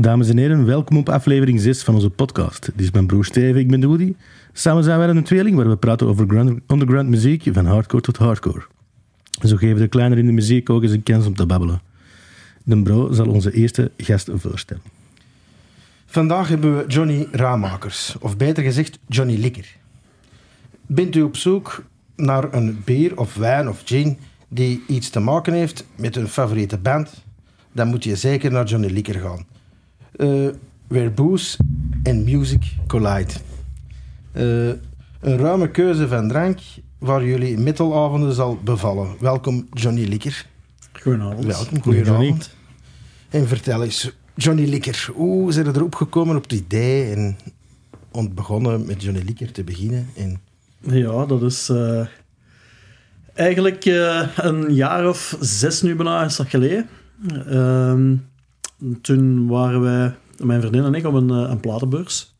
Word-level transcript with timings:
Dames 0.00 0.28
en 0.28 0.38
heren, 0.38 0.64
welkom 0.64 0.96
op 0.96 1.08
aflevering 1.08 1.60
6 1.60 1.82
van 1.82 1.94
onze 1.94 2.10
podcast. 2.10 2.64
Dit 2.64 2.80
is 2.80 2.90
mijn 2.90 3.06
broer 3.06 3.24
Steven, 3.24 3.60
ik 3.60 3.70
ben 3.70 3.80
Doody. 3.80 4.14
Samen 4.52 4.84
zijn 4.84 4.98
wij 4.98 5.08
een 5.08 5.22
tweeling 5.22 5.56
waar 5.56 5.68
we 5.68 5.76
praten 5.76 6.06
over 6.06 6.28
underground 6.66 7.08
muziek 7.08 7.44
van 7.52 7.66
hardcore 7.66 8.02
tot 8.02 8.16
hardcore. 8.16 8.62
Zo 9.42 9.56
geven 9.56 9.80
de 9.80 9.88
kleiner 9.88 10.18
in 10.18 10.26
de 10.26 10.32
muziek 10.32 10.70
ook 10.70 10.82
eens 10.82 10.92
een 10.92 11.02
kans 11.02 11.26
om 11.26 11.34
te 11.34 11.46
babbelen. 11.46 11.80
De 12.62 12.82
bro 12.82 13.12
zal 13.12 13.28
onze 13.28 13.52
eerste 13.52 13.90
gast 13.96 14.28
voorstellen. 14.32 14.82
Vandaag 16.06 16.48
hebben 16.48 16.76
we 16.76 16.84
Johnny 16.86 17.28
Raamakers, 17.32 18.16
of 18.20 18.36
beter 18.36 18.62
gezegd 18.62 18.98
Johnny 19.06 19.36
Likker. 19.36 19.76
Bent 20.86 21.16
u 21.16 21.22
op 21.22 21.36
zoek 21.36 21.84
naar 22.16 22.54
een 22.54 22.82
bier 22.84 23.18
of 23.18 23.34
wijn 23.34 23.68
of 23.68 23.82
gin 23.84 24.18
die 24.48 24.82
iets 24.86 25.10
te 25.10 25.20
maken 25.20 25.52
heeft 25.52 25.84
met 25.94 26.16
een 26.16 26.28
favoriete 26.28 26.78
band, 26.78 27.24
dan 27.72 27.88
moet 27.88 28.04
je 28.04 28.16
zeker 28.16 28.52
naar 28.52 28.64
Johnny 28.64 28.88
Likker 28.88 29.20
gaan. 29.20 29.49
Uh, 30.16 30.48
where 30.88 31.10
booze 31.10 31.56
and 32.02 32.24
music 32.24 32.62
collide. 32.86 33.32
Uh, 34.32 34.68
een 35.20 35.36
ruime 35.36 35.70
keuze 35.70 36.08
van 36.08 36.28
drank 36.28 36.58
waar 36.98 37.24
jullie 37.24 37.58
middelavonden 37.58 38.32
zal 38.32 38.58
bevallen. 38.64 39.08
Welkom 39.20 39.66
Johnny 39.72 40.04
Likker. 40.04 40.46
Goedenavond. 40.92 41.44
Welkom, 41.44 41.82
goedenavond. 41.82 42.50
En 43.28 43.48
vertel 43.48 43.82
eens, 43.82 44.12
Johnny 44.34 44.68
Likker, 44.68 45.08
hoe 45.14 45.52
zijn 45.52 45.66
er 45.66 45.76
erop 45.76 45.94
gekomen 45.94 46.36
op 46.36 46.42
het 46.42 46.52
idee 46.52 47.14
en 47.14 47.36
ont 48.10 48.34
begonnen 48.34 48.86
met 48.86 49.02
Johnny 49.02 49.22
Likker 49.24 49.52
te 49.52 49.64
beginnen? 49.64 50.08
En... 50.16 50.40
Ja, 50.80 51.26
dat 51.26 51.42
is 51.42 51.68
uh, 51.68 52.06
eigenlijk 53.34 53.84
uh, 53.84 54.28
een 54.36 54.74
jaar 54.74 55.08
of 55.08 55.36
zes 55.40 55.82
nu 55.82 55.94
bijna 55.94 56.24
is 56.24 56.36
dat 56.36 56.48
geleden. 56.48 56.88
Uh, 57.48 58.12
toen 59.00 59.46
waren 59.46 59.80
wij, 59.80 60.14
mijn 60.44 60.60
vriendin 60.60 60.84
en 60.84 60.94
ik, 60.94 61.06
op 61.06 61.14
een, 61.14 61.28
een 61.28 61.60
platenbeurs. 61.60 62.34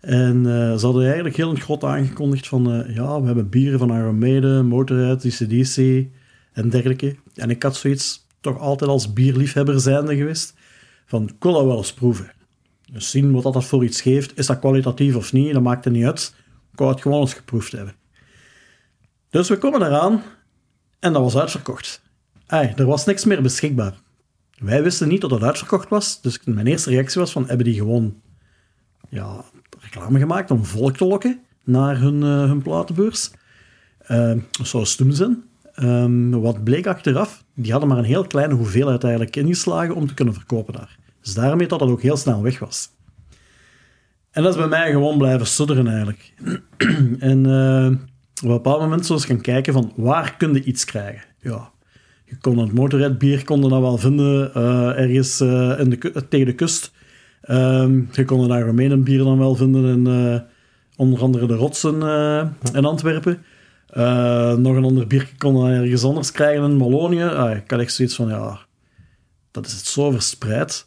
En 0.00 0.36
uh, 0.36 0.76
ze 0.76 0.84
hadden 0.84 1.04
eigenlijk 1.04 1.36
heel 1.36 1.54
groot 1.54 1.84
aangekondigd 1.84 2.48
van... 2.48 2.74
Uh, 2.74 2.94
ja, 2.94 3.20
we 3.20 3.26
hebben 3.26 3.48
bieren 3.48 3.78
van 3.78 3.94
Iron 3.96 4.18
Maiden, 4.18 4.66
Motorhead, 4.66 5.20
DCDC 5.20 6.06
en 6.52 6.68
dergelijke. 6.68 7.16
En 7.34 7.50
ik 7.50 7.62
had 7.62 7.76
zoiets 7.76 8.26
toch 8.40 8.58
altijd 8.58 8.90
als 8.90 9.12
bierliefhebber 9.12 9.80
zijnde 9.80 10.16
geweest. 10.16 10.54
Van, 11.06 11.28
ik 11.28 11.42
wil 11.42 11.52
dat 11.52 11.64
wel 11.64 11.76
eens 11.76 11.94
proeven. 11.94 12.32
Dus 12.92 13.10
zien 13.10 13.32
wat 13.32 13.52
dat 13.52 13.64
voor 13.64 13.84
iets 13.84 14.00
geeft. 14.00 14.38
Is 14.38 14.46
dat 14.46 14.58
kwalitatief 14.58 15.16
of 15.16 15.32
niet? 15.32 15.52
Dat 15.52 15.62
maakt 15.62 15.84
er 15.84 15.90
niet 15.90 16.04
uit. 16.04 16.34
Ik 16.72 16.78
wou 16.78 16.90
het 16.90 17.00
gewoon 17.00 17.20
eens 17.20 17.34
geproefd 17.34 17.72
hebben. 17.72 17.94
Dus 19.30 19.48
we 19.48 19.58
komen 19.58 19.82
eraan 19.82 20.22
en 20.98 21.12
dat 21.12 21.22
was 21.22 21.36
uitverkocht. 21.36 22.02
Ay, 22.46 22.72
er 22.76 22.86
was 22.86 23.04
niks 23.04 23.24
meer 23.24 23.42
beschikbaar. 23.42 23.94
Wij 24.60 24.82
wisten 24.82 25.08
niet 25.08 25.20
dat 25.20 25.30
het 25.30 25.42
uitverkocht 25.42 25.88
was, 25.88 26.20
dus 26.20 26.40
mijn 26.44 26.66
eerste 26.66 26.90
reactie 26.90 27.20
was 27.20 27.32
van, 27.32 27.46
hebben 27.46 27.66
die 27.66 27.74
gewoon 27.74 28.20
ja, 29.08 29.44
reclame 29.78 30.18
gemaakt 30.18 30.50
om 30.50 30.64
volk 30.64 30.96
te 30.96 31.06
lokken 31.06 31.40
naar 31.64 31.98
hun, 31.98 32.14
uh, 32.14 32.44
hun 32.44 32.62
platenbeurs? 32.62 33.30
Uh, 34.08 34.32
dat 34.50 34.66
zou 34.66 34.84
stom 34.84 35.10
zijn. 35.10 35.42
Um, 35.82 36.30
wat 36.30 36.64
bleek 36.64 36.86
achteraf, 36.86 37.44
die 37.54 37.70
hadden 37.70 37.88
maar 37.88 37.98
een 37.98 38.04
heel 38.04 38.26
kleine 38.26 38.54
hoeveelheid 38.54 39.02
eigenlijk 39.04 39.36
ingeslagen 39.36 39.94
om 39.94 40.06
te 40.06 40.14
kunnen 40.14 40.34
verkopen 40.34 40.72
daar. 40.72 40.98
Dus 41.20 41.34
daarmee 41.34 41.66
dat 41.66 41.80
het 41.80 41.90
ook 41.90 42.02
heel 42.02 42.16
snel 42.16 42.42
weg 42.42 42.58
was. 42.58 42.90
En 44.30 44.42
dat 44.42 44.52
is 44.52 44.60
bij 44.60 44.68
mij 44.68 44.90
gewoon 44.90 45.18
blijven 45.18 45.46
sudderen 45.46 45.86
eigenlijk. 45.86 46.32
en 47.30 47.44
uh, 47.44 47.86
op 47.86 48.48
een 48.48 48.56
bepaald 48.56 48.80
moment 48.80 49.06
zo 49.06 49.12
eens 49.12 49.24
gaan 49.24 49.40
kijken 49.40 49.72
van 49.72 49.92
waar 49.96 50.36
kun 50.36 50.54
je 50.54 50.64
iets 50.64 50.84
krijgen. 50.84 51.22
Ja, 51.38 51.70
je 52.30 52.36
kon 52.40 52.58
het 52.58 52.72
motorrijdbier 52.72 53.44
kon 53.44 53.62
je 53.62 53.68
dat 53.68 53.80
wel 53.80 53.98
vinden 53.98 54.50
uh, 54.56 54.98
ergens 54.98 55.40
uh, 55.40 55.78
in 55.78 55.90
de, 55.90 56.26
tegen 56.28 56.46
de 56.46 56.54
kust. 56.54 56.92
Um, 57.50 58.08
je 58.12 58.24
kon 58.24 58.48
daar 58.48 58.66
Romeinen 58.66 59.04
bier 59.04 59.18
dan 59.18 59.38
wel 59.38 59.54
vinden 59.54 60.06
in 60.06 60.42
onder 60.96 61.20
andere 61.20 61.46
de 61.46 61.54
Rotsen 61.54 61.94
in 62.72 62.84
Antwerpen. 62.84 63.42
nog 64.62 64.76
een 64.76 64.84
ander 64.84 65.06
bier 65.06 65.32
kon 65.38 65.70
je 65.70 65.74
ergens 65.74 66.04
anders 66.04 66.32
krijgen 66.32 66.70
in 66.70 66.78
Wallonië. 66.78 67.24
Ah, 67.24 67.56
ik 67.56 67.70
had 67.70 67.80
echt 67.80 67.94
zoiets 67.94 68.14
van, 68.14 68.28
ja, 68.28 68.58
dat 69.50 69.66
is 69.66 69.72
het 69.72 69.86
zo 69.86 70.10
verspreid 70.10 70.86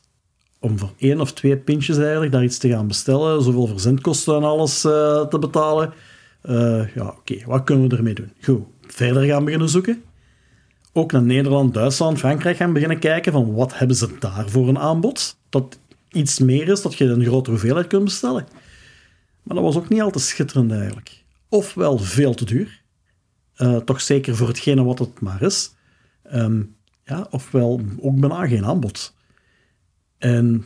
om 0.63 0.79
voor 0.79 0.93
één 0.97 1.21
of 1.21 1.33
twee 1.33 1.57
pintjes 1.57 1.97
eigenlijk 1.97 2.31
daar 2.31 2.43
iets 2.43 2.57
te 2.57 2.69
gaan 2.69 2.87
bestellen, 2.87 3.43
zoveel 3.43 3.67
verzendkosten 3.67 4.35
en 4.35 4.43
alles 4.43 4.85
uh, 4.85 5.25
te 5.25 5.39
betalen. 5.39 5.93
Uh, 6.43 6.95
ja, 6.95 7.05
oké, 7.05 7.33
okay, 7.33 7.43
wat 7.45 7.63
kunnen 7.63 7.89
we 7.89 7.97
ermee 7.97 8.13
doen? 8.13 8.31
Goed, 8.41 8.63
verder 8.81 9.23
gaan 9.23 9.45
beginnen 9.45 9.69
zoeken. 9.69 10.03
Ook 10.93 11.11
naar 11.11 11.23
Nederland, 11.23 11.73
Duitsland, 11.73 12.19
Frankrijk 12.19 12.57
gaan 12.57 12.73
beginnen 12.73 12.99
kijken 12.99 13.31
van 13.31 13.53
wat 13.53 13.77
hebben 13.77 13.95
ze 13.95 14.15
daar 14.19 14.49
voor 14.49 14.67
een 14.67 14.79
aanbod. 14.79 15.37
Dat 15.49 15.79
iets 16.11 16.39
meer 16.39 16.67
is, 16.67 16.81
dat 16.81 16.95
je 16.95 17.05
een 17.05 17.25
grotere 17.25 17.51
hoeveelheid 17.51 17.87
kunt 17.87 18.03
bestellen. 18.03 18.47
Maar 19.43 19.55
dat 19.55 19.65
was 19.65 19.75
ook 19.75 19.89
niet 19.89 20.01
al 20.01 20.11
te 20.11 20.19
schitterend 20.19 20.71
eigenlijk. 20.71 21.23
Ofwel 21.49 21.97
veel 21.97 22.33
te 22.33 22.45
duur, 22.45 22.81
uh, 23.57 23.77
toch 23.77 24.01
zeker 24.01 24.35
voor 24.35 24.47
hetgene 24.47 24.83
wat 24.83 24.99
het 24.99 25.19
maar 25.19 25.41
is. 25.41 25.73
Um, 26.33 26.75
ja, 27.05 27.27
ofwel 27.29 27.81
ook 27.99 28.19
bijna 28.19 28.47
geen 28.47 28.65
aanbod. 28.65 29.13
En 30.17 30.63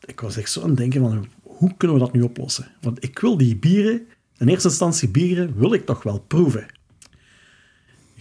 ik 0.00 0.20
was 0.20 0.36
echt 0.36 0.50
zo 0.50 0.62
aan 0.62 0.68
het 0.68 0.76
denken 0.76 1.00
van, 1.00 1.28
hoe 1.42 1.74
kunnen 1.76 1.96
we 1.96 2.02
dat 2.02 2.12
nu 2.12 2.22
oplossen? 2.22 2.70
Want 2.80 3.04
ik 3.04 3.18
wil 3.18 3.36
die 3.36 3.56
bieren, 3.56 4.06
in 4.38 4.48
eerste 4.48 4.68
instantie 4.68 5.08
bieren, 5.08 5.58
wil 5.58 5.72
ik 5.72 5.86
toch 5.86 6.02
wel 6.02 6.18
proeven. 6.18 6.66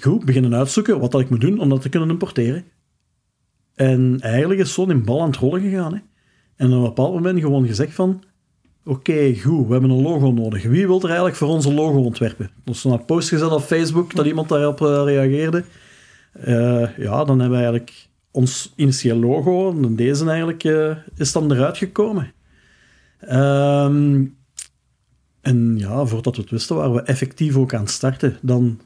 Goed, 0.01 0.25
beginnen 0.25 0.55
uitzoeken 0.55 0.99
wat 0.99 1.11
dat 1.11 1.21
ik 1.21 1.29
moet 1.29 1.41
doen 1.41 1.59
om 1.59 1.69
dat 1.69 1.81
te 1.81 1.89
kunnen 1.89 2.09
importeren. 2.09 2.63
En 3.75 4.17
eigenlijk 4.19 4.59
is 4.59 4.73
zo 4.73 4.85
in 4.85 5.05
bal 5.05 5.21
aan 5.21 5.29
het 5.29 5.35
rollen 5.35 5.61
gegaan. 5.61 5.93
Hè. 5.93 5.99
En 6.55 6.67
op 6.67 6.73
een 6.73 6.81
bepaald 6.81 7.13
moment 7.13 7.39
gewoon 7.39 7.67
gezegd 7.67 7.93
van, 7.93 8.23
oké, 8.85 9.35
goed, 9.35 9.65
we 9.65 9.71
hebben 9.71 9.89
een 9.89 10.01
logo 10.01 10.31
nodig. 10.31 10.63
Wie 10.63 10.87
wil 10.87 10.99
er 10.99 11.05
eigenlijk 11.05 11.35
voor 11.35 11.47
onze 11.47 11.73
logo 11.73 11.99
ontwerpen? 11.99 12.49
Er 12.65 12.71
is 12.71 12.83
een 12.83 13.05
post 13.05 13.29
gezet 13.29 13.51
op 13.51 13.61
Facebook 13.61 14.15
dat 14.15 14.25
iemand 14.25 14.49
daarop 14.49 14.81
uh, 14.81 15.01
reageerde. 15.05 15.63
Uh, 16.47 16.97
ja, 16.97 17.23
dan 17.23 17.39
hebben 17.39 17.57
we 17.57 17.63
eigenlijk 17.63 18.09
ons 18.31 18.73
initiële 18.75 19.19
logo, 19.19 19.75
deze 19.95 20.29
eigenlijk, 20.29 20.63
uh, 20.63 20.95
is 21.15 21.31
dan 21.31 21.51
eruit 21.51 21.77
gekomen. 21.77 22.33
Um, 23.31 24.37
en 25.41 25.77
ja, 25.77 26.05
voordat 26.05 26.35
we 26.35 26.41
het 26.41 26.51
wisten, 26.51 26.75
waren 26.75 26.93
we 26.93 27.01
effectief 27.01 27.55
ook 27.55 27.73
aan 27.73 27.81
het 27.81 27.89
starten. 27.89 28.37
Dan 28.41 28.79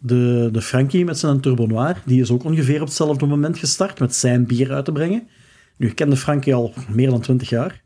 de, 0.00 0.48
de 0.52 0.62
Frankie 0.62 1.04
met 1.04 1.18
zijn 1.18 1.40
Turbo 1.40 1.66
Noir, 1.66 2.02
die 2.04 2.20
is 2.20 2.30
ook 2.30 2.44
ongeveer 2.44 2.80
op 2.80 2.86
hetzelfde 2.86 3.26
moment 3.26 3.58
gestart 3.58 4.00
met 4.00 4.14
zijn 4.14 4.46
bier 4.46 4.72
uit 4.72 4.84
te 4.84 4.92
brengen. 4.92 5.28
Nu, 5.76 5.86
ik 5.86 5.94
kende 5.94 6.16
Frankie 6.16 6.54
al 6.54 6.74
meer 6.88 7.10
dan 7.10 7.20
twintig 7.20 7.48
jaar. 7.48 7.82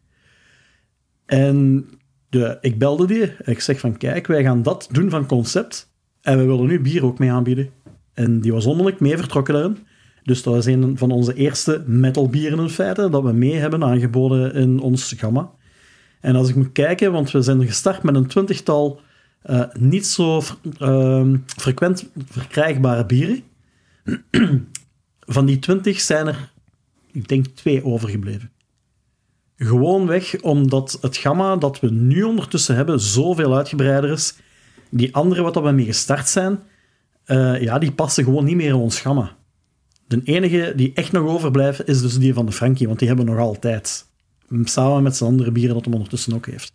En 1.27 1.87
de, 2.29 2.59
ik 2.61 2.79
belde 2.79 3.07
die 3.07 3.23
en 3.23 3.53
ik 3.53 3.61
zeg 3.61 3.81
van, 3.81 3.97
kijk, 3.97 4.27
wij 4.27 4.43
gaan 4.43 4.63
dat 4.63 4.89
doen 4.91 5.11
van 5.11 5.27
concept 5.27 5.93
en 6.21 6.39
we 6.39 6.45
willen 6.45 6.67
nu 6.67 6.81
bier 6.81 7.05
ook 7.05 7.19
mee 7.19 7.31
aanbieden. 7.31 7.71
En 8.15 8.41
die 8.41 8.53
was 8.53 8.67
onmiddellijk 8.67 9.01
mee 9.01 9.17
vertrokken 9.17 9.55
daarin. 9.55 9.79
Dus 10.23 10.43
dat 10.43 10.57
is 10.57 10.67
een 10.67 10.99
van 10.99 11.11
onze 11.11 11.35
eerste 11.35 11.83
metalbieren 11.87 12.59
in 12.59 12.69
feite, 12.69 13.09
dat 13.09 13.23
we 13.23 13.33
mee 13.33 13.55
hebben 13.55 13.85
aangeboden 13.85 14.55
in 14.55 14.81
ons 14.81 15.15
gamma. 15.17 15.51
En 16.21 16.37
als 16.37 16.49
ik 16.49 16.55
moet 16.55 16.73
kijken, 16.73 17.13
want 17.13 17.31
we 17.31 17.43
zijn 17.43 17.67
gestart 17.67 18.03
met 18.03 18.15
een 18.15 18.27
twintigtal 18.27 19.01
uh, 19.50 19.65
niet 19.72 20.06
zo 20.06 20.43
uh, 20.81 21.35
frequent 21.46 22.11
verkrijgbare 22.29 23.06
bieren. 23.06 23.43
van 25.20 25.46
die 25.46 25.58
twintig 25.58 26.00
zijn 26.00 26.26
er, 26.26 26.52
ik 27.12 27.29
denk, 27.29 27.46
twee 27.46 27.85
overgebleven. 27.85 28.50
Gewoonweg 29.56 30.41
omdat 30.41 30.99
het 31.00 31.17
gamma 31.17 31.56
dat 31.56 31.81
we 31.81 31.91
nu 31.91 32.23
ondertussen 32.23 32.76
hebben 32.76 33.00
zoveel 33.00 33.56
uitgebreider 33.56 34.11
is. 34.11 34.35
Die 34.91 35.14
andere 35.14 35.43
wat 35.43 35.55
we 35.55 35.70
mee 35.70 35.85
gestart 35.85 36.29
zijn, 36.29 36.58
uh, 37.26 37.62
ja, 37.62 37.79
die 37.79 37.93
passen 37.93 38.25
gewoon 38.25 38.44
niet 38.44 38.56
meer 38.56 38.69
in 38.69 38.75
ons 38.75 39.00
gamma. 39.00 39.37
De 40.06 40.20
enige 40.25 40.73
die 40.76 40.93
echt 40.94 41.12
nog 41.12 41.29
overblijft 41.29 41.88
is 41.88 42.00
dus 42.00 42.19
die 42.19 42.35
van 42.35 42.47
de 42.47 42.52
Frankie, 42.52 42.87
want 42.87 42.99
die 42.99 43.08
hebben 43.08 43.26
we 43.26 43.32
nog 43.32 43.40
altijd. 43.40 44.06
Samen 44.64 45.02
met 45.02 45.17
zijn 45.17 45.31
andere 45.31 45.50
bieren 45.52 45.75
dat 45.75 45.85
hem 45.85 45.94
ondertussen 45.94 46.35
ook 46.35 46.47
heeft. 46.47 46.73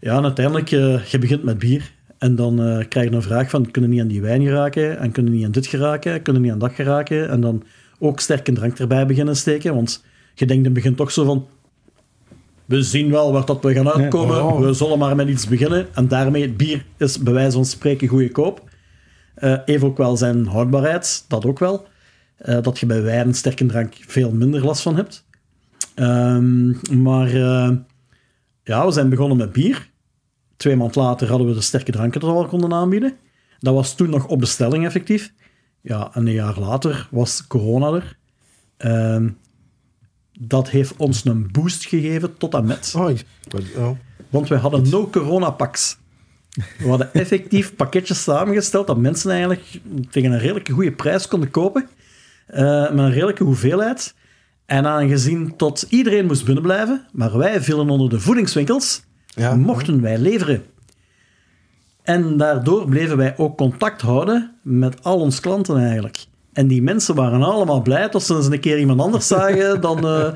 Ja, 0.00 0.16
en 0.16 0.24
uiteindelijk, 0.24 0.70
uh, 0.70 1.04
je 1.04 1.18
begint 1.18 1.42
met 1.42 1.58
bier. 1.58 1.92
En 2.18 2.34
dan 2.34 2.60
uh, 2.60 2.84
krijg 2.88 3.08
je 3.08 3.14
een 3.14 3.22
vraag 3.22 3.50
van, 3.50 3.70
kunnen 3.70 3.90
niet 3.90 4.00
aan 4.00 4.08
die 4.08 4.20
wijn 4.20 4.42
geraken? 4.42 4.98
En 4.98 5.10
kunnen 5.10 5.32
niet 5.32 5.44
aan 5.44 5.50
dit 5.50 5.66
geraken? 5.66 6.22
Kunnen 6.22 6.42
niet 6.42 6.52
aan 6.52 6.58
dat 6.58 6.72
geraken? 6.72 7.28
En 7.28 7.40
dan 7.40 7.62
ook 7.98 8.20
sterke 8.20 8.52
drank 8.52 8.78
erbij 8.78 9.06
beginnen 9.06 9.36
steken. 9.36 9.74
Want 9.74 10.04
je 10.34 10.46
denkt 10.46 10.52
in 10.52 10.64
het 10.64 10.72
begin 10.72 10.94
toch 10.94 11.10
zo 11.10 11.24
van, 11.24 11.46
we 12.64 12.82
zien 12.82 13.10
wel 13.10 13.32
waar 13.32 13.44
dat 13.44 13.62
we 13.62 13.74
gaan 13.74 13.90
uitkomen. 13.90 14.44
Oh. 14.44 14.60
We 14.60 14.72
zullen 14.72 14.98
maar 14.98 15.16
met 15.16 15.28
iets 15.28 15.46
beginnen. 15.48 15.86
En 15.94 16.08
daarmee, 16.08 16.42
het 16.42 16.56
bier 16.56 16.84
is 16.96 17.18
bij 17.18 17.32
wijze 17.32 17.52
van 17.52 17.64
spreken 17.64 18.08
goede 18.08 18.30
koop. 18.30 18.62
Uh, 19.38 19.58
even 19.64 19.88
ook 19.88 19.96
wel 19.96 20.16
zijn 20.16 20.46
houdbaarheid, 20.46 21.24
dat 21.28 21.46
ook 21.46 21.58
wel. 21.58 21.86
Uh, 22.44 22.62
dat 22.62 22.78
je 22.78 22.86
bij 22.86 23.02
wijn, 23.02 23.34
sterke 23.34 23.66
drank, 23.66 23.94
veel 24.06 24.32
minder 24.32 24.64
last 24.64 24.82
van 24.82 24.96
hebt. 24.96 25.26
Um, 25.94 26.80
maar 26.90 27.30
ja, 28.68 28.86
we 28.86 28.92
zijn 28.92 29.08
begonnen 29.08 29.36
met 29.36 29.52
bier. 29.52 29.90
Twee 30.56 30.76
maand 30.76 30.94
later 30.94 31.28
hadden 31.28 31.46
we 31.46 31.54
de 31.54 31.60
sterke 31.60 31.92
dranken 31.92 32.20
dat 32.20 32.30
we 32.30 32.36
al 32.36 32.46
konden 32.46 32.72
aanbieden. 32.72 33.16
Dat 33.58 33.74
was 33.74 33.94
toen 33.94 34.10
nog 34.10 34.26
op 34.26 34.38
bestelling 34.38 34.84
effectief. 34.84 35.32
Ja, 35.80 36.10
en 36.14 36.26
een 36.26 36.32
jaar 36.32 36.58
later 36.58 37.08
was 37.10 37.46
corona 37.46 37.92
er. 37.92 38.16
Um, 39.14 39.38
dat 40.40 40.70
heeft 40.70 40.96
ons 40.96 41.24
een 41.24 41.48
boost 41.52 41.84
gegeven 41.86 42.36
tot 42.36 42.54
en 42.54 42.66
met. 42.66 42.94
Oh, 42.96 43.10
ik- 43.10 43.24
oh. 43.76 43.90
Want 44.30 44.48
wij 44.48 44.58
hadden 44.58 44.88
no 44.90 45.06
corona 45.10 45.50
packs. 45.50 45.98
We 46.78 46.88
hadden 46.88 47.12
effectief 47.14 47.74
pakketjes 47.76 48.22
samengesteld 48.22 48.86
dat 48.86 48.96
mensen 48.96 49.30
eigenlijk 49.30 49.80
tegen 50.10 50.32
een 50.32 50.38
redelijke 50.38 50.72
goede 50.72 50.92
prijs 50.92 51.28
konden 51.28 51.50
kopen. 51.50 51.88
eh, 52.46 52.80
met 52.80 52.98
een 52.98 53.10
redelijke 53.12 53.44
hoeveelheid. 53.44 54.14
En 54.68 54.86
aangezien 54.86 55.56
tot 55.56 55.86
iedereen 55.88 56.26
moest 56.26 56.44
binnenblijven, 56.44 57.06
maar 57.12 57.38
wij 57.38 57.60
vielen 57.62 57.90
onder 57.90 58.08
de 58.08 58.20
voedingswinkels, 58.20 59.02
Ja. 59.26 59.54
mochten 59.54 60.00
wij 60.00 60.18
leveren. 60.18 60.62
En 62.02 62.36
daardoor 62.36 62.88
bleven 62.88 63.16
wij 63.16 63.34
ook 63.36 63.56
contact 63.56 64.00
houden 64.02 64.54
met 64.62 65.04
al 65.04 65.20
onze 65.20 65.40
klanten 65.40 65.76
eigenlijk. 65.76 66.24
En 66.52 66.66
die 66.66 66.82
mensen 66.82 67.14
waren 67.14 67.42
allemaal 67.42 67.82
blij 67.82 68.08
dat 68.08 68.22
ze 68.22 68.34
eens 68.34 68.46
een 68.46 68.60
keer 68.60 68.78
iemand 68.78 69.00
anders 69.00 69.26
zagen 69.36 69.80
dan, 69.80 69.96
eh, 70.06 70.28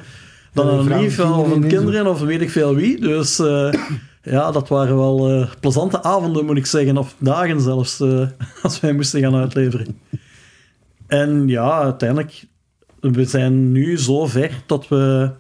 dan 0.52 0.69
een 0.69 0.84
vrouw, 0.84 1.00
lief 1.00 1.20
of 1.20 1.50
een 1.50 1.67
kinderen 1.67 2.06
of 2.06 2.20
weet 2.20 2.40
ik 2.40 2.50
veel 2.50 2.75
wie. 2.75 3.00
Dus 3.00 3.38
eh, 3.38 3.73
ja, 4.34 4.50
dat 4.50 4.69
waren 4.69 4.96
wel 4.96 5.29
eh, 5.29 5.50
plezante 5.61 6.02
avonden, 6.02 6.44
moet 6.44 6.56
ik 6.56 6.67
zeggen, 6.67 6.96
of 6.96 7.14
dagen 7.19 7.61
zelfs, 7.61 8.02
als 8.62 8.81
wij 8.81 8.93
moesten 8.93 9.20
gaan 9.20 9.34
uitleveren. 9.34 10.00
En 11.06 11.49
ja, 11.49 11.82
uiteindelijk, 11.82 12.44
we 13.10 13.25
zijn 13.25 13.72
nu 13.72 13.99
zo 13.99 14.26
ver 14.26 14.62
dat 14.66 14.88
we 14.88 15.31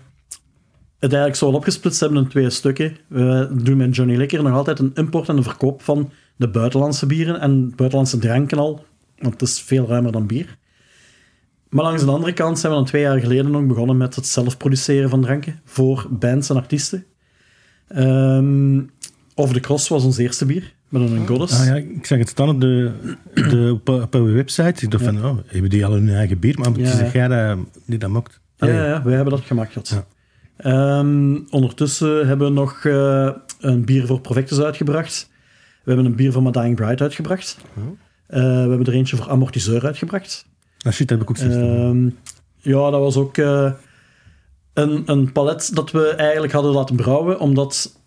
het 0.98 1.12
eigenlijk 1.12 1.36
zo 1.36 1.48
opgesplitst 1.48 2.00
hebben 2.00 2.22
in 2.22 2.28
twee 2.28 2.50
stukken. 2.50 2.96
We 3.06 3.50
doen 3.62 3.76
met 3.76 3.96
Johnny 3.96 4.16
Liquor 4.16 4.42
nog 4.42 4.52
altijd 4.52 4.78
een 4.78 4.92
import 4.94 5.28
en 5.28 5.36
een 5.36 5.42
verkoop 5.42 5.82
van 5.82 6.10
de 6.36 6.48
buitenlandse 6.48 7.06
bieren 7.06 7.40
en 7.40 7.72
buitenlandse 7.76 8.18
dranken 8.18 8.58
al, 8.58 8.84
want 9.18 9.32
het 9.32 9.42
is 9.42 9.60
veel 9.60 9.86
ruimer 9.86 10.12
dan 10.12 10.26
bier. 10.26 10.58
Maar 11.68 11.84
langs 11.84 12.04
de 12.04 12.10
andere 12.10 12.32
kant 12.32 12.58
zijn 12.58 12.72
we 12.72 12.78
dan 12.78 12.86
twee 12.86 13.02
jaar 13.02 13.20
geleden 13.20 13.56
ook 13.56 13.68
begonnen 13.68 13.96
met 13.96 14.14
het 14.14 14.26
zelf 14.26 14.56
produceren 14.56 15.10
van 15.10 15.20
dranken 15.20 15.60
voor 15.64 16.06
bands 16.10 16.50
en 16.50 16.56
artiesten. 16.56 17.04
Ehm 17.88 18.80
Over 19.34 19.54
the 19.54 19.60
Cross 19.60 19.88
was 19.88 20.04
ons 20.04 20.18
eerste 20.18 20.46
bier, 20.46 20.74
met 20.92 21.10
een 21.10 21.26
Goddess. 21.26 21.60
Ah, 21.60 21.66
ja, 21.66 21.74
ik 21.74 22.06
zag 22.06 22.18
het 22.18 22.28
staan 22.28 22.48
op, 22.48 22.60
de, 22.60 22.90
de, 23.34 23.70
op, 23.72 23.88
op 23.88 24.14
uw 24.14 24.32
website. 24.32 24.84
Ik 24.84 24.90
dacht 24.90 25.04
van, 25.04 25.24
oh, 25.24 25.38
hebben 25.46 25.70
die 25.70 25.86
al 25.86 25.92
hun 25.92 26.08
eigen 26.08 26.38
bier? 26.38 26.58
Maar 26.58 26.68
het 26.68 26.78
is 26.78 27.12
jij 27.12 27.28
dat, 27.28 27.58
die 27.86 27.98
dat 27.98 28.10
mocht. 28.10 28.40
Ja, 28.56 28.68
ja, 28.68 28.86
ja, 28.86 29.02
wij 29.02 29.14
hebben 29.14 29.34
dat 29.34 29.44
gemaakt. 29.44 30.04
Ehm, 30.56 31.38
ondertussen 31.50 32.26
hebben 32.26 32.46
we 32.46 32.52
nog 32.52 32.84
eh, 32.84 33.30
een 33.60 33.84
bier 33.84 34.06
voor 34.06 34.20
Provectus 34.20 34.60
uitgebracht. 34.60 35.30
We 35.84 35.92
hebben 35.92 36.06
een 36.06 36.16
bier 36.16 36.32
voor 36.32 36.42
My 36.42 36.50
Dying 36.50 36.76
Bride 36.76 37.02
uitgebracht. 37.02 37.58
Oh. 37.76 37.82
Eh, 38.26 38.40
we 38.42 38.68
hebben 38.68 38.86
er 38.86 38.92
eentje 38.92 39.16
voor 39.16 39.28
Amortiseur 39.28 39.84
uitgebracht. 39.84 40.46
Ah, 40.78 40.92
shit, 40.92 41.08
dat 41.08 41.18
heb 41.18 41.28
ik 41.28 41.42
ook. 41.42 41.50
Ehm, 41.50 42.08
ja, 42.56 42.90
dat 42.90 43.00
was 43.00 43.16
ook 43.16 43.36
eh, 43.36 43.72
een, 44.72 45.02
een 45.06 45.32
palet 45.32 45.70
dat 45.74 45.90
we 45.90 46.08
eigenlijk 46.08 46.52
hadden 46.52 46.72
laten 46.72 46.96
brouwen, 46.96 47.40
omdat 47.40 48.01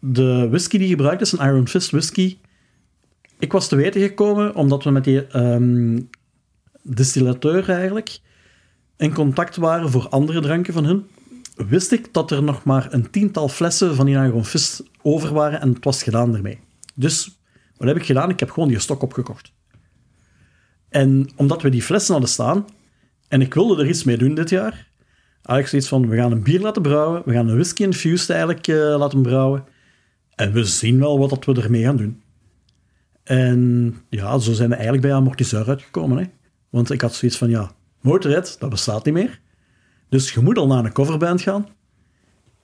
de 0.00 0.48
whisky 0.48 0.78
die 0.78 0.88
gebruikt 0.88 1.20
is, 1.20 1.32
een 1.32 1.46
Iron 1.46 1.68
Fist 1.68 1.90
whisky, 1.90 2.38
ik 3.38 3.52
was 3.52 3.68
te 3.68 3.76
weten 3.76 4.00
gekomen 4.00 4.54
omdat 4.54 4.84
we 4.84 4.90
met 4.90 5.04
die 5.04 5.26
ehm, 5.26 6.00
distillateur 6.82 7.70
eigenlijk 7.70 8.18
in 8.96 9.14
contact 9.14 9.56
waren 9.56 9.90
voor 9.90 10.08
andere 10.08 10.40
dranken 10.40 10.72
van 10.72 10.84
hun. 10.84 11.06
Wist 11.56 11.92
ik 11.92 12.12
dat 12.12 12.30
er 12.30 12.42
nog 12.42 12.64
maar 12.64 12.92
een 12.92 13.10
tiental 13.10 13.48
flessen 13.48 13.94
van 13.94 14.06
die 14.06 14.14
Iron 14.14 14.44
Fist 14.44 14.82
over 15.02 15.32
waren 15.32 15.60
en 15.60 15.72
het 15.72 15.84
was 15.84 16.02
gedaan 16.02 16.34
ermee. 16.34 16.58
Dus 16.94 17.38
wat 17.76 17.88
heb 17.88 17.96
ik 17.96 18.06
gedaan? 18.06 18.30
Ik 18.30 18.40
heb 18.40 18.50
gewoon 18.50 18.68
die 18.68 18.78
stok 18.78 19.02
opgekocht. 19.02 19.52
En 20.88 21.28
omdat 21.36 21.62
we 21.62 21.68
die 21.68 21.82
flessen 21.82 22.12
hadden 22.12 22.30
staan, 22.30 22.64
en 23.28 23.40
ik 23.40 23.54
wilde 23.54 23.82
er 23.82 23.88
iets 23.88 24.04
mee 24.04 24.16
doen 24.16 24.34
dit 24.34 24.50
jaar, 24.50 24.88
had 25.42 25.58
ik 25.58 25.66
zoiets 25.66 25.88
van, 25.88 26.08
we 26.08 26.16
gaan 26.16 26.32
een 26.32 26.42
bier 26.42 26.60
laten 26.60 26.82
brouwen, 26.82 27.22
we 27.24 27.32
gaan 27.32 27.48
een 27.48 27.54
whisky 27.54 27.82
infused 27.82 28.30
eigenlijk 28.30 28.66
eh, 28.68 28.76
laten 28.76 29.22
brouwen, 29.22 29.64
en 30.36 30.52
we 30.52 30.64
zien 30.64 30.98
wel 30.98 31.18
wat 31.18 31.30
dat 31.30 31.44
we 31.44 31.62
ermee 31.62 31.82
gaan 31.82 31.96
doen. 31.96 32.22
En 33.22 33.94
ja, 34.08 34.38
zo 34.38 34.52
zijn 34.52 34.68
we 34.68 34.74
eigenlijk 34.74 35.06
bij 35.06 35.14
Amortiseur 35.14 35.68
uitgekomen. 35.68 36.18
Hè? 36.18 36.24
Want 36.70 36.90
ik 36.90 37.00
had 37.00 37.14
zoiets 37.14 37.38
van, 37.38 37.50
ja, 37.50 37.70
Motorhead, 38.00 38.56
dat 38.58 38.70
bestaat 38.70 39.04
niet 39.04 39.14
meer. 39.14 39.40
Dus 40.08 40.32
je 40.32 40.40
moet 40.40 40.58
al 40.58 40.66
naar 40.66 40.84
een 40.84 40.92
coverband 40.92 41.40
gaan. 41.40 41.68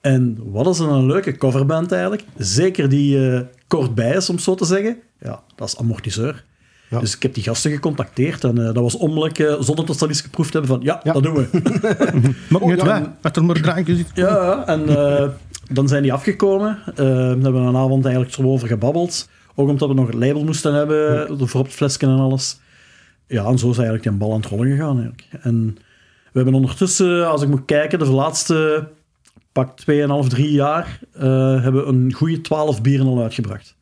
En 0.01 0.51
wat 0.51 0.67
is 0.67 0.77
dan 0.77 0.89
een 0.93 1.05
leuke 1.05 1.37
coverband 1.37 1.91
eigenlijk? 1.91 2.23
Zeker 2.37 2.89
die 2.89 3.31
eh, 3.31 3.41
kort 3.67 3.95
bij 3.95 4.15
is, 4.15 4.29
om 4.29 4.35
het 4.35 4.43
zo 4.43 4.55
te 4.55 4.65
zeggen. 4.65 4.97
Ja, 5.19 5.43
dat 5.55 5.67
is 5.67 5.77
Amortiseur. 5.77 6.45
Ja. 6.89 6.99
Dus 6.99 7.15
ik 7.15 7.21
heb 7.21 7.33
die 7.33 7.43
gasten 7.43 7.71
gecontacteerd 7.71 8.43
en 8.43 8.57
eh, 8.57 8.65
dat 8.65 8.75
was 8.83 8.95
onmiddellijk, 8.95 9.39
eh, 9.39 9.61
zonder 9.61 9.85
dat 9.85 9.93
ze 9.95 9.99
dat 10.01 10.09
eens 10.09 10.21
geproefd 10.21 10.53
hebben, 10.53 10.71
van 10.71 10.81
ja, 10.81 10.99
Ja. 11.03 11.13
dat 11.13 11.23
doen 11.23 11.33
we. 11.33 11.47
maar 12.49 12.61
ook 12.63 12.75
ja, 12.75 13.15
er 13.33 13.45
maar 13.45 13.61
drankjes 13.61 13.97
zit. 13.97 14.07
Ja, 14.13 14.27
ja, 14.27 14.67
en 14.67 14.89
eh, 14.89 15.29
dan 15.71 15.87
zijn 15.87 16.03
die 16.03 16.13
afgekomen. 16.13 16.79
Eh, 16.85 16.95
we 16.95 17.39
hebben 17.41 17.61
een 17.61 17.75
avond 17.75 18.05
eigenlijk 18.05 18.33
zo 18.33 18.43
over 18.43 18.67
gebabbeld. 18.67 19.29
Ook 19.55 19.69
omdat 19.69 19.87
we 19.87 19.93
nog 19.93 20.07
het 20.07 20.15
label 20.15 20.43
moesten 20.43 20.73
hebben, 20.73 21.27
voor 21.49 21.59
op 21.59 21.65
het 21.65 21.75
flesje 21.75 21.99
en 21.99 22.19
alles. 22.19 22.59
Ja, 23.27 23.45
en 23.45 23.57
zo 23.57 23.69
is 23.69 23.77
eigenlijk 23.77 24.03
die 24.09 24.17
bal 24.17 24.33
aan 24.33 24.39
het 24.39 24.49
rollen 24.49 24.67
gegaan. 24.67 24.95
Eigenlijk. 24.95 25.27
En 25.41 25.77
we 26.33 26.39
hebben 26.39 26.53
ondertussen, 26.53 27.29
als 27.29 27.41
ik 27.41 27.49
moet 27.49 27.65
kijken, 27.65 27.99
de 27.99 28.05
laatste 28.05 28.87
pak 29.51 29.79
2,5, 29.79 30.27
3 30.27 30.51
jaar, 30.51 30.99
eh, 31.13 31.21
hebben 31.61 31.85
we 31.85 31.91
een 31.91 32.13
goede 32.13 32.41
12 32.41 32.81
bieren 32.81 33.07
al 33.07 33.21
uitgebracht. 33.21 33.75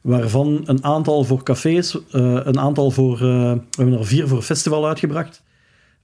Waarvan 0.00 0.62
een 0.64 0.84
aantal 0.84 1.24
voor 1.24 1.42
cafés, 1.42 1.98
eh, 2.10 2.40
een 2.44 2.58
aantal 2.58 2.90
voor... 2.90 3.14
eh, 3.14 3.20
we 3.52 3.60
hebben 3.70 3.98
er 3.98 4.06
vier 4.06 4.28
voor 4.28 4.36
een 4.36 4.42
festival 4.42 4.86
uitgebracht. 4.86 5.42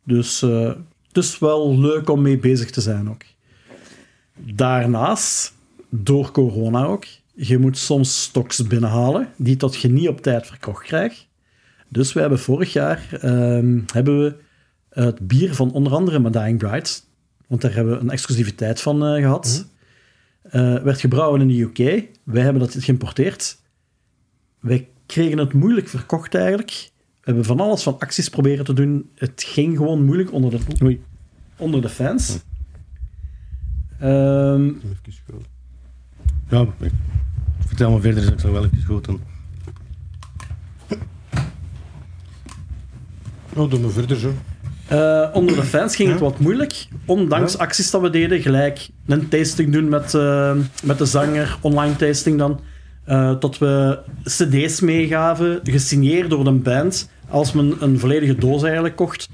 Dus 0.04 0.40
het 0.40 0.76
is 1.12 1.38
wel 1.38 1.78
leuk 1.78 2.10
om 2.10 2.22
mee 2.22 2.38
bezig 2.38 2.70
te 2.70 2.80
zijn 2.80 3.10
ook. 3.10 3.22
Daarnaast, 4.37 5.55
door 5.88 6.31
corona 6.31 6.84
ook, 6.84 7.05
je 7.34 7.58
moet 7.58 7.79
soms 7.79 8.23
stocks 8.23 8.67
binnenhalen 8.67 9.29
die 9.37 9.56
tot 9.56 9.81
je 9.81 9.88
niet 9.88 10.08
op 10.08 10.20
tijd 10.20 10.46
verkocht 10.46 10.84
krijgt. 10.84 11.27
Dus 11.89 12.12
we 12.12 12.20
hebben 12.20 12.39
vorig 12.39 12.72
jaar 12.72 13.08
ehm, 13.20 13.81
hebben 13.93 14.22
we 14.22 14.34
het 14.89 15.27
bier 15.27 15.55
van 15.55 15.72
onder 15.72 15.93
andere 15.93 16.19
My 16.19 16.31
Dying 16.31 16.58
Bride, 16.58 16.89
want 17.46 17.60
daar 17.60 17.74
hebben 17.74 17.94
we 17.94 18.01
een 18.01 18.10
exclusiviteit 18.10 18.81
van 18.81 19.06
eh, 19.06 19.15
gehad. 19.22 19.70
Eh, 20.43 20.82
werd 20.82 21.01
gebrouwen 21.01 21.41
in 21.41 21.48
de 21.48 21.60
UK. 21.60 22.08
Wij 22.24 22.43
hebben 22.43 22.62
dat 22.62 22.77
geïmporteerd. 22.79 23.58
Wij 24.60 24.89
kregen 25.06 25.39
het 25.39 25.53
moeilijk 25.53 25.89
verkocht 25.89 26.34
eigenlijk. 26.34 26.91
We 27.05 27.20
hebben 27.22 27.44
van 27.44 27.60
alles 27.60 27.82
van 27.82 27.98
acties 27.98 28.29
proberen 28.29 28.65
te 28.65 28.72
doen. 28.72 29.10
Het 29.15 29.44
ging 29.46 29.77
gewoon 29.77 30.05
moeilijk 30.05 30.32
onder 30.32 30.51
de, 30.51 30.98
onder 31.56 31.82
de 31.82 31.89
fans. 31.89 32.39
Ehm, 34.02 34.64
Ja, 36.48 36.66
ik- 36.80 36.92
vertel 37.66 37.90
maar 37.90 38.00
verder, 38.00 38.22
dus 38.22 38.32
ik 38.32 38.40
zal 38.40 38.52
wel 38.52 38.64
even 38.64 38.84
goed 38.86 39.04
doen. 39.04 39.20
Oh, 43.56 43.70
doen 43.70 43.82
we 43.82 43.90
verder 43.90 44.16
zo. 44.18 44.32
Eh, 44.88 45.28
onder 45.32 45.54
de 45.56 45.62
fans 45.62 45.96
ging 45.96 46.10
het 46.10 46.20
wat 46.20 46.38
moeilijk. 46.38 46.86
Ondanks 47.04 47.52
Ja. 47.52 47.58
acties 47.58 47.90
dat 47.90 48.00
we 48.00 48.10
deden, 48.10 48.40
gelijk 48.42 48.88
een 49.06 49.28
tasting 49.28 49.72
doen 49.72 49.88
met, 49.88 50.14
eh, 50.14 50.56
met 50.82 50.98
de 50.98 51.04
zanger, 51.06 51.58
online 51.60 51.96
tasting 51.96 52.38
dan. 52.38 52.60
eh, 53.04 53.32
tot 53.32 53.58
we 53.58 53.98
cd's 54.24 54.80
meegaven, 54.80 55.60
gesigneerd 55.62 56.30
door 56.30 56.46
een 56.46 56.62
band. 56.62 57.10
Als 57.28 57.52
men 57.52 57.76
een 57.80 57.98
volledige 57.98 58.34
doos 58.34 58.62
eigenlijk 58.62 58.96
kocht. 58.96 59.28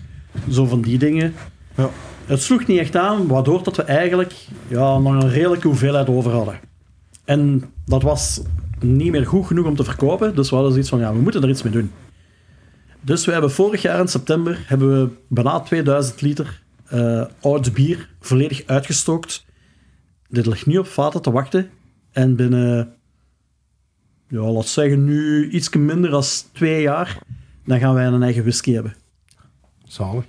Zo 0.50 0.64
van 0.66 0.80
die 0.82 0.98
dingen. 0.98 1.34
Ja. 1.76 1.88
Het 2.28 2.42
sloeg 2.42 2.66
niet 2.66 2.78
echt 2.78 2.97
aan, 2.97 3.26
waardoor 3.26 3.62
dat 3.62 3.76
we 3.76 3.82
eigenlijk 3.82 4.35
ja, 4.66 4.99
nog 4.99 5.23
een 5.23 5.30
redelijke 5.30 5.66
hoeveelheid 5.66 6.08
over 6.08 6.30
hadden. 6.30 6.61
En 7.25 7.64
dat 7.85 8.02
was 8.02 8.42
niet 8.80 9.11
meer 9.11 9.26
goed 9.26 9.47
genoeg 9.47 9.66
om 9.66 9.76
te 9.76 9.85
verkopen. 9.85 10.35
Dus 10.35 10.49
we 10.49 10.54
hadden 10.54 10.73
zoiets 10.73 10.90
van, 10.90 10.99
ja, 10.99 11.12
we 11.12 11.20
moeten 11.20 11.42
er 11.42 11.49
iets 11.49 11.62
mee 11.62 11.73
doen. 11.73 11.90
Dus 13.00 13.25
we 13.25 13.32
hebben 13.32 13.50
vorig 13.50 13.82
jaar 13.82 14.00
in 14.00 14.08
september 14.08 14.64
hebben 14.66 15.02
we 15.02 15.11
bijna 15.28 15.61
2000 15.61 16.20
liter 16.20 16.62
eh, 16.85 17.25
oud 17.40 17.73
bier 17.73 18.08
volledig 18.20 18.62
uitgestookt. 18.66 19.44
Dit 20.28 20.47
ligt 20.47 20.66
nu 20.66 20.78
op 20.78 20.87
vaten 20.87 21.23
te 21.23 21.30
wachten. 21.30 21.70
En 22.12 22.37
binnen, 22.37 22.94
ja, 24.28 24.40
laat 24.40 24.66
zeggen 24.66 25.04
nu 25.04 25.50
iets 25.50 25.75
minder 25.75 26.11
dan 26.11 26.25
twee 26.52 26.82
jaar, 26.82 27.18
dan 27.64 27.78
gaan 27.78 27.94
wij 27.94 28.06
een 28.06 28.23
eigen 28.23 28.42
whisky 28.42 28.73
hebben. 28.73 28.94
Zalig. 29.85 30.25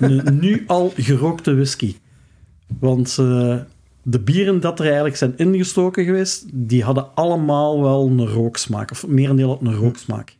Een 0.00 0.38
nu 0.40 0.64
al 0.66 0.92
gerookte 0.96 1.54
whisky. 1.54 1.94
Want 2.78 3.16
eh, 3.18 3.56
de 4.02 4.20
bieren 4.20 4.60
dat 4.60 4.78
er 4.78 4.84
eigenlijk 4.84 5.16
zijn 5.16 5.36
ingestoken 5.36 6.04
geweest, 6.04 6.44
die 6.52 6.82
hadden 6.82 7.14
allemaal 7.14 7.82
wel 7.82 8.06
een 8.06 8.26
rooksmaak. 8.26 8.90
Of 8.90 9.06
merendeel 9.06 9.48
had 9.48 9.60
een 9.60 9.74
rooksmaak. 9.74 10.36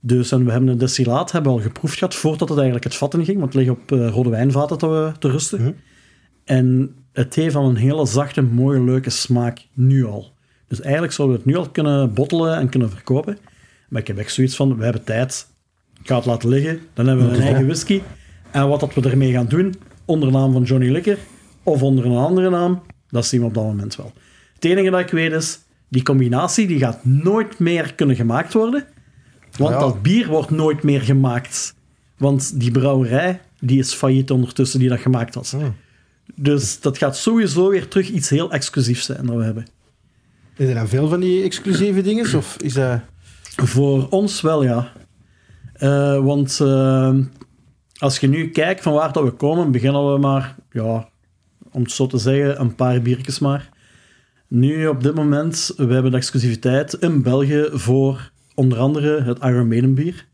Dus 0.00 0.32
en 0.32 0.44
we 0.44 0.50
hebben 0.50 0.68
een 0.68 0.78
destillaat 0.78 1.32
hebben 1.32 1.52
we 1.52 1.58
al 1.58 1.64
geproefd 1.64 1.98
gehad 1.98 2.14
voordat 2.14 2.48
het 2.48 2.58
eigenlijk 2.58 2.84
het 2.84 2.96
vat 2.96 3.14
in 3.14 3.24
ging. 3.24 3.38
Want 3.38 3.52
het 3.52 3.62
ligt 3.62 3.78
op 3.78 3.92
eh, 3.92 4.08
rode 4.08 4.30
wijnvaten 4.30 4.78
te, 4.78 5.12
te 5.18 5.30
rusten. 5.30 5.60
Mhm. 5.60 5.72
En 6.44 6.94
het 7.12 7.34
heeft 7.34 7.54
al 7.54 7.68
een 7.68 7.76
hele 7.76 8.06
zachte, 8.06 8.42
mooie, 8.42 8.84
leuke 8.84 9.10
smaak 9.10 9.66
nu 9.72 10.04
al. 10.04 10.32
Dus 10.68 10.80
eigenlijk 10.80 11.12
zouden 11.12 11.36
we 11.36 11.42
het 11.42 11.52
nu 11.52 11.58
al 11.60 11.70
kunnen 11.70 12.14
bottelen 12.14 12.56
en 12.56 12.68
kunnen 12.68 12.90
verkopen. 12.90 13.38
Maar 13.88 14.00
ik 14.00 14.06
heb 14.06 14.18
echt 14.18 14.32
zoiets 14.32 14.56
van, 14.56 14.76
we 14.76 14.84
hebben 14.84 15.04
tijd. 15.04 15.46
Ik 16.00 16.06
ga 16.06 16.16
het 16.16 16.24
laten 16.24 16.48
liggen. 16.48 16.80
Dan 16.94 17.06
hebben 17.06 17.30
we 17.30 17.36
een 17.36 17.42
eigen 17.42 17.64
whisky. 17.64 18.00
En 18.50 18.68
wat 18.68 18.80
dat 18.80 18.94
we 18.94 19.10
ermee 19.10 19.32
gaan 19.32 19.46
doen, 19.46 19.74
onder 20.04 20.28
de 20.32 20.36
naam 20.38 20.52
van 20.52 20.62
Johnny 20.62 20.90
Licker 20.90 21.18
of 21.62 21.82
onder 21.82 22.04
een 22.06 22.16
andere 22.16 22.50
naam, 22.50 22.82
dat 23.08 23.26
zien 23.26 23.40
we 23.40 23.46
op 23.46 23.54
dat 23.54 23.64
moment 23.64 23.96
wel. 23.96 24.12
Het 24.54 24.64
enige 24.64 24.90
dat 24.90 25.00
ik 25.00 25.10
weet 25.10 25.32
is, 25.32 25.58
die 25.88 26.02
combinatie 26.02 26.66
die 26.66 26.78
gaat 26.78 27.04
nooit 27.04 27.58
meer 27.58 27.94
kunnen 27.94 28.16
gemaakt 28.16 28.52
worden, 28.52 28.84
want 29.56 29.74
Ja. 29.74 29.78
dat 29.80 30.02
bier 30.02 30.26
wordt 30.28 30.50
nooit 30.50 30.82
meer 30.82 31.00
gemaakt. 31.00 31.74
Want 32.16 32.60
die 32.60 32.70
brouwerij, 32.70 33.40
die 33.60 33.78
is 33.78 33.94
failliet 33.94 34.30
ondertussen, 34.30 34.78
die 34.80 34.88
dat 34.88 35.00
gemaakt 35.00 35.34
had. 35.34 35.56
Dus 36.34 36.80
dat 36.80 36.98
gaat 36.98 37.16
sowieso 37.16 37.68
weer 37.68 37.88
terug 37.88 38.08
iets 38.08 38.28
heel 38.28 38.50
exclusiefs 38.52 39.04
zijn 39.04 39.26
dat 39.26 39.36
we 39.36 39.44
hebben. 39.44 39.66
Is 40.56 40.68
er 40.68 40.74
dan 40.74 40.88
veel 40.88 41.08
van 41.08 41.20
die 41.20 41.42
exclusieve 41.42 42.02
dingen? 42.02 42.36
Of 42.36 42.56
is 42.62 42.72
dat... 42.74 43.00
Voor 43.56 44.08
ons 44.08 44.40
wel, 44.40 44.62
ja. 44.62 44.92
Eh, 45.72 46.24
want 46.24 46.60
eh, 46.60 47.14
als 47.98 48.18
je 48.18 48.28
nu 48.28 48.50
kijkt 48.50 48.82
van 48.82 48.92
waar 48.92 49.12
dat 49.12 49.24
we 49.24 49.30
komen, 49.30 49.70
beginnen 49.70 50.12
we 50.12 50.18
maar, 50.18 50.56
ja, 50.70 51.08
om 51.72 51.82
het 51.82 51.92
zo 51.92 52.06
te 52.06 52.18
zeggen, 52.18 52.60
een 52.60 52.74
paar 52.74 53.02
biertjes 53.02 53.38
maar. 53.38 53.70
Nu, 54.48 54.86
op 54.86 55.02
dit 55.02 55.14
moment, 55.14 55.72
we 55.76 55.92
hebben 55.92 56.10
de 56.10 56.16
exclusiviteit 56.16 56.92
in 56.92 57.22
België 57.22 57.68
voor 57.72 58.30
onder 58.54 58.78
andere 58.78 59.22
het 59.22 59.38
Iron 59.38 59.68
Maiden 59.68 59.94
bier. 59.94 60.26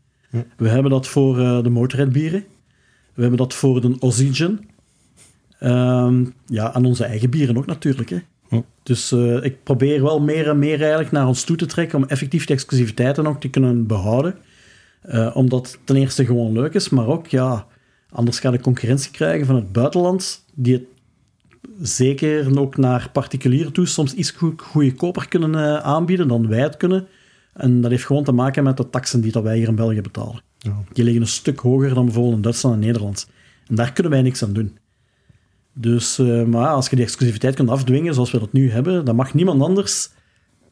We 0.57 0.69
hebben 0.69 0.91
dat 0.91 1.07
voor 1.07 1.39
eh, 1.39 1.63
de 1.63 1.69
Motorhead 1.69 2.11
bieren. 2.11 2.43
We 3.13 3.21
hebben 3.21 3.39
dat 3.39 3.53
voor 3.53 3.81
de 3.81 3.95
Oxygen. 3.99 4.59
Ehm, 5.59 6.25
ja, 6.45 6.75
en 6.75 6.85
onze 6.85 7.03
eigen 7.05 7.29
bieren 7.29 7.57
ook 7.57 7.65
natuurlijk. 7.65 8.09
Hè. 8.09 8.17
Hm. 8.47 8.61
Dus 8.83 9.11
eh, 9.11 9.43
ik 9.43 9.63
probeer 9.63 10.03
wel 10.03 10.21
meer 10.21 10.49
en 10.49 10.59
meer 10.59 10.79
eigenlijk 10.79 11.11
naar 11.11 11.27
ons 11.27 11.43
toe 11.43 11.55
te 11.55 11.65
trekken 11.65 11.97
om 11.97 12.05
effectief 12.05 12.45
de 12.45 12.53
exclusiviteiten 12.53 13.27
ook 13.27 13.41
te 13.41 13.49
kunnen 13.49 13.87
behouden. 13.87 14.35
Eh, 15.07 15.35
omdat 15.35 15.71
het 15.71 15.79
ten 15.83 15.95
eerste 15.95 16.25
gewoon 16.25 16.51
leuk 16.51 16.73
is, 16.73 16.89
maar 16.89 17.07
ook, 17.07 17.27
ja, 17.27 17.67
anders 18.09 18.39
ga 18.39 18.51
je 18.51 18.59
concurrentie 18.59 19.11
krijgen 19.11 19.45
van 19.45 19.55
het 19.55 19.71
buitenland, 19.71 20.45
die 20.53 20.73
het 20.73 20.83
zeker 21.81 22.59
ook 22.59 22.77
naar 22.77 23.09
particulieren 23.13 23.71
toe 23.71 23.85
soms 23.85 24.13
iets 24.13 24.31
goed, 24.31 24.61
goedkoper 24.61 25.27
kunnen 25.27 25.55
eh, 25.55 25.77
aanbieden 25.77 26.27
dan 26.27 26.47
wij 26.47 26.61
het 26.61 26.77
kunnen. 26.77 27.07
En 27.53 27.81
dat 27.81 27.91
heeft 27.91 28.05
gewoon 28.05 28.23
te 28.23 28.31
maken 28.31 28.63
met 28.63 28.77
de 28.77 28.89
taxen 28.89 29.21
die 29.21 29.31
dat 29.31 29.43
wij 29.43 29.57
hier 29.57 29.67
in 29.67 29.75
België 29.75 30.01
betalen. 30.01 30.41
Die 30.93 31.03
liggen 31.03 31.21
een 31.21 31.27
stuk 31.27 31.59
hoger 31.59 31.93
dan 31.93 32.05
bijvoorbeeld 32.05 32.35
in 32.35 32.41
Duitsland 32.41 32.75
en 32.75 32.81
Nederland. 32.81 33.29
En 33.67 33.75
daar 33.75 33.93
kunnen 33.93 34.11
wij 34.11 34.21
niks 34.21 34.43
aan 34.43 34.53
doen. 34.53 34.77
Dus, 35.73 36.19
eh, 36.19 36.43
maar 36.43 36.61
ja, 36.61 36.71
als 36.71 36.89
je 36.89 36.95
die 36.95 37.05
exclusiviteit 37.05 37.55
kunt 37.55 37.69
afdwingen, 37.69 38.13
zoals 38.13 38.31
we 38.31 38.39
dat 38.39 38.51
nu 38.51 38.71
hebben, 38.71 39.05
dan 39.05 39.15
mag 39.15 39.33
niemand 39.33 39.61
anders, 39.61 40.09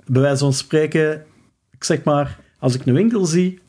bij 0.06 0.22
wijze 0.22 0.44
van 0.44 0.54
spreken, 0.54 1.24
ik 1.72 1.84
zeg 1.84 2.04
maar, 2.04 2.40
als 2.60 2.76
ik 2.76 2.86
een 2.86 2.94
winkel 2.94 3.26
zie, 3.26 3.60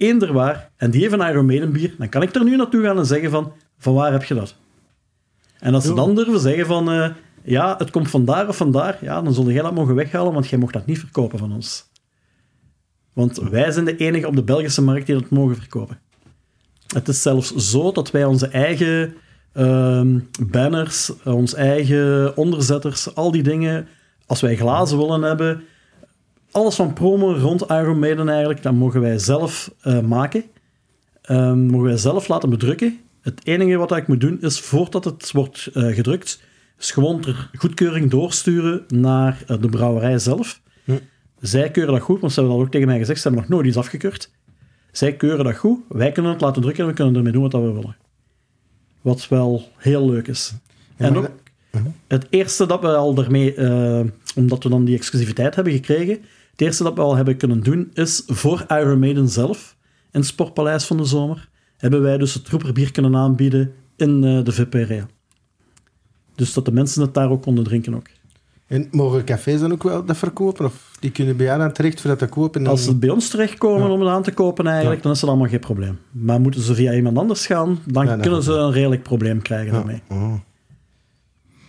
eender 0.00 0.32
waar, 0.32 0.70
en 0.76 0.90
die 0.90 1.00
heeft 1.00 1.12
een 1.12 1.28
Iron 1.28 1.46
Maiden 1.46 1.72
bier, 1.72 1.94
dan 1.98 2.08
kan 2.08 2.22
ik 2.22 2.34
er 2.34 2.44
nu 2.44 2.56
naartoe 2.56 2.82
gaan 2.82 2.98
en 2.98 3.06
zeggen 3.06 3.30
van, 3.30 3.52
van 3.78 3.94
waar 3.94 4.12
heb 4.12 4.24
je 4.24 4.34
dat? 4.34 4.56
En 5.58 5.74
als 5.74 5.84
ze 5.84 5.94
dan 5.94 6.14
durven 6.14 6.40
zeggen 6.40 6.66
van, 6.66 6.90
eh, 6.90 7.10
ja, 7.42 7.74
het 7.78 7.90
komt 7.90 8.10
vandaar 8.10 8.48
of 8.48 8.56
vandaar, 8.56 8.98
ja, 9.00 9.22
dan 9.22 9.34
zul 9.34 9.50
jij 9.50 9.62
dat 9.62 9.74
mogen 9.74 9.94
weghalen, 9.94 10.32
want 10.32 10.48
jij 10.48 10.58
mocht 10.58 10.72
dat 10.72 10.86
niet 10.86 10.98
verkopen 10.98 11.38
van 11.38 11.52
ons. 11.52 11.88
Want 13.12 13.38
wij 13.38 13.70
zijn 13.70 13.84
de 13.84 13.96
enige 13.96 14.26
op 14.26 14.36
de 14.36 14.42
Belgische 14.42 14.82
markt 14.82 15.06
die 15.06 15.14
dat 15.14 15.30
mogen 15.30 15.56
verkopen. 15.56 15.98
Het 16.86 17.08
is 17.08 17.22
zelfs 17.22 17.54
zo 17.54 17.92
dat 17.92 18.10
wij 18.10 18.24
onze 18.24 18.46
eigen 18.46 19.14
ehm, 19.52 20.18
banners, 20.40 21.12
eh, 21.24 21.34
onze 21.34 21.56
eigen 21.56 22.36
onderzetters, 22.36 23.14
al 23.14 23.30
die 23.30 23.42
dingen, 23.42 23.88
als 24.26 24.40
wij 24.40 24.56
glazen 24.56 24.98
willen 24.98 25.22
hebben, 25.22 25.62
alles 26.50 26.74
van 26.74 26.92
promo 26.92 27.32
rond 27.32 27.62
Iron 27.62 27.98
Maiden 27.98 28.28
eigenlijk, 28.28 28.62
dat 28.62 28.72
mogen 28.72 29.00
wij 29.00 29.18
zelf 29.18 29.74
eh, 29.80 30.00
maken. 30.00 30.44
Ehm, 31.22 31.66
mogen 31.66 31.86
wij 31.86 31.96
zelf 31.96 32.28
laten 32.28 32.50
bedrukken. 32.50 32.98
Het 33.20 33.40
enige 33.44 33.76
wat 33.76 33.96
ik 33.96 34.08
moet 34.08 34.20
doen 34.20 34.40
is, 34.40 34.60
voordat 34.60 35.04
het 35.04 35.32
wordt 35.32 35.70
eh, 35.74 35.94
gedrukt, 35.94 36.42
is 36.78 36.90
gewoon 36.90 37.20
ter 37.20 37.50
goedkeuring 37.54 38.10
doorsturen 38.10 38.84
naar 38.88 39.42
eh, 39.46 39.60
de 39.60 39.68
brouwerij 39.68 40.18
zelf. 40.18 40.60
Zij 41.40 41.70
keuren 41.70 41.94
dat 41.94 42.02
goed, 42.02 42.20
want 42.20 42.32
ze 42.32 42.40
hebben 42.40 42.58
dat 42.58 42.66
ook 42.66 42.72
tegen 42.72 42.86
mij 42.86 42.98
gezegd, 42.98 43.20
ze 43.20 43.28
hebben 43.28 43.46
nog 43.46 43.56
nooit 43.56 43.66
iets 43.66 43.76
afgekeurd. 43.76 44.30
Zij 44.92 45.16
keuren 45.16 45.44
dat 45.44 45.56
goed, 45.56 45.78
wij 45.88 46.12
kunnen 46.12 46.32
het 46.32 46.40
laten 46.40 46.62
drukken 46.62 46.82
en 46.82 46.90
we 46.90 46.96
kunnen 46.96 47.14
ermee 47.14 47.32
doen 47.32 47.42
wat 47.42 47.52
we 47.52 47.58
willen. 47.58 47.96
Wat 49.00 49.28
wel 49.28 49.68
heel 49.76 50.10
leuk 50.10 50.28
is. 50.28 50.54
en 50.96 51.16
ook 51.16 51.30
het 52.06 52.26
eerste 52.30 52.66
dat 52.66 52.80
we 52.80 52.86
al 52.86 53.14
daarmee, 53.14 53.54
omdat 54.34 54.62
we 54.62 54.68
dan 54.68 54.84
die 54.84 54.96
exclusiviteit 54.96 55.54
hebben 55.54 55.72
gekregen, 55.72 56.18
het 56.60 56.68
eerste 56.68 56.82
dat 56.84 56.94
we 56.94 57.00
al 57.00 57.16
hebben 57.16 57.36
kunnen 57.36 57.60
doen 57.62 57.90
is 57.94 58.22
voor 58.26 58.64
Iron 58.68 58.98
Maiden 58.98 59.28
zelf, 59.28 59.76
in 60.10 60.20
het 60.20 60.28
Sportpaleis 60.28 60.84
van 60.84 60.96
de 60.96 61.04
Zomer, 61.04 61.48
hebben 61.76 62.02
wij 62.02 62.18
dus 62.18 62.34
het 62.34 62.48
roeperbier 62.48 62.92
kunnen 62.92 63.16
aanbieden 63.16 63.72
in 63.96 64.24
eh, 64.24 64.44
de 64.44 64.52
VIP-area. 64.52 65.06
Dus 66.34 66.52
dat 66.52 66.64
de 66.64 66.72
mensen 66.72 67.02
het 67.02 67.14
daar 67.14 67.30
ook 67.30 67.42
konden 67.42 67.64
drinken 67.64 67.94
ook. 67.94 68.06
En 68.66 68.88
mogen 68.90 69.24
cafés 69.24 69.60
dan 69.60 69.72
ook 69.72 69.82
wel 69.82 70.04
dat 70.04 70.16
verkopen? 70.16 70.64
Of 70.64 70.96
die 71.00 71.10
kunnen 71.10 71.36
bij 71.36 71.46
jou 71.46 71.58
dan 71.58 71.72
terecht 71.72 72.00
voor 72.00 72.10
dat 72.10 72.18
te 72.18 72.26
kopen? 72.26 72.62
Dan... 72.62 72.70
Als 72.72 72.84
ze 72.84 72.96
bij 72.96 73.08
ons 73.10 73.28
terechtkomen 73.28 73.86
Ja. 73.86 73.92
om 73.92 74.00
het 74.00 74.08
aan 74.08 74.22
te 74.22 74.32
kopen 74.32 74.66
eigenlijk, 74.66 74.96
Ja. 74.96 75.02
dan 75.02 75.12
is 75.12 75.20
dat 75.20 75.28
allemaal 75.30 75.48
geen 75.48 75.60
probleem. 75.60 75.98
Maar 76.10 76.40
moeten 76.40 76.60
ze 76.60 76.74
via 76.74 76.94
iemand 76.94 77.18
anders 77.18 77.46
gaan, 77.46 77.78
dan 77.84 78.06
Ja, 78.06 78.16
kunnen 78.16 78.42
ze 78.42 78.52
een 78.52 78.72
redelijk 78.72 79.02
probleem 79.02 79.42
krijgen 79.42 79.66
Ja. 79.66 79.72
daarmee. 79.72 80.02
Oh. 80.08 80.34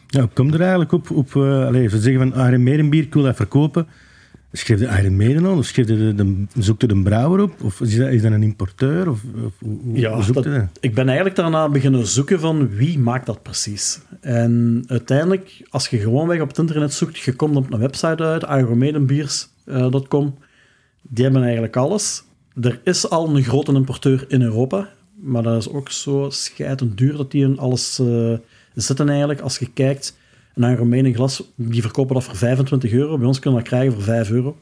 Ja, 0.07 0.27
kom 0.33 0.53
er 0.53 0.59
eigenlijk 0.61 0.91
op, 0.91 1.11
op 1.11 1.33
uh, 1.33 1.65
allez, 1.65 1.91
ze 1.91 1.99
zeggen 1.99 2.31
van 2.31 2.47
Iron 2.47 2.63
Maiden 2.63 2.89
bier, 2.89 3.03
ik 3.03 3.13
wil 3.13 3.23
dat 3.23 3.35
verkopen. 3.35 3.87
Schreef 4.53 4.79
de 4.79 4.85
Iron 4.85 5.15
Maiden 5.17 5.45
aan? 5.45 5.57
Of 5.57 5.65
schreef 5.65 5.85
de, 5.85 6.15
de, 6.15 6.45
zoekt 6.57 6.91
een 6.91 7.03
brouwer 7.03 7.41
op? 7.41 7.61
Of 7.63 7.81
is 7.81 7.95
dat, 7.97 8.07
is 8.09 8.21
dat 8.21 8.31
een 8.31 8.43
importeur? 8.43 9.09
Of, 9.09 9.19
of 9.45 9.53
hoe, 9.59 9.99
Ja, 9.99 10.21
zoekt 10.21 10.33
dat- 10.33 10.43
je 10.43 10.49
dat? 10.49 10.67
ik 10.79 10.93
ben 10.93 11.05
eigenlijk 11.07 11.35
daarna 11.35 11.69
beginnen 11.69 12.07
zoeken 12.07 12.39
van 12.39 12.69
wie 12.69 12.99
maakt 12.99 13.25
dat 13.25 13.41
precies. 13.43 13.99
En 14.21 14.83
uiteindelijk, 14.87 15.61
als 15.69 15.87
je 15.87 15.97
gewoonweg 15.99 16.41
op 16.41 16.47
het 16.47 16.57
internet 16.57 16.93
zoekt, 16.93 17.17
je 17.19 17.33
komt 17.35 17.55
op 17.55 17.73
een 17.73 17.79
website 17.79 18.23
uit, 18.23 18.43
iromaidenbeers.com. 18.43 20.35
Die 21.01 21.23
hebben 21.23 21.43
eigenlijk 21.43 21.75
alles. 21.75 22.23
Er 22.61 22.79
is 22.83 23.09
al 23.09 23.35
een 23.35 23.43
grote 23.43 23.73
importeur 23.73 24.25
in 24.27 24.41
Europa, 24.41 24.89
maar 25.21 25.43
dat 25.43 25.57
is 25.57 25.69
ook 25.69 25.89
zo 25.91 26.27
scheidend 26.29 26.97
duur 26.97 27.17
dat 27.17 27.31
die 27.31 27.43
in 27.43 27.57
alles 27.59 27.99
eh, 27.99 28.33
zitten 28.73 29.09
eigenlijk. 29.09 29.39
Als 29.41 29.57
je 29.59 29.69
kijkt, 29.73 30.17
een 30.53 30.71
Iron 30.71 30.89
Maiden 30.89 31.13
glas, 31.13 31.43
die 31.55 31.81
verkopen 31.81 32.13
dat 32.15 32.23
voor 32.23 32.35
25 32.35 32.91
euro. 32.91 33.17
Bij 33.17 33.27
ons 33.27 33.39
kunnen 33.39 33.59
we 33.59 33.65
dat 33.69 33.73
krijgen 33.73 33.93
voor 33.95 34.03
5 34.03 34.31
euro. 34.31 34.57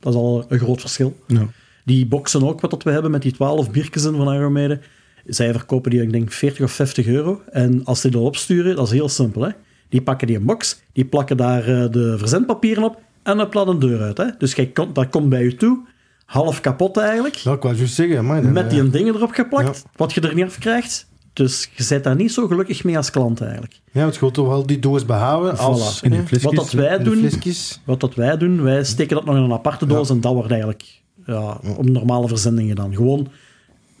Dat 0.00 0.12
is 0.12 0.14
al 0.14 0.44
een 0.48 0.58
groot 0.58 0.80
verschil. 0.80 1.16
Ja. 1.26 1.46
Die 1.84 2.06
boxen 2.06 2.42
ook, 2.48 2.60
wat 2.60 2.70
dat 2.70 2.82
we 2.82 2.90
hebben 2.90 3.10
met 3.10 3.22
die 3.22 3.32
12 3.32 3.70
biertjes 3.70 4.04
in 4.04 4.14
van 4.16 4.34
Iron 4.34 4.52
Maiden, 4.52 4.80
zij 5.26 5.52
verkopen 5.52 5.90
die, 5.90 6.02
ik 6.02 6.12
denk, 6.12 6.32
40 6.32 6.64
of 6.64 6.72
50 6.72 7.06
euro. 7.06 7.42
En 7.50 7.84
als 7.84 8.00
die 8.00 8.10
dat 8.10 8.22
opsturen, 8.22 8.76
dat 8.76 8.86
is 8.86 8.92
heel 8.92 9.08
simpel. 9.08 9.42
Hè? 9.42 9.50
Die 9.88 10.02
pakken 10.02 10.26
die 10.26 10.36
een 10.36 10.44
box, 10.44 10.80
die 10.92 11.04
plakken 11.04 11.36
daar 11.36 11.60
eh, 11.68 11.90
de 11.90 12.14
verzendpapieren 12.18 12.82
op 12.84 13.00
en 13.22 13.36
dan 13.36 13.48
plaat 13.48 13.66
een 13.66 13.78
deur 13.78 14.00
uit. 14.00 14.16
Hè? 14.16 14.26
Dus 14.38 14.54
jij 14.54 14.66
komt, 14.66 14.94
dat 14.94 15.08
komt 15.08 15.28
bij 15.28 15.44
je 15.44 15.54
toe, 15.54 15.78
half 16.24 16.60
kapot 16.60 16.96
eigenlijk, 16.96 17.34
Ja, 17.34 17.52
ik 17.52 17.62
wou 17.62 17.74
juist 17.76 17.94
zeggen, 17.94 18.24
man. 18.24 18.42
dan, 18.42 18.52
met 18.52 18.70
die 18.70 18.80
een 18.80 18.90
dingen 18.90 19.14
erop 19.14 19.30
geplakt, 19.30 19.82
Ja. 19.84 19.90
wat 19.96 20.12
je 20.12 20.20
er 20.20 20.34
niet 20.34 20.44
af 20.44 20.58
krijgt. 20.58 21.08
Dus 21.32 21.70
je 21.76 21.86
bent 21.88 22.04
daar 22.04 22.16
niet 22.16 22.32
zo 22.32 22.46
gelukkig 22.46 22.84
mee 22.84 22.96
als 22.96 23.10
klant 23.10 23.40
eigenlijk. 23.40 23.80
Ja, 23.92 24.00
want 24.00 24.14
je 24.14 24.20
wilt 24.20 24.34
toch 24.34 24.48
wel 24.48 24.66
die 24.66 24.78
doos 24.78 25.04
behouden 25.04 25.58
als... 25.58 25.98
Voilà. 25.98 26.04
In 26.04 26.10
de. 26.10 26.40
Wat 26.40 26.54
dat 26.54 26.72
wij 26.72 26.98
doen. 26.98 27.30
Wat 27.84 28.00
dat 28.00 28.14
wij 28.14 28.36
doen, 28.36 28.62
wij 28.62 28.84
steken 28.84 29.16
dat 29.16 29.24
nog 29.24 29.36
in 29.36 29.42
een 29.42 29.52
aparte 29.52 29.86
doos 29.86 30.10
en 30.10 30.20
dat 30.20 30.32
wordt 30.32 30.50
eigenlijk 30.50 31.00
ja, 31.26 31.60
op 31.76 31.88
normale 31.88 32.28
verzending 32.28 32.68
gedaan. 32.68 32.94
Gewoon, 32.94 33.28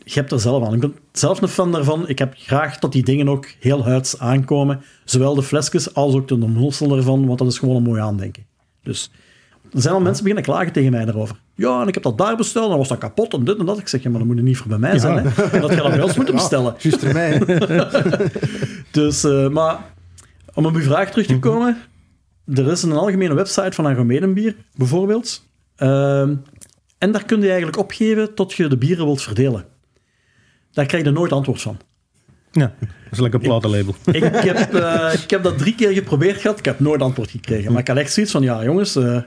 je 0.04 0.14
hebt 0.14 0.32
er 0.32 0.40
zelf 0.40 0.66
aan. 0.66 0.74
Ik 0.74 0.80
ben 0.80 0.94
zelf 1.12 1.42
een 1.42 1.48
fan 1.48 1.72
daarvan. 1.72 2.08
Ik 2.08 2.18
heb 2.18 2.34
graag 2.36 2.78
dat 2.78 2.92
die 2.92 3.02
dingen 3.02 3.28
ook 3.28 3.46
heel 3.60 3.84
huids 3.84 4.18
aankomen. 4.18 4.82
Zowel 5.04 5.34
de 5.34 5.42
flesjes 5.42 5.94
als 5.94 6.14
ook 6.14 6.28
de 6.28 6.34
omhulsel 6.34 6.96
ervan, 6.96 7.26
want 7.26 7.38
dat 7.38 7.48
is 7.48 7.58
gewoon 7.58 7.76
een 7.76 7.82
mooi 7.82 8.00
aandenken. 8.00 8.46
Dus 8.82 9.10
er 9.72 9.80
zijn 9.80 9.94
al 9.94 10.00
mensen 10.00 10.22
beginnen 10.22 10.44
klagen 10.44 10.72
tegen 10.72 10.90
mij 10.90 11.04
daarover. 11.04 11.40
Ja, 11.60 11.80
en 11.80 11.88
ik 11.88 11.94
heb 11.94 12.02
dat 12.02 12.18
daar 12.18 12.36
besteld, 12.36 12.68
dan 12.68 12.78
was 12.78 12.88
dat 12.88 12.98
kapot 12.98 13.32
en 13.34 13.44
dit 13.44 13.58
en 13.58 13.66
dat. 13.66 13.78
Ik 13.78 13.88
zeg, 13.88 14.02
ja, 14.02 14.10
maar 14.10 14.18
dat 14.18 14.28
moet 14.28 14.36
je 14.36 14.42
niet 14.42 14.56
voor 14.56 14.68
bij 14.68 14.78
mij 14.78 14.98
zijn. 14.98 15.16
Hè? 15.16 15.60
Dat 15.60 15.72
ga 15.72 15.82
je 15.82 15.90
bij 15.90 16.02
ons 16.02 16.16
moeten 16.16 16.34
bestellen. 16.40 16.74
Juist 16.78 17.02
ermee. 17.02 17.38
Dus, 18.90 19.24
eh, 19.24 19.48
maar 19.48 19.78
om 20.54 20.66
op 20.66 20.74
uw 20.74 20.82
vraag 20.82 21.10
terug 21.10 21.26
te 21.26 21.38
komen. 21.38 21.76
Er 22.54 22.70
is 22.70 22.82
een 22.82 22.92
algemene 22.92 23.34
website 23.34 23.72
van 23.72 23.86
Agromedenbier, 23.86 24.56
bijvoorbeeld. 24.74 25.46
Ehm, 25.76 26.34
en 26.98 27.12
daar 27.12 27.24
kun 27.24 27.40
je 27.40 27.48
eigenlijk 27.48 27.78
opgeven 27.78 28.34
tot 28.34 28.52
je 28.52 28.68
de 28.68 28.76
bieren 28.76 29.04
wilt 29.04 29.22
verdelen. 29.22 29.64
Daar 30.72 30.86
krijg 30.86 31.04
je 31.04 31.10
nooit 31.10 31.32
antwoord 31.32 31.62
van. 31.62 31.78
ja, 32.52 32.74
dat 32.80 32.88
is 33.10 33.18
lekker 33.18 33.40
een 33.40 33.46
platenlabel. 33.46 33.94
Ik 34.04 34.22
heb, 34.24 34.74
eh, 34.74 35.14
ik 35.22 35.30
heb 35.30 35.42
dat 35.42 35.58
drie 35.58 35.74
keer 35.74 35.92
geprobeerd 35.92 36.40
gehad. 36.40 36.58
Ik 36.58 36.64
heb 36.64 36.80
nooit 36.80 37.02
antwoord 37.02 37.30
gekregen. 37.30 37.72
Maar 37.72 37.80
ik 37.80 37.88
had 37.88 37.96
echt 37.96 38.12
zoiets 38.12 38.32
van, 38.32 38.42
ja 38.42 38.64
jongens, 38.64 38.96
eh, 38.96 39.20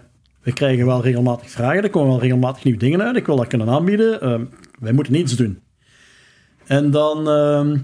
we 0.44 0.54
krijgen 0.54 0.86
wel 0.86 1.02
regelmatig 1.02 1.50
vragen. 1.50 1.84
Er 1.84 1.90
komen 1.90 2.10
wel 2.10 2.20
regelmatig 2.20 2.64
nieuwe 2.64 2.80
dingen 2.80 3.02
uit. 3.02 3.16
Ik 3.16 3.26
wil 3.26 3.36
dat 3.36 3.48
kunnen 3.48 3.70
aanbieden. 3.70 4.22
Eh, 4.22 4.40
wij 4.80 4.92
moeten 4.92 5.14
niets 5.14 5.36
doen. 5.36 5.60
En 6.66 6.92
dan 6.92 7.30
ehm, 7.30 7.78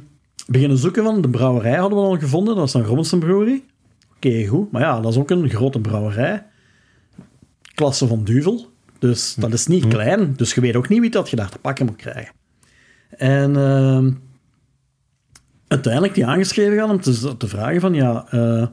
beginnen 0.47 0.77
zoeken 0.77 1.03
van, 1.03 1.21
de 1.21 1.29
brouwerij 1.29 1.75
hadden 1.75 1.99
we 1.99 2.05
al 2.05 2.17
gevonden. 2.17 2.55
Dat 2.55 2.63
was 2.63 2.73
een 2.73 2.87
Robinson 2.89 3.19
Brewery. 3.19 3.63
Oké, 4.15 4.45
goed. 4.45 4.71
Maar 4.71 4.81
ja, 4.81 4.99
dat 4.99 5.11
is 5.11 5.17
ook 5.17 5.29
een 5.29 5.49
grote 5.49 5.79
brouwerij. 5.79 6.45
Klasse 7.75 8.07
van 8.07 8.23
Duvel. 8.23 8.67
Dus 8.99 9.35
dat 9.35 9.53
is 9.53 9.67
niet 9.67 9.87
klein. 9.87 10.33
Dus 10.35 10.53
je 10.53 10.61
weet 10.61 10.75
ook 10.75 10.89
niet 10.89 10.99
wie 11.01 11.09
dat 11.09 11.29
je 11.29 11.35
daar 11.35 11.49
te 11.49 11.59
pakken 11.59 11.85
moet 11.85 11.95
krijgen. 11.95 12.33
En 13.09 13.55
ehm, 13.55 14.11
uiteindelijk 15.67 16.13
die 16.13 16.25
aangeschreven 16.25 16.77
gaan 16.77 16.89
om 16.89 17.01
te, 17.01 17.37
te 17.37 17.47
vragen 17.47 17.81
van, 17.81 17.93
ja, 17.93 18.25
eh, 18.29 18.67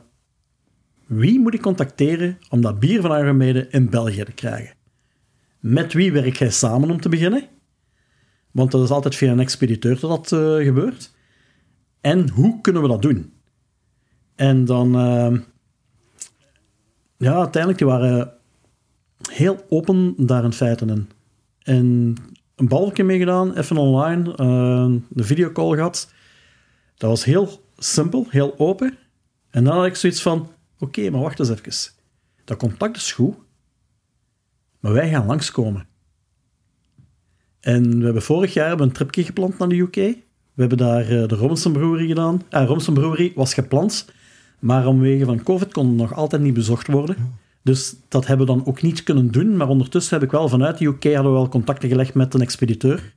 wie 1.06 1.40
moet 1.40 1.54
ik 1.54 1.60
contacteren 1.60 2.38
om 2.48 2.60
dat 2.60 2.80
bier 2.80 3.00
van 3.00 3.10
Argemede 3.10 3.68
in 3.70 3.90
België 3.90 4.24
te 4.24 4.32
krijgen? 4.32 4.74
Met 5.60 5.92
wie 5.92 6.12
werk 6.12 6.36
jij 6.36 6.50
samen 6.50 6.90
om 6.90 7.00
te 7.00 7.08
beginnen? 7.08 7.48
Want 8.50 8.70
dat 8.70 8.82
is 8.82 8.90
altijd 8.90 9.14
via 9.14 9.32
een 9.32 9.40
expediteur 9.40 10.00
dat 10.00 10.10
dat 10.10 10.32
eh, 10.32 10.64
gebeurt. 10.64 11.14
En 12.00 12.30
hoe 12.30 12.60
kunnen 12.60 12.82
we 12.82 12.88
dat 12.88 13.02
doen? 13.02 13.32
En 14.34 14.64
dan... 14.64 14.96
eh, 14.96 15.38
ja, 17.16 17.34
uiteindelijk, 17.34 17.78
die 17.78 17.86
waren 17.86 18.32
heel 19.30 19.64
open 19.68 20.14
daar 20.16 20.44
in 20.44 20.52
feite 20.52 20.86
in. 20.86 21.10
En 21.62 22.14
een 22.54 22.68
balkje 22.68 23.04
meegedaan, 23.04 23.56
even 23.56 23.76
online, 23.76 24.30
eh, 24.30 24.92
de 25.08 25.24
videocall 25.24 25.74
gehad. 25.74 26.12
Dat 26.96 27.10
was 27.10 27.24
heel 27.24 27.64
simpel, 27.76 28.26
heel 28.28 28.58
open. 28.58 28.98
En 29.50 29.64
dan 29.64 29.76
had 29.76 29.86
ik 29.86 29.96
zoiets 29.96 30.22
van, 30.22 30.50
oké, 30.78 31.10
maar 31.10 31.20
wacht 31.20 31.38
eens 31.38 31.50
even. 31.50 31.94
Dat 32.44 32.58
contact 32.58 32.96
is 32.96 33.12
goed, 33.12 33.34
maar 34.80 34.92
wij 34.92 35.08
gaan 35.08 35.26
langskomen. 35.26 35.86
En 37.60 37.98
we 37.98 38.04
hebben 38.04 38.22
vorig 38.22 38.52
jaar 38.52 38.80
een 38.80 38.92
tripje 38.92 39.24
gepland 39.24 39.58
naar 39.58 39.68
de 39.68 39.76
UK. 39.76 39.94
We 39.94 40.62
hebben 40.62 40.78
daar 40.78 41.00
eh, 41.00 41.28
de 41.28 41.34
Robinson 41.34 41.72
Brewery 41.72 42.06
gedaan. 42.06 42.42
Ah, 42.50 42.66
Robinson 42.66 42.94
Brewery 42.94 43.32
was 43.34 43.54
gepland, 43.54 44.12
maar 44.58 44.86
omwege 44.86 45.24
van 45.24 45.42
COVID 45.42 45.72
kon 45.72 45.86
het 45.86 45.96
nog 45.96 46.14
altijd 46.14 46.42
niet 46.42 46.54
bezocht 46.54 46.86
worden. 46.86 47.16
Dus 47.62 47.96
dat 48.08 48.26
hebben 48.26 48.46
we 48.46 48.52
dan 48.52 48.66
ook 48.66 48.82
niet 48.82 49.02
kunnen 49.02 49.30
doen. 49.30 49.56
Maar 49.56 49.68
ondertussen 49.68 50.14
heb 50.14 50.24
ik 50.24 50.30
wel 50.30 50.48
vanuit 50.48 50.78
de 50.78 50.84
UK 50.84 51.04
hadden 51.04 51.32
we 51.32 51.38
wel 51.38 51.48
contacten 51.48 51.88
gelegd 51.88 52.14
met 52.14 52.34
een 52.34 52.40
expediteur. 52.40 53.14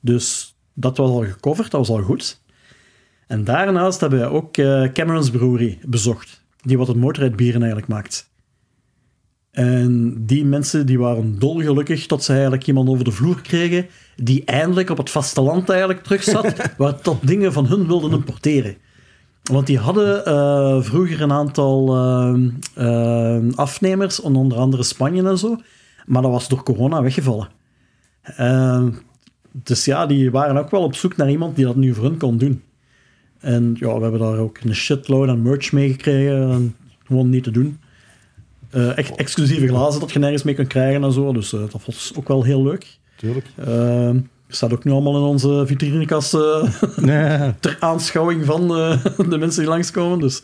Dus 0.00 0.56
dat 0.72 0.96
was 0.96 1.10
al 1.10 1.24
gecoverd, 1.24 1.70
dat 1.70 1.86
was 1.86 1.96
al 1.96 2.04
goed. 2.04 2.40
En 3.26 3.44
daarnaast 3.44 4.00
hebben 4.00 4.20
we 4.20 4.26
ook 4.26 4.56
eh, 4.56 4.92
Cameron's 4.92 5.30
Brewery 5.30 5.78
bezocht. 5.86 6.43
Die 6.64 6.78
wat 6.78 6.88
het 6.88 6.96
motorrijdbieren 6.96 7.60
eigenlijk 7.60 7.90
maakt. 7.90 8.32
En 9.54 10.14
die 10.26 10.44
mensen 10.44 10.86
die 10.86 10.98
waren 10.98 11.38
dolgelukkig 11.38 12.06
tot 12.06 12.22
ze 12.22 12.32
eigenlijk 12.32 12.66
iemand 12.66 12.88
over 12.88 13.04
de 13.04 13.10
vloer 13.10 13.40
kregen 13.40 13.86
die 14.16 14.44
eindelijk 14.44 14.90
op 14.90 14.96
het 14.96 15.10
vasteland 15.10 15.68
eigenlijk 15.68 16.02
terug 16.02 16.22
zat, 16.22 16.54
waar 16.76 17.00
tot 17.00 17.26
dingen 17.26 17.52
van 17.52 17.66
hun 17.66 17.86
wilden 17.86 18.12
importeren. 18.12 18.76
Want 19.42 19.66
die 19.66 19.78
hadden 19.78 20.24
eh, 20.24 20.82
vroeger 20.82 21.20
een 21.20 21.32
aantal 21.32 21.96
eh, 21.96 22.34
eh, 22.74 23.42
afnemers, 23.54 24.20
onder 24.20 24.58
andere 24.58 24.82
Spanje 24.82 25.28
en 25.28 25.38
zo, 25.38 25.56
maar 26.06 26.22
dat 26.22 26.30
was 26.30 26.48
door 26.48 26.62
corona 26.62 27.02
weggevallen. 27.02 27.48
Dus 29.52 29.84
ja, 29.84 30.06
die 30.06 30.30
waren 30.30 30.56
ook 30.56 30.70
wel 30.70 30.82
op 30.82 30.94
zoek 30.94 31.16
naar 31.16 31.30
iemand 31.30 31.56
die 31.56 31.64
dat 31.64 31.76
nu 31.76 31.94
voor 31.94 32.04
hun 32.04 32.18
kon 32.18 32.38
doen. 32.38 32.62
En 33.44 33.76
ja, 33.78 33.96
we 33.96 34.02
hebben 34.02 34.20
daar 34.20 34.38
ook 34.38 34.58
een 34.64 34.74
shitload 34.74 35.28
aan 35.28 35.42
merch 35.42 35.72
mee 35.72 35.90
gekregen. 35.90 36.50
en 36.50 36.76
Gewoon 37.06 37.28
niet 37.28 37.44
te 37.44 37.50
doen. 37.50 37.78
Eh, 38.70 38.98
echt 38.98 39.16
exclusieve 39.16 39.66
glazen 39.66 40.00
dat 40.00 40.12
je 40.12 40.18
nergens 40.18 40.42
mee 40.42 40.54
kunt 40.54 40.68
krijgen 40.68 41.04
en 41.04 41.12
zo. 41.12 41.32
Dus 41.32 41.52
eh, 41.52 41.60
dat 41.60 41.84
was 41.86 42.12
ook 42.16 42.28
wel 42.28 42.42
heel 42.42 42.62
leuk. 42.62 42.98
Tuurlijk. 43.16 43.46
Eh, 43.56 44.10
staat 44.48 44.72
ook 44.72 44.84
nu 44.84 44.92
allemaal 44.92 45.16
in 45.16 45.22
onze 45.22 45.62
vitrinekast 45.66 46.34
eh, 46.34 46.62
Nee. 46.96 47.54
ter 47.60 47.76
aanschouwing 47.80 48.44
van 48.44 48.68
de 49.28 49.38
mensen 49.38 49.60
die 49.60 49.70
langskomen. 49.70 50.18
Dus. 50.18 50.42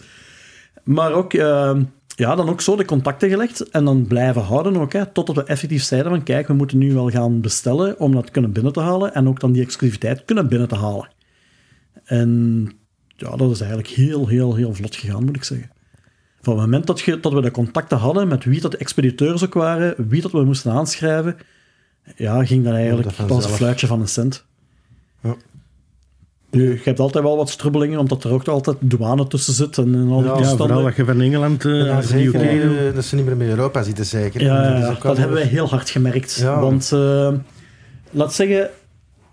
Maar 0.85 1.13
ook, 1.13 1.33
eh, 1.35 1.77
ja, 2.17 2.35
dan 2.35 2.49
ook 2.49 2.61
zo 2.61 2.77
de 2.77 2.85
contacten 2.85 3.29
gelegd 3.29 3.71
en 3.71 3.85
dan 3.85 4.07
blijven 4.07 4.43
houden 4.43 4.77
ook, 4.77 4.93
hè, 4.93 5.07
totdat 5.07 5.37
we 5.37 5.45
effectief 5.45 5.83
zeiden 5.83 6.11
van 6.13 6.23
kijk, 6.23 6.47
we 6.47 6.55
moeten 6.55 6.79
nu 6.79 6.95
wel 6.95 7.11
gaan 7.11 7.41
bestellen 7.41 7.99
om 7.99 8.13
dat 8.15 8.31
kunnen 8.31 8.53
binnen 8.53 8.73
te 8.73 8.81
halen 8.81 9.15
en 9.15 9.29
ook 9.29 9.41
dan 9.41 9.53
die 9.53 9.63
exclusiviteit 9.63 10.25
kunnen 10.25 10.49
binnen 10.49 10.69
te 10.69 10.75
halen. 10.75 11.09
En 12.05 12.73
ja, 13.21 13.37
dat 13.37 13.51
is 13.51 13.61
eigenlijk 13.61 13.91
heel, 13.91 14.29
heel, 14.29 14.55
heel 14.55 14.75
vlot 14.75 14.97
gegaan, 14.97 15.25
moet 15.25 15.37
ik 15.37 15.45
zeggen. 15.45 15.71
Van 16.41 16.53
het 16.53 16.63
moment 16.63 16.87
dat, 16.87 17.01
je, 17.01 17.21
dat 17.21 17.33
we 17.33 17.41
de 17.41 17.51
contacten 17.51 17.99
hadden 17.99 18.29
met 18.29 18.45
wie 18.45 18.61
dat 18.61 18.71
de 18.71 18.77
expediteurs 18.77 19.45
ook 19.45 19.55
waren, 19.55 19.95
wie 20.09 20.23
dat 20.23 20.33
we 20.33 20.45
moesten 20.45 20.73
aanschrijven, 20.73 21.37
ja, 22.17 22.45
ging 22.45 22.65
dat 22.65 22.75
eigenlijk 22.75 23.05
dat 23.05 23.15
vanzelf. 23.15 23.45
een 23.45 23.51
fluitje 23.51 23.87
van 23.87 24.01
een 24.01 24.09
cent. 24.09 24.45
Ja. 25.23 25.35
Nu, 26.51 26.71
je 26.71 26.81
hebt 26.85 27.01
altijd 27.01 27.25
wel 27.25 27.37
wat 27.37 27.51
strubbelingen, 27.51 27.99
omdat 27.99 28.25
er 28.25 28.33
ook 28.33 28.49
altijd 28.49 28.77
douane 28.81 29.27
tussen 29.27 29.55
zit 29.55 29.79
en, 29.79 29.95
en 29.95 30.09
al 30.09 30.23
die 30.23 30.31
Ja, 30.31 30.57
vooral 30.57 30.83
dat 30.83 30.97
je 30.97 31.05
van 31.05 31.21
Engeland 31.21 31.65
uh, 31.65 31.87
Ja, 31.87 32.03
zeker. 32.03 32.95
Dat 32.95 33.05
ze 33.05 33.15
niet 33.15 33.25
meer 33.25 33.37
met 33.37 33.49
Europa 33.49 33.83
zitten, 33.83 34.07
zeker. 34.07 34.43
Ja, 34.43 34.97
dat 35.03 35.17
hebben 35.17 35.37
wij 35.37 35.47
heel 35.47 35.69
hard 35.69 35.91
gemerkt. 35.91 36.35
Ja. 36.35 36.61
Want, 36.61 36.93
eh, 36.93 37.33
laat 38.11 38.35
zeggen, 38.35 38.71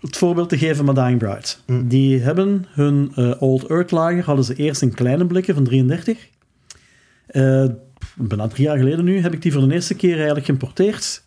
het 0.00 0.16
voorbeeld 0.16 0.48
te 0.48 0.58
geven 0.58 0.84
met 0.84 0.94
Dying 0.94 1.18
Bride. 1.18 1.46
Hm. 1.66 1.88
Die 1.88 2.20
hebben 2.20 2.66
hun 2.68 3.12
eh, 3.14 3.42
Old 3.42 3.66
Earth 3.66 3.90
lager, 3.90 4.24
hadden 4.24 4.44
ze 4.44 4.54
eerst 4.54 4.82
in 4.82 4.94
kleine 4.94 5.26
blikken 5.26 5.54
van 5.54 5.64
33. 5.64 6.28
Eh 7.26 7.66
bijna 8.18 8.46
drie 8.46 8.64
jaar 8.66 8.78
geleden 8.78 9.04
nu 9.04 9.20
heb 9.20 9.32
ik 9.32 9.42
die 9.42 9.52
voor 9.52 9.68
de 9.68 9.74
eerste 9.74 9.94
keer 9.94 10.14
eigenlijk 10.14 10.44
geïmporteerd. 10.44 11.26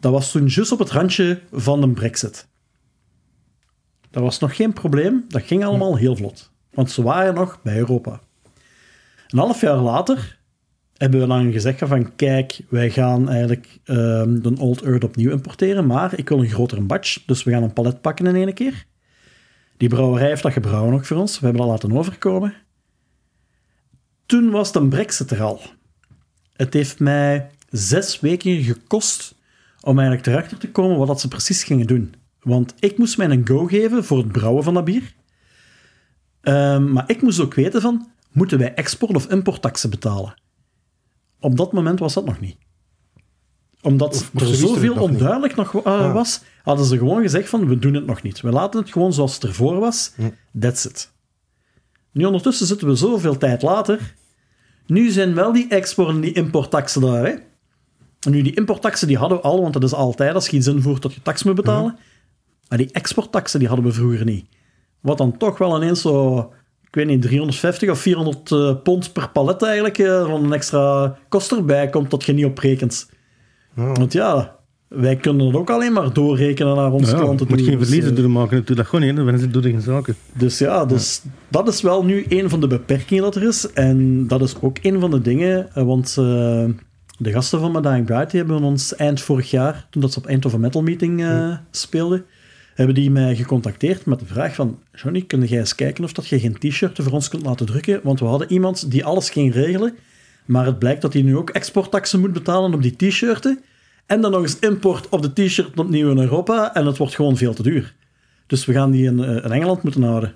Dat 0.00 0.12
was 0.12 0.30
toen 0.30 0.46
juist 0.46 0.72
op 0.72 0.78
het 0.78 0.90
randje 0.90 1.40
van 1.52 1.82
een 1.82 1.94
brexit. 1.94 2.48
Dat 4.10 4.22
was 4.22 4.38
nog 4.38 4.56
geen 4.56 4.72
probleem, 4.72 5.24
dat 5.28 5.42
ging 5.42 5.64
allemaal 5.64 5.96
heel 5.96 6.16
vlot. 6.16 6.50
Want 6.70 6.90
ze 6.90 7.02
waren 7.02 7.34
nog 7.34 7.62
bij 7.62 7.76
Europa. 7.76 8.20
Een 9.28 9.38
half 9.38 9.60
jaar 9.60 9.76
later 9.76 10.37
hebben 10.98 11.20
we 11.20 11.26
dan 11.26 11.52
gezegd 11.52 11.78
van 11.78 12.16
kijk, 12.16 12.60
wij 12.68 12.90
gaan 12.90 13.28
eigenlijk 13.28 13.78
ehm, 13.84 14.40
de 14.40 14.54
Old 14.58 14.82
Earth 14.82 15.04
opnieuw 15.04 15.30
importeren, 15.30 15.86
maar 15.86 16.18
ik 16.18 16.28
wil 16.28 16.38
een 16.38 16.48
grotere 16.48 16.80
batch, 16.80 17.24
dus 17.26 17.42
we 17.42 17.50
gaan 17.50 17.62
een 17.62 17.72
palet 17.72 18.00
pakken 18.00 18.26
in 18.26 18.36
één 18.36 18.54
keer. 18.54 18.86
Die 19.76 19.88
brouwerij 19.88 20.28
heeft 20.28 20.42
dat 20.42 20.52
gebrouwen 20.52 20.94
ook 20.94 21.04
voor 21.04 21.16
ons, 21.16 21.38
we 21.38 21.44
hebben 21.44 21.66
dat 21.66 21.70
laten 21.70 21.98
overkomen. 21.98 22.54
Toen 24.26 24.50
was 24.50 24.72
de 24.72 24.88
brexit 24.88 25.30
er 25.30 25.42
al. 25.42 25.60
Het 26.56 26.74
heeft 26.74 26.98
mij 26.98 27.50
zes 27.70 28.20
weken 28.20 28.62
gekost 28.62 29.34
om 29.80 29.98
eigenlijk 29.98 30.28
erachter 30.28 30.58
te 30.58 30.70
komen 30.70 30.98
wat 30.98 31.06
dat 31.06 31.20
ze 31.20 31.28
precies 31.28 31.64
gingen 31.64 31.86
doen. 31.86 32.14
Want 32.40 32.74
ik 32.78 32.98
moest 32.98 33.18
mij 33.18 33.28
een 33.28 33.46
go 33.46 33.66
geven 33.66 34.04
voor 34.04 34.18
het 34.18 34.32
brouwen 34.32 34.64
van 34.64 34.74
dat 34.74 34.84
bier. 34.84 35.14
Ehm, 36.40 36.92
maar 36.92 37.04
ik 37.10 37.22
moest 37.22 37.40
ook 37.40 37.54
weten 37.54 37.80
van, 37.80 38.10
moeten 38.32 38.58
wij 38.58 38.74
export- 38.74 39.16
of 39.16 39.30
importtaxen 39.30 39.90
betalen? 39.90 40.34
Op 41.40 41.56
dat 41.56 41.72
moment 41.72 41.98
was 41.98 42.14
dat 42.14 42.24
nog 42.24 42.40
niet. 42.40 42.56
Omdat 43.82 44.14
Of- 44.14 44.30
er 44.42 44.54
zoveel 44.54 44.94
nog 44.94 45.08
niet. 45.08 45.14
onduidelijk 45.16 45.56
nog 45.56 45.74
eh, 45.76 45.82
Ah. 45.84 46.12
was, 46.12 46.40
hadden 46.62 46.86
ze 46.86 46.98
gewoon 46.98 47.22
gezegd 47.22 47.48
van, 47.48 47.68
we 47.68 47.78
doen 47.78 47.94
het 47.94 48.06
nog 48.06 48.22
niet. 48.22 48.40
We 48.40 48.50
laten 48.50 48.80
het 48.80 48.90
gewoon 48.92 49.12
zoals 49.12 49.34
het 49.34 49.44
ervoor 49.44 49.78
was. 49.80 50.12
Hm. 50.16 50.30
That's 50.60 50.84
it. 50.84 51.12
Nu 52.12 52.24
ondertussen 52.24 52.66
zitten 52.66 52.88
we 52.88 52.94
zoveel 52.94 53.36
tijd 53.38 53.62
later. 53.62 54.14
Nu 54.86 55.10
zijn 55.10 55.34
wel 55.34 55.52
die 55.52 55.68
export- 55.68 56.08
en 56.08 56.20
die 56.20 56.32
importtaxen 56.32 57.00
daar. 57.00 57.24
Hè? 57.26 57.34
En 58.20 58.30
nu, 58.30 58.42
die 58.42 58.54
importtaxen 58.56 59.08
die 59.08 59.16
hadden 59.18 59.38
we 59.38 59.44
al, 59.44 59.60
want 59.60 59.72
dat 59.72 59.82
is 59.84 59.92
altijd 59.94 60.34
als 60.34 60.48
je 60.48 60.56
iets 60.56 60.66
invoert 60.66 61.02
dat 61.02 61.14
je 61.14 61.22
tax 61.22 61.42
moet 61.42 61.54
betalen. 61.54 61.98
Maar 62.68 62.78
die 62.78 62.92
exporttaxen 62.92 63.58
die 63.58 63.68
hadden 63.68 63.86
we 63.86 63.92
vroeger 63.92 64.24
niet. 64.24 64.46
Wat 65.00 65.18
dan 65.18 65.36
toch 65.36 65.58
wel 65.58 65.76
ineens 65.76 66.00
zo, 66.00 66.52
ik 66.88 66.94
weet 66.94 67.06
niet, 67.06 67.22
350 67.22 67.90
of 67.90 67.98
400 68.00 68.52
eh, 68.52 68.74
pond 68.82 69.12
per 69.12 69.28
palet 69.30 69.62
eigenlijk 69.62 69.98
eh, 69.98 70.26
van 70.26 70.44
een 70.44 70.52
extra 70.52 71.16
kost 71.28 71.52
erbij 71.52 71.88
komt 71.88 72.10
dat 72.10 72.24
je 72.24 72.32
niet 72.32 72.44
oprekent. 72.44 73.10
Want 73.74 74.12
ja, 74.12 74.56
wij 74.88 75.16
kunnen 75.16 75.46
het 75.46 75.56
ook 75.56 75.70
alleen 75.70 75.92
maar 75.92 76.12
doorrekenen 76.12 76.76
naar 76.76 76.92
onze 76.92 77.16
Ja, 77.16 77.22
klanten. 77.22 77.46
moet 77.48 77.58
toe. 77.58 77.66
geen 77.66 77.78
Dus, 77.78 77.86
verliezen 77.88 78.16
eh, 78.16 78.22
doen 78.22 78.32
maken, 78.32 78.64
doe 78.64 78.76
dat 78.76 78.86
gewoon 78.86 79.06
niet. 79.06 79.16
Dan 79.16 79.50
doe 79.50 79.62
je 79.62 79.70
geen 79.70 79.80
zaken. 79.80 80.16
dus 80.32 80.58
ja, 80.58 80.84
dus 80.84 81.22
dat 81.48 81.68
is 81.68 81.82
wel 81.82 82.04
nu 82.04 82.24
een 82.28 82.50
van 82.50 82.60
de 82.60 82.66
beperkingen 82.66 83.22
dat 83.22 83.36
er 83.36 83.42
is. 83.42 83.72
En 83.72 84.26
dat 84.26 84.42
is 84.42 84.54
ook 84.60 84.78
een 84.82 85.00
van 85.00 85.10
de 85.10 85.20
dingen, 85.20 85.74
eh, 85.74 85.84
want 85.84 86.08
eh, 86.18 86.64
de 87.18 87.32
gasten 87.32 87.60
van 87.60 87.72
Madame 87.72 88.04
die 88.04 88.40
hebben 88.40 88.62
ons 88.62 88.94
eind 88.96 89.20
vorig 89.20 89.50
jaar, 89.50 89.86
toen 89.90 90.02
dat 90.02 90.12
ze 90.12 90.18
op 90.18 90.26
Eindhoven 90.26 90.60
Metal 90.60 90.82
Meeting 90.82 91.22
eh, 91.22 91.56
speelden, 91.70 92.24
hebben 92.78 92.94
die 92.94 93.10
mij 93.10 93.36
gecontacteerd 93.36 94.06
met 94.06 94.18
de 94.18 94.26
vraag 94.26 94.54
van 94.54 94.78
Johnny, 94.92 95.22
kun 95.22 95.44
jij 95.44 95.58
eens 95.58 95.74
kijken 95.74 96.04
of 96.04 96.12
dat 96.12 96.28
je 96.28 96.40
geen 96.40 96.58
t-shirten 96.58 97.04
voor 97.04 97.12
ons 97.12 97.28
kunt 97.28 97.44
laten 97.44 97.66
drukken? 97.66 98.00
Want 98.02 98.20
we 98.20 98.26
hadden 98.26 98.52
iemand 98.52 98.90
die 98.90 99.04
alles 99.04 99.30
ging 99.30 99.54
regelen, 99.54 99.96
maar 100.44 100.66
het 100.66 100.78
blijkt 100.78 101.02
dat 101.02 101.12
hij 101.12 101.22
nu 101.22 101.36
ook 101.36 101.50
exporttaxen 101.50 102.20
moet 102.20 102.32
betalen 102.32 102.74
op 102.74 102.82
die 102.82 102.96
t-shirten. 102.96 103.60
En 104.06 104.20
dan 104.20 104.30
nog 104.30 104.42
eens 104.42 104.58
import 104.58 105.08
op 105.08 105.22
de 105.22 105.32
t-shirt 105.32 105.78
opnieuw 105.78 106.10
in 106.10 106.18
Europa. 106.18 106.74
En 106.74 106.86
het 106.86 106.96
wordt 106.96 107.14
gewoon 107.14 107.36
veel 107.36 107.54
te 107.54 107.62
duur. 107.62 107.94
Dus 108.46 108.64
we 108.64 108.72
gaan 108.72 108.90
die 108.90 109.04
in, 109.04 109.24
eh, 109.24 109.44
in 109.44 109.52
Engeland 109.52 109.82
moeten 109.82 110.02
houden. 110.02 110.34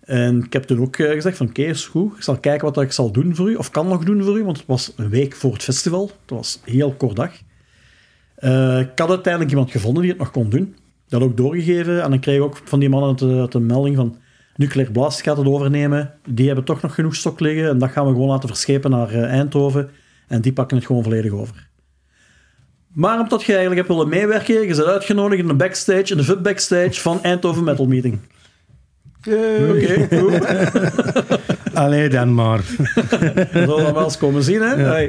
En 0.00 0.44
ik 0.44 0.52
heb 0.52 0.62
toen 0.62 0.80
ook 0.80 0.96
eh, 0.96 1.10
gezegd 1.10 1.36
van 1.36 1.48
oké, 1.48 1.62
is 1.62 1.86
goed. 1.86 2.16
Ik 2.16 2.22
zal 2.22 2.38
kijken 2.38 2.72
wat 2.72 2.82
ik 2.82 2.92
zal 2.92 3.12
doen 3.12 3.34
voor 3.34 3.50
u. 3.50 3.54
Of 3.54 3.70
kan 3.70 3.88
nog 3.88 4.04
doen 4.04 4.22
voor 4.22 4.38
u. 4.38 4.44
Want 4.44 4.56
het 4.56 4.66
was 4.66 4.92
een 4.96 5.08
week 5.08 5.34
voor 5.34 5.52
het 5.52 5.62
festival. 5.62 6.10
Het 6.20 6.30
was 6.30 6.60
een 6.64 6.72
heel 6.72 6.92
kort 6.92 7.16
dag. 7.16 7.32
Eh, 8.34 8.80
ik 8.80 8.98
had 8.98 9.08
uiteindelijk 9.08 9.50
iemand 9.50 9.70
gevonden 9.70 10.02
die 10.02 10.10
het 10.10 10.20
nog 10.20 10.30
kon 10.30 10.50
doen. 10.50 10.74
Dat 11.08 11.22
ook 11.22 11.36
doorgegeven. 11.36 12.02
En 12.02 12.10
dan 12.10 12.20
kreeg 12.20 12.36
ik 12.36 12.42
ook 12.42 12.60
van 12.64 12.80
die 12.80 12.88
mannen 12.88 13.16
de, 13.16 13.46
de 13.48 13.60
melding 13.60 13.96
van... 13.96 14.16
Nuclear 14.58 14.90
Blast 14.90 15.22
gaat 15.22 15.36
het 15.36 15.46
overnemen. 15.46 16.14
Die 16.28 16.46
hebben 16.46 16.64
toch 16.64 16.82
nog 16.82 16.94
genoeg 16.94 17.14
stok 17.14 17.40
liggen. 17.40 17.68
En 17.68 17.78
dat 17.78 17.90
gaan 17.90 18.06
we 18.06 18.12
gewoon 18.12 18.28
laten 18.28 18.48
verschepen 18.48 18.90
naar 18.90 19.10
eh, 19.10 19.22
Eindhoven. 19.22 19.90
En 20.26 20.40
die 20.40 20.52
pakken 20.52 20.76
het 20.76 20.86
gewoon 20.86 21.02
volledig 21.02 21.32
over. 21.32 21.68
Maar 22.92 23.20
omdat 23.20 23.42
je 23.42 23.52
eigenlijk 23.52 23.86
hebt 23.86 23.98
willen 23.98 24.08
meewerken, 24.08 24.54
je 24.54 24.66
bent 24.66 24.84
uitgenodigd 24.84 25.40
in 25.40 25.48
de 25.48 25.54
backstage, 25.54 26.10
in 26.10 26.16
de 26.16 26.24
VIP 26.24 26.42
backstage 26.42 27.00
van 27.00 27.22
Eindhoven 27.22 27.64
Metal 27.64 27.86
Meeting. 27.86 28.18
Oké, 29.26 30.08
goed. 30.18 30.46
Allee 31.74 32.08
dan 32.08 32.34
maar. 32.34 32.60
Dat 33.52 33.92
wel 33.92 34.04
eens 34.04 34.18
komen 34.18 34.42
zien, 34.42 34.60
hè? 34.60 35.08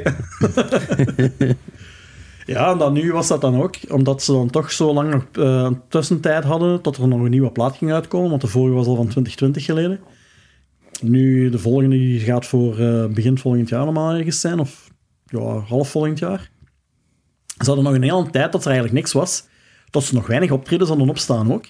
ja, 2.50 2.72
en 2.72 2.78
dan 2.78 2.92
nu 2.92 3.12
was 3.12 3.28
dat 3.28 3.40
dan 3.40 3.62
ook, 3.62 3.76
omdat 3.88 4.22
ze 4.22 4.32
dan 4.32 4.50
toch 4.50 4.72
zo 4.72 4.92
lang 4.92 5.12
eh, 5.14 5.22
een 5.42 5.80
tussentijd 5.88 6.44
hadden 6.44 6.80
tot 6.80 6.96
er 6.96 7.08
nog 7.08 7.20
een 7.20 7.30
nieuwe 7.30 7.50
plaat 7.50 7.76
ging 7.76 7.92
uitkomen, 7.92 8.30
want 8.30 8.40
de 8.40 8.48
vorige 8.48 8.74
was 8.74 8.86
al 8.86 8.94
van 8.94 9.08
2020 9.08 9.64
geleden. 9.64 10.00
Nu, 11.00 11.50
de 11.50 11.58
volgende 11.58 11.96
die 11.96 12.20
gaat 12.20 12.46
voor 12.46 12.78
eh, 12.78 13.06
begin 13.06 13.38
volgend 13.38 13.68
jaar 13.68 13.84
normaal 13.84 14.14
ergens 14.14 14.40
zijn, 14.40 14.58
of 14.58 14.90
ja, 15.24 15.58
half 15.58 15.90
volgend 15.90 16.18
jaar. 16.18 16.50
Ze 17.46 17.66
hadden 17.66 17.84
nog 17.84 17.94
een 17.94 18.02
hele 18.02 18.30
tijd 18.30 18.52
dat 18.52 18.60
er 18.60 18.70
eigenlijk 18.70 18.96
niks 18.96 19.12
was, 19.12 19.44
tot 19.90 20.04
ze 20.04 20.14
nog 20.14 20.26
weinig 20.26 20.50
optredens 20.50 20.88
hadden 20.88 21.08
opstaan 21.08 21.52
ook. 21.52 21.64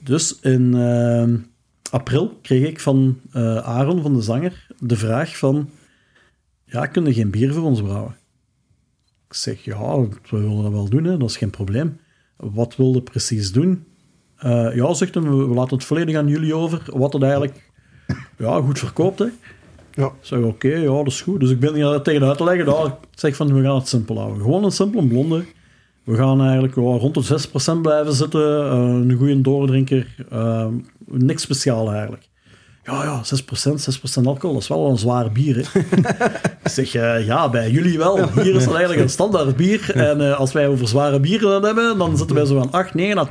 Dus 0.00 0.40
in 0.40 0.74
eh, 0.74 1.34
april 1.90 2.38
kreeg 2.42 2.68
ik 2.68 2.80
van 2.80 3.20
Aaron, 3.62 4.02
van 4.02 4.14
de 4.14 4.22
zanger, 4.22 4.66
de 4.78 4.96
vraag 4.96 5.38
van... 5.38 5.70
Ja, 6.64 6.86
kun 6.86 7.04
je 7.04 7.14
geen 7.14 7.30
bier 7.30 7.52
voor 7.52 7.64
ons 7.64 7.82
brouwen? 7.82 8.19
Ik 9.30 9.36
zeg, 9.36 9.64
ja, 9.64 9.98
we 10.00 10.18
willen 10.30 10.62
dat 10.62 10.72
wel 10.72 10.88
doen, 10.88 11.04
hè, 11.04 11.16
dat 11.16 11.28
is 11.28 11.36
geen 11.36 11.50
probleem. 11.50 12.00
Wat 12.36 12.76
wilde 12.76 13.02
precies 13.02 13.52
doen? 13.52 13.84
Eh, 14.36 14.74
ja, 14.74 14.94
zegt 14.94 15.14
hij, 15.14 15.22
we, 15.22 15.30
laten 15.30 15.76
het 15.76 15.86
volledig 15.86 16.16
aan 16.16 16.28
jullie 16.28 16.54
over, 16.54 16.82
wat 16.86 17.12
het 17.12 17.22
eigenlijk 17.22 17.70
ja, 18.38 18.60
goed 18.60 18.78
verkoopt. 18.78 19.18
Hè. 19.18 19.26
Ja. 19.92 20.06
Ik 20.06 20.12
zeg, 20.20 20.40
oké, 20.40 20.68
ja, 20.68 20.92
dat 20.92 21.06
is 21.06 21.22
goed. 21.22 21.40
Dus 21.40 21.50
ik 21.50 21.60
ben 21.60 21.74
hier 21.74 22.00
tegen 22.00 22.26
uit 22.26 22.36
te 22.36 22.44
leggen, 22.44 22.86
ik 22.86 22.92
zeg 23.10 23.36
van, 23.36 23.54
we 23.54 23.62
gaan 23.62 23.74
het 23.74 23.88
simpel 23.88 24.18
houden. 24.18 24.42
Gewoon 24.42 24.64
een 24.64 24.72
simpele 24.72 25.06
blonde. 25.06 25.44
We 26.04 26.16
gaan 26.16 26.40
eigenlijk 26.42 26.74
ja, 26.74 26.80
rond 26.80 27.14
de 27.14 27.48
6% 27.76 27.80
blijven 27.80 28.12
zitten, 28.12 28.70
eh, 28.70 28.78
een 28.78 29.16
goede 29.16 29.40
doordrinker, 29.40 30.14
eh, 30.30 30.66
niks 31.06 31.42
speciaal 31.42 31.92
eigenlijk. 31.92 32.28
Ja, 32.84 33.02
ja, 33.02 33.22
6%, 33.24 34.20
6% 34.20 34.24
alcohol, 34.24 34.52
dat 34.52 34.62
is 34.62 34.68
wel 34.68 34.90
een 34.90 34.98
zwaar 34.98 35.32
bier. 35.32 35.68
Hè? 35.72 35.80
ik 36.64 36.70
zeg, 36.70 36.94
eh, 36.94 37.26
ja, 37.26 37.48
bij 37.48 37.70
jullie 37.70 37.98
wel. 37.98 38.30
Hier 38.32 38.54
is 38.54 38.64
dat 38.64 38.74
eigenlijk 38.74 39.00
een 39.00 39.10
standaard 39.10 39.56
bier. 39.56 39.90
En 40.10 40.20
eh, 40.20 40.38
als 40.38 40.52
wij 40.52 40.68
over 40.68 40.88
zware 40.88 41.20
bieren 41.20 41.50
dan 41.50 41.64
hebben, 41.64 41.98
dan 41.98 42.16
zitten 42.16 42.36
wij 42.36 42.44
zo 42.44 42.60
aan 42.60 42.70
8, 42.70 42.94
9 42.94 43.18
à 43.18 43.26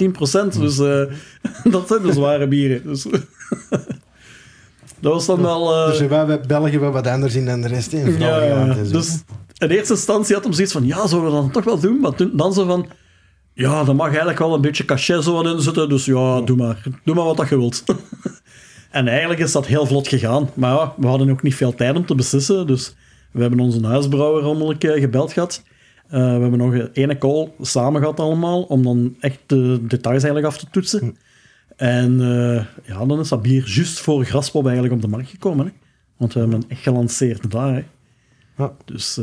10%. 0.53 0.59
Dus 0.59 0.79
eh, 0.79 1.01
dat 1.73 1.87
zijn 1.87 2.01
de 2.01 2.13
zware 2.13 2.47
bieren. 2.47 2.83
Dus, 2.83 3.05
dat 4.99 5.13
was 5.13 5.25
dan 5.25 5.41
wel... 5.41 5.87
Dus 5.87 5.99
wij 5.99 6.17
hebben 6.17 6.47
België 6.47 6.79
wel 6.79 6.91
wat 6.91 7.07
anders 7.07 7.35
in 7.35 7.45
dan 7.45 7.61
de 7.61 7.67
rest. 7.67 7.93
In 7.93 8.19
ja. 8.19 8.73
Dus 8.73 9.23
in 9.57 9.69
eerste 9.69 9.93
instantie 9.93 10.35
had 10.35 10.43
hem 10.43 10.53
zoiets 10.53 10.73
van, 10.73 10.85
ja, 10.85 11.07
zullen 11.07 11.25
we 11.25 11.31
dat 11.31 11.53
toch 11.53 11.63
wel 11.63 11.79
doen? 11.79 11.99
Maar 11.99 12.15
toen, 12.15 12.31
dan 12.33 12.53
zo 12.53 12.65
van, 12.65 12.87
ja, 13.53 13.85
er 13.87 13.95
mag 13.95 14.07
eigenlijk 14.07 14.39
wel 14.39 14.53
een 14.53 14.61
beetje 14.61 14.85
cachet 14.85 15.23
zo 15.23 15.33
wat 15.33 15.45
in 15.45 15.61
zitten, 15.61 15.89
dus 15.89 16.05
ja, 16.05 16.41
doe 16.41 16.57
maar. 16.57 16.83
Doe 17.03 17.15
maar 17.15 17.25
wat 17.25 17.37
dat 17.37 17.49
je 17.49 17.57
wilt. 17.57 17.83
En 18.89 19.07
eigenlijk 19.07 19.39
is 19.39 19.51
dat 19.51 19.67
heel 19.67 19.85
vlot 19.85 20.07
gegaan. 20.07 20.49
Maar 20.53 20.73
ja, 20.73 20.93
we 20.97 21.07
hadden 21.07 21.29
ook 21.29 21.43
niet 21.43 21.55
veel 21.55 21.75
tijd 21.75 21.95
om 21.95 22.05
te 22.05 22.15
beslissen, 22.15 22.67
dus 22.67 22.95
we 23.31 23.41
hebben 23.41 23.59
onze 23.59 23.85
huisbrouwer 23.85 24.43
rommelijk 24.43 24.83
eh, 24.83 25.01
gebeld 25.01 25.33
gehad. 25.33 25.63
Eh, 26.07 26.19
we 26.19 26.41
hebben 26.41 26.57
nog 26.57 26.73
een 26.73 26.89
ene 26.93 27.17
call 27.17 27.51
samen 27.61 28.01
gehad 28.01 28.19
allemaal, 28.19 28.63
om 28.63 28.83
dan 28.83 29.15
echt 29.19 29.39
de 29.45 29.79
details 29.87 30.23
eigenlijk 30.23 30.45
af 30.45 30.57
te 30.57 30.67
toetsen. 30.71 31.17
En 31.75 32.21
eh, 32.21 32.65
ja, 32.87 33.05
dan 33.05 33.19
is 33.19 33.29
dat 33.29 33.41
bier 33.41 33.71
juist 33.75 33.99
voor 33.99 34.25
Graspop 34.25 34.63
eigenlijk 34.63 34.95
op 34.95 35.01
de 35.01 35.07
markt 35.07 35.29
gekomen. 35.29 35.65
Hè? 35.65 35.71
Want 36.17 36.33
we 36.33 36.39
hebben 36.39 36.59
hem 36.59 36.69
echt 36.69 36.81
gelanceerd 36.81 37.51
daar. 37.51 37.73
Hè? 37.73 37.83
Ja. 38.57 38.73
Dus 38.85 39.15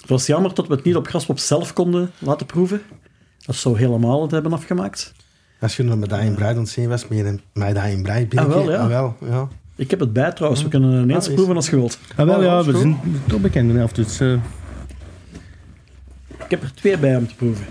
het 0.00 0.08
was 0.08 0.26
jammer 0.26 0.54
dat 0.54 0.66
we 0.66 0.74
het 0.74 0.84
niet 0.84 0.96
op 0.96 1.06
Graspop 1.06 1.38
zelf 1.38 1.72
konden 1.72 2.10
laten 2.18 2.46
proeven. 2.46 2.80
Dat 3.46 3.56
zou 3.56 3.78
helemaal 3.78 4.22
het 4.22 4.30
hebben 4.30 4.52
afgemaakt. 4.52 5.14
Als 5.60 5.76
je 5.76 5.82
nog 5.82 5.98
met 5.98 6.08
Dying 6.10 6.34
Bride 6.34 6.48
aan 6.50 6.56
het 6.58 6.68
zien 6.68 6.88
was, 6.88 7.08
met 7.08 7.18
een 7.24 7.40
met 7.52 7.74
Dying 7.74 8.02
Bride 8.02 8.26
bier. 8.26 8.40
Ah, 8.40 8.46
wel, 8.48 8.70
ja. 8.70 8.76
Ah, 8.78 8.86
wel, 8.88 9.16
ja. 9.20 9.48
Ik 9.76 9.90
heb 9.90 10.00
het 10.00 10.12
bij 10.12 10.32
trouwens, 10.32 10.62
we 10.62 10.68
kunnen 10.68 11.02
ineens 11.02 11.28
Ah, 11.28 11.34
proeven 11.34 11.56
als 11.56 11.70
je 11.70 11.76
wilt. 11.76 11.98
Ah, 12.16 12.26
wel, 12.26 12.36
Oh, 12.36 12.42
ja, 12.42 12.64
we 12.64 12.78
zijn 12.78 13.00
toch 13.26 13.40
bekend 13.40 13.70
in. 13.70 13.88
Dus, 13.94 14.20
eh, 14.20 14.32
Ik 16.44 16.50
heb 16.50 16.62
er 16.62 16.74
twee 16.74 16.98
bij 16.98 17.16
om 17.16 17.28
te 17.28 17.34
proeven. 17.34 17.66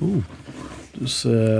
oeh. 0.00 0.24
Dus 0.98 1.24
eh, 1.24 1.58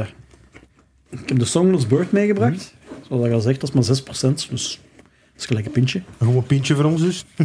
ik 1.10 1.28
heb 1.28 1.38
de 1.38 1.44
Songless 1.44 1.86
Bird 1.86 2.12
meegebracht. 2.12 2.74
Zoals 3.08 3.26
ik 3.26 3.32
al 3.32 3.40
zeg, 3.40 3.58
dat 3.58 3.68
is 3.68 3.74
maar 3.74 3.84
6%, 3.84 4.48
dus 4.50 4.80
dat 5.32 5.40
is 5.40 5.46
gelijk 5.46 5.66
een 5.66 5.72
pintje. 5.72 6.02
Gewoon 6.18 6.36
een 6.36 6.42
pintje 6.46 6.74
voor 6.74 6.84
ons 6.84 7.00
dus. 7.00 7.24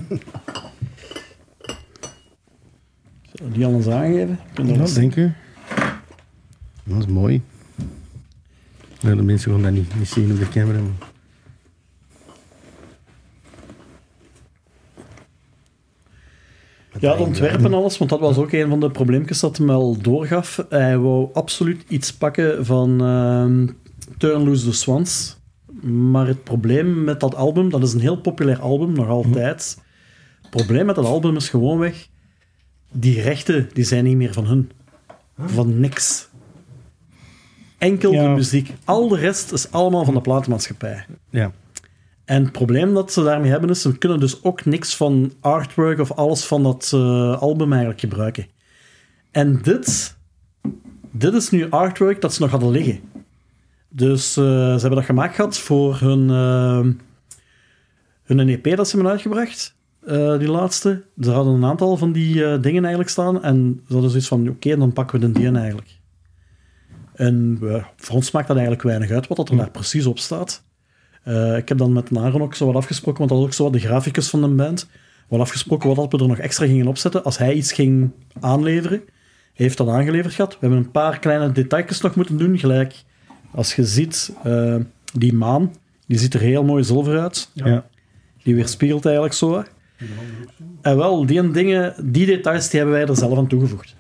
Zullen 3.32 3.52
we 3.52 3.58
die 3.58 3.66
al 3.66 3.74
eens 3.74 3.88
aangeven? 3.88 4.40
Ja, 4.64 4.86
denk 4.94 5.14
je? 5.16 5.32
Dat 6.84 6.98
is 7.00 7.06
mooi. 7.06 7.42
Ja, 9.02 9.16
de 9.16 9.22
mensen 9.24 9.52
gaan 9.52 9.62
dat 9.62 9.72
niet, 9.72 9.96
niet 9.98 10.08
zien 10.08 10.32
op 10.32 10.40
de 10.40 10.50
camera. 10.50 10.80
maar- 10.80 11.10
Ja, 17.00 17.12
het 17.12 17.20
ontwerpen 17.20 17.66
en 17.66 17.74
alles, 17.74 17.98
want 17.98 18.10
dat 18.10 18.20
was 18.20 18.38
ook 18.38 18.52
een 18.52 18.70
van 18.70 18.80
de 18.80 18.92
probleempjes 18.92 19.40
dat 19.40 19.58
hij 19.58 19.68
al 19.68 19.98
doorgaf. 20.02 20.66
Hij 20.70 20.98
wou 20.98 21.30
absoluut 21.34 21.84
iets 21.88 22.14
pakken 22.14 22.66
van 22.66 23.02
ehm 23.02 23.68
Turn 24.18 24.44
Loose 24.44 24.66
the 24.66 24.74
Swans. 24.74 25.40
Maar 25.82 26.28
het 26.28 26.44
probleem 26.44 27.04
met 27.04 27.20
dat 27.20 27.36
album, 27.36 27.70
dat 27.70 27.84
is 27.84 27.94
een 27.94 28.00
heel 28.00 28.18
populair 28.22 28.60
album, 28.60 28.94
nog 28.94 29.08
altijd. 29.08 29.78
Het 30.42 30.50
probleem 30.50 30.86
met 30.86 30.96
dat 30.96 31.06
album 31.06 31.36
is 31.36 31.50
gewoonweg, 31.50 32.08
die 32.92 33.22
rechten 33.22 33.70
die 33.74 33.84
zijn 33.84 34.04
niet 34.04 34.16
meer 34.18 34.34
van 34.34 34.46
hun. 34.46 34.72
Van 35.46 35.80
niks. 35.80 36.30
Enkel 37.82 38.12
Ja. 38.12 38.24
de 38.24 38.30
muziek. 38.30 38.74
Al 38.86 39.08
de 39.08 39.18
rest 39.18 39.52
is 39.52 39.72
allemaal 39.72 40.06
van 40.06 40.14
de 40.14 40.22
platenmaatschappij. 40.22 41.06
Ja. 41.30 41.52
En 42.26 42.44
het 42.44 42.52
probleem 42.52 42.94
dat 42.94 43.12
ze 43.12 43.24
daarmee 43.24 43.52
hebben 43.52 43.70
is, 43.70 43.82
ze 43.82 43.98
kunnen 43.98 44.20
dus 44.20 44.44
ook 44.44 44.66
niks 44.66 44.96
van 44.96 45.34
artwork 45.40 46.00
of 46.00 46.12
alles 46.12 46.46
van 46.46 46.64
dat 46.64 46.92
eh, 46.94 47.42
album 47.42 47.70
eigenlijk 47.72 48.02
gebruiken. 48.02 48.46
En 49.32 49.60
dit, 49.62 50.18
dit 51.12 51.34
is 51.34 51.50
nu 51.50 51.70
artwork 51.70 52.22
dat 52.22 52.34
ze 52.34 52.42
nog 52.42 52.52
hadden 52.52 52.72
liggen. 52.72 53.00
Dus 53.90 54.38
eh, 54.38 54.44
ze 54.44 54.80
hebben 54.80 54.96
dat 54.96 55.06
gemaakt 55.06 55.36
gehad 55.36 55.58
voor 55.58 56.00
hun, 56.00 56.30
eh, 56.30 56.88
hun 58.24 58.50
EP 58.50 58.76
dat 58.76 58.88
ze 58.88 58.96
hebben 58.96 59.12
uitgebracht, 59.12 59.76
die 60.40 60.52
laatste. 60.52 61.04
Ze 61.22 61.32
hadden 61.32 61.54
een 61.54 61.66
aantal 61.66 61.98
van 61.98 62.12
die 62.12 62.60
dingen 62.60 62.82
eigenlijk 62.82 63.10
staan 63.10 63.44
en 63.44 63.82
ze 63.88 63.94
hadden 63.94 64.10
zoiets 64.10 64.28
van, 64.28 64.50
oké, 64.50 64.78
dan 64.78 64.94
pakken 64.94 65.20
we 65.20 65.32
de 65.32 65.40
die 65.40 65.52
eigenlijk. 65.52 66.00
En 67.22 67.60
eh, 67.62 67.84
voor 67.96 68.16
ons 68.16 68.32
maakt 68.32 68.48
dat 68.48 68.56
eigenlijk 68.58 68.86
weinig 68.86 69.12
uit 69.12 69.28
wat 69.28 69.38
dat 69.38 69.50
er 69.50 69.58
daar 69.58 69.72
precies 69.72 70.06
op 70.06 70.20
staat. 70.20 70.64
Eh, 71.24 71.58
ik 71.58 71.70
heb 71.70 71.78
dan 71.78 71.94
met 71.94 72.12
Naron 72.12 72.42
ook 72.42 72.56
zo 72.56 72.66
wat 72.66 72.76
afgesproken, 72.76 73.20
want 73.20 73.30
dat 73.30 73.40
was 73.40 73.48
ook 73.48 73.54
zo 73.54 73.64
wat 73.64 73.74
de 73.74 73.80
graficus 73.80 74.30
van 74.30 74.42
de 74.42 74.48
band. 74.48 74.90
Wat 75.28 75.40
afgesproken 75.40 75.88
wat 75.88 75.98
dat 75.98 76.12
we 76.12 76.18
er 76.18 76.28
nog 76.28 76.38
extra 76.38 76.66
gingen 76.66 76.88
opzetten. 76.88 77.24
Als 77.24 77.38
hij 77.38 77.54
iets 77.54 77.72
ging 77.72 78.12
aanleveren, 78.40 78.98
hij 79.54 79.66
heeft 79.66 79.78
dat 79.78 79.88
aangeleverd 79.88 80.34
gehad. 80.34 80.52
We 80.52 80.58
hebben 80.60 80.78
een 80.78 80.92
paar 80.92 81.20
kleine 81.20 81.52
details 81.52 82.02
nog 82.02 82.16
moeten 82.16 82.38
doen, 82.38 82.58
gelijk 82.58 83.04
als 83.52 83.76
je 83.76 83.86
ziet, 83.86 84.34
eh, 84.44 84.76
die 85.14 85.34
maan, 85.34 85.74
die 86.08 86.18
ziet 86.18 86.34
er 86.34 86.40
heel 86.40 86.64
mooi 86.64 86.84
zilver 86.84 87.20
uit. 87.20 87.50
Ja. 87.54 87.86
Die 88.44 88.56
weerspiegelt 88.56 89.06
eigenlijk 89.06 89.36
zo. 89.36 89.64
En 90.82 90.98
wel, 90.98 91.26
die 91.26 91.52
dingen, 91.52 92.12
die 92.12 92.26
details, 92.26 92.70
die 92.70 92.80
hebben 92.80 92.98
wij 92.98 93.08
er 93.08 93.16
zelf 93.16 93.38
aan 93.38 93.48
toegevoegd. 93.48 93.96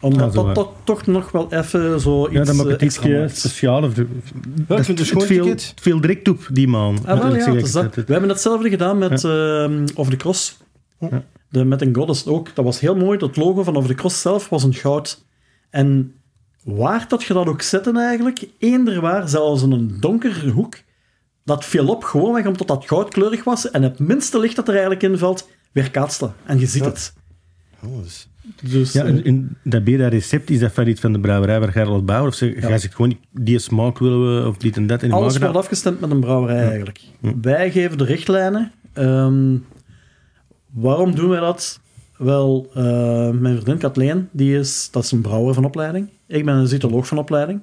Omdat 0.00 0.34
Ja, 0.34 0.42
dat 0.42 0.54
toch, 0.54 0.72
toch 0.84 1.06
nog 1.06 1.30
wel 1.30 1.52
even 1.52 2.00
zo 2.00 2.24
iets 2.26 2.34
Ja, 2.34 2.44
dan 2.44 2.56
maakt 2.56 2.68
eh, 2.68 2.78
het 2.78 3.06
maakt. 3.08 3.38
speciaal. 3.38 3.82
Of 3.82 3.94
de, 3.94 4.06
dat 4.66 4.78
ik 4.78 4.84
vind 4.84 4.98
het 4.98 5.06
schoon 5.06 5.22
veel, 5.22 5.44
ticket. 5.44 5.74
veel 5.80 6.00
direct 6.00 6.28
op, 6.28 6.48
die 6.52 6.68
man. 6.68 6.98
Ah, 7.06 7.18
wel, 7.18 7.34
ik 7.34 7.40
ja, 7.40 7.72
dat. 7.72 7.94
We 7.94 8.12
hebben 8.12 8.28
hetzelfde 8.28 8.68
gedaan 8.68 8.98
met 8.98 9.24
ehm, 9.24 9.86
Over 9.94 10.12
the 10.12 10.18
Cross. 10.18 10.56
Ja. 10.98 11.22
De, 11.48 11.64
met 11.64 11.82
een 11.82 11.94
Goddess 11.94 12.26
ook. 12.26 12.54
Dat 12.54 12.64
was 12.64 12.80
heel 12.80 12.96
mooi. 12.96 13.18
Dat 13.18 13.36
logo 13.36 13.62
van 13.62 13.76
Over 13.76 13.88
the 13.88 13.94
Cross 13.94 14.20
zelf 14.20 14.48
was 14.48 14.62
een 14.62 14.74
goud. 14.74 15.24
En 15.70 16.14
waar 16.64 17.04
dat 17.08 17.22
je 17.22 17.32
dat 17.34 17.46
ook 17.46 17.62
zette 17.62 17.92
eigenlijk, 17.98 18.44
eender 18.58 19.00
waar, 19.00 19.28
zelfs 19.28 19.62
in 19.62 19.72
een 19.72 19.96
donkere 20.00 20.50
hoek, 20.50 20.76
dat 21.44 21.64
viel 21.64 21.88
op 21.88 22.04
gewoonweg 22.04 22.46
omdat 22.46 22.68
dat 22.68 22.84
goudkleurig 22.86 23.44
was 23.44 23.70
en 23.70 23.82
het 23.82 23.98
minste 23.98 24.38
licht 24.38 24.56
dat 24.56 24.66
er 24.68 24.72
eigenlijk 24.72 25.02
invalt, 25.02 25.48
weer 25.72 25.90
kaatste. 25.90 26.30
En 26.44 26.58
je 26.58 26.66
ziet 26.66 26.82
Ja. 26.82 26.88
het. 26.88 27.12
Oh, 27.84 28.02
dus- 28.02 28.28
Dus, 28.62 28.92
Ja, 28.92 29.04
eh, 29.04 29.08
en, 29.08 29.24
en 29.24 29.56
dat 29.64 29.84
bier, 29.84 29.98
dat 29.98 30.12
recept, 30.12 30.50
is 30.50 30.58
dat 30.58 30.72
van 30.72 30.86
iets 30.86 31.00
van 31.00 31.12
de 31.12 31.20
brouwerij 31.20 31.60
waar 31.60 31.72
Gerald 31.72 32.06
bouwt? 32.06 32.26
Of 32.26 32.34
zegt 32.34 32.94
gewoon, 32.94 33.18
die 33.30 33.58
smaak 33.58 33.98
willen 33.98 34.42
we, 34.42 34.48
of 34.48 34.56
dit 34.56 34.76
en 34.76 34.86
dat 34.86 35.02
in 35.02 35.08
de 35.08 35.14
Alles 35.14 35.38
wordt 35.38 35.56
afgestemd 35.56 36.00
met 36.00 36.10
een 36.10 36.20
brouwerij 36.20 36.66
eigenlijk. 36.66 37.00
Wij 37.40 37.70
geven 37.70 37.98
de 37.98 38.04
richtlijnen. 38.04 38.72
Ehm, 38.92 39.56
waarom 40.72 41.14
doen 41.14 41.28
wij 41.28 41.40
dat? 41.40 41.80
Wel, 42.16 42.70
eh, 42.74 43.30
mijn 43.30 43.54
vriendin 43.54 43.78
Kathleen, 43.78 44.28
die 44.32 44.58
is, 44.58 44.88
dat 44.90 45.04
is 45.04 45.12
een 45.12 45.20
brouwer 45.20 45.54
van 45.54 45.64
opleiding. 45.64 46.08
Ik 46.26 46.44
ben 46.44 46.54
een 46.54 46.66
zytoloog 46.66 47.06
van 47.06 47.18
opleiding. 47.18 47.60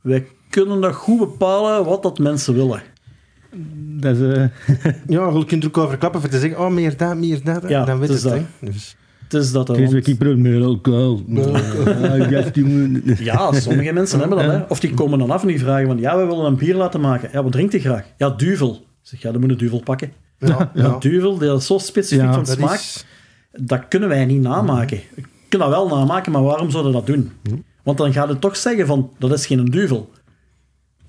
Wij 0.00 0.26
kunnen 0.50 0.80
dat 0.80 0.94
goed 0.94 1.18
bepalen 1.18 1.84
wat 1.84 2.02
dat 2.02 2.18
mensen 2.18 2.54
willen. 2.54 2.82
Dat 4.00 4.16
is, 4.16 4.36
eh, 4.36 4.48
Ja, 5.06 5.30
je 5.30 5.44
kunt 5.44 5.62
er 5.62 5.68
ook 5.68 5.78
over 5.78 5.98
klappen 5.98 6.20
voor 6.20 6.30
te 6.30 6.38
zeggen, 6.38 6.60
oh, 6.60 6.70
meer 6.70 6.96
dat, 6.96 7.16
meer 7.16 7.44
dat. 7.44 7.68
Ja, 7.68 7.84
dan 7.84 7.98
weet 7.98 8.08
het 8.08 8.22
het, 8.22 8.32
is 8.32 8.40
hè. 8.40 8.70
Dus, 8.70 8.96
Het 9.28 9.34
is 9.34 9.52
dat... 9.52 9.70
eh, 9.70 9.76
Deze 9.76 9.92
week 9.92 10.06
ik 10.06 10.62
alcohol. 10.62 11.22
Jongen. 11.26 13.24
Ja, 13.24 13.52
sommige 13.52 13.92
mensen 13.92 14.18
hebben 14.18 14.38
dat. 14.38 14.46
Hè. 14.46 14.60
Of 14.68 14.80
die 14.80 14.94
komen 14.94 15.18
dan 15.18 15.30
af 15.30 15.42
en 15.42 15.48
die 15.48 15.58
vragen 15.58 15.86
van, 15.86 15.98
ja, 15.98 16.16
we 16.18 16.24
willen 16.26 16.44
een 16.44 16.56
bier 16.56 16.74
laten 16.74 17.00
maken. 17.00 17.28
Ja, 17.32 17.42
wat 17.42 17.52
drinkt 17.52 17.72
hij 17.72 17.80
graag? 17.80 18.04
Ja, 18.16 18.30
duvel. 18.30 18.84
Zeg, 19.02 19.22
ja, 19.22 19.32
dan 19.32 19.40
moet 19.40 19.50
je 19.50 19.56
duvel 19.56 19.80
pakken. 19.82 20.12
Ja, 20.38 20.70
ja. 20.74 20.96
Duvel, 20.98 21.38
dat 21.38 21.60
is 21.60 21.66
zo 21.66 21.78
specifiek 21.78 22.24
Ja, 22.24 22.32
van 22.32 22.44
Dat 22.44 22.56
smaak. 22.56 22.74
is... 22.74 23.04
Dat 23.52 23.88
kunnen 23.88 24.08
wij 24.08 24.24
niet 24.24 24.42
namaken. 24.42 24.96
Je 25.16 25.22
kunt 25.48 25.62
dat 25.62 25.70
wel 25.70 25.88
namaken, 25.88 26.32
maar 26.32 26.42
waarom 26.42 26.70
zouden 26.70 26.92
we 26.92 26.98
dat 26.98 27.06
doen? 27.06 27.32
Want 27.82 27.98
dan 27.98 28.12
gaat 28.12 28.28
het 28.28 28.40
toch 28.40 28.56
zeggen 28.56 28.86
van, 28.86 29.10
dat 29.18 29.32
is 29.32 29.46
geen 29.46 29.64
duvel. 29.64 30.10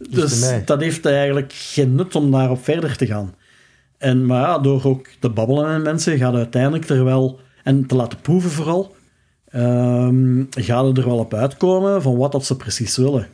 Dus 0.09 0.39
mij. 0.39 0.61
dat 0.65 0.81
heeft 0.81 1.05
eigenlijk 1.05 1.53
geen 1.53 1.95
nut 1.95 2.15
om 2.15 2.31
daarop 2.31 2.63
verder 2.63 2.97
te 2.97 3.05
gaan. 3.05 3.33
En, 3.97 4.25
maar 4.25 4.41
ja, 4.41 4.59
door 4.59 4.83
ook 4.83 5.07
te 5.19 5.29
babbelen 5.29 5.71
met 5.73 5.83
mensen, 5.83 6.17
gaat 6.17 6.33
uiteindelijk 6.35 6.89
er 6.89 7.03
wel, 7.03 7.39
en 7.67 7.85
te 7.85 7.95
laten 7.95 8.21
proeven 8.21 8.49
vooral, 8.49 8.95
ehm 9.49 10.43
gaat 10.49 10.85
het 10.85 10.97
er 10.97 11.05
wel 11.05 11.17
op 11.17 11.33
uitkomen 11.33 12.01
van 12.01 12.17
wat 12.17 12.31
dat 12.31 12.45
ze 12.45 12.55
precies 12.55 12.97
willen. 12.97 13.27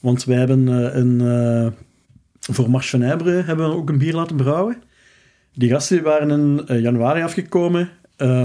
Want 0.00 0.24
wij 0.24 0.36
hebben 0.36 0.68
eh, 0.68 0.96
een, 0.96 1.20
eh, 1.20 1.72
voor 2.40 2.70
Marche 2.70 2.88
van 2.88 3.00
hebben 3.00 3.56
we 3.56 3.76
ook 3.76 3.88
een 3.88 3.98
bier 3.98 4.14
laten 4.14 4.36
brouwen. 4.36 4.82
Die 5.54 5.70
gasten 5.70 6.02
waren 6.02 6.30
in 6.30 6.66
eh, 6.66 6.80
januari 6.80 7.22
afgekomen 7.22 7.88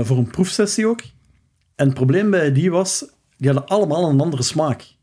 voor 0.01 0.17
een 0.17 0.31
proefsessie 0.31 0.87
ook. 0.87 1.01
En 1.75 1.85
het 1.85 1.93
probleem 1.93 2.29
bij 2.29 2.51
die 2.51 2.71
was, 2.71 3.05
die 3.37 3.51
hadden 3.51 3.67
allemaal 3.67 4.09
een 4.09 4.19
andere 4.19 4.43
smaak. 4.43 4.94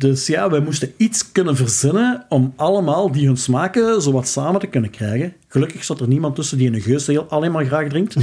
Dus 0.00 0.26
ja, 0.26 0.50
wij 0.50 0.60
moesten 0.60 0.92
iets 0.96 1.32
kunnen 1.32 1.56
verzinnen 1.56 2.24
om 2.28 2.52
allemaal 2.56 3.12
die 3.12 3.26
hun 3.26 3.36
smaken 3.36 4.02
zo 4.02 4.12
wat 4.12 4.28
samen 4.28 4.60
te 4.60 4.66
kunnen 4.66 4.90
krijgen. 4.90 5.32
Gelukkig 5.48 5.84
zat 5.84 6.00
er 6.00 6.08
niemand 6.08 6.34
tussen 6.34 6.58
die 6.58 6.72
een 6.72 6.80
geus 6.80 7.06
heel 7.06 7.26
alleen 7.28 7.52
maar 7.52 7.64
graag 7.64 7.88
drinkt. 7.88 8.16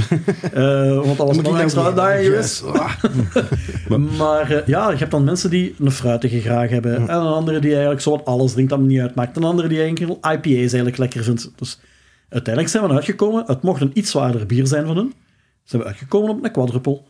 Eh, 0.52 0.94
want 0.94 1.16
dat 1.16 1.26
was 1.26 1.36
een 1.36 1.56
extra 1.56 1.84
uitdaging 1.84 2.18
niet- 2.20 2.28
geweest. 2.28 2.64
Ah. 2.64 2.94
Maar 4.18 4.50
eh, 4.50 4.66
ja, 4.66 4.90
je 4.90 4.96
hebt 4.96 5.10
dan 5.10 5.24
mensen 5.24 5.50
die 5.50 5.74
een 5.78 5.90
fruitige 5.90 6.40
graag 6.40 6.70
hebben. 6.70 6.94
En 6.96 7.02
een 7.02 7.10
andere 7.10 7.58
die 7.58 7.70
eigenlijk 7.70 8.00
zo 8.00 8.10
wat 8.10 8.24
alles 8.24 8.52
drinkt 8.52 8.70
dat 8.70 8.80
me 8.80 8.86
niet 8.86 9.00
uitmaakt. 9.00 9.36
Een 9.36 9.44
andere 9.44 9.68
die 9.68 9.82
enkel 9.82 10.14
IPA's 10.14 10.52
eigenlijk 10.56 10.96
lekker 10.96 11.24
vindt. 11.24 11.50
Dus 11.56 11.80
uiteindelijk 12.28 12.74
zijn 12.74 12.86
we 12.88 12.94
uitgekomen. 12.94 13.44
Het 13.46 13.62
mocht 13.62 13.80
een 13.80 13.90
iets 13.94 14.10
zwaarder 14.10 14.46
bier 14.46 14.66
zijn 14.66 14.86
van 14.86 14.96
hun. 14.96 15.12
Zijn 15.64 15.82
we 15.82 15.88
uitgekomen 15.88 16.30
op 16.30 16.44
een 16.44 16.52
quadruple. 16.52 17.00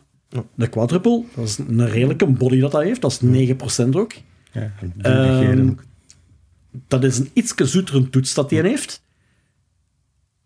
De 0.55 0.67
quadruple, 0.67 1.23
dat 1.35 1.45
is 1.45 1.57
een 1.57 1.89
redelijke 1.89 2.25
body 2.25 2.59
dat 2.59 2.71
dat 2.71 2.81
heeft. 2.81 3.01
Dat 3.01 3.19
is 3.21 3.47
9% 3.85 3.89
ook. 3.91 4.11
Ja, 4.51 4.71
Ehm, 5.01 5.73
dat 6.87 7.03
is 7.03 7.17
een 7.17 7.29
ietske 7.33 7.65
zoetere 7.65 8.09
toets 8.09 8.33
dat 8.33 8.49
die 8.49 8.61
heeft. 8.61 9.01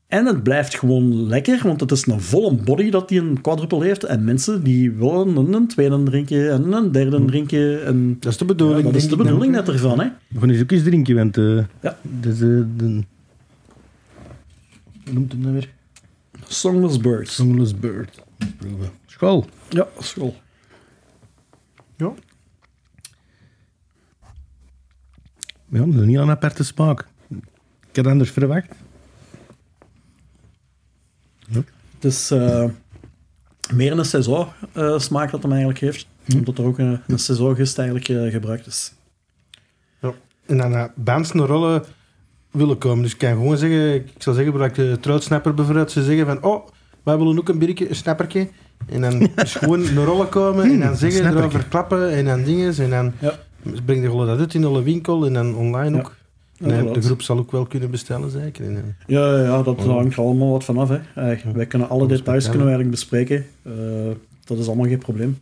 En 0.08 0.26
het 0.26 0.44
blijft 0.44 0.76
gewoon 0.80 1.28
lekker, 1.28 1.60
want 1.64 1.80
het 1.80 1.92
is 1.92 2.06
een 2.08 2.22
volle 2.22 2.54
body 2.56 2.90
dat 2.90 3.10
die 3.10 3.20
een 3.20 3.42
quadruple 3.42 3.84
heeft. 3.84 4.04
En 4.04 4.24
mensen 4.24 4.64
die 4.64 4.92
willen 4.92 5.54
een, 5.54 5.68
tweede 5.68 6.04
drinken 6.04 6.52
en 6.52 6.74
een 6.74 6.92
derde 6.92 7.26
drinken. 7.26 7.86
En 7.86 8.18
Dat 8.20 8.32
is 8.32 8.38
de 8.38 8.46
ja, 8.46 8.50
bedoeling. 8.52 8.84
dat 8.84 8.96
is 8.96 9.08
de 9.08 9.16
bedoeling 9.16 9.52
net 9.52 9.68
ervan. 9.68 10.00
Hè? 10.00 10.08
We 10.28 10.40
gaan 10.40 10.50
eens 10.50 10.62
ook 10.62 10.72
eens 10.72 10.84
drinken, 10.84 11.16
want... 11.16 11.38
eh 11.38 11.64
Ja. 11.82 11.98
Dus, 12.02 12.38
de, 12.40 12.66
hoe 15.04 15.14
noemt 15.14 15.32
het 15.32 15.42
nou 15.42 15.54
weer? 15.54 15.70
Songless 16.48 16.98
Birds. 16.98 17.36
Songless 17.36 17.80
Bird. 17.80 18.22
Proeven. 18.58 18.90
School. 19.06 19.46
Ja, 19.70 19.88
school. 20.00 20.36
Ja. 21.98 22.14
Ja, 25.74 25.80
dat 25.80 25.88
is 25.88 25.96
een 25.96 26.10
heel 26.10 26.30
aparte 26.30 26.64
smaak. 26.64 27.06
Ik 27.90 27.96
had 27.96 28.08
anders 28.08 28.32
verwacht. 28.32 28.68
Het 31.52 32.12
is 32.12 32.32
eh, 32.32 32.66
meer 33.74 33.92
een 33.92 34.06
saison 34.06 34.48
eh, 34.72 35.00
smaak 35.00 35.32
dat 35.32 35.42
hem 35.42 35.52
eigenlijk 35.52 35.80
heeft. 35.80 36.08
Omdat 36.36 36.58
er 36.58 36.66
ook 36.66 36.78
een, 36.78 37.00
een 37.08 37.20
eigenlijk 37.76 38.10
eh, 38.10 38.32
gebruikt 38.32 38.68
is. 38.68 38.94
Ja. 40.02 40.14
En 40.46 40.58
dan 40.58 40.72
naar 40.72 40.92
bands 40.96 41.32
naar 41.32 41.48
rollen 41.48 41.84
willen 42.52 42.78
komen. 42.78 43.04
Dus 43.04 43.12
ik 43.12 43.18
kan 43.18 43.32
gewoon 43.32 43.58
zeggen, 43.58 43.96
ik 43.96 44.12
zal 44.18 44.34
zeggen, 44.34 44.54
waar 44.54 44.68
ik 44.68 44.76
de 44.76 44.98
trouwsnapper 45.02 45.54
bijvoorbeeld 45.54 45.92
zou 45.92 46.06
zeggen 46.06 46.26
van, 46.26 46.44
oh, 46.44 46.68
wij 47.04 47.18
willen 47.18 47.38
ook 47.38 47.50
een 47.50 47.60
biertje, 47.60 47.90
een 47.90 47.96
snappertje. 47.96 48.50
En 48.86 49.02
dan 49.02 49.30
is 49.36 49.56
gewoon 49.56 49.94
naar 49.94 50.06
rollen 50.06 50.30
komen 50.30 50.64
en 50.72 50.80
dan 50.80 50.96
zeggen, 50.96 51.20
snappertje. 51.20 51.50
erover 51.50 51.70
klappen 51.70 52.12
en 52.12 52.26
dan 52.26 52.44
dingen. 52.44 52.78
En 52.78 52.90
dan 52.90 53.14
Ja. 53.20 53.40
Breng 53.86 54.02
je 54.02 54.10
gewoon 54.10 54.28
dat 54.28 54.40
uit 54.40 54.54
in 54.54 54.62
de 54.62 54.84
winkel 54.84 55.26
en 55.26 55.34
dan 55.34 55.56
online 55.56 55.98
ook. 55.98 56.16
Inderdaad. 56.58 56.94
de 56.94 57.02
groep 57.02 57.22
zal 57.22 57.38
ook 57.38 57.52
wel 57.52 57.66
kunnen 57.66 57.92
bestellen, 57.92 58.32
zeker. 58.32 58.66
Eh, 58.66 58.78
Ja, 59.08 59.38
ja, 59.38 59.44
ja, 59.44 59.64
dat 59.64 59.80
hangt 59.80 60.14
er 60.14 60.20
allemaal 60.20 60.52
wat 60.52 60.64
vanaf. 60.64 60.90
Hè. 60.90 61.00
Wij 61.54 61.66
kunnen 61.66 61.90
alle 61.90 62.08
details 62.08 62.50
kunnen 62.50 62.68
we 62.68 62.74
eigenlijk 62.74 62.92
bespreken. 62.92 63.46
Eh, 63.62 63.74
dat 64.44 64.58
is 64.58 64.68
allemaal 64.68 64.88
geen 64.88 64.98
probleem. 64.98 65.38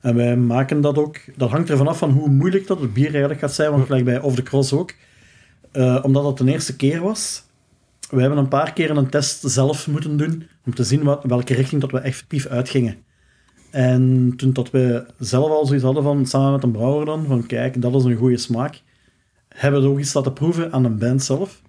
En 0.00 0.14
wij 0.14 0.36
maken 0.36 0.80
dat 0.80 0.98
ook... 0.98 1.16
Dat 1.36 1.50
hangt 1.50 1.68
er 1.68 1.76
vanaf 1.76 1.98
van 1.98 2.10
hoe 2.10 2.28
moeilijk 2.28 2.66
dat 2.66 2.80
het 2.80 2.92
bier 2.92 3.10
eigenlijk 3.10 3.40
gaat 3.40 3.52
zijn. 3.52 3.70
Want 3.70 3.84
gelijk 3.84 4.04
bij 4.04 4.20
Off 4.20 4.36
the 4.36 4.42
Cross 4.42 4.72
ook. 4.72 4.94
Eh, 5.72 5.98
omdat 6.02 6.24
het 6.24 6.36
de 6.36 6.52
eerste 6.52 6.76
keer 6.76 7.00
was. 7.00 7.44
We 8.10 8.20
hebben 8.20 8.38
een 8.38 8.48
paar 8.48 8.72
keer 8.72 8.90
een 8.90 9.08
test 9.08 9.42
zelf 9.50 9.86
moeten 9.86 10.16
doen. 10.16 10.48
Om 10.64 10.74
te 10.74 10.84
zien 10.84 11.02
wat, 11.02 11.24
welke 11.24 11.54
richting 11.54 11.80
dat 11.80 11.90
we 11.90 11.98
effectief 11.98 12.46
uitgingen. 12.46 12.96
En 13.70 14.32
toen 14.36 14.52
dat 14.52 14.70
we 14.70 15.06
zelf 15.18 15.50
al 15.50 15.66
zoiets 15.66 15.84
hadden 15.84 16.02
van, 16.02 16.26
samen 16.26 16.52
met 16.52 16.62
een 16.62 16.70
brouwer 16.70 17.06
dan, 17.06 17.26
van 17.26 17.46
kijk, 17.46 17.82
dat 17.82 17.94
is 17.94 18.04
een 18.04 18.16
goede 18.16 18.36
smaak. 18.36 18.82
Hebben 19.48 19.82
we 19.82 19.88
ook 19.88 19.98
iets 19.98 20.14
laten 20.14 20.32
proeven 20.32 20.72
aan 20.72 20.84
een 20.84 20.98
band 20.98 21.22
zelf. 21.22 21.62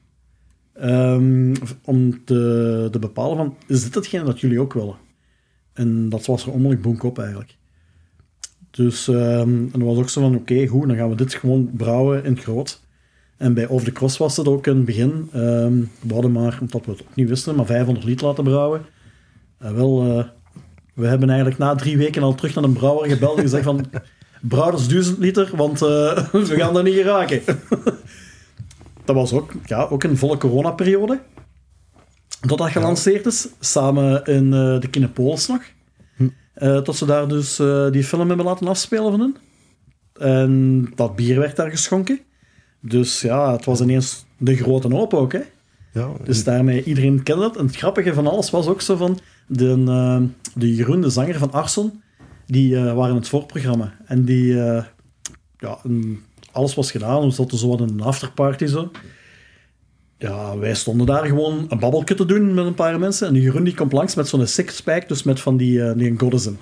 Ehm, 0.73 1.55
om 1.83 2.23
te, 2.25 2.97
bepalen 2.99 3.38
van, 3.38 3.55
is 3.67 3.83
dit 3.83 3.95
hetgene 3.95 4.23
dat 4.23 4.39
jullie 4.39 4.60
ook 4.60 4.73
willen? 4.73 4.95
En 5.73 6.10
dat 6.10 6.25
was 6.25 6.43
er 6.43 6.51
onmiddellijk 6.51 6.81
boek 6.81 7.03
op 7.03 7.19
eigenlijk. 7.19 7.57
Dus 8.71 9.07
ehm, 9.07 9.49
en 9.49 9.69
dat 9.71 9.81
was 9.81 9.97
ook 9.97 10.10
zo 10.10 10.21
van, 10.21 10.36
oké, 10.36 10.67
goed, 10.67 10.88
dan 10.88 10.97
gaan 10.97 11.10
we 11.10 11.15
dit 11.15 11.33
gewoon 11.33 11.71
brouwen 11.73 12.23
in 12.23 12.31
het 12.33 12.43
groot. 12.43 12.81
En 13.38 13.53
bij 13.53 13.67
Off 13.67 13.83
the 13.83 13.91
Cross 13.91 14.17
was 14.17 14.38
het 14.38 14.47
ook 14.47 14.67
in 14.67 14.75
het 14.75 14.86
begin. 14.86 15.29
ehm, 15.33 15.73
we 16.01 16.13
hadden 16.13 16.31
maar, 16.31 16.57
omdat 16.62 16.86
we 16.86 16.91
het 16.91 17.01
ook 17.01 17.15
niet 17.15 17.29
wisten, 17.29 17.55
maar 17.55 17.65
500 17.65 18.05
liter 18.05 18.27
laten 18.27 18.43
brouwen. 18.43 18.81
En 19.57 19.75
wel, 19.75 20.01
eh, 20.03 20.25
we 20.97 21.07
hebben 21.07 21.29
eigenlijk 21.29 21.60
na 21.60 21.75
drie 21.75 21.97
weken 21.97 22.23
al 22.23 22.36
terug 22.36 22.55
naar 22.55 22.63
een 22.63 22.73
brouwer 22.73 23.10
gebeld 23.10 23.38
en 23.38 23.43
gezegd 23.43 23.63
van, 23.63 23.86
brouw 24.41 24.71
dus 24.71 24.88
1000 24.88 25.17
liter, 25.17 25.51
want 25.55 25.81
eh, 25.81 26.17
we 26.31 26.55
gaan 26.55 26.73
dat 26.73 26.83
niet 26.83 26.95
geraken. 26.95 27.41
dat 29.05 29.15
was 29.15 29.33
ook, 29.33 29.51
ja, 29.65 29.83
ook 29.83 30.03
een 30.03 30.17
volle 30.17 30.38
coronaperiode. 30.38 31.19
Dat 32.39 32.57
dat 32.57 32.69
gelanceerd 32.69 33.25
is, 33.25 33.47
samen 33.60 34.23
in 34.23 34.53
eh, 34.53 34.79
de 34.79 34.88
Kinepolis 34.89 35.47
nog. 35.47 35.62
Eh, 36.53 36.77
tot 36.77 36.95
ze 36.95 37.05
daar 37.05 37.27
dus 37.27 37.55
die 37.91 38.03
film 38.03 38.27
hebben 38.27 38.45
laten 38.45 38.67
afspelen 38.67 39.12
van 39.12 39.19
hen. 39.19 39.36
En 40.13 40.91
dat 40.95 41.15
bier 41.15 41.39
werd 41.39 41.55
daar 41.55 41.69
geschonken. 41.69 42.19
Dus 42.79 43.21
ja, 43.21 43.51
het 43.51 43.65
was 43.65 43.81
ineens 43.81 44.25
de 44.38 44.55
grote 44.55 44.95
hoop 44.95 45.13
ook, 45.13 45.31
hè. 45.31 45.41
Ja, 45.97 46.10
Dus 46.23 46.43
daarmee, 46.43 46.83
iedereen 46.83 47.23
kende 47.23 47.41
dat. 47.41 47.57
En 47.57 47.65
het 47.65 47.75
grappige 47.75 48.13
van 48.13 48.27
alles 48.27 48.49
was 48.49 48.67
ook 48.67 48.81
zo 48.81 48.95
van... 48.95 49.19
De, 49.47 49.83
eh, 49.88 50.21
de 50.55 50.75
Jeroen, 50.75 51.01
de 51.01 51.10
zanger 51.10 51.38
van 51.38 51.51
Arson, 51.51 52.01
die 52.45 52.75
eh, 52.77 52.93
waren 52.93 53.15
het 53.15 53.27
voorprogramma. 53.27 53.93
En 54.05 54.25
die... 54.25 54.62
eh, 54.62 54.83
ja, 55.57 55.77
en 55.83 56.19
alles 56.51 56.75
was 56.75 56.91
gedaan. 56.91 57.21
We 57.25 57.31
zaten 57.31 57.57
zo 57.57 57.67
wat 57.67 57.79
in 57.81 57.89
een 57.89 58.01
afterparty 58.01 58.65
zo. 58.65 58.91
Ja, 60.17 60.57
wij 60.57 60.75
stonden 60.75 61.05
daar 61.05 61.25
gewoon 61.25 61.65
een 61.69 61.79
babbelje 61.79 62.15
te 62.15 62.25
doen 62.25 62.53
met 62.53 62.65
een 62.65 62.73
paar 62.73 62.99
mensen. 62.99 63.27
En 63.27 63.33
de 63.33 63.41
Jeroen 63.41 63.63
die 63.63 63.75
komt 63.75 63.91
langs 63.91 64.15
met 64.15 64.27
zo'n 64.27 64.47
sixpack, 64.47 65.07
dus 65.07 65.23
met 65.23 65.39
van 65.39 65.57
die, 65.57 65.79
uh, 65.79 65.91
die 65.95 66.19
goddesen. 66.19 66.60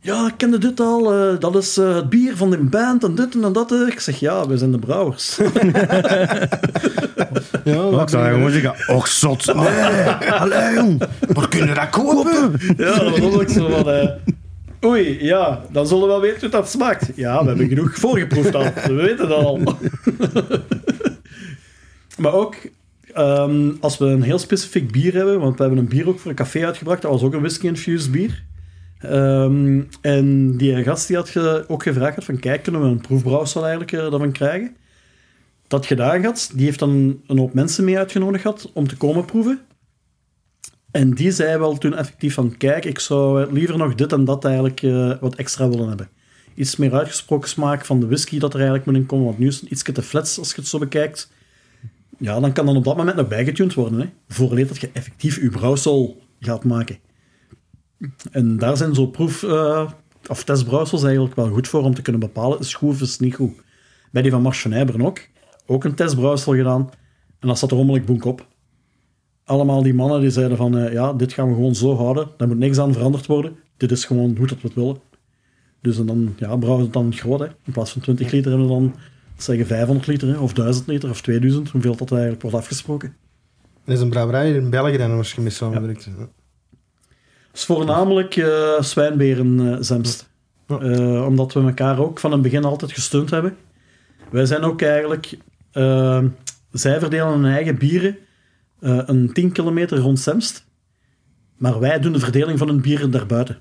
Ja, 0.00 0.26
ik 0.26 0.34
kende 0.36 0.58
dit 0.58 0.80
al. 0.80 1.12
eh, 1.14 1.40
dat 1.40 1.56
is 1.56 1.76
eh, 1.76 1.94
het 1.94 2.08
bier 2.08 2.36
van 2.36 2.50
de 2.50 2.58
band 2.58 3.04
en 3.04 3.14
dit 3.14 3.34
en 3.42 3.52
dat. 3.52 3.72
Ik 3.72 4.00
zeg, 4.00 4.20
ja, 4.20 4.46
we 4.48 4.58
zijn 4.58 4.72
de 4.72 4.78
brouwers. 4.78 5.38
ja, 7.64 8.02
ik 8.02 8.08
zou 8.08 8.32
gewoon 8.32 8.50
zeggen, 8.50 8.94
och 8.96 9.08
zot. 9.08 9.54
Nee, 9.54 9.64
allee 10.30 10.74
jong. 10.74 11.02
Kunnen 11.48 11.74
dat 11.74 11.90
kopen? 11.90 12.52
Ja, 12.76 12.98
dat 12.98 13.18
was 13.18 13.34
ook 13.34 13.48
zo 13.48 13.68
van... 13.68 13.90
eh, 13.90 14.08
Oei, 14.84 15.24
ja, 15.24 15.60
dan 15.72 15.86
zullen 15.86 16.02
we 16.02 16.08
wel 16.08 16.20
weten 16.20 16.40
hoe 16.40 16.48
dat 16.50 16.70
smaakt. 16.70 17.10
Ja, 17.14 17.40
we 17.42 17.48
hebben 17.48 17.68
genoeg 17.68 17.94
voorgeproefd 17.94 18.54
al. 18.54 18.62
We 18.86 18.92
weten 18.92 19.28
dat 19.28 19.44
al. 19.44 19.58
maar 22.18 22.32
ook, 22.32 22.54
ehm, 23.14 23.70
als 23.80 23.98
we 23.98 24.04
een 24.04 24.22
heel 24.22 24.38
specifiek 24.38 24.92
bier 24.92 25.14
hebben, 25.14 25.40
want 25.40 25.56
we 25.56 25.62
hebben 25.62 25.80
een 25.82 25.88
bier 25.88 26.08
ook 26.08 26.18
voor 26.18 26.30
een 26.30 26.36
café 26.36 26.64
uitgebracht, 26.66 27.02
dat 27.02 27.10
was 27.10 27.22
ook 27.22 27.32
een 27.34 27.40
whisky-infused 27.40 28.10
bier. 28.12 28.42
Ehm, 28.98 29.80
en 30.00 30.56
die 30.56 30.82
gast 30.82 31.06
die 31.06 31.16
had 31.16 31.28
ge- 31.28 31.64
ook 31.68 31.82
gevraagd 31.82 32.24
van, 32.24 32.38
kijk, 32.38 32.62
kunnen 32.62 32.80
we 32.82 32.86
een 32.86 33.00
proefbrouwsel 33.00 33.60
eigenlijk 33.62 33.92
eh, 33.92 34.00
daarvan 34.10 34.32
krijgen? 34.32 34.76
Dat 35.72 35.86
gedaan 35.86 36.24
had, 36.24 36.50
die 36.54 36.64
heeft 36.64 36.78
dan 36.78 37.20
een 37.26 37.38
hoop 37.38 37.54
mensen 37.54 37.84
mee 37.84 37.98
uitgenodigd 37.98 38.42
gehad 38.42 38.70
om 38.72 38.88
te 38.88 38.96
komen 38.96 39.24
proeven. 39.24 39.60
En 40.90 41.14
die 41.14 41.30
zei 41.30 41.58
wel 41.58 41.78
toen 41.78 41.94
effectief 41.94 42.34
van, 42.34 42.56
kijk, 42.56 42.84
ik 42.84 42.98
zou 42.98 43.52
liever 43.52 43.78
nog 43.78 43.94
dit 43.94 44.12
en 44.12 44.24
dat 44.24 44.44
eigenlijk 44.44 44.82
eh, 44.82 45.12
wat 45.20 45.34
extra 45.34 45.68
willen 45.68 45.88
hebben. 45.88 46.08
Iets 46.54 46.76
meer 46.76 46.94
uitgesproken 46.94 47.48
smaak 47.48 47.84
van 47.84 48.00
de 48.00 48.06
whisky 48.06 48.38
dat 48.38 48.54
er 48.54 48.60
eigenlijk 48.60 48.86
moet 48.86 48.96
in 48.96 49.06
komen, 49.06 49.26
want 49.26 49.38
nu 49.38 49.46
is 49.46 49.60
het 49.60 49.70
iets 49.70 49.82
te 49.82 50.02
flats 50.02 50.38
als 50.38 50.48
je 50.48 50.54
het 50.56 50.66
zo 50.66 50.78
bekijkt. 50.78 51.30
Ja, 52.18 52.40
dan 52.40 52.52
kan 52.52 52.66
dan 52.66 52.76
op 52.76 52.84
dat 52.84 52.96
moment 52.96 53.16
nog 53.16 53.28
bijgetuned 53.28 53.74
worden, 53.74 54.00
hè. 54.00 54.08
Vooraleer 54.28 54.66
dat 54.66 54.80
je 54.80 54.90
effectief 54.92 55.40
je 55.40 55.50
brouwsel 55.50 56.22
gaat 56.40 56.64
maken. 56.64 56.98
En 58.30 58.56
daar 58.58 58.76
zijn 58.76 58.94
zo 58.94 59.06
proef- 59.06 59.42
eh, 59.42 59.90
of 60.28 60.44
testbrouwsels 60.44 61.02
eigenlijk 61.02 61.34
wel 61.34 61.48
goed 61.48 61.68
voor 61.68 61.82
om 61.82 61.94
te 61.94 62.02
kunnen 62.02 62.20
bepalen, 62.20 62.58
is 62.58 62.74
goed 62.74 62.90
of 62.90 63.00
is 63.00 63.18
niet 63.18 63.34
goed. 63.34 63.52
Bij 64.10 64.22
die 64.22 64.30
van 64.30 64.42
Marchenijberen 64.42 65.06
ook. 65.06 65.30
Ook 65.66 65.84
een 65.84 65.94
testbrouwsel 65.94 66.54
gedaan. 66.54 66.90
En 67.38 67.48
dat 67.48 67.58
zat 67.58 67.70
er 67.70 67.76
rommelig 67.76 68.04
boek 68.04 68.24
op. 68.24 68.46
Allemaal 69.44 69.82
die 69.82 69.94
mannen 69.94 70.20
die 70.20 70.30
zeiden 70.30 70.56
van, 70.56 70.78
eh, 70.78 70.92
ja, 70.92 71.12
dit 71.12 71.32
gaan 71.32 71.48
we 71.48 71.54
gewoon 71.54 71.74
zo 71.74 71.96
houden. 71.96 72.28
Daar 72.36 72.48
moet 72.48 72.58
niks 72.58 72.78
aan 72.78 72.92
veranderd 72.92 73.26
worden. 73.26 73.56
Dit 73.76 73.90
is 73.90 74.04
gewoon 74.04 74.36
hoe 74.36 74.46
dat 74.46 74.60
we 74.60 74.66
het 74.66 74.76
willen. 74.76 74.96
Dus 75.80 75.98
en 75.98 76.06
dan 76.06 76.34
ja, 76.36 76.56
brouwen 76.56 76.78
we 76.78 76.84
het 76.84 76.92
dan 76.92 77.14
groot. 77.14 77.40
Hè. 77.40 77.46
In 77.46 77.72
plaats 77.72 77.92
van 77.92 78.02
20 78.02 78.30
liter 78.30 78.50
hebben 78.50 78.68
we 78.68 78.74
dan 78.74 78.94
zeggen 79.36 79.66
500 79.66 80.06
liter, 80.06 80.28
hè, 80.28 80.38
of 80.38 80.52
1000 80.52 80.86
liter, 80.86 81.10
of 81.10 81.20
2000, 81.20 81.70
hoeveel 81.70 81.96
dat 81.96 82.10
eigenlijk 82.10 82.42
wordt 82.42 82.56
afgesproken. 82.56 83.16
Er 83.84 83.92
is 83.92 84.00
een 84.00 84.10
brouwerij 84.10 84.52
in 84.52 84.70
België 84.70 84.96
en 84.96 85.16
waar 85.16 85.32
je 85.34 85.40
mee 85.40 85.50
samenwerkt. 85.50 86.04
Ja. 86.04 86.28
Dus 87.52 87.64
voornamelijk 87.64 88.46
zwijnberen 88.80 89.72
eh, 89.72 89.76
zemst. 89.80 90.30
Ja. 90.66 90.78
Eh, 90.78 91.26
omdat 91.26 91.52
we 91.52 91.60
elkaar 91.60 91.98
ook 91.98 92.20
van 92.20 92.32
het 92.32 92.42
begin 92.42 92.64
altijd 92.64 92.92
gesteund 92.92 93.30
hebben. 93.30 93.56
Wij 94.30 94.46
zijn 94.46 94.62
ook 94.62 94.82
eigenlijk... 94.82 95.38
eh, 95.72 96.24
zij 96.72 96.98
verdelen 97.00 97.32
hun 97.32 97.52
eigen 97.52 97.78
bieren 97.78 98.16
eh, 98.80 99.00
een 99.06 99.32
10 99.32 99.52
kilometer 99.52 99.98
rond 99.98 100.20
Zemst. 100.20 100.64
Maar 101.56 101.80
wij 101.80 102.00
doen 102.00 102.12
de 102.12 102.18
verdeling 102.18 102.58
van 102.58 102.68
hun 102.68 102.80
bieren 102.80 103.10
daarbuiten. 103.10 103.60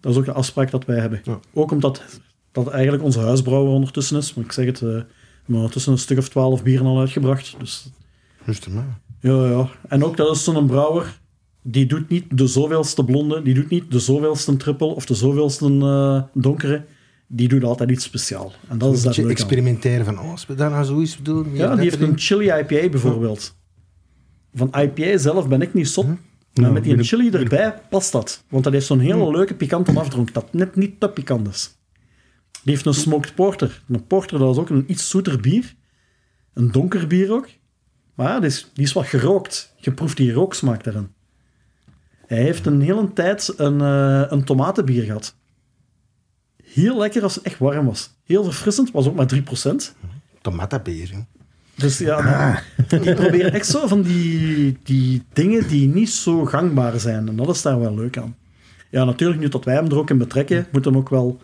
Dat 0.00 0.12
is 0.12 0.18
ook 0.18 0.24
de 0.24 0.32
afspraak 0.32 0.70
dat 0.70 0.84
wij 0.84 0.98
hebben. 0.98 1.20
Ja. 1.24 1.40
Ook 1.52 1.70
omdat 1.70 2.20
dat 2.52 2.68
eigenlijk 2.68 3.02
onze 3.02 3.20
huisbrouwer 3.20 3.72
ondertussen 3.72 4.16
is. 4.16 4.34
Maar 4.34 4.44
ik 4.44 4.52
zeg 4.52 4.66
het, 4.66 4.76
eh, 4.76 4.82
we 4.82 4.96
hebben 5.36 5.54
ondertussen 5.54 5.92
een 5.92 5.98
stuk 5.98 6.18
of 6.18 6.28
twaalf 6.28 6.62
bieren 6.62 6.86
al 6.86 7.00
uitgebracht. 7.00 7.54
Dus 7.58 7.90
Juist, 8.44 8.68
maar. 8.68 8.98
ja, 9.20 9.48
ja. 9.48 9.68
En 9.88 10.04
ook 10.04 10.16
dat 10.16 10.36
is 10.36 10.44
zo'n 10.44 10.66
brouwer, 10.66 11.18
die 11.62 11.86
doet 11.86 12.08
niet 12.08 12.38
de 12.38 12.46
zoveelste 12.46 13.04
blonde, 13.04 13.42
die 13.42 13.54
doet 13.54 13.68
niet 13.68 13.90
de 13.90 13.98
zoveelste 13.98 14.56
trippel 14.56 14.92
of 14.92 15.06
de 15.06 15.14
zoveelste 15.14 15.66
eh, 15.66 16.42
donkere. 16.42 16.84
Die 17.32 17.48
doet 17.48 17.64
altijd 17.64 17.90
iets 17.90 18.04
speciaals. 18.04 18.58
En 18.68 18.78
dat 18.78 18.92
is 18.92 18.98
Een 18.98 19.04
dat 19.04 19.04
beetje 19.04 19.22
leuk 19.22 19.30
aan. 19.30 19.36
experimenteren 19.36 20.04
van, 20.04 20.18
oh, 20.18 20.30
als 20.30 20.46
we 20.46 20.54
daar 20.54 20.70
nou 20.70 20.84
zoiets 20.84 21.18
doen. 21.22 21.50
Ja, 21.52 21.74
die 21.74 21.82
heeft 21.84 22.00
een 22.00 22.18
chili 22.18 22.44
IPA 22.44 22.88
bijvoorbeeld. 22.88 23.56
Van 24.54 24.72
IPA 24.78 25.18
zelf 25.18 25.48
ben 25.48 25.62
ik 25.62 25.74
niet 25.74 25.88
zot. 25.88 26.06
Maar 26.06 26.16
Nou, 26.54 26.72
met 26.72 26.84
die 26.84 27.02
chili 27.02 27.30
erbij 27.30 27.74
past 27.90 28.12
dat. 28.12 28.44
Want 28.48 28.64
dat 28.64 28.72
heeft 28.72 28.86
zo'n 28.86 28.98
hele 28.98 29.30
leuke 29.30 29.54
pikante 29.54 29.98
afdronk 29.98 30.34
dat 30.34 30.52
net 30.52 30.76
niet 30.76 31.00
te 31.00 31.08
pikant 31.08 31.48
is. 31.48 31.78
Die 32.50 32.72
heeft 32.72 32.86
een 32.86 32.94
smoked 32.94 33.34
porter. 33.34 33.82
Een 33.88 34.06
porter, 34.06 34.38
dat 34.38 34.52
is 34.54 34.60
ook 34.60 34.68
een 34.70 34.84
iets 34.86 35.08
zoeter 35.10 35.40
bier. 35.40 35.74
Een 36.54 36.70
donker 36.72 37.06
bier 37.06 37.32
ook. 37.32 37.48
Maar 38.14 38.28
ja, 38.28 38.38
die 38.40 38.48
is, 38.48 38.70
die 38.74 38.84
is 38.84 38.92
wat 38.92 39.06
gerookt. 39.06 39.74
Je 39.76 39.92
proeft 39.92 40.16
die 40.16 40.32
rooksmaak 40.32 40.84
daarin. 40.84 41.08
Hij 42.26 42.42
heeft 42.42 42.66
een 42.66 42.80
hele 42.80 43.12
tijd 43.12 43.54
een, 43.56 43.80
eh, 43.80 44.24
een 44.28 44.44
tomatenbier 44.44 45.02
gehad. 45.04 45.36
Heel 46.72 46.98
lekker 46.98 47.22
als 47.22 47.34
het 47.34 47.44
echt 47.44 47.58
warm 47.58 47.86
was. 47.86 48.10
Heel 48.24 48.44
verfrissend, 48.44 48.90
was 48.90 49.06
ook 49.06 49.14
maar 49.14 49.28
3%. 49.34 49.40
Tomatenbeer. 50.40 51.10
Dus 51.74 51.98
ja, 51.98 52.62
die 52.88 53.14
proberen 53.22 53.52
echt 53.52 53.66
zo 53.66 53.86
van 53.86 54.02
die, 54.02 54.78
die 54.82 55.22
dingen 55.32 55.68
die 55.68 55.88
niet 55.88 56.10
zo 56.10 56.44
gangbaar 56.44 57.00
zijn. 57.00 57.28
En 57.28 57.36
dat 57.36 57.48
is 57.48 57.62
daar 57.62 57.80
wel 57.80 57.94
leuk 57.94 58.18
aan. 58.18 58.36
Ja, 58.90 59.04
natuurlijk, 59.04 59.40
nu 59.40 59.48
dat 59.48 59.64
wij 59.64 59.74
hem 59.74 59.86
er 59.86 59.98
ook 59.98 60.10
in 60.10 60.18
betrekken, 60.18 60.66
moet 60.72 60.84
hem 60.84 60.96
ook 60.96 61.08
wel 61.08 61.40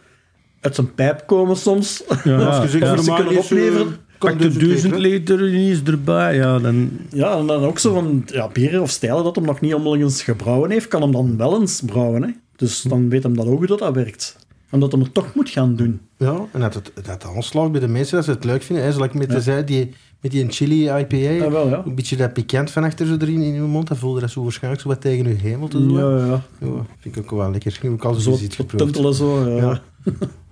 uit 0.61 0.75
zijn 0.75 0.95
pijp 0.95 1.27
komen 1.27 1.57
soms. 1.57 2.03
Ja, 2.25 2.37
Als 2.47 2.63
je 2.63 2.79
zegt, 2.79 2.85
ja. 2.85 3.03
Ze 3.03 3.15
kunnen 3.15 3.33
eh, 3.33 3.39
opleveren. 3.39 3.97
Pak 4.19 4.39
de 4.39 4.57
duizend 4.57 4.97
liter, 4.97 5.45
eens 5.45 5.83
erbij, 5.83 6.35
ja, 6.35 6.59
dan... 6.59 6.91
Ja, 7.11 7.39
en 7.39 7.47
dan 7.47 7.65
ook 7.65 7.79
zo 7.79 7.95
van 7.95 8.23
ja, 8.27 8.49
bieren 8.49 8.83
of 8.83 8.91
stijlen 8.91 9.25
dat 9.25 9.37
hem 9.37 9.45
nog 9.45 9.61
niet 9.61 9.75
onmiddellijk 9.75 10.11
eens 10.11 10.23
gebrouwen 10.23 10.71
heeft, 10.71 10.89
kan 10.89 11.03
hem 11.03 11.13
dan 11.13 11.37
wel 11.37 11.61
eens 11.61 11.83
brouwen. 11.87 12.23
Hè? 12.23 12.29
Dus 12.57 12.83
dan 12.83 13.09
weet 13.09 13.23
hem 13.23 13.37
dat 13.37 13.47
ook 13.47 13.59
hoe 13.59 13.67
dat, 13.67 13.79
dat 13.79 13.95
werkt. 13.95 14.46
En 14.71 14.81
dat 14.81 14.93
hem 14.93 15.01
het 15.01 15.15
toch 15.15 15.35
moet 15.35 15.51
gaan 15.51 15.77
doen. 15.77 16.01
Ja, 16.17 16.47
en 16.53 16.61
dat 16.61 16.75
het, 16.75 16.93
dat 17.03 17.25
aanslaat 17.25 17.73
bij 17.73 17.81
de 17.81 17.89
mensen, 17.89 18.17
dat 18.17 18.25
ze 18.25 18.31
het 18.31 18.45
leuk 18.45 18.63
vinden. 18.63 18.85
Hè. 18.85 18.93
Zoals 18.93 19.07
ik 19.07 19.15
met, 19.15 19.43
zei, 19.43 19.65
die, 19.65 19.95
met 20.21 20.31
die 20.31 20.47
chili 20.49 20.91
IPA, 20.99 21.17
Ja, 21.17 21.51
wel, 21.51 21.69
ja. 21.69 21.83
een 21.85 21.95
beetje 21.95 22.17
dat 22.17 22.33
pikant 22.33 22.71
van 22.71 22.85
achter 22.85 23.07
zo 23.07 23.17
erin 23.19 23.43
in 23.43 23.55
je 23.55 23.61
mond, 23.61 23.89
dat 23.89 23.99
voelde 23.99 24.21
dat 24.21 24.31
zo 24.31 24.43
waarschijnlijk 24.43 24.83
zo 24.83 24.89
wat 24.89 25.01
tegen 25.01 25.29
je 25.29 25.35
hemel 25.35 25.69
te 25.69 25.87
doen. 25.87 25.93
Ja, 25.99 26.27
ja. 26.27 26.43
Ja, 26.59 26.87
vind 26.99 27.17
ik 27.17 27.23
ook 27.23 27.31
wel 27.31 27.51
lekker. 27.51 27.73
Ik 27.75 27.83
heb 27.83 27.93
ook 27.93 28.05
al 28.05 28.15
Zo 28.15 28.31
iets 28.33 28.57
geproefd. 28.57 28.85
tuntelen 28.85 29.15
zo. 29.15 29.45
Ja. 29.61 29.81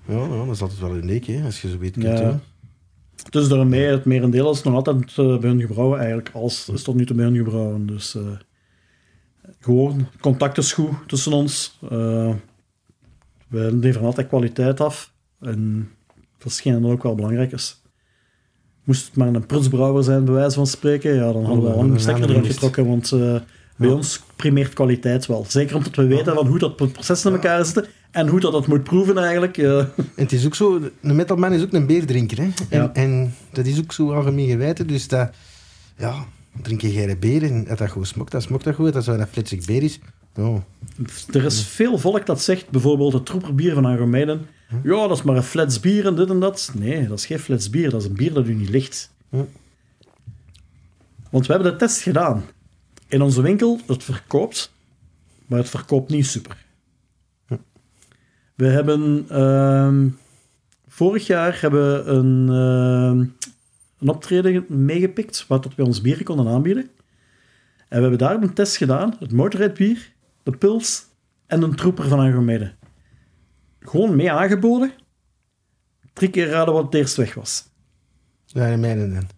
Ja. 0.08 0.28
Dat 0.44 0.54
is 0.54 0.60
altijd 0.62 0.80
wel 0.80 0.96
uniek, 0.96 1.26
hè, 1.26 1.44
als 1.44 1.62
je 1.62 1.70
zo 1.70 1.78
weet 1.78 1.92
kunt 1.92 2.18
doen. 2.18 2.40
Dus 3.30 3.48
daarmee, 3.48 3.84
het 3.86 4.04
merendeel 4.04 4.50
is 4.50 4.62
nog 4.62 4.74
altijd 4.74 5.12
eh, 5.16 5.38
bij 5.38 5.50
hun 5.50 5.60
gebrouwen. 5.60 5.98
Eigenlijk 5.98 6.30
alles 6.34 6.68
is 6.68 6.82
tot 6.82 6.94
nu 6.94 7.06
toe 7.06 7.16
bij 7.16 7.24
hun 7.24 7.36
gebrouwen. 7.36 7.86
Dus 7.86 8.14
eh, 8.14 8.22
gewoon, 9.60 10.06
contact 10.20 10.58
is 10.58 10.72
goed 10.72 10.92
tussen 11.06 11.32
ons. 11.32 11.78
Eh 11.90 12.30
we 13.54 13.72
leveren 13.76 14.06
altijd 14.06 14.28
kwaliteit 14.28 14.80
af. 14.80 15.12
En 15.40 15.90
dat 16.38 16.46
is 16.46 16.52
hetgeen 16.54 16.82
dat 16.82 16.90
ook 16.90 17.02
wel 17.02 17.14
belangrijk 17.14 17.52
is. 17.52 17.82
Moest 18.84 19.06
het 19.06 19.16
maar 19.16 19.28
een 19.28 19.46
prutsbrouwer 19.46 20.04
zijn, 20.04 20.24
bij 20.24 20.34
wijze 20.34 20.54
van 20.54 20.66
spreken, 20.66 21.14
ja, 21.14 21.32
dan 21.32 21.44
hadden 21.44 21.64
we 21.64 21.70
Oh, 21.70 21.76
lang 21.76 21.88
de 21.88 21.94
een 21.94 22.00
stekker 22.00 22.44
getrokken. 22.44 22.86
Want 22.86 23.12
eh, 23.12 23.18
bij 23.76 23.88
Ja. 23.88 23.94
ons 23.94 24.22
primeert 24.36 24.72
kwaliteit 24.72 25.26
wel. 25.26 25.44
Zeker 25.48 25.76
omdat 25.76 25.94
we 25.96 26.06
weten 26.06 26.34
van 26.34 26.46
hoe 26.46 26.58
dat 26.58 26.76
proces 26.76 27.24
in 27.24 27.32
elkaar 27.32 27.64
zit 27.64 27.88
en 28.10 28.28
hoe 28.28 28.40
dat 28.40 28.52
het 28.52 28.66
moet 28.66 28.82
proeven 28.84 29.18
eigenlijk. 29.18 29.58
En 29.58 29.90
het 30.14 30.32
is 30.32 30.46
ook 30.46 30.54
zo, 30.54 30.80
een 31.00 31.16
metalman 31.16 31.52
is 31.52 31.62
ook 31.62 31.72
een 31.72 31.86
beerdrinker. 31.86 32.38
Hè? 32.38 32.48
En, 32.68 32.80
Ja. 32.82 32.92
en 32.92 33.34
dat 33.52 33.66
is 33.66 33.78
ook 33.78 33.92
zo 33.92 34.12
algemeen 34.12 34.48
geweten. 34.48 34.86
Dus 34.86 35.08
dat, 35.08 35.30
ja, 35.98 36.24
drink 36.62 36.80
je 36.80 36.90
geen 36.90 37.16
beer 37.20 37.42
en 37.42 37.66
als 37.68 37.78
dat 37.78 37.90
goed 37.90 38.06
smokt, 38.06 38.32
dan 38.32 38.42
smokt 38.42 38.64
dat 38.64 38.74
goed. 38.74 38.96
Als 38.96 39.04
dat 39.04 39.18
een 39.18 39.26
flitsig 39.26 39.64
beer 39.66 39.82
is, 39.82 39.98
oh, 40.38 40.56
Er 41.32 41.44
is 41.44 41.66
veel 41.66 41.98
volk 41.98 42.26
dat 42.26 42.42
zegt, 42.42 42.70
bijvoorbeeld 42.70 43.12
het 43.12 43.26
troeperbier 43.26 43.74
van 43.74 43.86
Agromeiden, 43.86 44.46
ja, 44.82 45.06
dat 45.06 45.16
is 45.16 45.22
maar 45.22 45.36
een 45.36 45.42
flats 45.42 45.80
bier 45.80 46.06
en 46.06 46.14
dit 46.14 46.30
en 46.30 46.40
dat. 46.40 46.72
Nee, 46.74 47.08
dat 47.08 47.18
is 47.18 47.26
geen 47.26 47.38
flats 47.38 47.70
bier, 47.70 47.90
dat 47.90 48.00
is 48.00 48.08
een 48.08 48.14
bier 48.14 48.32
dat 48.32 48.46
u 48.46 48.54
niet 48.54 48.68
ligt. 48.68 49.10
Want 51.30 51.46
we 51.46 51.52
hebben 51.52 51.72
de 51.72 51.78
test 51.78 52.00
gedaan. 52.00 52.44
In 53.08 53.22
onze 53.22 53.42
winkel, 53.42 53.80
het 53.86 54.02
verkoopt, 54.02 54.72
maar 55.46 55.58
het 55.58 55.68
verkoopt 55.68 56.10
niet 56.10 56.26
super. 56.26 56.64
We 58.54 58.66
hebben 58.66 59.26
ehm, 59.28 60.08
vorig 60.88 61.26
jaar 61.26 61.60
hebben 61.60 62.04
we 62.04 62.10
een, 62.10 62.48
ehm, 62.48 63.18
een 63.98 64.08
optreden 64.08 64.64
meegepikt, 64.68 65.44
waar 65.48 65.60
dat 65.60 65.74
we 65.74 65.84
ons 65.84 66.00
bieren 66.00 66.24
konden 66.24 66.48
aanbieden. 66.48 66.90
En 67.88 67.96
we 67.96 68.00
hebben 68.00 68.18
daar 68.18 68.42
een 68.42 68.54
test 68.54 68.76
gedaan, 68.76 69.16
het 69.18 69.32
motorrijdbier, 69.32 70.12
de 70.44 70.56
pils 70.56 71.04
en 71.46 71.62
een 71.62 71.74
troeper 71.74 72.08
van 72.08 72.18
Agromede. 72.20 72.72
Gewoon 73.80 74.16
mee 74.16 74.32
aangeboden. 74.32 74.92
Drie 76.12 76.30
keer 76.30 76.48
raden 76.48 76.74
wat 76.74 76.84
het 76.84 76.94
eerst 76.94 77.16
weg 77.16 77.34
was. 77.34 77.64
ja, 78.46 78.66
in 78.66 78.80
mijne 78.80 79.12
dan. 79.12 79.28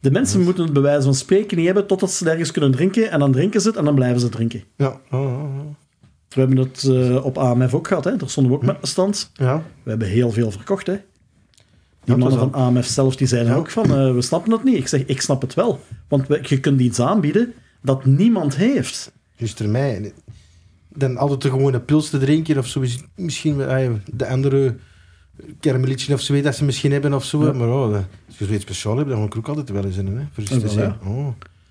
De 0.00 0.10
mensen 0.10 0.40
moeten 0.42 0.64
het 0.64 0.72
bij 0.72 0.82
wijze 0.82 1.02
van 1.02 1.14
spreken 1.14 1.56
niet 1.56 1.66
hebben 1.66 1.86
totdat 1.86 2.10
ze 2.12 2.30
ergens 2.30 2.50
kunnen 2.50 2.70
drinken. 2.70 3.10
En 3.10 3.18
dan 3.18 3.32
drinken 3.32 3.60
ze 3.60 3.68
het 3.68 3.76
en 3.76 3.84
dan 3.84 3.94
blijven 3.94 4.20
ze 4.20 4.28
drinken. 4.28 4.64
Ja, 4.76 5.00
oh, 5.10 5.20
oh, 5.20 5.42
oh. 5.44 5.66
We 6.28 6.40
hebben 6.40 6.58
het 6.58 6.82
eh, 6.84 7.24
op 7.24 7.38
AMF 7.38 7.74
ook 7.74 7.86
gehad. 7.88 8.04
Hè. 8.04 8.16
Daar 8.16 8.30
stonden 8.30 8.52
we 8.52 8.58
ook 8.58 8.64
met 8.64 8.76
een 8.80 8.86
stand. 8.88 9.30
ja. 9.34 9.62
We 9.82 9.90
hebben 9.90 10.08
heel 10.08 10.30
veel 10.30 10.50
verkocht. 10.50 10.86
Hè. 10.86 10.92
Die 10.94 11.02
dat 12.04 12.18
mannen 12.18 12.38
van 12.38 12.52
AMF 12.54 12.86
zelf 12.86 13.16
die 13.16 13.26
zeiden 13.26 13.52
Ja. 13.52 13.58
ook 13.58 13.70
van, 13.70 13.84
eh, 13.84 14.12
we 14.14 14.22
snappen 14.22 14.52
het 14.52 14.64
niet. 14.64 14.76
Ik 14.76 14.88
zeg, 14.88 15.04
ik 15.04 15.20
snap 15.20 15.40
het 15.40 15.54
wel. 15.54 15.80
Want 16.08 16.26
we- 16.26 16.40
je 16.42 16.60
kunt 16.60 16.80
iets 16.80 17.00
aanbieden 17.00 17.52
dat 17.82 18.04
niemand 18.04 18.56
heeft. 18.56 19.12
Juist 19.36 19.60
er 19.60 19.68
mij. 19.68 20.12
Dan 20.88 21.16
altijd 21.16 21.44
een 21.44 21.50
gewone 21.50 21.80
pils 21.80 22.10
te 22.10 22.18
drinken 22.18 22.58
of 22.58 22.66
zo. 22.66 22.80
is 22.80 22.98
Misschien 23.14 23.56
de 24.12 24.26
andere 24.26 24.76
karamellietje 25.60 26.14
of 26.14 26.20
zo 26.20 26.40
dat 26.40 26.54
ze 26.54 26.64
misschien 26.64 26.92
hebben 26.92 27.14
of 27.14 27.24
zo. 27.24 27.44
Ja. 27.44 27.52
Maar 27.52 27.68
oh, 27.68 27.94
als 28.26 28.38
je 28.38 28.44
zoiets 28.44 28.62
speciaal 28.62 28.96
hebt, 28.96 29.08
dan 29.08 29.18
ga 29.18 29.24
ik 29.24 29.36
ook 29.36 29.48
altijd 29.48 29.70
wel 29.70 29.84
eens 29.84 29.96
in. 29.96 30.06
Hè, 30.06 30.24
voor 30.32 30.44
Ja, 30.44 30.68
te. 30.68 31.08
Oh. 31.08 31.28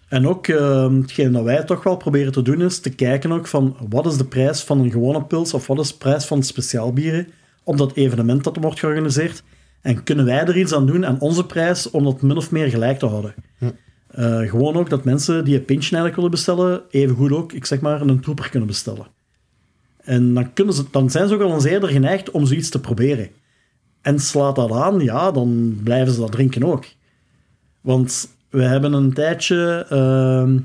En 0.08 0.28
ook, 0.28 0.48
eh, 0.48 0.94
hetgeen 0.94 1.32
dat 1.32 1.44
wij 1.44 1.64
toch 1.64 1.84
wel 1.84 1.98
proberen 1.98 2.32
te 2.32 2.42
doen, 2.42 2.62
is 2.62 2.80
te 2.80 2.90
kijken 2.90 3.32
ook 3.32 3.48
van 3.48 3.78
wat 3.90 4.06
is 4.06 4.18
de 4.18 4.26
prijs 4.26 4.62
van 4.62 4.80
een 4.80 4.92
gewone 4.92 5.24
pils 5.24 5.54
of 5.54 5.68
wat 5.68 5.80
is 5.80 5.88
de 5.88 5.98
prijs 5.98 6.26
van 6.26 6.44
speciaalbieren 6.44 7.28
op 7.64 7.78
dat 7.78 7.96
evenement 7.96 8.44
dat 8.44 8.56
er 8.56 8.62
wordt 8.62 8.80
georganiseerd. 8.80 9.44
En 9.82 10.04
kunnen 10.04 10.26
wij 10.26 10.46
er 10.46 10.58
iets 10.58 10.74
aan 10.74 10.86
doen 10.86 11.06
aan 11.06 11.20
onze 11.20 11.46
prijs 11.46 11.90
om 11.90 12.04
dat 12.04 12.22
min 12.22 12.38
of 12.38 12.52
meer 12.52 12.70
gelijk 12.70 13.00
te 13.00 13.06
houden. 13.06 13.34
Hm. 13.58 13.70
Eh, 14.14 14.40
gewoon 14.50 14.76
ook 14.76 14.90
dat 14.90 15.04
mensen 15.04 15.46
die 15.46 15.56
een 15.56 15.66
pintje 15.66 15.96
eigenlijk 15.96 16.16
willen 16.16 16.32
bestellen, 16.32 16.82
even 16.90 17.16
goed 17.16 17.32
ook, 17.32 17.54
ik 17.54 17.66
zeg 17.66 17.82
maar, 17.82 18.02
een 18.02 18.20
troeper 18.20 18.50
kunnen 18.50 18.68
bestellen. 18.68 19.08
En 20.04 20.34
dan, 20.34 20.54
kunnen 20.54 20.74
ze, 20.74 20.84
dan 20.92 21.10
zijn 21.10 21.28
ze 21.28 21.34
ook 21.34 21.42
al 21.42 21.54
eens 21.54 21.64
eerder 21.64 21.90
geneigd 21.90 22.32
om 22.32 22.46
zoiets 22.46 22.70
te 22.70 22.80
proberen. 22.80 23.30
En 24.02 24.20
slaat 24.20 24.56
dat 24.56 24.72
aan, 24.72 25.00
ja, 25.00 25.32
dan 25.32 25.80
blijven 25.84 26.14
ze 26.14 26.20
dat 26.20 26.32
drinken 26.32 26.64
ook. 26.64 26.86
Want 27.82 28.30
we 28.50 28.64
hebben 28.64 28.94
een 28.94 29.14
tijdje 29.14 29.86
ehm, 29.90 30.60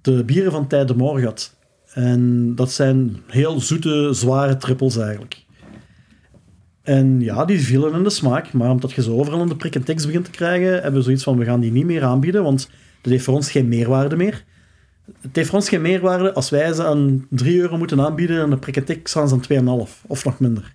de 0.00 0.24
bieren 0.24 0.52
van 0.52 0.66
Tijd 0.66 0.88
de 0.88 0.94
Moor 0.94 1.18
gehad. 1.18 1.56
En 1.92 2.54
dat 2.54 2.72
zijn 2.72 3.16
heel 3.26 3.60
zoete, 3.60 4.08
zware 4.12 4.56
trippels 4.56 4.96
eigenlijk. 4.96 5.44
En 6.82 7.20
ja, 7.20 7.44
die 7.44 7.60
vielen 7.60 7.92
in 7.92 8.02
de 8.02 8.10
smaak. 8.10 8.52
Maar 8.52 8.70
omdat 8.70 8.92
je 8.92 9.02
ze 9.02 9.12
overal 9.12 9.42
in 9.42 9.48
de 9.48 9.56
prik 9.56 9.74
en 9.74 9.84
tekst 9.84 10.06
begint 10.06 10.24
te 10.24 10.30
krijgen, 10.30 10.72
hebben 10.72 10.94
we 10.94 11.02
zoiets 11.02 11.22
van, 11.22 11.38
we 11.38 11.44
gaan 11.44 11.60
die 11.60 11.72
niet 11.72 11.84
meer 11.84 12.04
aanbieden, 12.04 12.42
want 12.42 12.70
dat 13.00 13.12
heeft 13.12 13.24
voor 13.24 13.34
ons 13.34 13.50
geen 13.50 13.68
meerwaarde 13.68 14.16
meer. 14.16 14.44
Het 15.20 15.36
heeft 15.36 15.48
voor 15.48 15.58
ons 15.58 15.68
geen 15.68 15.80
meerwaarde 15.80 16.32
als 16.32 16.50
wij 16.50 16.72
ze 16.72 16.84
aan 16.84 17.26
3 17.30 17.60
euro 17.60 17.76
moeten 17.76 18.00
aanbieden 18.00 18.42
en 18.42 18.50
de 18.50 18.56
prikketik 18.56 19.08
staan 19.08 19.28
ze 19.28 19.34
aan 19.34 19.86
2,5 19.86 19.92
of 20.06 20.24
nog 20.24 20.40
minder. 20.40 20.74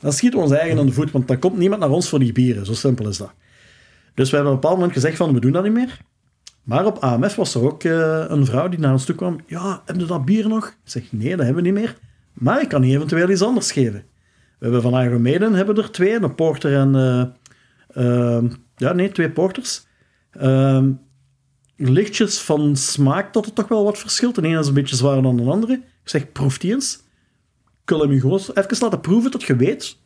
Dan 0.00 0.12
schieten 0.12 0.38
we 0.38 0.44
ons 0.44 0.54
eigen 0.54 0.78
aan 0.78 0.86
de 0.86 0.92
voet, 0.92 1.10
want 1.10 1.28
dan 1.28 1.38
komt 1.38 1.56
niemand 1.56 1.80
naar 1.80 1.90
ons 1.90 2.08
voor 2.08 2.18
die 2.18 2.32
bieren. 2.32 2.66
Zo 2.66 2.72
simpel 2.72 3.08
is 3.08 3.16
dat. 3.16 3.32
Dus 4.14 4.30
we 4.30 4.36
hebben 4.36 4.54
op 4.54 4.58
een 4.58 4.60
bepaald 4.60 4.80
moment 4.80 4.92
gezegd 4.92 5.16
van, 5.16 5.34
we 5.34 5.40
doen 5.40 5.52
dat 5.52 5.64
niet 5.64 5.72
meer. 5.72 6.00
Maar 6.62 6.86
op 6.86 6.98
AMF 6.98 7.34
was 7.34 7.54
er 7.54 7.62
ook 7.62 7.84
eh, 7.84 8.24
een 8.28 8.46
vrouw 8.46 8.68
die 8.68 8.78
naar 8.78 8.92
ons 8.92 9.04
toe 9.04 9.14
kwam. 9.14 9.40
Ja, 9.46 9.82
hebben 9.84 10.02
we 10.02 10.12
dat 10.12 10.24
bier 10.24 10.48
nog? 10.48 10.66
Ik 10.66 10.74
zeg, 10.84 11.12
nee, 11.12 11.36
dat 11.36 11.44
hebben 11.44 11.62
we 11.62 11.70
niet 11.70 11.78
meer. 11.78 11.96
Maar 12.32 12.62
ik 12.62 12.68
kan 12.68 12.82
je 12.82 12.96
eventueel 12.96 13.30
iets 13.30 13.42
anders 13.42 13.72
geven. 13.72 14.04
We 14.58 14.64
hebben 14.64 14.82
van 14.82 15.00
Iron 15.00 15.22
Maiden 15.22 15.54
hebben 15.54 15.76
er 15.76 15.90
twee, 15.90 16.14
een 16.14 16.34
porter 16.34 16.74
en... 16.74 16.94
eh, 16.94 18.36
ehm, 18.36 18.48
ja, 18.76 18.92
nee, 18.92 19.12
twee 19.12 19.30
porters. 19.30 19.86
Ehm, 20.30 20.90
lichtjes 21.76 22.40
van 22.40 22.76
smaak 22.76 23.32
dat 23.32 23.46
er 23.46 23.52
toch 23.52 23.68
wel 23.68 23.84
wat 23.84 23.98
verschilt. 23.98 24.34
De 24.34 24.42
ene 24.42 24.58
is 24.58 24.66
een 24.66 24.74
beetje 24.74 24.96
zwaarder 24.96 25.22
dan 25.22 25.36
de 25.36 25.50
andere. 25.50 25.72
Ik 25.72 26.08
zeg, 26.08 26.32
proef 26.32 26.58
die 26.58 26.72
eens. 26.72 27.02
Ik 27.82 27.88
wil 27.88 28.00
hem 28.00 28.12
je 28.12 28.20
gewoon 28.20 28.40
even 28.54 28.76
laten 28.80 29.00
proeven 29.00 29.30
tot 29.30 29.42
je 29.42 29.56
weet 29.56 29.98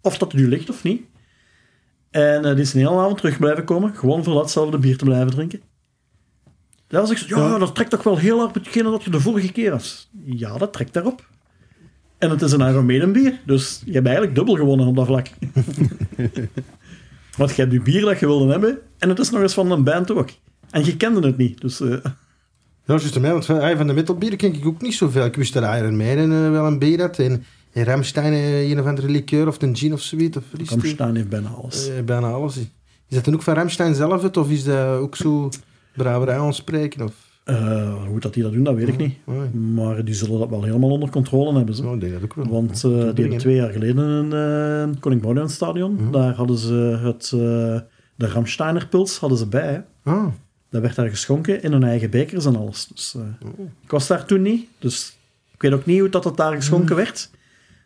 of 0.00 0.18
dat 0.18 0.32
het 0.32 0.40
u 0.40 0.48
ligt 0.48 0.70
of 0.70 0.82
niet. 0.82 1.02
En 2.10 2.44
eh, 2.44 2.50
die 2.50 2.60
is 2.60 2.74
een 2.74 2.80
hele 2.80 3.00
avond 3.00 3.16
terug 3.16 3.38
blijven 3.38 3.64
komen, 3.64 3.94
gewoon 3.94 4.24
voor 4.24 4.34
datzelfde 4.34 4.78
bier 4.78 4.96
te 4.96 5.04
blijven 5.04 5.30
drinken. 5.30 5.60
Daar 6.86 7.00
was 7.00 7.10
ik 7.10 7.18
zo, 7.18 7.38
ja, 7.38 7.58
dat 7.58 7.74
trekt 7.74 7.90
toch 7.90 8.02
wel 8.02 8.16
heel 8.18 8.38
hard 8.38 8.54
met 8.54 8.64
hetgene 8.64 8.90
dat 8.90 9.04
je 9.04 9.10
de 9.10 9.20
vorige 9.20 9.52
keer 9.52 9.70
had. 9.70 10.08
Ja, 10.24 10.58
dat 10.58 10.72
trekt 10.72 10.92
daarop. 10.92 11.28
En 12.22 12.30
het 12.30 12.42
is 12.42 12.52
een 12.52 12.60
Iron 12.60 12.86
Maiden 12.86 13.12
bier, 13.12 13.40
dus 13.46 13.82
je 13.84 13.92
hebt 13.92 14.06
eigenlijk 14.06 14.36
dubbel 14.36 14.54
gewonnen 14.54 14.86
op 14.86 14.96
dat 14.96 15.06
vlak. 15.06 15.26
Want 17.36 17.50
je 17.56 17.62
hebt 17.62 17.72
je 17.72 17.80
bier 17.80 18.00
dat 18.00 18.18
je 18.20 18.26
wilde 18.26 18.50
hebben, 18.50 18.78
en 18.98 19.08
het 19.08 19.18
is 19.18 19.30
nog 19.30 19.40
eens 19.42 19.54
van 19.54 19.70
een 19.70 19.84
band 19.84 20.10
ook. 20.10 20.28
En 20.70 20.84
je 20.84 20.96
kende 20.96 21.26
het 21.26 21.36
niet, 21.36 21.60
dus... 21.60 21.80
eh, 21.80 21.88
Ja, 21.88 22.04
juist 22.84 23.20
mij, 23.20 23.32
want 23.32 23.44
van, 23.44 23.60
ah, 23.60 23.76
van 23.76 23.86
de 23.86 23.92
metalbieren 23.92 24.38
ken 24.38 24.54
ik 24.54 24.66
ook 24.66 24.80
niet 24.82 24.94
zoveel. 24.94 25.24
Ik 25.24 25.34
wist 25.36 25.52
dat 25.52 25.62
Iron 25.76 25.96
Maiden 25.96 26.32
eh, 26.32 26.50
wel 26.50 26.66
een 26.66 26.78
bier 26.78 27.00
had. 27.00 27.18
En, 27.18 27.44
en 27.72 27.84
Ramstein 27.84 28.32
eh, 28.32 28.70
een 28.70 28.80
of 28.80 28.86
andere 28.86 29.08
liqueur 29.08 29.46
of 29.46 29.62
een 29.62 29.76
gin 29.76 29.92
of 29.92 30.00
zoiets. 30.00 30.36
Of? 30.36 30.44
Ramstein 30.68 31.14
heeft 31.16 31.28
bijna 31.28 31.48
alles. 31.48 31.88
Eh, 31.88 32.02
bijna 32.04 32.30
alles. 32.30 32.56
Is 32.56 32.66
dat 33.08 33.24
dan 33.24 33.34
ook 33.34 33.42
van 33.42 33.54
Ramstein 33.54 33.94
zelf 33.94 34.22
het? 34.22 34.36
Of 34.36 34.50
is 34.50 34.64
dat 34.64 34.98
ook 34.98 35.16
zo 35.16 35.48
brouwerij 35.96 36.38
aanspreken? 36.38 37.04
Of? 37.04 37.12
Eh, 37.44 38.04
hoe 38.06 38.20
dat 38.20 38.34
die 38.34 38.42
dat 38.42 38.52
doen, 38.52 38.64
dat 38.64 38.74
weet 38.74 38.88
ik 38.88 38.96
niet. 38.98 39.14
Oh, 39.24 39.34
ja. 39.34 39.58
Maar 39.58 40.04
die 40.04 40.14
zullen 40.14 40.38
dat 40.38 40.48
wel 40.48 40.62
helemaal 40.62 40.90
onder 40.90 41.10
controle 41.10 41.56
hebben. 41.56 41.74
Ze. 41.74 41.86
Oh, 41.86 41.94
ik 41.94 42.00
denk 42.00 42.12
dat 42.12 42.22
ook 42.22 42.34
wel. 42.34 42.48
Want 42.48 42.84
eh, 42.84 42.90
die 42.90 42.98
hebben 43.00 43.38
twee 43.38 43.54
jaar 43.54 43.70
geleden 43.70 43.98
een 44.32 44.88
uh, 44.90 45.00
Koning 45.00 45.20
Boudewijn 45.22 45.52
stadion. 45.52 45.92
Mhm. 45.94 46.10
Daar 46.10 46.34
hadden 46.34 46.58
ze 46.58 46.74
het, 47.02 47.24
eh, 47.34 47.40
de 48.14 48.26
Ramsteiner 48.32 48.86
pils 48.88 49.18
hadden 49.18 49.38
ze 49.38 49.46
bij. 49.46 49.72
Hè. 50.02 50.10
Ah, 50.12 50.26
Dat 50.70 50.82
werd 50.82 50.94
daar 50.94 51.08
geschonken 51.08 51.62
in 51.62 51.72
hun 51.72 51.82
eigen 51.84 52.10
bekers 52.10 52.44
en 52.44 52.56
alles. 52.56 52.86
Dus, 52.86 53.14
eh, 53.14 53.48
Oh. 53.58 53.66
Ik 53.84 53.90
was 53.90 54.06
daar 54.06 54.24
toen 54.26 54.42
niet, 54.42 54.66
dus 54.78 55.16
ik 55.54 55.62
weet 55.62 55.72
ook 55.72 55.86
niet 55.86 56.00
hoe 56.00 56.08
dat, 56.08 56.24
het 56.24 56.36
daar 56.36 56.54
geschonken 56.54 56.96
werd. 56.96 57.30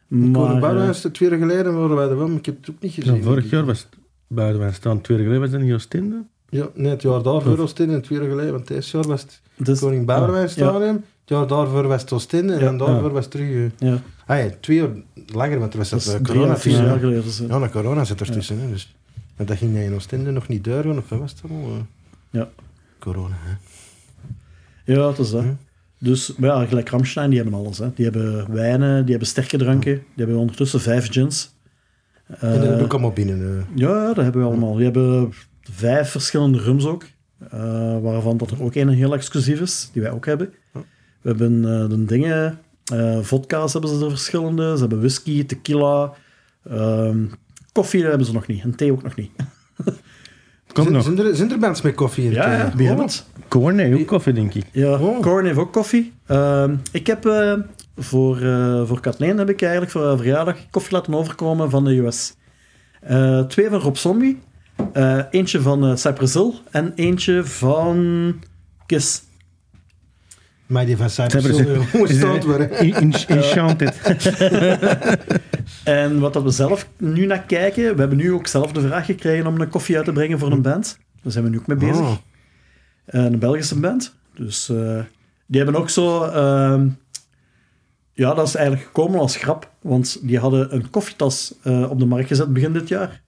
Koning 0.08 0.32
Maar, 0.32 0.42
Boudewijn 0.60 0.88
eh, 0.90 0.94
is 0.94 1.06
twee 1.12 1.30
jaar 1.30 1.38
geleden 1.38 1.74
waren 1.74 1.96
wij 1.96 2.08
er 2.08 2.16
wel, 2.16 2.28
maar 2.28 2.38
ik 2.38 2.46
heb 2.46 2.56
het 2.60 2.70
ook 2.70 2.80
niet 2.80 2.92
gezien. 2.92 3.14
Ja, 3.14 3.22
vorig 3.22 3.50
jaar 3.50 3.64
was 3.64 3.78
het 3.78 3.88
Buitenwijn 4.28 4.74
staan, 4.74 5.00
twee 5.00 5.16
jaar 5.16 5.26
geleden 5.26 5.48
was 5.50 5.58
het 5.60 5.68
in 5.68 5.74
Oostende. 5.74 6.24
Ja, 6.56 6.68
nee, 6.74 6.90
het 6.90 7.02
jaar 7.02 7.22
daarvoor 7.22 7.56
was 7.56 7.70
het 7.70 7.78
in, 7.80 7.90
en 7.90 8.02
twee 8.02 8.18
jaar 8.18 8.28
geleden, 8.28 8.52
want 8.52 8.68
dit 8.68 8.88
jaar 8.88 9.02
was 9.06 9.20
het 9.22 9.40
dus- 9.56 9.78
Koning 9.80 10.06
Boudewijn 10.06 10.42
ja. 10.42 10.48
Stadium. 10.48 10.94
Het 10.94 11.04
jaar 11.36 11.46
daarvoor 11.46 11.86
was 11.86 12.00
het 12.00 12.12
Oostende 12.12 12.54
en 12.54 12.76
daarvoor 12.76 13.10
was 13.12 13.22
het 13.24 13.30
terug... 13.30 13.48
eh, 13.78 13.88
ja, 13.88 14.00
Ah 14.26 14.38
ja, 14.38 14.50
twee 14.60 14.76
jaar 14.76 14.88
langer, 15.26 15.58
want 15.58 15.72
er 15.72 15.78
was 15.78 15.88
dat 15.90 16.04
dat 16.04 16.22
corona 16.22 16.56
vier 16.56 16.62
tussen. 16.62 16.84
jaar 16.84 16.92
hè. 16.94 16.98
geleden. 17.00 17.22
Dus, 17.22 17.38
Ja, 17.48 17.54
een 17.54 17.70
corona 17.70 18.04
zit 18.04 18.20
ertussen. 18.20 18.60
Hè, 18.60 18.68
dus. 18.68 18.94
Dat 19.36 19.56
ging 19.56 19.72
jij 19.74 19.84
in 19.84 19.94
Oostende 19.94 20.30
nog 20.30 20.48
niet 20.48 20.64
door, 20.64 20.84
of 20.84 21.08
wat 21.08 21.18
was 21.18 21.30
het 21.30 21.40
allemaal? 21.50 21.70
eh? 21.70 21.76
Ja. 22.30 22.48
Corona, 22.98 23.34
hè. 23.38 23.54
Ja, 24.92 25.08
het 25.08 25.18
is 25.18 25.30
dat. 25.30 25.42
Hm. 25.42 25.48
Dus 25.98 26.36
maar 26.36 26.50
ja, 26.50 26.66
gelijk 26.66 26.88
Ramstein, 26.88 27.30
die 27.30 27.40
hebben 27.40 27.58
alles. 27.58 27.78
Hè. 27.78 27.90
Die 27.94 28.04
hebben 28.04 28.52
wijnen, 28.52 29.00
die 29.02 29.10
hebben 29.10 29.28
sterke 29.28 29.56
dranken, 29.58 29.92
die 29.94 30.02
hebben 30.24 30.36
ondertussen 30.36 30.80
vijf 30.80 31.12
gins. 31.12 31.54
en 32.26 32.50
dat 32.52 32.62
Eh, 32.62 32.70
heb 32.76 32.84
ik 32.84 32.92
allemaal 32.92 33.10
binnen. 33.12 33.66
Ja, 33.74 33.88
ja, 33.88 34.06
dat 34.12 34.24
hebben 34.24 34.42
we 34.42 34.48
allemaal. 34.48 34.74
Die 34.74 34.84
hebben 34.84 35.32
vijf 35.72 36.10
verschillende 36.10 36.58
rums 36.58 36.86
ook. 36.86 37.04
eh, 37.50 37.98
waarvan 38.02 38.36
dat 38.36 38.50
er 38.50 38.62
ook 38.62 38.74
één 38.74 38.88
heel 38.88 39.14
exclusief 39.14 39.60
is, 39.60 39.90
die 39.92 40.02
wij 40.02 40.10
ook 40.10 40.26
hebben. 40.26 40.52
We 41.20 41.28
hebben 41.28 41.64
eh, 41.82 41.88
de 41.88 42.04
dingen... 42.04 42.58
eh 42.92 43.18
vodka's 43.20 43.72
hebben 43.72 43.90
ze 43.90 44.04
er 44.04 44.10
verschillende. 44.10 44.72
Ze 44.74 44.80
hebben 44.80 44.98
whisky, 44.98 45.46
tequila. 45.46 46.12
ehm, 46.70 47.24
koffie 47.72 48.04
hebben 48.04 48.26
ze 48.26 48.32
nog 48.32 48.46
niet. 48.46 48.62
En 48.62 48.74
thee 48.76 48.92
ook 48.92 49.02
nog 49.02 49.16
niet. 49.16 49.30
Komt 50.72 50.86
zijn, 50.88 50.92
nog. 50.92 51.02
Zijn, 51.02 51.18
er, 51.18 51.36
zijn 51.36 51.50
er 51.52 51.58
bands 51.58 51.82
met 51.82 51.94
koffie 51.94 52.24
in? 52.24 52.30
Ja, 52.32 52.52
ja, 52.52 52.72
hebben 52.76 53.04
het? 53.04 53.24
Corn, 53.48 53.74
nee, 53.76 54.00
ook 54.00 54.06
koffie, 54.06 54.32
denk 54.32 54.54
ik. 54.54 54.64
Ja, 54.72 54.98
Oh. 54.98 55.20
Corn 55.20 55.46
heeft 55.46 55.58
ook 55.58 55.72
koffie. 55.72 56.12
Ehm, 56.26 56.74
ik 56.92 57.06
heb 57.06 57.26
eh, 57.26 57.52
voor, 57.96 58.40
eh 58.40 58.86
voor 58.86 59.00
Kathleen 59.00 59.38
heb 59.38 59.48
ik 59.50 59.62
eigenlijk 59.62 59.92
voor 59.92 60.04
haar 60.06 60.16
verjaardag 60.16 60.56
koffie 60.70 60.92
laten 60.92 61.14
overkomen 61.14 61.70
van 61.70 61.84
de 61.84 61.96
US. 61.98 62.34
Eh, 63.00 63.40
twee 63.40 63.68
van 63.68 63.80
Rob 63.80 63.94
Zombie. 63.96 64.38
Eh, 64.92 65.20
eentje 65.30 65.60
van 65.60 65.84
eh, 65.84 65.96
Cypress 65.96 66.34
Hill 66.34 66.52
en 66.70 66.92
eentje 66.94 67.44
van 67.44 68.34
Kiss. 68.86 69.22
Maar 70.66 70.86
die 70.86 70.96
van 70.96 71.10
Cypress 71.10 71.46
Hill 71.46 71.78
het- 72.34 72.44
worden. 72.44 72.78
In- 72.78 72.94
in- 72.94 73.12
Enchanted. 73.36 73.94
En 75.84 76.18
wat 76.20 76.32
dat 76.32 76.42
we 76.42 76.50
zelf 76.50 76.88
nu 76.96 77.26
naar 77.26 77.42
kijken, 77.42 77.94
we 77.94 78.00
hebben 78.00 78.18
nu 78.18 78.32
ook 78.32 78.46
zelf 78.46 78.72
de 78.72 78.80
vraag 78.80 79.06
gekregen 79.06 79.46
om 79.46 79.60
een 79.60 79.68
koffie 79.68 79.96
uit 79.96 80.04
te 80.04 80.12
brengen 80.12 80.38
voor 80.38 80.52
een 80.52 80.62
band. 80.62 80.98
Daar 81.22 81.32
zijn 81.32 81.44
we 81.44 81.50
nu 81.50 81.58
ook 81.58 81.66
mee 81.66 81.76
bezig. 81.76 81.96
Oh. 82.00 82.12
Eh, 83.04 83.24
een 83.24 83.38
Belgische 83.38 83.80
band. 83.80 84.14
Dus 84.34 84.68
eh, 84.68 85.00
die 85.46 85.62
hebben 85.62 85.80
ook 85.80 85.90
zo... 85.90 86.22
ehm, 86.24 86.88
ja, 88.12 88.34
dat 88.34 88.46
is 88.48 88.54
eigenlijk 88.54 88.86
gekomen 88.86 89.20
als 89.20 89.36
grap. 89.36 89.70
Want 89.80 90.18
die 90.22 90.38
hadden 90.38 90.74
een 90.74 90.90
koffietas 90.90 91.54
eh, 91.62 91.90
op 91.90 91.98
de 91.98 92.06
markt 92.06 92.28
gezet 92.28 92.52
begin 92.52 92.72
dit 92.72 92.88
jaar. 92.88 93.22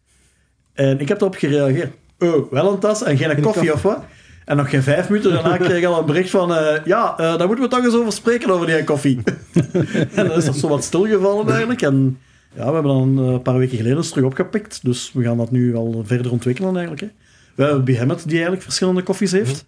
En 0.79 1.01
ik 1.01 1.09
heb 1.09 1.21
erop 1.21 1.35
gereageerd. 1.35 1.93
Oh, 2.19 2.53
wel 2.53 2.73
een 2.73 2.79
tas 2.79 3.03
en 3.03 3.17
geen 3.17 3.29
koffie, 3.29 3.43
koffie. 3.43 3.73
of 3.73 3.83
wat? 3.83 4.05
En 4.45 4.57
nog 4.57 4.71
geen 4.71 4.83
vijf 4.83 5.09
minuten 5.09 5.33
daarna 5.33 5.57
kreeg 5.67 5.79
ik 5.79 5.85
al 5.85 5.99
een 5.99 6.07
bericht 6.07 6.31
van... 6.31 6.55
eh, 6.55 6.85
ja, 6.85 7.19
eh, 7.19 7.39
daar 7.39 7.47
moeten 7.47 7.65
we 7.65 7.71
toch 7.71 7.85
eens 7.85 7.95
over 7.95 8.13
spreken, 8.13 8.51
over 8.51 8.67
die 8.67 8.85
koffie. 8.85 9.21
en 10.15 10.27
dan 10.27 10.33
is 10.33 10.45
dat 10.45 10.57
zo 10.57 10.69
wat 10.69 10.85
stilgevallen 10.85 11.49
eigenlijk. 11.49 11.83
En 11.83 12.19
ja, 12.55 12.67
we 12.67 12.73
hebben 12.73 12.93
dan 12.93 13.19
eh, 13.19 13.33
een 13.33 13.43
paar 13.43 13.59
weken 13.59 13.77
geleden 13.77 13.97
eens 13.97 14.09
terug 14.09 14.25
opgepikt. 14.25 14.81
Dus 14.83 15.13
we 15.13 15.23
gaan 15.23 15.37
dat 15.37 15.51
nu 15.51 15.77
al 15.77 16.03
verder 16.07 16.33
ontwikkelen 16.33 16.77
eigenlijk. 16.77 17.01
Hè. 17.01 17.09
We 17.55 17.63
hebben 17.63 17.85
Behemoth, 17.85 18.23
die 18.25 18.33
eigenlijk 18.33 18.63
verschillende 18.63 19.03
koffies 19.03 19.33
heeft. 19.33 19.67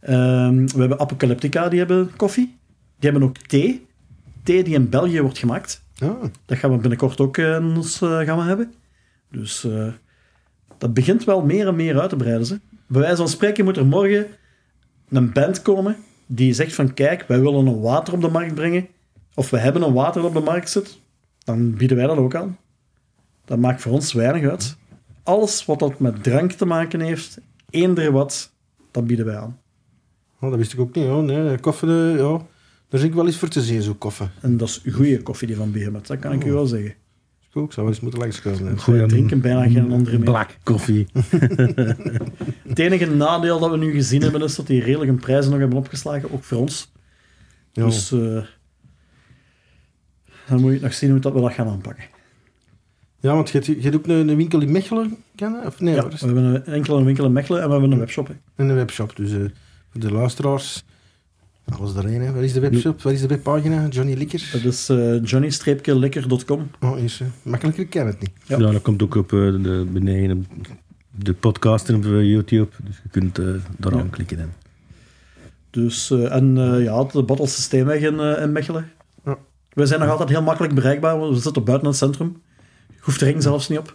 Ehm, 0.00 0.66
we 0.66 0.78
hebben 0.78 1.00
Apocalyptica, 1.00 1.68
die 1.68 1.78
hebben 1.78 2.10
koffie. 2.16 2.58
Die 2.98 3.10
hebben 3.10 3.28
ook 3.28 3.36
thee. 3.36 3.86
Thee 4.42 4.64
die 4.64 4.74
in 4.74 4.88
België 4.88 5.20
wordt 5.20 5.38
gemaakt. 5.38 5.82
Ah. 5.98 6.22
Dat 6.46 6.58
gaan 6.58 6.70
we 6.70 6.76
binnenkort 6.76 7.20
ook 7.20 7.36
eh, 7.36 7.54
in 7.54 7.76
ons 7.76 8.02
eh, 8.02 8.18
gaan 8.20 8.38
we 8.38 8.44
hebben. 8.44 8.74
Dus 9.30 9.64
eh, 9.64 9.86
dat 10.80 10.94
begint 10.94 11.24
wel 11.24 11.42
meer 11.42 11.66
en 11.66 11.76
meer 11.76 12.00
uit 12.00 12.10
te 12.10 12.16
breiden. 12.16 12.46
Ze. 12.46 12.60
Bij 12.86 13.00
wijze 13.00 13.16
van 13.16 13.28
spreken 13.28 13.64
moet 13.64 13.76
er 13.76 13.86
morgen 13.86 14.26
een 15.08 15.32
band 15.32 15.62
komen 15.62 15.96
die 16.26 16.52
zegt 16.52 16.74
van 16.74 16.94
kijk, 16.94 17.24
wij 17.28 17.40
willen 17.40 17.66
een 17.66 17.80
water 17.80 18.14
op 18.14 18.20
de 18.20 18.28
markt 18.28 18.54
brengen. 18.54 18.86
Of 19.34 19.50
we 19.50 19.58
hebben 19.58 19.82
een 19.82 19.92
water 19.92 20.22
dat 20.22 20.30
op 20.30 20.36
de 20.36 20.50
markt 20.50 20.70
zit. 20.70 21.00
Dan 21.44 21.74
bieden 21.74 21.96
wij 21.96 22.06
dat 22.06 22.16
ook 22.16 22.34
aan. 22.34 22.58
Dat 23.44 23.58
maakt 23.58 23.82
voor 23.82 23.92
ons 23.92 24.12
weinig 24.12 24.50
uit. 24.50 24.76
Alles 25.22 25.64
wat 25.64 25.78
dat 25.78 25.98
met 25.98 26.22
drank 26.22 26.52
te 26.52 26.64
maken 26.64 27.00
heeft, 27.00 27.38
eender 27.70 28.12
wat, 28.12 28.52
dat 28.90 29.06
bieden 29.06 29.26
wij 29.26 29.36
aan. 29.36 29.60
Oh, 30.40 30.50
dat 30.50 30.58
wist 30.58 30.72
ik 30.72 30.80
ook 30.80 30.94
niet. 30.94 31.06
hoor. 31.06 31.22
Nee, 31.22 31.58
koffie, 31.58 31.88
eh, 31.88 32.16
ja. 32.16 32.46
Daar 32.88 33.00
zit 33.00 33.08
ik 33.08 33.14
wel 33.14 33.26
eens 33.26 33.36
voor 33.36 33.48
te 33.48 33.62
zien, 33.62 33.82
zo 33.82 33.94
koffie. 33.94 34.26
En 34.40 34.56
dat 34.56 34.68
is 34.68 34.92
goede 34.92 35.22
koffie 35.22 35.46
die 35.46 35.56
van 35.56 35.72
Behemoth, 35.72 36.06
dat 36.06 36.18
kan 36.18 36.32
ik 36.32 36.44
u 36.44 36.52
wel 36.52 36.66
zeggen. 36.66 36.94
Ik 37.54 37.72
zou 37.72 37.86
wel 37.86 37.86
eens 37.88 38.00
moeten 38.00 38.20
langskomen. 38.20 38.78
Wij 38.86 39.06
drinken 39.06 39.40
bijna 39.40 39.68
geen 39.68 39.92
andere 39.92 40.16
meer. 40.16 40.24
Black 40.30 40.56
koffie. 40.62 41.06
Het 42.68 42.78
enige 42.78 43.06
nadeel 43.06 43.58
dat 43.58 43.70
we 43.70 43.76
nu 43.76 43.92
gezien 43.92 44.22
hebben 44.22 44.42
is 44.42 44.54
dat 44.56 44.66
die 44.66 44.82
redelijke 44.82 45.14
prijzen 45.14 45.50
nog 45.50 45.60
hebben 45.60 45.78
opgeslagen, 45.78 46.30
ook 46.32 46.44
voor 46.44 46.58
ons. 46.58 46.92
Dus 47.72 48.12
eh, 48.12 48.42
dan 50.48 50.60
moet 50.60 50.72
je 50.72 50.80
nog 50.80 50.94
zien 50.94 51.10
hoe 51.10 51.18
dat 51.18 51.32
we 51.32 51.40
dat 51.40 51.52
gaan 51.52 51.68
aanpakken. 51.68 52.04
ja, 53.20 53.34
want 53.34 53.50
je 53.50 53.54
hebt, 53.58 53.66
je 53.66 53.80
hebt 53.80 53.96
ook 53.96 54.06
een, 54.06 54.28
een 54.28 54.36
winkel 54.36 54.60
in 54.60 54.72
Mechelen, 54.72 55.16
kennen? 55.34 55.66
Of 55.66 55.80
nee, 55.80 55.94
Ja, 55.94 56.08
we 56.08 56.16
hebben 56.18 56.44
een 56.44 56.64
enkele 56.64 57.04
winkel 57.04 57.24
in 57.24 57.32
Mechelen 57.32 57.60
en 57.60 57.66
we 57.66 57.72
hebben 57.72 57.92
een 57.92 57.98
webshop. 57.98 58.26
hè. 58.28 58.34
En 58.56 58.68
een 58.68 58.74
webshop. 58.74 59.16
Dus 59.16 59.32
eh, 59.32 59.38
voor 59.90 60.00
de 60.00 60.12
luisteraars, 60.12 60.84
alles 61.78 61.94
erin. 61.96 62.20
Hè. 62.20 62.32
Waar 62.32 62.42
is 62.42 62.52
de 62.52 62.60
webshop? 62.60 63.02
Waar 63.02 63.12
is 63.12 63.20
de 63.20 63.26
webpagina? 63.26 63.86
Johnny 63.88 64.14
Likker? 64.14 64.48
Dat 64.52 64.72
is 64.72 64.88
eh 64.88 65.24
johnny-likker.com. 65.24 66.70
Oh, 66.80 66.98
is, 66.98 67.20
makkelijker 67.42 67.86
ken 67.86 68.06
het 68.06 68.20
niet. 68.20 68.30
Ja. 68.46 68.58
Ja. 68.58 68.70
dat 68.70 68.82
komt 68.82 69.02
ook 69.02 69.14
op 69.14 69.32
eh, 69.32 69.38
de, 69.38 69.86
beneden 69.92 70.46
de 71.10 71.32
podcast 71.34 71.88
en 71.88 71.94
op 71.94 72.04
eh, 72.04 72.10
YouTube. 72.30 72.68
Dus 72.84 72.96
je 73.02 73.08
kunt 73.10 73.38
eh 73.38 73.44
daar 73.78 73.94
Ja. 73.94 74.00
aan 74.00 74.10
klikken. 74.10 74.38
En. 74.38 74.52
Dus, 75.70 76.10
eh, 76.10 76.34
en 76.34 76.58
eh, 76.58 76.84
ja, 76.84 77.04
de 77.04 77.22
Battle 77.22 77.46
Systeemweg 77.46 78.00
in, 78.00 78.20
in 78.20 78.52
Mechelen. 78.52 78.90
Ja. 79.24 79.36
We 79.72 79.86
zijn 79.86 80.00
nog 80.00 80.08
altijd 80.10 80.28
heel 80.28 80.42
makkelijk 80.42 80.74
bereikbaar, 80.74 81.18
want 81.18 81.34
we 81.34 81.40
zitten 81.40 81.64
buiten 81.64 81.88
het 81.88 81.96
centrum. 81.96 82.42
Je 82.88 82.96
hoeft 83.00 83.18
de 83.18 83.24
ring 83.24 83.42
zelfs 83.42 83.68
niet 83.68 83.78
op. 83.78 83.94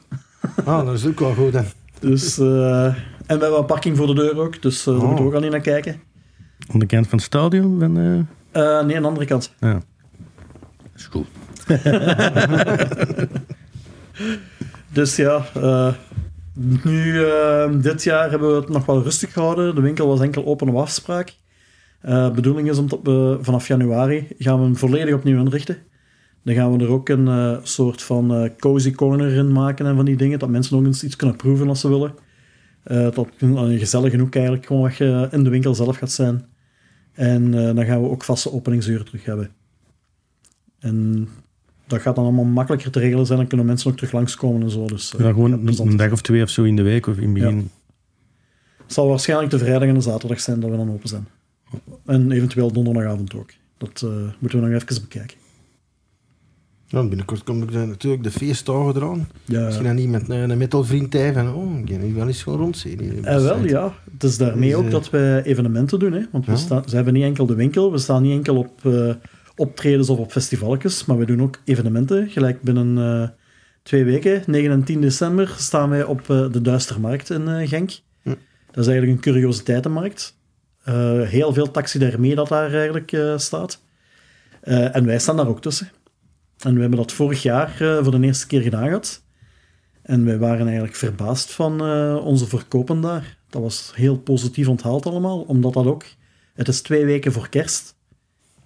Ah, 0.65 0.85
dat 0.85 0.93
is 0.95 1.05
ook 1.05 1.19
wel 1.19 1.33
goed 1.33 1.51
dan. 1.53 1.65
Dus, 1.99 2.37
eh, 2.37 2.85
en 2.85 2.93
we 3.25 3.41
hebben 3.43 3.57
een 3.57 3.65
parking 3.65 3.97
voor 3.97 4.07
de 4.07 4.13
deur 4.13 4.37
ook, 4.37 4.61
dus 4.61 4.79
eh, 4.79 4.85
daar 4.85 4.95
Oh. 4.95 5.01
moeten 5.07 5.23
we 5.23 5.29
ook 5.29 5.35
al 5.35 5.41
niet 5.41 5.51
naar 5.51 5.59
kijken. 5.61 6.01
Aan 6.67 6.79
de 6.79 6.85
kant 6.85 7.07
van 7.07 7.17
het 7.17 7.27
stadion? 7.27 7.79
Van, 7.79 7.97
eh, 7.97 8.19
Eh, 8.79 8.85
nee, 8.85 8.95
aan 8.95 9.01
de 9.01 9.07
andere 9.07 9.25
kant. 9.25 9.53
ja. 9.59 9.73
Dat 9.73 9.81
is 10.95 11.05
goed. 11.05 11.27
Dus 14.93 15.15
ja, 15.15 15.45
eh, 15.53 15.93
nu 16.83 17.25
dit 17.81 18.03
jaar 18.03 18.29
hebben 18.29 18.49
we 18.49 18.55
het 18.55 18.69
nog 18.69 18.85
wel 18.85 19.03
rustig 19.03 19.33
gehouden. 19.33 19.75
De 19.75 19.81
winkel 19.81 20.07
was 20.07 20.19
enkel 20.19 20.45
open 20.45 20.69
op 20.69 20.75
afspraak. 20.75 21.33
Eh, 22.01 22.25
De 22.25 22.31
bedoeling 22.31 22.69
is 22.69 22.77
om 22.77 22.87
tot, 22.87 22.99
vanaf 23.45 23.67
januari 23.67 24.27
gaan 24.37 24.57
we 24.57 24.63
hem 24.63 24.75
volledig 24.77 25.13
opnieuw 25.15 25.39
inrichten. 25.39 25.77
Dan 26.43 26.55
gaan 26.55 26.77
we 26.77 26.83
er 26.83 26.89
ook 26.91 27.09
een 27.09 27.27
eh, 27.27 27.57
soort 27.63 28.01
van 28.01 28.33
eh, 28.35 28.49
cozy 28.59 28.91
corner 28.91 29.31
in 29.33 29.51
maken 29.51 29.85
en 29.85 29.95
van 29.95 30.05
die 30.05 30.15
dingen, 30.17 30.39
dat 30.39 30.49
mensen 30.49 30.75
nog 30.77 30.85
eens 30.85 31.03
iets 31.03 31.15
kunnen 31.15 31.35
proeven 31.35 31.67
als 31.69 31.79
ze 31.79 31.89
willen. 31.89 32.13
Eh, 32.83 32.97
dat 33.01 33.15
het 33.15 33.41
een 33.41 33.77
gezellige 33.79 34.17
hoek 34.17 34.35
eigenlijk 34.35 34.65
gewoon 34.65 34.81
wat 34.81 34.95
je 34.95 35.27
in 35.31 35.43
de 35.43 35.49
winkel 35.49 35.75
zelf 35.75 35.97
gaat 35.97 36.11
zijn. 36.11 36.45
En 37.15 37.53
eh, 37.53 37.75
dan 37.75 37.85
gaan 37.85 38.01
we 38.01 38.09
ook 38.09 38.23
vaste 38.23 38.51
openingsuren 38.51 39.05
terug 39.05 39.25
hebben. 39.25 39.51
En 40.79 41.27
dat 41.87 42.01
gaat 42.01 42.15
dan 42.15 42.23
allemaal 42.23 42.45
makkelijker 42.45 42.91
te 42.91 42.99
regelen 42.99 43.25
zijn. 43.25 43.39
Dan 43.39 43.47
kunnen 43.47 43.65
mensen 43.65 43.91
ook 43.91 43.95
terug 43.95 44.11
langskomen 44.11 44.61
en 44.61 44.69
zo. 44.69 44.85
Dus, 44.85 45.13
eh, 45.13 45.19
Ja, 45.19 45.29
gewoon 45.29 45.51
een, 45.67 45.97
dag 45.97 46.11
of 46.11 46.21
twee 46.21 46.41
of 46.41 46.49
zo 46.49 46.63
in 46.63 46.75
de 46.75 46.81
week 46.81 47.07
of 47.07 47.17
in 47.17 47.23
het 47.23 47.33
begin. 47.33 47.69
Het 48.77 48.93
zal 48.93 49.07
waarschijnlijk 49.07 49.51
de 49.51 49.57
vrijdag 49.57 49.87
en 49.87 49.93
de 49.93 50.01
zaterdag 50.01 50.39
zijn 50.39 50.59
dat 50.59 50.69
we 50.69 50.77
dan 50.77 50.91
open 50.91 51.09
zijn. 51.09 51.27
En 52.05 52.31
eventueel 52.31 52.71
donderdagavond 52.71 53.33
ook. 53.33 53.49
Dat 53.77 54.01
eh, 54.01 54.09
moeten 54.39 54.61
we 54.61 54.67
nog 54.69 54.81
even 54.81 55.01
bekijken. 55.01 55.37
Binnenkort 57.03 57.43
komen 57.43 57.87
natuurlijk 57.87 58.23
de 58.23 58.31
feestdagen 58.31 58.95
eraan. 58.95 59.27
Ja, 59.45 59.67
je 59.69 59.83
dan 59.83 59.95
niet 59.95 60.09
met 60.09 60.29
een, 60.29 60.49
een 60.49 60.57
metalvriend 60.57 61.15
van, 61.33 61.53
oh, 61.53 61.79
ik 61.79 61.89
ga 61.89 61.97
nu 61.97 62.13
wel 62.13 62.27
eens 62.27 62.43
gewoon 62.43 62.59
rondzien. 62.59 63.25
Eh, 63.25 63.41
wel, 63.41 63.65
ja. 63.65 63.93
Het 64.13 64.23
is 64.23 64.37
daarmee 64.37 64.69
Dus, 64.69 64.77
ook 64.77 64.85
eh, 64.85 64.91
dat 64.91 65.09
wij 65.09 65.43
evenementen 65.43 65.99
doen. 65.99 66.13
Hè? 66.13 66.21
Want 66.31 66.45
we, 66.45 66.51
Ja. 66.51 66.57
staan, 66.57 66.83
ze 66.89 66.95
hebben 66.95 67.13
niet 67.13 67.23
enkel 67.23 67.45
de 67.45 67.55
winkel, 67.55 67.91
we 67.91 67.97
staan 67.97 68.21
niet 68.21 68.31
enkel 68.31 68.55
op 68.57 68.85
eh, 68.85 69.13
optredens 69.55 70.09
of 70.09 70.17
op 70.19 70.31
festivalletjes, 70.31 71.05
maar 71.05 71.17
we 71.17 71.25
doen 71.25 71.41
ook 71.41 71.59
evenementen. 71.63 72.29
Gelijk 72.29 72.61
binnen 72.61 72.97
eh, 72.97 73.29
twee 73.83 74.03
weken, 74.03 74.43
9 74.47 74.71
en 74.71 74.83
10 74.83 75.01
december, 75.01 75.53
staan 75.57 75.89
wij 75.89 76.03
op 76.03 76.29
eh, 76.29 76.51
de 76.51 76.61
Duistermarkt 76.61 77.29
in 77.29 77.67
Genk. 77.67 77.91
Hm. 78.21 78.29
Dat 78.71 78.83
is 78.83 78.87
eigenlijk 78.87 79.11
een 79.17 79.33
curiositeitenmarkt. 79.33 80.37
Heel 81.23 81.53
veel 81.53 81.71
taxidermie 81.71 82.35
dat 82.35 82.47
daar 82.47 82.73
eigenlijk 82.73 83.17
staat. 83.35 83.81
En 84.61 85.05
wij 85.05 85.19
staan 85.19 85.37
daar 85.37 85.47
ook 85.47 85.61
tussen. 85.61 85.89
En 86.65 86.73
we 86.73 86.79
hebben 86.81 86.99
dat 86.99 87.11
vorig 87.11 87.41
jaar 87.41 87.75
eh, 87.79 88.03
voor 88.03 88.19
de 88.19 88.25
eerste 88.25 88.47
keer 88.47 88.61
gedaan 88.61 88.87
gehad. 88.87 89.23
En 90.01 90.25
wij 90.25 90.37
waren 90.37 90.65
eigenlijk 90.65 90.95
verbaasd 90.95 91.51
van 91.51 91.81
eh, 91.85 92.25
onze 92.25 92.47
verkopen 92.47 93.01
daar. 93.01 93.37
Dat 93.49 93.61
was 93.61 93.91
heel 93.95 94.17
positief 94.17 94.67
onthaald 94.67 95.05
allemaal, 95.05 95.41
omdat 95.41 95.73
dat 95.73 95.85
ook... 95.85 96.05
Het 96.53 96.67
is 96.67 96.81
twee 96.81 97.05
weken 97.05 97.31
voor 97.31 97.49
kerst. 97.49 97.95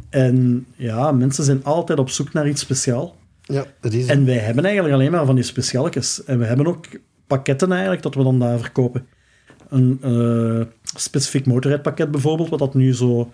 En 0.10 0.66
ja, 0.76 1.12
mensen 1.12 1.44
zijn 1.44 1.64
altijd 1.64 2.00
op 2.00 2.10
zoek 2.10 2.34
naar 2.34 2.48
iets 2.48 2.62
speciaal. 2.62 3.16
Ja, 3.42 3.66
dat 3.80 3.94
is 3.94 4.02
het. 4.02 4.12
En 4.12 4.26
wij 4.26 4.38
hebben 4.38 4.64
eigenlijk 4.64 4.96
alleen 4.96 5.12
maar 5.12 5.26
van 5.26 5.36
die 5.36 5.44
speciaaltjes. 5.44 6.24
En 6.24 6.40
we 6.40 6.46
hebben 6.46 6.68
ook 6.68 6.86
pakketten 7.28 7.72
eigenlijk 7.72 8.02
dat 8.02 8.16
we 8.16 8.24
dan 8.24 8.40
daar 8.40 8.60
verkopen. 8.60 9.08
Een 9.70 10.00
eh, 10.02 10.66
specifiek 10.96 11.46
motorrijdpakket 11.46 12.12
bijvoorbeeld, 12.12 12.50
wat 12.50 12.60
dat 12.60 12.74
nu 12.74 12.94
zo, 12.94 13.32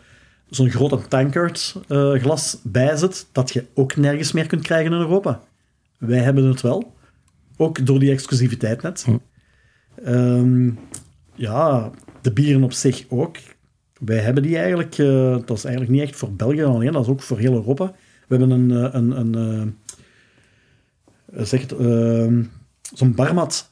zo'n 0.49 0.69
grote 0.69 1.07
tankard 1.07 1.75
eh, 1.87 2.13
glas 2.13 2.59
bij 2.63 2.95
zit, 2.95 3.27
dat 3.31 3.53
je 3.53 3.65
ook 3.73 3.95
nergens 3.95 4.31
meer 4.31 4.47
kunt 4.47 4.61
krijgen 4.61 4.91
in 4.91 4.99
Europa. 4.99 5.41
Wij 5.97 6.19
hebben 6.19 6.45
het 6.45 6.61
wel. 6.61 6.93
Ook 7.57 7.85
door 7.85 7.99
die 7.99 8.11
exclusiviteit 8.11 8.81
net. 8.81 9.03
Hm. 9.03 9.17
Ehm, 10.03 10.71
ja, 11.35 11.91
de 12.21 12.31
bieren 12.33 12.63
op 12.63 12.73
zich 12.73 13.05
ook. 13.09 13.37
Wij 13.99 14.17
hebben 14.17 14.43
die 14.43 14.57
eigenlijk... 14.57 14.97
eh, 14.97 15.37
dat 15.45 15.57
is 15.57 15.63
eigenlijk 15.63 15.93
niet 15.93 16.01
echt 16.01 16.15
voor 16.15 16.33
België 16.33 16.63
alleen, 16.63 16.91
dat 16.91 17.03
is 17.03 17.09
ook 17.09 17.21
voor 17.21 17.39
heel 17.39 17.53
Europa. 17.53 17.85
We 18.27 18.37
hebben 18.37 18.49
een... 18.49 18.71
eh, 18.71 18.93
een, 18.93 19.19
een 19.19 19.75
eh, 21.33 21.43
zeg 21.43 21.61
het, 21.61 21.71
ehm, 21.71 22.43
zo'n 22.93 23.15
barmat 23.15 23.71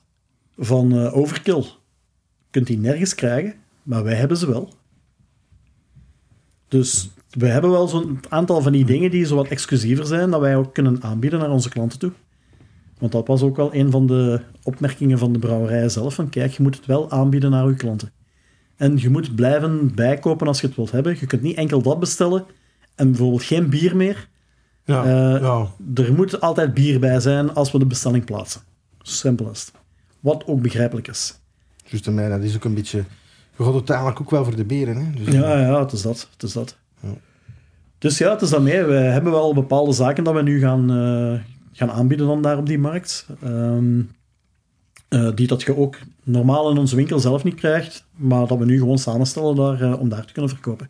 van 0.58 1.10
Overkill. 1.10 1.62
Je 1.62 2.60
kunt 2.60 2.68
die 2.68 2.78
nergens 2.78 3.16
krijgen, 3.16 3.54
maar 3.84 4.04
wij 4.04 4.16
hebben 4.16 4.38
ze 4.38 4.48
wel. 4.48 4.74
Dus 6.74 7.10
we 7.30 7.48
hebben 7.48 7.72
wel 7.72 7.88
zo'n 7.88 8.20
aantal 8.30 8.62
van 8.62 8.72
die 8.72 8.86
dingen 8.86 9.12
die 9.12 9.26
zo 9.26 9.36
wat 9.36 9.48
exclusiever 9.48 10.06
zijn, 10.06 10.30
dat 10.30 10.40
wij 10.40 10.56
ook 10.56 10.74
kunnen 10.74 11.04
aanbieden 11.04 11.40
naar 11.40 11.50
onze 11.50 11.70
klanten 11.70 12.00
toe. 12.00 12.12
Want 13.00 13.12
dat 13.12 13.28
was 13.28 13.42
ook 13.42 13.56
wel 13.56 13.74
een 13.74 13.92
van 13.92 14.08
de 14.08 14.42
opmerkingen 14.64 15.18
van 15.18 15.34
de 15.34 15.40
brouwerij 15.40 15.90
zelf, 15.90 16.14
van 16.14 16.30
kijk, 16.30 16.52
je 16.52 16.64
moet 16.64 16.76
het 16.76 16.86
wel 16.86 17.12
aanbieden 17.12 17.52
naar 17.52 17.68
je 17.68 17.76
klanten. 17.76 18.12
En 18.76 18.98
je 18.98 19.10
moet 19.10 19.36
blijven 19.36 19.96
bijkopen 19.96 20.48
als 20.48 20.62
je 20.62 20.68
het 20.68 20.76
wilt 20.76 20.92
hebben. 20.92 21.18
Je 21.20 21.26
kunt 21.26 21.42
niet 21.42 21.58
enkel 21.58 21.82
dat 21.82 22.00
bestellen 22.00 22.46
en 22.96 23.08
bijvoorbeeld 23.08 23.44
geen 23.44 23.70
bier 23.70 23.96
meer. 23.96 24.30
ja, 24.86 25.04
eh, 25.04 25.42
ja. 25.42 25.68
Er 25.94 26.14
moet 26.14 26.42
altijd 26.42 26.74
bier 26.74 27.00
bij 27.00 27.20
zijn 27.20 27.54
als 27.54 27.72
we 27.72 27.80
de 27.80 27.86
bestelling 27.86 28.26
plaatsen. 28.26 28.62
Simpel 29.02 29.52
is 29.52 29.62
het. 29.62 29.72
Wat 30.20 30.48
ook 30.48 30.62
begrijpelijk 30.62 31.08
is. 31.08 31.40
Juist 31.86 32.10
mij, 32.10 32.30
dat 32.30 32.44
is 32.44 32.56
ook 32.56 32.64
een 32.64 32.74
beetje... 32.74 33.04
Je 33.58 33.64
gaat 33.64 33.74
uiteindelijk 33.74 34.22
ook 34.22 34.30
wel 34.30 34.44
voor 34.44 34.56
de 34.56 34.66
beren, 34.66 34.96
hè. 34.96 35.24
Dus, 35.24 35.34
Ja, 35.34 35.60
ja, 35.60 35.80
het 35.80 35.92
is 35.92 36.02
dat. 36.02 36.28
Het 36.32 36.44
is 36.44 36.54
dat. 36.54 36.78
Ja. 37.00 37.14
Dus 37.98 38.18
ja, 38.18 38.32
het 38.32 38.42
is 38.42 38.50
daarmee. 38.50 38.84
We 38.84 38.94
hebben 38.94 39.32
wel 39.32 39.54
bepaalde 39.54 39.92
zaken 39.92 40.24
dat 40.24 40.34
we 40.34 40.42
nu 40.42 40.60
gaan, 40.60 40.92
eh, 40.92 41.40
gaan 41.72 41.92
aanbieden 41.92 42.28
dan 42.28 42.42
daar 42.42 42.58
op 42.58 42.66
die 42.66 42.80
markt. 42.80 43.28
Ehm, 43.44 44.02
eh, 45.08 45.30
die 45.36 45.48
dat 45.48 45.62
je 45.62 45.78
ook 45.78 45.98
normaal 46.24 46.72
in 46.72 46.78
onze 46.78 46.96
winkel 46.96 47.20
zelf 47.20 47.44
niet 47.44 47.56
krijgt, 47.56 48.06
maar 48.16 48.48
dat 48.48 48.58
we 48.58 48.66
nu 48.66 48.78
gewoon 48.78 48.98
samenstellen 48.98 49.56
daar, 49.56 49.82
eh, 49.82 50.00
om 50.00 50.10
daar 50.10 50.26
te 50.26 50.34
kunnen 50.34 50.52
verkopen. 50.52 50.90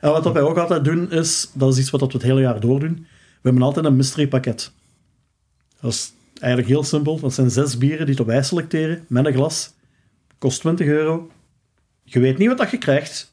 En 0.00 0.10
wat 0.10 0.24
dat 0.24 0.32
wij 0.32 0.42
ook 0.42 0.56
altijd 0.56 0.84
doen, 0.84 1.10
is, 1.10 1.50
dat 1.54 1.72
is 1.72 1.78
iets 1.78 1.90
wat 1.90 2.00
we 2.00 2.06
het 2.06 2.22
hele 2.22 2.40
jaar 2.40 2.60
door 2.60 2.80
doen, 2.80 3.06
we 3.40 3.48
hebben 3.48 3.62
altijd 3.62 3.86
een 3.86 3.96
mystery 3.96 4.28
pakket. 4.28 4.72
Dat 5.80 5.92
is 5.92 6.12
eigenlijk 6.38 6.70
heel 6.70 6.84
simpel. 6.84 7.20
Dat 7.20 7.34
zijn 7.34 7.50
zes 7.50 7.78
bieren 7.78 8.06
die 8.06 8.24
wij 8.26 8.42
selecteren 8.42 9.04
met 9.08 9.26
een 9.26 9.32
glas. 9.32 9.74
Kost 10.38 10.60
20 10.60 10.86
euro. 10.86 11.30
Je 12.10 12.20
weet 12.20 12.38
niet 12.38 12.48
wat 12.48 12.58
dat 12.58 12.70
je 12.70 12.78
krijgt, 12.78 13.32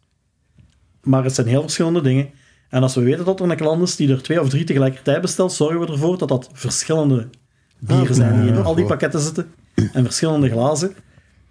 maar 1.04 1.24
het 1.24 1.36
zijn 1.36 1.48
heel 1.48 1.62
verschillende 1.62 2.02
dingen. 2.02 2.30
En 2.70 2.82
als 2.82 2.96
we 2.96 3.02
weten 3.02 3.26
dat 3.26 3.40
er 3.40 3.50
een 3.50 3.56
klant 3.56 3.82
is 3.82 3.96
die 3.96 4.12
er 4.12 4.22
twee 4.22 4.42
of 4.42 4.50
drie 4.50 4.64
tegelijkertijd 4.64 5.22
bestelt, 5.22 5.54
zorgen 5.54 5.80
we 5.80 5.88
ervoor 5.88 6.18
dat 6.18 6.30
dat 6.30 6.50
verschillende 6.54 7.30
bieren 7.80 8.08
Ah, 8.08 8.14
zijn 8.14 8.42
die 8.42 8.52
in 8.52 8.64
al 8.64 8.76
die 8.76 8.86
pakketten 8.86 9.20
zitten. 9.20 9.54
En 9.94 10.04
verschillende 10.04 10.50
glazen. 10.50 10.96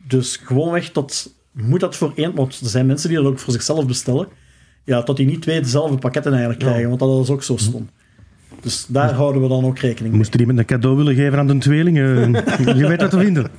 Dus 0.07 0.37
gewoonweg 0.37 0.91
tot, 0.91 1.35
moet 1.53 1.81
dat 1.81 1.97
voor 1.97 2.13
één, 2.15 2.35
want 2.35 2.61
er 2.61 2.67
zijn 2.67 2.87
mensen 2.87 3.09
die 3.09 3.19
dat 3.19 3.27
ook 3.27 3.39
voor 3.39 3.53
zichzelf 3.53 3.87
bestellen, 3.87 4.29
ja, 4.85 5.03
tot 5.03 5.17
die 5.17 5.27
niet 5.27 5.43
twee 5.43 5.61
dezelfde 5.61 5.97
pakketten 5.99 6.33
eigenlijk 6.33 6.63
krijgen, 6.63 6.89
want 6.89 7.01
dat 7.01 7.23
is 7.23 7.31
ook 7.31 7.43
zo 7.43 7.57
stom. 7.57 7.89
Dus 8.65 8.87
daar 8.89 9.13
houden 9.13 9.43
we 9.43 9.49
dan 9.49 9.65
ook 9.65 9.79
rekening 9.79 10.09
mee. 10.09 10.17
Moest 10.17 10.35
er 10.35 10.41
iemand 10.41 10.59
een 10.59 10.65
cadeau 10.65 10.97
willen 10.97 11.15
geven 11.15 11.39
aan 11.39 11.47
de 11.47 11.59
tweelingen? 11.59 12.33
je 12.79 12.87
weet 12.89 13.01
wat 13.01 13.11
te 13.11 13.19
vinden. 13.19 13.51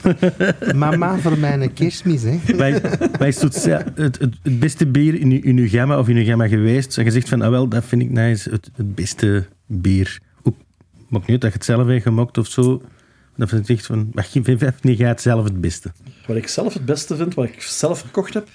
Mama 0.75 1.17
voor 1.17 1.37
mijn 1.37 1.73
kerstmis, 1.73 2.21
hè. 2.23 2.39
Wij, 2.57 2.81
wij 3.17 3.27
is 3.27 3.41
het, 3.41 3.63
ja, 3.63 3.83
het, 3.95 4.19
het, 4.19 4.33
het 4.43 4.59
beste 4.59 4.87
bier 4.87 5.19
in, 5.19 5.31
uw- 5.31 5.41
in 5.41 5.57
uw 5.57 5.67
gamma 5.67 5.99
of 5.99 6.07
in 6.09 6.15
uw 6.15 6.25
gamma 6.25 6.47
geweest. 6.47 6.97
En 6.97 7.03
je 7.03 7.11
zegt 7.11 7.29
van, 7.29 7.41
ah 7.41 7.49
wel, 7.49 7.67
dat 7.67 7.85
vind 7.85 8.01
ik 8.01 8.09
nice, 8.09 8.49
het, 8.49 8.69
het 8.75 8.95
beste 8.95 9.45
bier. 9.65 10.19
Ook, 10.43 10.55
maakt 11.07 11.27
niet 11.27 11.31
uit 11.31 11.41
dat 11.41 11.51
je 11.51 11.57
het 11.57 11.65
zelf 11.65 11.87
hebt 11.87 12.03
gemaakt 12.03 12.37
of 12.37 12.47
zo. 12.47 12.81
Dat 13.35 13.49
vind 13.49 13.69
ik 13.69 13.77
echt 13.77 13.85
van, 13.85 14.09
wacht, 14.13 14.33
je 14.33 14.43
vindt 14.43 14.83
niet 14.83 14.97
jij 14.97 15.07
het 15.07 15.21
zelf 15.21 15.43
het 15.43 15.61
beste. 15.61 15.91
Wat 16.27 16.37
ik 16.37 16.47
zelf 16.47 16.73
het 16.73 16.85
beste 16.85 17.15
vind, 17.15 17.33
wat 17.33 17.45
ik 17.45 17.61
zelf 17.61 17.99
verkocht 17.99 18.33
heb, 18.33 18.47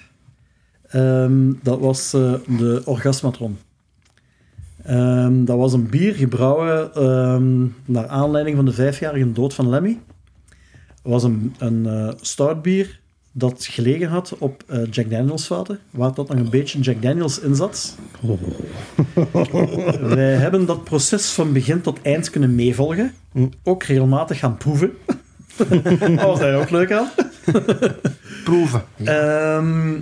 ehm, 0.87 1.51
dat 1.63 1.79
was 1.79 2.13
eh, 2.13 2.33
de 2.47 2.81
Orgasmatron. 2.85 3.57
Ehm, 4.83 5.45
dat 5.45 5.57
was 5.57 5.73
een 5.73 5.89
bier 5.89 6.13
gebrouwen 6.13 6.93
ehm, 6.93 7.67
naar 7.85 8.07
aanleiding 8.07 8.55
van 8.55 8.65
de 8.65 8.73
vijfjarige 8.73 9.31
dood 9.31 9.53
van 9.53 9.69
Lemmy. 9.69 9.99
Het 10.87 11.11
was 11.11 11.23
een, 11.23 11.55
een 11.57 11.85
eh 11.85 12.09
stoutbier 12.21 12.99
dat 13.31 13.65
gelegen 13.65 14.07
had 14.07 14.35
op 14.37 14.63
eh, 14.67 14.79
Jack 14.91 15.09
Daniels 15.09 15.47
vaten, 15.47 15.79
waar 15.89 16.13
dat 16.13 16.27
nog 16.27 16.37
een 16.37 16.49
beetje 16.49 16.79
Jack 16.79 17.01
Daniels 17.01 17.39
in 17.39 17.55
zat. 17.55 17.97
Wij 20.01 20.35
hebben 20.35 20.65
dat 20.65 20.83
proces 20.83 21.31
van 21.31 21.53
begin 21.53 21.81
tot 21.81 22.01
eind 22.01 22.29
kunnen 22.29 22.55
meevolgen. 22.55 23.13
Ook 23.63 23.83
regelmatig 23.83 24.39
gaan 24.39 24.57
proeven. 24.57 24.91
dat 25.99 26.21
was 26.21 26.39
daar 26.39 26.59
ook 26.59 26.69
leuk 26.69 26.91
aan. 26.91 27.09
Proeven. 28.43 28.83
Ehm, 29.03 29.99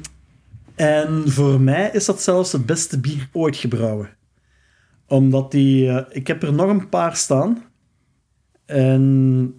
en 0.75 1.23
voor 1.25 1.61
mij 1.61 1.89
is 1.93 2.05
dat 2.05 2.21
zelfs 2.21 2.51
het 2.51 2.65
beste 2.65 2.99
bier 2.99 3.27
ooit 3.31 3.55
gebrouwen. 3.55 4.09
Omdat 5.09 5.51
die... 5.51 5.89
eh, 5.89 6.05
ik 6.09 6.27
heb 6.27 6.43
er 6.43 6.53
nog 6.53 6.69
een 6.69 6.89
paar 6.89 7.15
staan. 7.15 7.63
En 8.65 9.53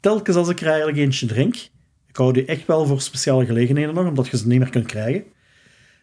telkens 0.00 0.36
als 0.36 0.48
ik 0.48 0.60
er 0.60 0.66
eigenlijk 0.66 0.98
eentje 0.98 1.26
drink... 1.26 1.70
Ik 2.12 2.18
hou 2.18 2.32
die 2.32 2.44
echt 2.44 2.66
wel 2.66 2.86
voor 2.86 3.00
speciale 3.00 3.46
gelegenheden 3.46 3.94
nog, 3.94 4.06
omdat 4.06 4.28
je 4.28 4.36
ze 4.36 4.46
niet 4.46 4.58
meer 4.58 4.70
kunt 4.70 4.86
krijgen. 4.86 5.24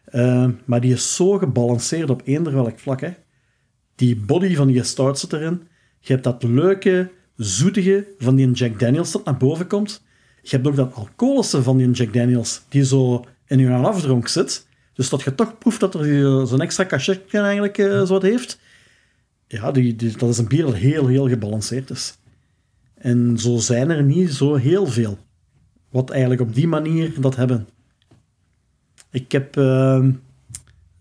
Ehm, 0.04 0.50
maar 0.64 0.80
die 0.80 0.92
is 0.92 1.16
zo 1.16 1.38
gebalanceerd 1.38 2.10
op 2.10 2.22
eender 2.24 2.52
welk 2.52 2.78
vlak. 2.78 3.00
Hè. 3.00 3.10
Die 3.94 4.16
body 4.16 4.54
van 4.54 4.66
die 4.66 4.82
stout 4.82 5.18
zit 5.18 5.32
erin. 5.32 5.62
Je 6.00 6.12
hebt 6.12 6.24
dat 6.24 6.42
leuke, 6.42 7.10
zoetige 7.36 8.06
van 8.18 8.34
die 8.36 8.50
Jack 8.50 8.78
Daniels 8.78 9.12
dat 9.12 9.24
naar 9.24 9.36
boven 9.36 9.66
komt. 9.66 10.02
Je 10.42 10.56
hebt 10.56 10.66
ook 10.66 10.76
dat 10.76 10.94
alcoholische 10.94 11.62
van 11.62 11.76
die 11.76 11.90
Jack 11.90 12.12
Daniels, 12.12 12.62
die 12.68 12.84
zo 12.84 13.24
in 13.46 13.58
je 13.58 13.70
afdronk 13.70 14.28
zit. 14.28 14.66
Dus 14.92 15.08
dat 15.08 15.22
je 15.22 15.34
toch 15.34 15.58
proeft 15.58 15.80
dat 15.80 15.94
er 15.94 16.00
eh, 16.00 16.44
zo'n 16.44 16.60
extra 16.60 16.86
cachet 16.86 17.34
eigenlijk 17.34 17.78
eh, 17.78 17.86
zo 17.86 18.06
wat 18.06 18.22
heeft. 18.22 18.58
Ja, 19.52 19.70
die, 19.70 19.96
dat 20.16 20.28
is 20.28 20.38
een 20.38 20.48
bier 20.48 20.62
dat 20.62 20.74
heel, 20.74 21.06
heel 21.06 21.28
gebalanceerd 21.28 21.90
is. 21.90 22.18
En 22.94 23.38
zo 23.38 23.56
zijn 23.56 23.90
er 23.90 24.02
niet 24.02 24.32
zo 24.32 24.54
heel 24.54 24.86
veel. 24.86 25.18
Wat 25.88 26.10
eigenlijk 26.10 26.40
op 26.40 26.54
die 26.54 26.68
manier 26.68 27.20
dat 27.20 27.36
hebben. 27.36 27.68
Ik 29.10 29.32
heb, 29.32 29.56
eh, 29.56 30.04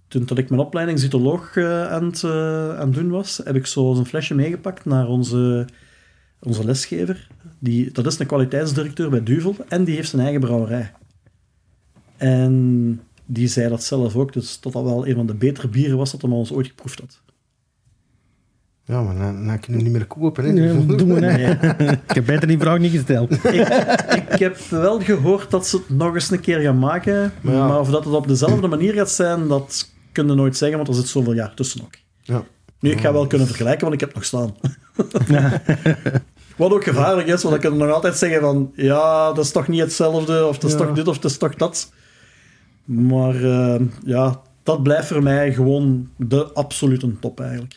toen 0.08 0.38
ik 0.38 0.50
mijn 0.50 0.62
opleiding 0.62 1.00
cytoloog 1.00 1.56
eh, 1.56 1.92
aan, 1.92 2.06
het, 2.06 2.24
eh, 2.24 2.80
aan 2.80 2.88
het 2.88 2.94
doen 2.94 3.10
was, 3.10 3.42
heb 3.44 3.56
ik 3.56 3.66
zo 3.66 3.96
een 3.96 4.06
flesje 4.06 4.36
meegepakt 4.36 4.86
naar 4.86 5.08
onze, 5.08 5.68
onze 6.40 6.66
lesgever. 6.66 7.28
Die, 7.60 7.92
dat 7.92 8.06
is 8.06 8.20
een 8.20 8.28
kwaliteitsdirecteur 8.28 9.10
bij 9.10 9.24
Duvel 9.24 9.56
en 9.68 9.84
die 9.84 9.96
heeft 9.96 10.10
zijn 10.10 10.22
eigen 10.22 10.42
brouwerij. 10.42 10.92
En 12.18 13.02
die 13.26 13.48
zei 13.48 13.70
dat 13.70 13.84
zelf 13.84 14.16
ook, 14.16 14.34
dus 14.34 14.60
dat 14.60 14.74
dat 14.74 14.84
wel 14.84 15.08
een 15.08 15.16
van 15.16 15.28
de 15.28 15.36
betere 15.36 15.68
bieren 15.68 15.98
was 15.98 16.12
dat 16.12 16.22
hij 16.22 16.32
ons 16.32 16.52
ooit 16.52 16.68
geproefd 16.68 17.00
had. 17.00 17.22
Ja, 18.90 19.02
maar 19.02 19.16
dan, 19.18 19.46
dan 19.48 19.60
kun 19.60 19.78
je 19.78 19.84
niet 19.84 19.92
meer 19.92 20.06
kopen. 20.06 20.46
Hè. 20.46 20.52
Nee, 20.52 20.86
wat 20.86 20.98
doen 21.00 21.14
we? 21.14 21.28
Ik 22.08 22.16
heb 22.16 22.26
beter 22.26 22.48
die 22.48 22.60
vraag 22.60 22.80
niet 22.80 22.92
gesteld. 22.92 23.32
ik, 23.46 23.68
ik 24.30 24.40
heb 24.40 24.58
wel 24.70 25.00
gehoord 25.02 25.52
dat 25.52 25.68
ze 25.68 25.78
het 25.78 25.90
nog 25.90 26.14
eens 26.14 26.32
een 26.32 26.40
keer 26.40 26.60
gaan 26.60 26.80
maken. 26.80 27.32
Maar 27.42 27.54
ja. 27.54 27.68
Maar 27.68 27.80
of 27.80 27.90
dat 27.90 28.06
het 28.06 28.14
op 28.14 28.28
dezelfde 28.28 28.68
manier 28.68 28.94
gaat 28.94 29.10
zijn, 29.10 29.48
dat 29.48 29.90
kun 30.12 30.28
je 30.28 30.34
nooit 30.34 30.58
zeggen, 30.58 30.78
want 30.78 30.90
er 30.90 30.96
zit 30.96 31.08
zoveel 31.08 31.34
jaar 31.34 31.54
tussen 31.54 31.82
ook. 31.82 31.94
Ja. 32.22 32.44
Nu, 32.80 32.92
ik 32.92 33.00
ga 33.02 33.14
wel 33.14 33.28
kunnen 33.28 33.48
vergelijken, 33.48 33.82
want 33.82 33.94
ik 33.94 34.00
heb 34.00 34.14
nog 34.14 34.24
staan. 34.26 34.56
Wat 36.58 36.72
ook 36.72 36.84
gevaarlijk 36.84 37.28
is, 37.28 37.44
want 37.44 37.62
dan 37.62 37.72
kun 37.72 37.80
je 37.80 37.86
nog 37.86 37.96
altijd 37.96 38.16
zeggen 38.18 38.42
van 38.42 38.72
ja, 38.76 39.34
dat 39.34 39.46
is 39.46 39.52
toch 39.52 39.68
niet 39.68 39.80
hetzelfde, 39.80 40.46
of 40.46 40.58
dat 40.58 40.72
is 40.72 40.78
Ja. 40.78 40.86
toch 40.86 40.96
dit, 40.96 41.08
of 41.08 41.20
dat 41.20 41.32
is 41.32 41.38
toch 41.38 41.56
dat. 41.56 41.92
Maar 42.84 43.44
eh, 43.44 43.82
ja, 44.06 44.42
dat 44.64 44.84
blijft 44.84 45.08
voor 45.08 45.24
mij 45.24 45.54
gewoon 45.54 46.10
de 46.16 46.44
absolute 46.54 47.20
top 47.20 47.40
eigenlijk. 47.40 47.76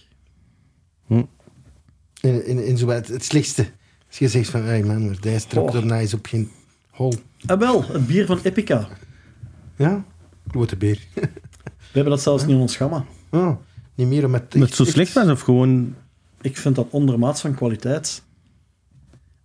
In, 2.22 2.46
in, 2.46 2.64
in 2.64 2.78
zo 2.78 2.88
het, 2.88 3.08
het 3.08 3.24
slechtste. 3.24 3.66
Als 4.08 4.18
je 4.18 4.28
zegt 4.28 4.48
van, 4.50 4.62
hey 4.62 4.82
man, 4.82 5.16
deze 5.20 5.46
trok 5.46 5.74
er 5.74 5.86
nou 5.86 6.00
eens 6.00 6.14
op 6.14 6.26
geen 6.26 6.50
hol. 6.90 7.14
En 7.46 7.58
wel, 7.58 7.84
het 7.84 8.06
bier 8.06 8.26
van 8.26 8.40
Epica. 8.42 8.88
Ja? 9.76 10.04
Grote 10.48 10.76
beer. 10.76 11.00
We 11.92 11.98
hebben 11.98 12.12
dat 12.12 12.22
zelfs 12.22 12.42
niet 12.44 12.54
in 12.54 12.60
ons 12.60 12.76
gamma. 12.76 13.04
Oh, 13.30 13.56
niet 13.94 14.06
meer 14.06 14.24
om 14.24 14.32
het... 14.32 14.52
Dat 14.52 14.62
het 14.62 14.74
zo 14.74 14.82
echt- 14.82 14.92
slecht 14.92 15.12
was 15.12 15.28
of 15.28 15.40
gewoon... 15.40 15.94
Ik 16.40 16.56
vind 16.56 16.74
dat 16.76 16.86
ondermaats 16.90 17.40
van 17.40 17.54
kwaliteit. 17.54 18.22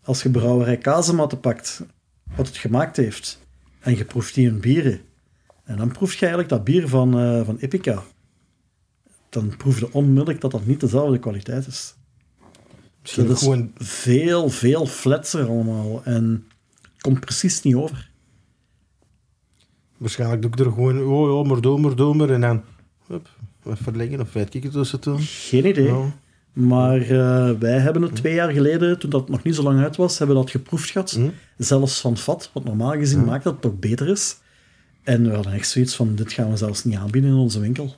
Als 0.03 0.23
je 0.23 0.29
brouwerij 0.29 0.77
Kazematten 0.77 1.39
pakt, 1.39 1.83
wat 2.35 2.47
het 2.47 2.57
gemaakt 2.57 2.97
heeft, 2.97 3.39
en 3.79 3.97
je 3.97 4.05
proeft 4.05 4.33
die 4.33 4.47
in 4.47 4.59
bieren, 4.59 5.01
en 5.63 5.77
dan 5.77 5.91
proef 5.91 6.13
je 6.13 6.19
eigenlijk 6.19 6.49
dat 6.49 6.63
bier 6.63 6.87
van, 6.87 7.19
eh, 7.19 7.45
van 7.45 7.57
Epica, 7.57 8.03
dan 9.29 9.57
proef 9.57 9.79
je 9.79 9.93
onmiddellijk 9.93 10.41
dat 10.41 10.51
dat 10.51 10.65
niet 10.65 10.79
dezelfde 10.79 11.19
kwaliteit 11.19 11.67
is. 11.67 11.95
Misschien 13.07 13.27
dat 13.27 13.35
is 13.35 13.43
gewoon... 13.43 13.71
veel, 13.75 14.49
veel 14.49 14.85
fletser 14.85 15.47
allemaal, 15.47 16.01
en 16.03 16.45
het 16.81 17.01
komt 17.01 17.19
precies 17.19 17.61
niet 17.61 17.75
over. 17.75 18.09
Waarschijnlijk 19.97 20.41
doe 20.41 20.51
ik 20.51 20.59
er 20.59 20.71
gewoon... 20.71 21.03
Oh 21.03 21.43
ja, 21.43 21.49
maar 21.49 21.61
door, 21.95 22.15
maar. 22.15 22.29
En 22.29 22.41
dan... 22.41 22.63
Hup, 23.07 23.29
wat 23.63 23.77
verlengen 23.81 24.21
of 24.21 24.29
vijf 24.29 24.49
kikken 24.49 24.71
tussen 24.71 25.01
doen. 25.01 25.19
Geen 25.19 25.65
idee. 25.65 25.93
Maar 26.53 27.01
eh, 27.01 27.49
wij 27.59 27.79
hebben 27.79 28.01
het 28.01 28.15
twee 28.15 28.33
jaar 28.33 28.51
geleden, 28.51 28.99
toen 28.99 29.09
dat 29.09 29.29
nog 29.29 29.43
niet 29.43 29.55
zo 29.55 29.63
lang 29.63 29.79
uit 29.79 29.95
was, 29.95 30.17
hebben 30.17 30.35
we 30.35 30.41
dat 30.41 30.51
geproefd 30.51 30.89
gehad. 30.89 31.11
Hm? 31.11 31.29
Zelfs 31.57 32.01
van 32.01 32.17
vat, 32.17 32.49
wat 32.53 32.63
normaal 32.63 32.91
gezien 32.91 33.25
maakt 33.25 33.43
dat 33.43 33.53
het 33.53 33.61
toch 33.61 33.79
beter 33.79 34.07
is. 34.07 34.37
En 35.03 35.23
we 35.23 35.33
hadden 35.35 35.53
echt 35.53 35.69
zoiets 35.69 35.95
van, 35.95 36.15
dit 36.15 36.33
gaan 36.33 36.49
we 36.49 36.57
zelfs 36.57 36.83
niet 36.83 36.95
aanbieden 36.95 37.29
in 37.29 37.37
onze 37.37 37.59
winkel. 37.59 37.95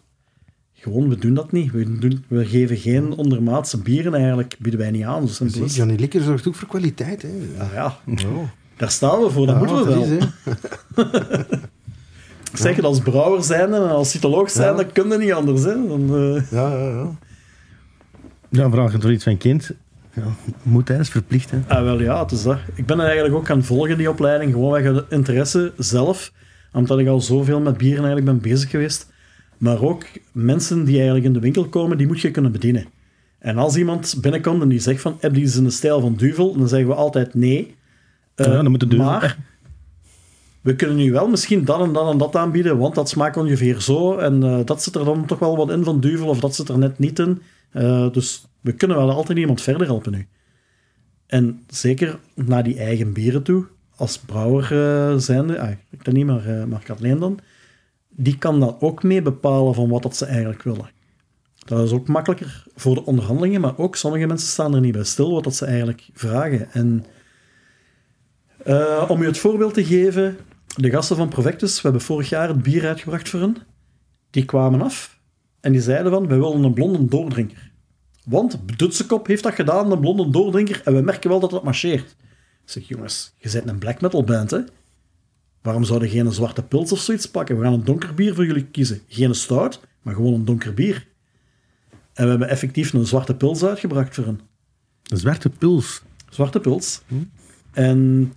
Gewoon, 0.81 1.09
we 1.09 1.17
doen 1.17 1.33
dat 1.33 1.51
niet. 1.51 1.71
We, 1.71 1.99
doen, 1.99 2.25
we 2.27 2.45
geven 2.45 2.77
geen 2.77 3.11
ondermaatse 3.13 3.77
bieren 3.81 4.13
eigenlijk, 4.13 4.55
bieden 4.59 4.79
wij 4.79 4.91
niet 4.91 5.03
aan. 5.03 5.27
Zo 5.27 5.33
simpel 5.33 5.55
Zie, 5.55 5.63
is 5.65 5.69
het. 5.69 5.75
Johnny 5.77 5.95
Likker 5.99 6.21
zorgt 6.21 6.47
ook 6.47 6.55
voor 6.55 6.67
kwaliteit. 6.67 7.21
Hè. 7.21 7.29
Ja, 7.57 7.69
ja, 7.73 7.97
Ja. 8.15 8.25
daar 8.77 8.91
staan 8.91 9.21
we 9.21 9.29
voor, 9.29 9.45
dat 9.45 9.55
Ja, 9.55 9.61
moeten 9.61 9.85
we 9.87 9.93
dat 9.93 10.07
wel. 10.07 10.17
is. 10.17 11.57
Ik 12.51 12.57
zeg 12.57 12.75
het, 12.75 12.85
als 12.85 12.99
brouwer 12.99 13.43
zijn 13.43 13.73
en 13.73 13.89
als 13.89 14.09
cytoloog 14.09 14.49
zijn, 14.51 14.69
Ja. 14.71 14.75
dat 14.83 14.91
kun 14.91 15.09
je 15.09 15.17
niet 15.17 15.31
anders. 15.31 15.63
Hè. 15.63 15.73
Dan, 15.87 16.15
eh, 16.15 16.51
Ja, 16.51 16.71
ja, 16.73 16.89
ja. 16.89 17.09
Dan 18.49 18.71
vraag 18.71 18.91
je 18.91 18.97
toch 18.97 19.11
iets 19.11 19.23
van 19.23 19.37
kind. 19.37 19.71
Ja, 20.13 20.23
moet 20.63 20.87
hij, 20.87 20.97
is 20.97 21.09
verplicht. 21.09 21.51
Hè. 21.51 21.57
Ah, 21.67 21.83
wel 21.83 22.01
ja, 22.01 22.21
het 22.21 22.31
is 22.31 22.43
dat. 22.43 22.57
Ik 22.75 22.85
ben 22.85 22.99
eigenlijk 22.99 23.35
ook 23.35 23.45
gaan 23.45 23.63
volgen, 23.63 23.97
die 23.97 24.09
opleiding, 24.09 24.51
gewoon 24.51 24.73
uit 24.73 24.95
de 24.95 25.05
interesse 25.15 25.73
zelf. 25.77 26.31
Omdat 26.73 26.99
ik 26.99 27.07
al 27.07 27.21
zoveel 27.21 27.59
met 27.59 27.77
bieren 27.77 28.05
eigenlijk 28.05 28.25
ben 28.25 28.51
bezig 28.51 28.69
geweest. 28.69 29.08
Maar 29.59 29.81
ook 29.81 30.05
mensen 30.31 30.83
die 30.83 30.95
eigenlijk 30.95 31.25
in 31.25 31.33
de 31.33 31.39
winkel 31.39 31.65
komen, 31.65 31.97
die 31.97 32.07
moet 32.07 32.21
je 32.21 32.31
kunnen 32.31 32.51
bedienen. 32.51 32.85
En 33.39 33.57
als 33.57 33.75
iemand 33.77 34.15
binnenkomt 34.21 34.61
en 34.61 34.67
die 34.69 34.79
zegt 34.79 35.01
van, 35.01 35.17
heb 35.19 35.35
in 35.35 35.63
de 35.63 35.69
stijl 35.69 36.01
van 36.01 36.15
Duvel? 36.15 36.57
Dan 36.57 36.67
zeggen 36.67 36.87
we 36.87 36.93
altijd 36.93 37.33
nee. 37.33 37.75
Eh, 38.35 38.45
Ja, 38.45 38.61
dan 38.61 38.71
moet 38.71 38.79
de 38.79 38.87
Duvel 38.87 39.05
Maar 39.05 39.37
we 40.61 40.75
kunnen 40.75 40.95
nu 40.95 41.11
wel 41.11 41.27
misschien 41.27 41.65
dat 41.65 41.81
en 41.81 41.93
dat 41.93 42.11
en 42.11 42.17
dat 42.17 42.35
aanbieden, 42.35 42.77
want 42.77 42.95
dat 42.95 43.09
smaakt 43.09 43.37
ongeveer 43.37 43.81
zo. 43.81 44.17
En 44.17 44.43
eh, 44.43 44.59
dat 44.65 44.83
zit 44.83 44.95
er 44.95 45.05
dan 45.05 45.25
toch 45.25 45.39
wel 45.39 45.57
wat 45.57 45.69
in 45.69 45.83
van 45.83 45.99
Duvel, 45.99 46.27
of 46.27 46.39
dat 46.39 46.55
zit 46.55 46.69
er 46.69 46.77
net 46.77 46.99
niet 46.99 47.19
in. 47.19 47.41
Eh, 47.71 48.11
dus 48.11 48.45
we 48.61 48.71
kunnen 48.71 48.97
wel 48.97 49.11
altijd 49.11 49.37
iemand 49.37 49.61
verder 49.61 49.87
helpen 49.87 50.11
nu. 50.11 50.27
En 51.27 51.63
zeker 51.67 52.19
naar 52.35 52.63
die 52.63 52.79
eigen 52.79 53.13
bieren 53.13 53.43
toe, 53.43 53.65
als 53.95 54.17
brouwer 54.17 54.63
eh 54.63 55.17
zijnde, 55.17 55.59
ah, 55.59 55.69
ik 55.89 56.03
dat 56.03 56.13
niet, 56.13 56.25
maar, 56.25 56.45
eh 56.45 56.63
maar 56.63 56.83
Kathleen 56.83 57.19
dan, 57.19 57.39
die 58.21 58.37
kan 58.37 58.59
dat 58.59 58.75
ook 58.79 59.03
mee 59.03 59.21
bepalen 59.21 59.73
van 59.73 59.89
wat 59.89 60.03
dat 60.03 60.15
ze 60.15 60.25
eigenlijk 60.25 60.63
willen. 60.63 60.89
Dat 61.55 61.85
is 61.85 61.91
ook 61.91 62.07
makkelijker 62.07 62.63
voor 62.75 62.95
de 62.95 63.05
onderhandelingen, 63.05 63.61
maar 63.61 63.77
ook 63.77 63.95
sommige 63.95 64.25
mensen 64.25 64.47
staan 64.47 64.75
er 64.75 64.81
niet 64.81 64.91
bij 64.91 65.03
stil 65.03 65.31
wat 65.31 65.43
dat 65.43 65.55
ze 65.55 65.65
eigenlijk 65.65 66.09
vragen. 66.13 66.71
En 66.71 67.05
eh, 68.63 69.05
om 69.07 69.21
u 69.21 69.25
het 69.25 69.37
voorbeeld 69.37 69.73
te 69.73 69.85
geven, 69.85 70.37
de 70.75 70.89
gasten 70.89 71.15
van 71.15 71.29
Provectus, 71.29 71.75
we 71.75 71.81
hebben 71.81 72.01
vorig 72.01 72.29
jaar 72.29 72.47
het 72.47 72.63
bier 72.63 72.87
uitgebracht 72.87 73.29
voor 73.29 73.39
hen. 73.39 73.57
Die 74.29 74.45
kwamen 74.45 74.81
af 74.81 75.19
en 75.59 75.71
die 75.71 75.81
zeiden 75.81 76.11
van, 76.11 76.27
wij 76.27 76.37
willen 76.37 76.63
een 76.63 76.73
blonde 76.73 77.05
doordrinker. 77.05 77.71
Want 78.25 78.59
Dutsekop 78.77 79.27
heeft 79.27 79.43
dat 79.43 79.53
gedaan, 79.53 79.91
een 79.91 79.99
blonde 79.99 80.29
doordrinker, 80.29 80.81
en 80.83 80.95
we 80.95 81.01
merken 81.01 81.29
wel 81.29 81.39
dat 81.39 81.49
dat 81.51 81.63
marcheert. 81.63 82.15
Ik 82.63 82.75
zeg, 82.75 82.87
jongens, 82.87 83.33
je 83.37 83.51
bent 83.51 83.69
een 83.69 83.79
black 83.79 84.01
metal 84.01 84.23
band, 84.23 84.51
hè? 84.51 84.59
Waarom 85.61 85.83
zouden 85.83 86.09
geen 86.09 86.31
zwarte 86.31 86.63
pils 86.63 86.91
of 86.91 86.99
zoiets 86.99 87.29
pakken? 87.29 87.57
We 87.57 87.63
gaan 87.63 87.73
een 87.73 87.83
donker 87.83 88.13
bier 88.13 88.35
voor 88.35 88.45
jullie 88.45 88.65
kiezen. 88.65 89.01
Geen 89.07 89.35
stout, 89.35 89.79
maar 90.01 90.13
gewoon 90.15 90.33
een 90.33 90.45
donker 90.45 90.73
bier. 90.73 91.07
En 92.13 92.23
we 92.23 92.29
hebben 92.29 92.49
effectief 92.49 92.93
een 92.93 93.05
zwarte 93.05 93.35
pils 93.35 93.63
uitgebracht 93.63 94.15
voor 94.15 94.25
hen. 94.25 94.39
Een 95.07 95.17
zwarte 95.17 95.49
puls. 95.49 96.01
Zwarte 96.29 96.59
pils. 96.59 97.01
En 97.71 98.31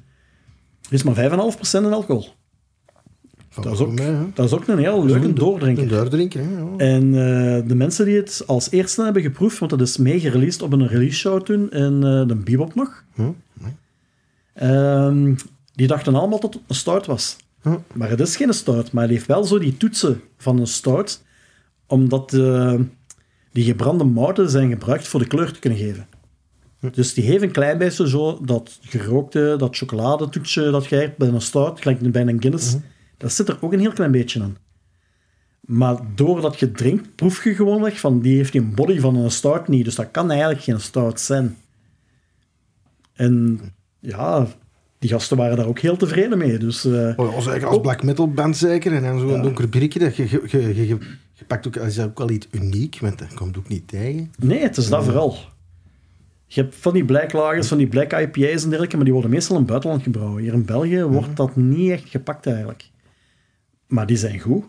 er 0.89 0.93
is 0.93 1.03
maar 1.03 1.15
5,5% 1.15 1.71
in 1.73 1.85
alcohol. 1.93 2.29
Valt 3.49 3.67
Dat 3.67 3.75
is, 3.75 3.81
ook, 3.81 3.93
mee, 3.93 4.17
dat 4.35 4.45
is 4.47 4.53
ook 4.53 4.67
een 4.69 4.79
heel 4.79 5.05
leuke 5.05 5.33
doordrinker. 5.33 5.83
Een 5.83 5.89
doordrinker, 5.89 6.41
hè. 6.41 6.59
Ja. 6.59 6.77
En 6.77 7.05
eh, 7.07 7.69
de 7.69 7.75
mensen 7.75 8.05
die 8.05 8.17
het 8.17 8.43
als 8.47 8.71
eerste 8.71 9.03
hebben 9.05 9.23
geproefd, 9.23 9.59
want 9.59 9.71
dat 9.71 9.81
is 9.81 9.97
meegereleased 9.97 10.63
op 10.63 10.73
een 10.73 10.87
release 10.89 11.19
show 11.19 11.43
toen 11.43 11.71
in 11.71 11.95
eh, 12.05 12.27
de 12.27 12.35
Bebop 12.45 12.75
nog, 12.75 13.05
Hm? 13.15 13.23
ehm, 14.53 15.35
die 15.73 15.87
dachten 15.87 16.15
allemaal 16.15 16.41
dat 16.41 16.55
het 16.55 16.63
een 16.67 16.75
stout 16.75 17.07
was. 17.07 17.37
Hm. 17.63 17.77
Maar 17.95 18.11
het 18.11 18.21
is 18.21 18.37
geen 18.37 18.53
stout, 18.53 18.93
maar 18.93 19.03
het 19.03 19.13
heeft 19.13 19.27
wel 19.27 19.45
zo 19.45 19.59
die 19.59 19.77
toetsen 19.77 20.21
van 20.37 20.59
een 20.59 20.67
stout, 20.67 21.23
omdat 21.87 22.33
eh, 22.33 22.75
die 23.53 23.65
gebrande 23.65 24.05
mouten 24.05 24.51
zijn 24.51 24.71
gebruikt 24.71 25.09
voor 25.09 25.21
de 25.21 25.27
kleur 25.27 25.53
te 25.53 25.59
kunnen 25.59 25.79
geven. 25.79 26.07
Dus 26.91 27.15
die 27.15 27.25
heeft 27.25 27.43
een 27.43 27.53
klein 27.53 27.79
beetje 27.79 28.09
zo 28.09 28.41
dat 28.45 28.79
gerookte, 28.83 29.55
dat 29.59 29.77
chocoladetoetje 29.77 30.71
dat 30.71 30.87
je 30.87 30.97
hebt 30.97 31.17
bij 31.17 31.29
een 31.29 31.41
stout, 31.41 31.81
gelijk 31.81 32.13
bij 32.13 32.27
een 32.27 32.41
Guinness, 32.41 32.77
dat 33.17 33.33
zit 33.33 33.49
er 33.49 33.59
ook 33.61 33.73
een 33.73 33.81
heel 33.81 33.93
klein 33.93 34.11
beetje 34.11 34.41
in. 34.41 34.57
Maar 35.61 35.97
doordat 36.15 36.59
je 36.59 36.73
drinkt, 36.73 37.15
proef 37.15 37.45
je 37.45 37.55
gewoon 37.55 37.83
weg 37.83 38.01
van 38.01 38.21
die 38.21 38.37
heeft 38.37 38.55
een 38.55 38.75
body 38.75 39.01
van 39.01 39.17
een 39.17 39.31
stout 39.31 39.69
niet. 39.69 39.85
Dus 39.85 39.95
dat 39.95 40.11
kan 40.11 40.31
eigenlijk 40.31 40.63
geen 40.63 40.81
stout 40.81 41.21
zijn. 41.21 41.57
En 43.13 43.61
ja, 43.99 44.47
die 45.03 45.11
gasten 45.11 45.37
waren 45.37 45.57
daar 45.57 45.67
ook 45.67 45.79
heel 45.79 45.97
tevreden 45.97 46.39
mee. 46.39 46.59
Dus 46.59 46.85
eh, 46.85 47.13
Oh, 47.17 47.41
zeker 47.41 47.67
als 47.67 47.81
black 47.81 48.03
metal 48.03 48.31
band 48.31 48.57
zeker. 48.57 48.93
En 48.93 49.03
dan 49.03 49.19
zo'n 49.19 49.43
donker 49.43 49.69
biertje. 49.69 49.99
Dat 49.99 50.17
je, 50.17 50.29
je, 50.31 50.43
je, 50.47 50.87
je, 50.87 50.87
je 51.33 51.45
pakt 51.47 51.67
ook, 51.67 51.75
dat 51.75 51.87
is 51.87 52.01
ook 52.01 52.19
wel 52.19 52.31
iets 52.31 52.49
uniek, 52.51 52.99
want 53.01 53.19
dat 53.19 53.35
komt 53.35 53.59
ook 53.59 53.69
niet 53.69 53.89
tegen. 53.89 54.33
nee, 54.39 54.61
het 54.61 54.77
is 54.77 54.89
dat 54.89 55.05
vooral. 55.05 55.37
Je 56.47 56.61
hebt 56.61 56.75
van 56.75 56.93
die 56.93 57.05
black 57.05 57.33
lagers, 57.33 57.69
van 57.69 57.79
die 57.79 57.87
black 57.87 58.13
IPA's 58.13 58.63
en 58.63 58.69
dergelijke, 58.69 58.95
maar 58.97 59.05
die 59.05 59.13
worden 59.13 59.31
meestal 59.31 59.55
in 59.55 59.61
het 59.63 59.71
buitenland 59.71 60.03
gebrouwen. 60.03 60.43
Hier 60.43 60.53
in 60.53 60.65
België 60.65 61.03
wordt 61.03 61.37
dat 61.37 61.57
niet 61.57 61.91
echt 61.91 62.09
gepakt 62.09 62.47
eigenlijk. 62.47 62.91
Maar 63.87 64.07
die 64.07 64.17
zijn 64.17 64.41
goed. 64.41 64.65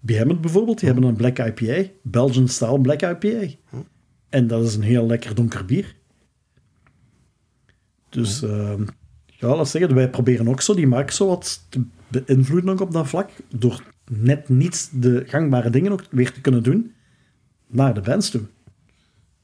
Behemoth 0.00 0.40
bijvoorbeeld, 0.40 0.78
die 0.78 0.88
hebben 0.88 1.08
een 1.08 1.16
black 1.16 1.38
IPA, 1.38 1.90
Belgian 2.02 2.48
style 2.48 2.80
black 2.80 3.02
IPA. 3.02 3.54
En 4.28 4.46
dat 4.46 4.64
is 4.64 4.74
een 4.74 4.82
heel 4.82 5.06
lekker 5.06 5.34
donker 5.34 5.64
bier. 5.64 5.94
Dus 8.08 8.42
ehm, 8.42 8.82
ja, 9.48 9.56
laat 9.56 9.68
zeggen, 9.68 9.94
wij 9.94 10.10
proberen 10.10 10.48
ook 10.48 10.60
zo 10.60 10.74
die 10.74 10.86
markt 10.86 11.14
zo 11.14 11.26
wat 11.26 11.66
te 11.68 11.82
beïnvloeden 12.08 12.70
ook 12.70 12.80
op 12.80 12.92
dat 12.92 13.08
vlak, 13.08 13.30
door 13.48 13.82
net 14.10 14.48
niet 14.48 14.90
de 14.92 15.24
gangbare 15.26 15.70
dingen 15.70 15.92
ook 15.92 16.04
weer 16.10 16.32
te 16.32 16.40
kunnen 16.40 16.62
doen 16.62 16.92
naar 17.66 17.94
de 17.94 18.00
bands 18.00 18.30
toe. 18.30 18.40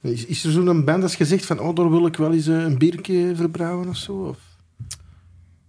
Is, 0.03 0.27
is 0.27 0.45
er 0.45 0.51
zo'n 0.51 0.85
band 0.85 1.03
als 1.03 1.17
gezegd 1.17 1.47
van, 1.47 1.59
oh, 1.61 1.75
daar 1.75 1.91
wil 1.91 2.07
ik 2.07 2.17
wel 2.17 2.33
eens 2.33 2.47
eh, 2.47 2.63
een 2.63 2.79
biertje 2.79 3.33
verbrouwen 3.37 3.89
of 3.89 3.97
zo? 3.97 4.13
Of? 4.13 4.39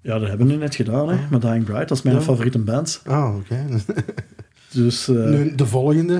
Ja, 0.02 0.20
dat 0.20 0.28
hebben 0.30 0.48
we 0.48 0.54
nu 0.54 0.60
net 0.60 0.76
gedaan, 0.76 1.10
hè, 1.10 1.18
met 1.30 1.42
Dying 1.42 1.64
Bright. 1.66 1.88
Dat 1.88 1.98
is 1.98 2.04
mijn 2.04 2.16
Ja. 2.16 2.22
favoriete 2.22 2.60
band. 2.60 3.02
Ah, 3.06 3.36
oké. 3.36 3.66
Dus 4.74 5.08
eh, 5.08 5.16
Nu, 5.16 5.56
de 5.56 5.66
volgende. 5.66 6.20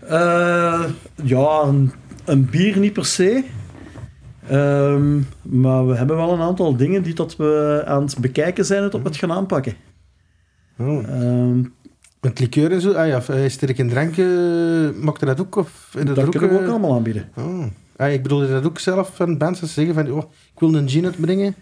eh, 0.00 0.84
ja, 1.22 1.62
een, 1.62 1.92
een 2.24 2.50
bier 2.50 2.78
niet 2.78 2.92
per 2.92 3.04
se. 3.06 3.44
Ehm, 4.48 5.18
maar 5.42 5.86
we 5.86 5.94
hebben 5.96 6.16
wel 6.16 6.32
een 6.32 6.40
aantal 6.40 6.76
dingen 6.76 7.02
die 7.02 7.12
tot 7.14 7.36
we 7.36 7.82
aan 7.86 8.02
het 8.02 8.18
bekijken 8.20 8.64
zijn 8.64 8.82
het 8.82 8.94
op 8.94 9.04
het 9.04 9.16
gaan 9.16 9.32
aanpakken. 9.32 9.74
oh. 10.78 11.08
Ehm, 11.08 11.58
Met 12.20 12.38
liqueur 12.40 12.72
en 12.72 12.80
zo. 12.80 12.92
Ah 12.92 13.06
ja, 13.08 13.48
sterk 13.48 13.78
en 13.78 13.88
dranken, 13.88 15.04
maakt 15.04 15.20
dat 15.26 15.40
ook? 15.40 15.56
Of, 15.56 15.94
in 15.98 16.06
de 16.06 16.12
dat 16.12 16.28
kunnen 16.28 16.48
we 16.50 16.54
ook 16.54 16.62
eh, 16.62 16.68
allemaal 16.70 16.94
aanbieden. 16.94 17.28
Oh. 17.36 17.64
Ah, 17.96 18.12
ik 18.12 18.22
bedoel, 18.22 18.48
dat 18.48 18.64
ook 18.66 18.78
zelf 18.78 19.10
van 19.16 19.54
ze 19.56 19.66
zeggen 19.66 19.94
van, 19.94 20.10
oh, 20.10 20.22
ik 20.54 20.60
wil 20.60 20.74
een 20.74 20.88
gin 20.88 21.04
uitbrengen? 21.04 21.54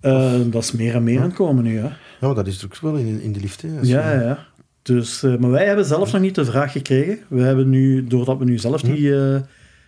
Eh, 0.00 0.32
dat 0.46 0.62
is 0.62 0.72
meer 0.72 0.94
en 0.94 1.02
meer 1.04 1.18
aan 1.18 1.24
het 1.24 1.34
komen 1.34 1.64
nu, 1.64 1.78
hè. 1.78 1.88
Ja, 2.20 2.34
dat 2.34 2.46
is 2.46 2.64
ook 2.64 2.76
wel 2.76 2.94
in, 2.96 3.20
in 3.22 3.32
de 3.32 3.40
liefde. 3.40 3.68
hè, 3.68 3.78
Ja, 3.82 4.12
je- 4.12 4.24
ja. 4.24 4.38
Dus, 4.82 5.22
eh, 5.22 5.36
maar 5.36 5.50
wij 5.50 5.66
hebben 5.66 5.84
zelf 5.84 6.12
nog 6.12 6.20
niet 6.20 6.34
de 6.34 6.44
vraag 6.44 6.72
gekregen. 6.72 7.18
We 7.28 7.40
hebben 7.42 7.68
nu, 7.68 8.06
doordat 8.06 8.38
we 8.38 8.44
nu 8.44 8.58
zelf 8.58 8.80
die, 8.82 9.16
eh, 9.16 9.40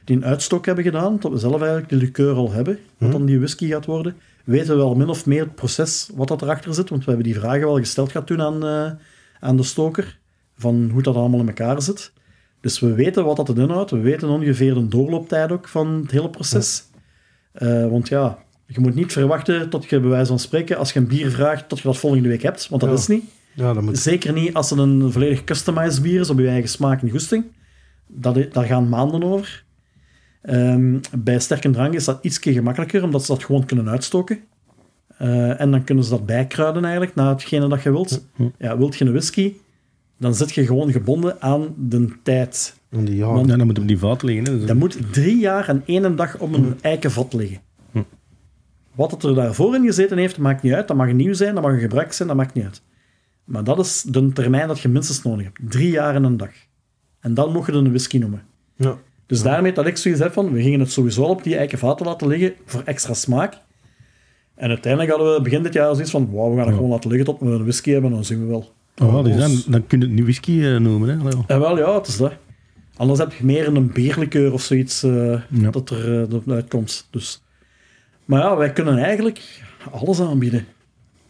die 0.05 0.24
uitstok 0.24 0.66
hebben 0.66 0.84
gedaan, 0.84 1.16
dat 1.20 1.32
we 1.32 1.38
zelf 1.38 1.61
eigenlijk 1.61 1.88
de 1.88 1.96
liqueur 1.96 2.34
al 2.34 2.53
hebben, 2.53 2.78
wat 2.98 3.12
dan 3.12 3.24
die 3.26 3.38
whisky 3.38 3.68
gaat 3.68 3.86
worden, 3.86 4.16
weten 4.44 4.68
we 4.68 4.76
wel 4.76 4.94
min 4.94 5.09
of 5.09 5.26
meer 5.26 5.40
het 5.42 5.55
proces 5.55 6.11
wat 6.14 6.28
dat 6.28 6.42
erachter 6.42 6.74
zit. 6.74 6.88
Want 6.88 7.05
we 7.05 7.11
hebben 7.11 7.30
die 7.32 7.40
vragen 7.40 7.61
wel 7.66 7.76
gesteld 7.78 8.11
gehad 8.11 8.26
toen 8.26 8.40
aan, 8.42 8.64
eh, 8.66 8.90
aan 9.40 9.57
de 9.57 9.62
stoker, 9.62 10.18
van 10.59 10.90
hoe 10.92 11.03
dat 11.03 11.14
allemaal 11.16 11.40
in 11.40 11.46
elkaar 11.48 11.82
zit. 11.82 12.12
Dus 12.61 12.80
we 12.80 12.94
weten 12.94 13.24
wat 13.24 13.36
dat 13.36 13.48
het 13.48 13.59
inhoudt. 13.59 13.90
We 13.90 14.00
weten 14.00 14.28
ongeveer 14.28 14.74
de 14.74 14.88
doorlooptijd 14.88 15.53
ook 15.53 15.68
van 15.68 15.88
het 16.03 16.11
hele 16.11 16.30
proces. 16.30 16.84
Eh, 17.53 17.86
want 17.88 18.09
ja, 18.09 18.38
je 18.66 18.80
moet 18.80 18.94
niet 18.94 19.12
verwachten 19.12 19.68
tot 19.68 19.84
je 19.84 20.00
bij 20.00 20.09
wijze 20.11 20.26
van 20.26 20.38
spreken, 20.38 20.78
als 20.78 20.92
je 20.92 20.98
een 20.98 21.07
bier 21.07 21.30
vraagt, 21.30 21.68
tot 21.68 21.78
je 21.78 21.84
dat 21.88 21.96
volgende 21.98 22.28
week 22.28 22.42
hebt. 22.42 22.68
Want 22.68 22.80
dat 22.80 22.90
Ja. 22.90 22.96
is 22.96 23.07
niet. 23.07 23.24
Ja, 23.55 23.72
dat 23.72 23.82
moet... 23.82 23.98
Zeker 23.98 24.32
niet 24.32 24.55
als 24.55 24.70
het 24.70 24.78
een 24.78 25.12
volledig 25.12 25.44
customized 25.44 26.03
bier 26.03 26.20
is 26.20 26.30
op 26.30 26.38
je 26.38 26.48
eigen 26.48 26.68
smaak 26.68 27.03
en 27.03 27.11
goesting. 27.11 27.44
Dat, 28.07 28.53
daar 28.53 28.64
gaan 28.64 28.88
maanden 28.88 29.22
over. 29.22 29.64
Ehm, 30.43 30.99
bij 31.18 31.38
sterke 31.38 31.70
drank 31.70 31.95
is 31.95 32.05
dat 32.05 32.18
ietsje 32.24 32.53
gemakkelijker, 32.53 33.03
omdat 33.03 33.24
ze 33.24 33.32
dat 33.32 33.45
gewoon 33.45 33.64
kunnen 33.64 33.88
uitstoken. 33.88 34.38
Eh, 35.18 35.61
en 35.61 35.70
dan 35.70 35.84
kunnen 35.84 36.05
ze 36.05 36.11
dat 36.11 36.26
bijkruiden 36.26 36.82
eigenlijk, 36.84 37.14
naar 37.14 37.28
hetgene 37.28 37.68
dat 37.68 37.82
je 37.82 37.90
wilt. 37.90 38.26
Ja, 38.59 38.78
wilt 38.78 38.97
je 38.97 39.05
een 39.05 39.11
whisky, 39.12 39.53
dan 40.18 40.34
zit 40.34 40.53
je 40.53 40.66
gewoon 40.66 40.93
gebonden 40.93 41.40
aan 41.43 41.74
de 41.76 42.09
tijd. 42.22 42.80
Om 42.93 43.05
die 43.05 43.16
jaar. 43.16 43.32
Want- 43.32 43.49
Ja, 43.51 43.57
dan 43.57 43.66
moet 43.66 43.78
op 43.78 43.86
die 43.88 43.99
vaat 43.99 44.22
liggen. 44.22 44.45
Hè. 44.61 44.64
Dat 44.64 44.76
moet 44.76 45.12
drie 45.12 45.38
jaar 45.38 45.68
en 45.68 45.82
één 45.86 46.16
dag 46.16 46.38
op 46.38 46.53
een 46.55 46.74
eikenvat 46.80 47.32
liggen. 47.32 47.59
Wat 48.95 49.11
het 49.11 49.22
er 49.22 49.34
daarvoor 49.34 49.74
in 49.74 49.84
gezeten 49.84 50.18
heeft, 50.18 50.38
maakt 50.38 50.62
niet 50.62 50.72
uit. 50.72 50.88
Dat 50.88 50.97
mag 50.97 51.12
nieuw 51.12 51.32
zijn, 51.32 51.55
dat 51.55 51.62
mag 51.64 51.72
een 51.72 51.78
gebruik 51.80 52.12
zijn, 52.12 52.28
dat 52.28 52.36
maakt 52.36 52.55
niet 52.55 52.64
uit. 52.64 52.82
Maar 53.45 53.64
dat 53.64 53.78
is 53.78 54.03
de 54.03 54.32
termijn 54.32 54.68
dat 54.68 54.80
je 54.80 54.88
minstens 54.88 55.22
nodig 55.22 55.45
hebt. 55.45 55.59
Drie 55.70 55.90
jaar 55.90 56.14
en 56.14 56.24
een 56.24 56.36
dag. 56.36 56.51
En 57.20 57.34
dan 57.34 57.53
mocht 57.53 57.66
je 57.66 57.72
het 57.72 57.84
een 57.84 57.88
whisky 57.90 58.18
noemen. 58.18 58.43
Ja. 58.76 58.97
Dus 59.32 59.42
daarmee 59.42 59.72
dat 59.72 59.86
ik 59.86 59.96
zoiets 59.96 60.20
heb 60.20 60.32
van, 60.32 60.52
we 60.52 60.62
gingen 60.62 60.80
het 60.80 60.92
sowieso 60.92 61.22
al 61.22 61.30
op 61.30 61.42
die 61.42 61.56
eikenvaten 61.56 62.06
laten 62.06 62.28
liggen 62.28 62.54
voor 62.64 62.82
extra 62.84 63.14
smaak. 63.14 63.58
En 64.54 64.68
uiteindelijk 64.68 65.12
hadden 65.12 65.34
we 65.34 65.42
begin 65.42 65.62
dit 65.62 65.72
jaar 65.72 65.94
zoiets 65.94 66.10
van, 66.10 66.30
wauw, 66.32 66.50
we 66.50 66.56
gaan 66.56 66.66
het 66.66 66.74
gewoon 66.74 66.90
laten 66.90 67.10
liggen 67.10 67.26
tot 67.26 67.40
we 67.40 67.46
een 67.46 67.62
whisky 67.62 67.90
hebben, 67.90 68.10
dan 68.10 68.24
zien 68.24 68.40
we 68.40 68.46
wel. 68.46 68.72
Oh, 69.02 69.12
wat 69.12 69.26
is 69.26 69.36
dat? 69.36 69.64
Dan 69.68 69.86
kun 69.86 69.98
je 70.00 70.04
het 70.04 70.14
niet 70.14 70.22
whisky 70.24 70.62
eh, 70.62 70.76
noemen. 70.76 71.08
Hè. 71.08 71.28
En 71.46 71.60
wel, 71.60 71.78
ja, 71.78 71.94
het 71.94 72.06
is 72.06 72.16
dat. 72.16 72.32
Anders 72.96 73.18
heb 73.18 73.32
je 73.32 73.44
meer 73.44 73.66
een 73.66 73.92
bierlikeur 73.92 74.52
of 74.52 74.62
zoiets 74.62 75.02
eh, 75.02 75.40
Ja. 75.48 75.70
dat 75.70 75.90
er 75.90 76.30
uh, 76.30 76.54
uitkomt. 76.54 77.06
Dus. 77.10 77.42
Maar 78.24 78.40
ja, 78.40 78.56
wij 78.56 78.72
kunnen 78.72 78.98
eigenlijk 78.98 79.62
alles 79.90 80.20
aanbieden. 80.20 80.66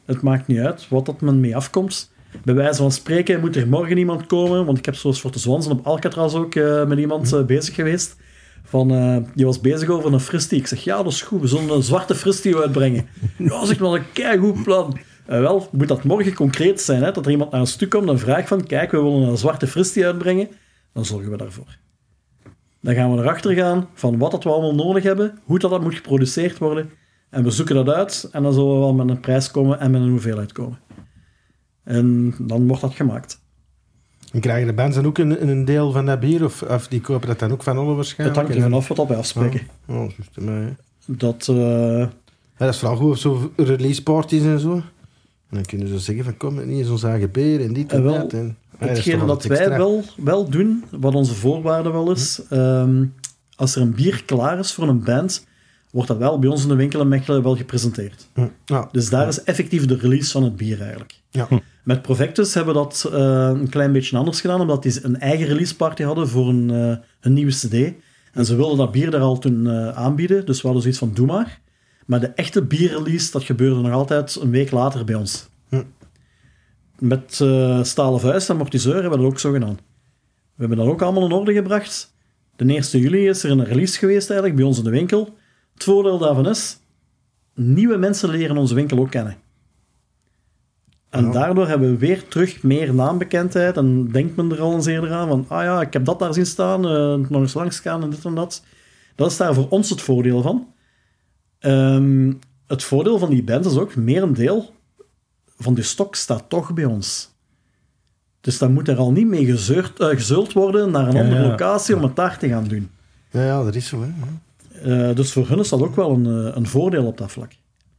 Het 0.04 0.22
maakt 0.22 0.46
niet 0.46 0.58
uit 0.58 0.88
wat 0.88 1.06
dat 1.06 1.20
men 1.20 1.40
mee 1.40 1.56
afkomt. 1.56 2.11
Bij 2.44 2.54
wijze 2.54 2.82
van 2.82 2.92
spreken 2.92 3.40
moet 3.40 3.56
er 3.56 3.68
morgen 3.68 3.98
iemand 3.98 4.26
komen, 4.26 4.66
want 4.66 4.78
ik 4.78 4.84
heb 4.84 4.94
zoals 4.94 5.20
voor 5.20 5.32
de 5.32 5.38
Zwansen 5.38 5.72
op 5.72 5.86
Alcatraz 5.86 6.34
ook 6.34 6.54
eh, 6.54 6.86
met 6.86 6.98
iemand 6.98 7.32
eh, 7.32 7.44
bezig 7.44 7.74
geweest. 7.74 8.16
Van, 8.64 8.90
eh, 8.90 9.16
die 9.34 9.44
was 9.44 9.60
bezig 9.60 9.88
over 9.88 10.12
een 10.12 10.20
fristie. 10.20 10.58
Ik 10.58 10.66
zeg, 10.66 10.84
ja, 10.84 11.02
dat 11.02 11.12
is 11.12 11.22
goed, 11.22 11.40
we 11.40 11.46
zullen 11.46 11.70
een 11.70 11.82
zwarte 11.82 12.14
fristie 12.14 12.56
uitbrengen. 12.56 13.06
Ja, 13.38 13.64
zeg 13.64 13.78
wel 13.78 13.96
een 13.96 14.12
keigoed 14.12 14.62
plan. 14.62 14.98
Wel, 15.26 15.68
moet 15.72 15.88
dat 15.88 16.04
morgen 16.04 16.34
concreet 16.34 16.80
zijn, 16.80 17.02
hè, 17.02 17.12
dat 17.12 17.24
er 17.26 17.32
iemand 17.32 17.50
naar 17.50 17.60
ons 17.60 17.76
toe 17.76 17.88
komt 17.88 18.08
en 18.08 18.18
vraagt 18.18 18.48
van, 18.48 18.66
kijk, 18.66 18.90
we 18.90 19.02
willen 19.02 19.28
een 19.28 19.36
zwarte 19.36 19.66
fristie 19.66 20.06
uitbrengen, 20.06 20.48
dan 20.92 21.04
zorgen 21.04 21.30
we 21.30 21.36
daarvoor. 21.36 21.78
Dan 22.80 22.94
gaan 22.94 23.14
we 23.14 23.22
erachter 23.22 23.54
gaan 23.54 23.88
van 23.94 24.18
wat 24.18 24.30
dat 24.30 24.44
we 24.44 24.50
allemaal 24.50 24.74
nodig 24.74 25.02
hebben, 25.02 25.38
hoe 25.44 25.58
dat, 25.58 25.70
dat 25.70 25.82
moet 25.82 25.94
geproduceerd 25.94 26.58
worden, 26.58 26.90
en 27.30 27.42
we 27.42 27.50
zoeken 27.50 27.74
dat 27.74 27.88
uit, 27.88 28.28
en 28.32 28.42
dan 28.42 28.52
zullen 28.52 28.72
we 28.72 28.78
wel 28.78 28.94
met 28.94 29.08
een 29.08 29.20
prijs 29.20 29.50
komen 29.50 29.80
en 29.80 29.90
met 29.90 30.00
een 30.00 30.10
hoeveelheid 30.10 30.52
komen. 30.52 30.78
En 31.84 32.34
dan 32.38 32.66
wordt 32.66 32.82
dat 32.82 32.94
gemaakt. 32.94 33.40
En 34.32 34.40
krijgen 34.40 34.66
de 34.66 34.72
bands 34.72 34.96
dan 34.96 35.06
ook 35.06 35.18
een, 35.18 35.48
een 35.48 35.64
deel 35.64 35.92
van 35.92 36.06
dat 36.06 36.20
bier? 36.20 36.44
Of, 36.44 36.62
of 36.62 36.88
die 36.88 37.00
kopen 37.00 37.28
dat 37.28 37.38
dan 37.38 37.52
ook 37.52 37.62
van 37.62 37.76
alle 37.76 37.86
Het 37.86 37.96
waarschijnlijk? 37.96 38.38
hangt 38.40 38.54
er 38.54 38.62
vanaf 38.62 38.88
wat 38.88 38.96
dat 38.96 39.08
wij 39.08 39.16
afspreken. 39.16 39.60
Oh, 39.88 39.96
juist, 39.96 40.40
maar, 40.40 40.60
ja. 40.60 40.76
Dat, 41.06 41.48
eh, 41.48 41.56
Ja, 41.56 42.08
dat 42.56 42.68
is 42.74 42.78
vooral 42.78 42.96
goed 42.96 43.10
op 43.10 43.16
zo 43.16 43.52
release 43.56 44.02
parties 44.02 44.42
en 44.42 44.58
zo. 44.60 44.72
En 44.74 44.82
dan 45.58 45.64
kunnen 45.64 45.88
ze 45.88 45.98
zeggen 45.98 46.24
van 46.24 46.36
kom, 46.36 46.54
niet 46.54 46.78
eens 46.78 46.88
ons 46.88 47.02
eigen 47.02 47.30
bier 47.30 47.60
en 47.60 47.72
dit 47.72 47.90
en 47.92 47.96
En 47.96 48.02
wel, 48.02 48.12
dat. 48.14 48.32
En, 48.32 48.56
Ah, 48.78 48.90
is 48.90 48.96
Hetgene 48.96 49.18
toch 49.18 49.26
dat 49.26 49.44
wat 49.46 49.58
wij 49.58 49.68
wel, 49.68 50.04
wel 50.16 50.48
doen, 50.48 50.84
wat 50.90 51.14
onze 51.14 51.34
voorwaarde 51.34 51.90
wel 51.90 52.10
is, 52.10 52.42
ehm, 52.50 53.04
als 53.56 53.76
er 53.76 53.82
een 53.82 53.94
bier 53.94 54.22
klaar 54.24 54.58
is 54.58 54.72
voor 54.72 54.88
een 54.88 55.04
band, 55.04 55.46
wordt 55.90 56.08
dat 56.08 56.18
wel 56.18 56.38
bij 56.38 56.48
ons 56.50 56.62
in 56.62 56.68
de 56.68 56.74
winkel 56.74 57.00
in 57.00 57.08
Mechelen 57.08 57.42
wel 57.42 57.56
gepresenteerd. 57.56 58.28
Hm, 58.34 58.46
Ja, 58.64 58.88
Dus 58.92 59.10
daar 59.10 59.28
is 59.28 59.42
effectief 59.42 59.86
de 59.86 59.96
release 59.96 60.30
van 60.30 60.42
het 60.42 60.56
bier 60.56 60.80
eigenlijk. 60.80 61.14
ja. 61.30 61.48
Met 61.82 62.02
Provectus 62.02 62.54
hebben 62.54 62.74
we 62.74 62.80
dat 62.80 63.10
eh, 63.12 63.50
een 63.60 63.68
klein 63.68 63.92
beetje 63.92 64.16
anders 64.16 64.40
gedaan, 64.40 64.60
omdat 64.60 64.82
die 64.82 65.04
een 65.04 65.20
eigen 65.20 65.46
release 65.46 65.76
party 65.76 66.02
hadden 66.02 66.28
voor 66.28 66.48
een, 66.48 66.68
een 67.20 67.32
nieuwe 67.32 67.52
cd. 67.52 67.92
En 68.32 68.44
ze 68.44 68.56
wilden 68.56 68.76
dat 68.76 68.92
bier 68.92 69.10
daar 69.10 69.20
al 69.20 69.38
toen 69.38 69.66
eh, 69.66 69.88
aanbieden, 69.88 70.46
dus 70.46 70.56
we 70.56 70.62
hadden 70.62 70.82
zoiets 70.82 71.00
van 71.00 71.14
doe 71.14 71.26
maar. 71.26 71.60
Maar 72.06 72.20
de 72.20 72.26
echte 72.26 72.62
bierrelease, 72.62 73.30
dat 73.30 73.44
gebeurde 73.44 73.80
nog 73.80 73.92
altijd 73.92 74.34
een 74.40 74.50
week 74.50 74.70
later 74.70 75.04
bij 75.04 75.14
ons. 75.14 75.48
Hm. 75.68 75.82
Met 76.98 77.32
stalen 77.82 78.20
vuist 78.20 78.50
en 78.50 78.56
mortiseur 78.56 78.92
hebben 78.92 79.10
we 79.10 79.16
dat 79.16 79.26
ook 79.26 79.38
zo 79.38 79.52
gedaan. 79.52 79.78
We 80.54 80.58
hebben 80.58 80.78
dat 80.78 80.86
ook 80.86 81.02
allemaal 81.02 81.24
in 81.24 81.32
orde 81.32 81.52
gebracht. 81.52 82.14
De 82.56 82.64
1 82.64 82.82
juli 82.82 83.28
is 83.28 83.42
er 83.42 83.50
een 83.50 83.64
release 83.64 83.98
geweest 83.98 84.30
eigenlijk 84.30 84.58
bij 84.58 84.68
ons 84.68 84.78
in 84.78 84.84
de 84.84 84.90
winkel. 84.90 85.36
Het 85.74 85.84
voordeel 85.84 86.18
daarvan 86.18 86.48
is, 86.48 86.78
nieuwe 87.54 87.96
mensen 87.96 88.28
leren 88.28 88.56
onze 88.56 88.74
winkel 88.74 88.98
ook 88.98 89.10
kennen. 89.10 89.36
En 91.12 91.24
Ja. 91.24 91.30
daardoor 91.32 91.68
hebben 91.68 91.90
we 91.90 91.96
weer 91.96 92.28
terug 92.28 92.62
meer 92.62 92.94
naambekendheid. 92.94 93.76
En 93.76 94.08
denkt 94.08 94.36
men 94.36 94.52
er 94.52 94.60
al 94.60 94.72
eens 94.74 94.86
eerder 94.86 95.12
aan 95.12 95.28
van, 95.28 95.44
ah 95.48 95.62
ja, 95.62 95.80
ik 95.80 95.92
heb 95.92 96.04
dat 96.04 96.18
daar 96.18 96.34
zien 96.34 96.46
staan, 96.46 96.84
eh, 96.88 97.14
nog 97.30 97.40
eens 97.40 97.54
langs 97.54 97.80
gaan 97.80 98.02
en 98.02 98.10
dit 98.10 98.24
en 98.24 98.34
dat. 98.34 98.62
Dat 99.14 99.30
is 99.30 99.36
daar 99.36 99.54
voor 99.54 99.68
ons 99.68 99.90
het 99.90 100.00
voordeel 100.00 100.42
van. 100.42 100.66
Ehm, 101.58 102.32
het 102.66 102.82
voordeel 102.84 103.18
van 103.18 103.30
die 103.30 103.42
band 103.42 103.64
is 103.64 103.76
ook, 103.76 103.94
meer 103.96 104.22
een 104.22 104.32
deel 104.34 104.74
van 105.58 105.74
die 105.74 105.84
stok 105.84 106.14
staat 106.14 106.44
toch 106.48 106.74
bij 106.74 106.84
ons. 106.84 107.30
Dus 108.40 108.58
dan 108.58 108.72
moet 108.72 108.88
er 108.88 108.96
al 108.96 109.12
niet 109.12 109.26
mee 109.26 109.44
gezeurd, 109.44 109.98
eh, 110.00 110.08
gezult 110.08 110.52
worden 110.52 110.90
naar 110.90 111.06
een 111.08 111.14
Ja, 111.16 111.22
andere 111.22 111.42
ja. 111.42 111.48
locatie 111.48 111.96
om 111.96 112.02
het 112.02 112.16
daar 112.16 112.38
te 112.38 112.48
gaan 112.48 112.64
doen. 112.64 112.90
ja, 113.30 113.44
ja, 113.44 113.64
dat 113.64 113.74
is 113.74 113.86
zo. 113.88 114.02
Hè. 114.02 114.10
Eh, 115.08 115.16
dus 115.16 115.32
voor 115.32 115.48
hun 115.48 115.58
is 115.58 115.68
dat 115.68 115.80
ook 115.82 115.96
wel 115.96 116.10
een, 116.10 116.56
een 116.56 116.66
voordeel 116.66 117.04
op 117.06 117.18
dat 117.18 117.32
vlak. 117.32 117.52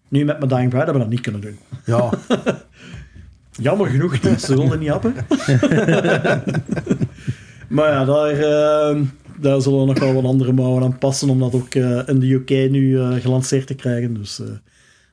Nu, 0.08 0.26
met 0.26 0.38
mijn 0.38 0.50
Dying 0.50 0.70
Bride 0.70 0.84
hebben 0.84 0.94
we 0.94 1.00
dat 1.00 1.10
niet 1.10 1.22
kunnen 1.22 1.42
doen. 1.42 1.58
Ja, 1.86 2.10
Jammer 3.62 3.88
genoeg 3.88 4.22
niet, 4.22 4.42
ze 4.42 4.56
wilden 4.56 4.80
niet 4.80 4.90
happen. 4.90 5.14
maar 7.76 7.90
ja, 7.90 8.06
daar, 8.06 8.32
eh, 8.32 9.02
daar 9.40 9.62
zullen 9.62 9.80
we 9.80 9.86
nog 9.86 10.00
wel 10.00 10.14
wat 10.14 10.24
andere 10.24 10.52
mouwen 10.52 10.84
aan 10.84 10.98
passen 10.98 11.30
om 11.30 11.40
dat 11.40 11.54
ook 11.54 11.76
eh, 11.76 12.08
in 12.08 12.20
de 12.20 12.34
UK 12.34 12.50
nu 12.72 13.00
eh, 13.00 13.14
gelanceerd 13.14 13.68
te 13.68 13.76
krijgen. 13.76 14.14
Dus 14.14 14.40
eh, 14.40 14.48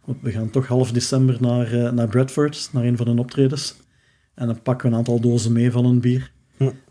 want 0.04 0.22
we 0.22 0.30
gaan 0.30 0.50
toch 0.50 0.66
half 0.66 0.92
december 0.92 1.36
naar, 1.40 1.72
eh, 1.72 1.92
naar 1.92 2.08
Bradford, 2.08 2.68
naar 2.72 2.84
een 2.84 2.96
van 2.96 3.06
hun 3.06 3.18
optredens. 3.18 3.76
En 4.34 4.46
dan 4.46 4.62
pakken 4.62 4.86
we 4.86 4.92
een 4.92 4.98
aantal 4.98 5.20
dozen 5.20 5.52
mee 5.52 5.70
van 5.70 5.84
een 5.84 6.00
bier. 6.00 6.32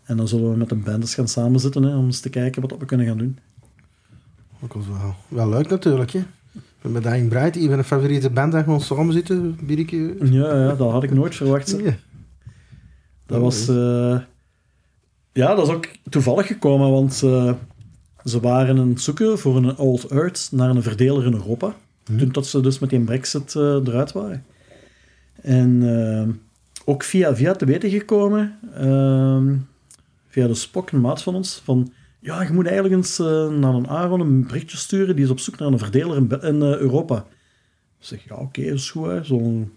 En 0.04 0.16
dan 0.16 0.28
zullen 0.28 0.50
we 0.50 0.56
met 0.56 0.68
de 0.68 0.74
band 0.74 1.02
eens 1.02 1.14
gaan 1.14 1.28
samenzitten 1.28 1.82
hè, 1.82 1.96
om 1.96 2.04
eens 2.04 2.20
te 2.20 2.28
kijken 2.30 2.62
wat 2.62 2.78
we 2.78 2.84
kunnen 2.84 3.06
gaan 3.06 3.18
doen. 3.18 3.38
ook 4.62 4.74
wel, 4.74 5.14
wel 5.28 5.48
leuk 5.48 5.68
natuurlijk. 5.68 6.10
Hè. 6.10 6.22
Met 6.82 7.02
Dying 7.02 7.28
Bright, 7.28 7.56
een 7.56 7.68
van 7.68 7.76
de 7.76 7.84
favoriete 7.84 8.30
band 8.30 8.52
dat 8.52 8.64
gewoon 8.64 8.80
samen 8.80 9.12
zitten, 9.12 9.58
biertje. 9.62 10.16
Ja, 10.20 10.56
ja, 10.56 10.74
dat 10.74 10.90
had 10.90 11.02
ik 11.02 11.12
nooit 11.12 11.34
verwacht. 11.34 11.76
Dat 13.26 13.40
was... 13.40 13.68
eh, 13.68 14.18
ja, 15.32 15.54
dat 15.54 15.66
is 15.66 15.74
ook 15.74 15.88
toevallig 16.08 16.46
gekomen, 16.46 16.90
want 16.90 17.22
eh, 17.22 17.52
ze 18.24 18.40
waren 18.40 18.78
aan 18.78 18.88
het 18.88 19.00
zoeken 19.00 19.38
voor 19.38 19.56
een 19.56 19.76
Old 19.76 20.04
Earth 20.04 20.48
naar 20.52 20.70
een 20.70 20.82
verdeler 20.82 21.26
in 21.26 21.32
Europa. 21.32 21.74
Toen 22.02 22.28
dat 22.32 22.46
ze 22.46 22.60
dus 22.60 22.78
met 22.78 22.90
die 22.90 23.00
brexit 23.00 23.54
eh, 23.54 23.62
eruit 23.62 24.12
waren. 24.12 24.44
En 25.42 26.40
ook 26.84 27.02
via 27.02 27.36
via 27.36 27.52
te 27.52 27.64
weten 27.64 27.90
gekomen, 27.90 28.58
ehm, 28.74 29.54
via 30.28 30.46
de 30.46 30.54
Spok, 30.54 30.90
een 30.90 31.00
maat 31.00 31.22
van 31.22 31.34
ons, 31.34 31.60
van 31.64 31.92
ja, 32.20 32.42
je 32.42 32.52
moet 32.52 32.64
eigenlijk 32.66 32.94
eens 32.96 33.18
eh, 33.18 33.48
naar 33.48 33.74
een 33.74 33.88
Aaron 33.88 34.20
een 34.20 34.46
berichtje 34.46 34.76
sturen, 34.76 35.16
die 35.16 35.24
is 35.24 35.30
op 35.30 35.38
zoek 35.38 35.58
naar 35.58 35.68
een 35.68 35.78
verdeler 35.78 36.16
in, 36.44 36.62
eh, 36.62 36.76
Europa. 36.78 37.16
Ik 37.98 38.06
zeg, 38.06 38.24
ja, 38.28 38.34
oké, 38.36 38.64
dat 38.64 38.74
is 38.74 38.90
goed. 38.90 39.26
Zo'n 39.26 39.72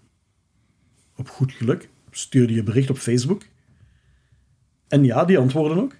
op 1.17 1.29
goed 1.29 1.51
geluk. 1.51 1.89
Stuur 2.11 2.47
die 2.47 2.59
een 2.59 2.65
bericht 2.65 2.89
op 2.89 2.97
Facebook. 2.97 3.41
En 4.87 5.03
ja, 5.03 5.25
die 5.25 5.37
antwoorden 5.37 5.77
ook. 5.77 5.95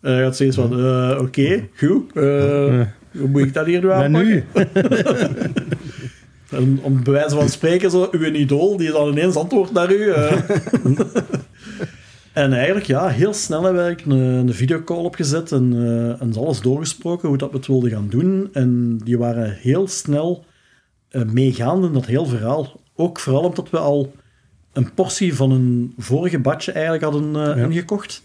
En 0.00 0.12
hij 0.12 0.22
gaat 0.22 0.34
steeds 0.34 0.56
van, 0.56 0.72
eh, 0.78 1.18
oké, 1.20 1.68
goed. 1.76 2.12
eh, 2.16 2.86
Hoe 3.12 3.28
moet 3.28 3.40
ik 3.42 3.54
dat 3.54 3.66
hier 3.66 3.80
nu 3.80 3.86
Maar 3.86 4.04
aanpakken? 4.04 4.28
nu? 4.28 4.44
En 6.50 6.78
om 6.82 7.02
bij 7.02 7.12
wijze 7.12 7.36
van 7.36 7.48
spreken, 7.48 7.90
zo, 7.90 8.08
uw 8.10 8.24
idool, 8.24 8.76
die 8.76 8.90
dan 8.90 9.08
ineens 9.08 9.36
antwoordt 9.36 9.72
naar 9.72 9.92
u. 9.92 10.12
en 12.42 12.52
eigenlijk, 12.52 12.86
ja, 12.86 13.08
heel 13.08 13.32
snel 13.32 13.62
hebben 13.62 13.82
we 13.82 13.86
eigenlijk 13.88 14.20
een, 14.20 14.28
een 14.48 14.54
videocall 14.54 15.04
opgezet 15.04 15.52
en, 15.52 15.72
en 16.20 16.28
is 16.28 16.36
alles 16.36 16.60
doorgesproken 16.60 17.28
hoe 17.28 17.38
dat 17.38 17.50
we 17.50 17.56
het 17.56 17.66
wilden 17.66 17.90
gaan 17.90 18.08
doen. 18.08 18.48
En 18.52 18.98
die 19.04 19.18
waren 19.18 19.50
heel 19.52 19.88
snel 19.88 20.44
eh, 21.08 21.22
meegaande 21.22 21.86
in 21.86 21.92
dat 21.92 22.06
heel 22.06 22.26
verhaal. 22.26 22.80
Ook 22.96 23.18
vooral 23.18 23.42
omdat 23.42 23.70
we 23.70 23.78
al 23.78 24.12
een 24.72 24.94
portie 24.94 25.34
van 25.34 25.50
een 25.50 25.94
vorige 25.98 26.38
badje 26.38 26.72
eigenlijk 26.72 27.04
hadden 27.04 27.32
Ja. 27.32 27.54
ingekocht. 27.54 28.22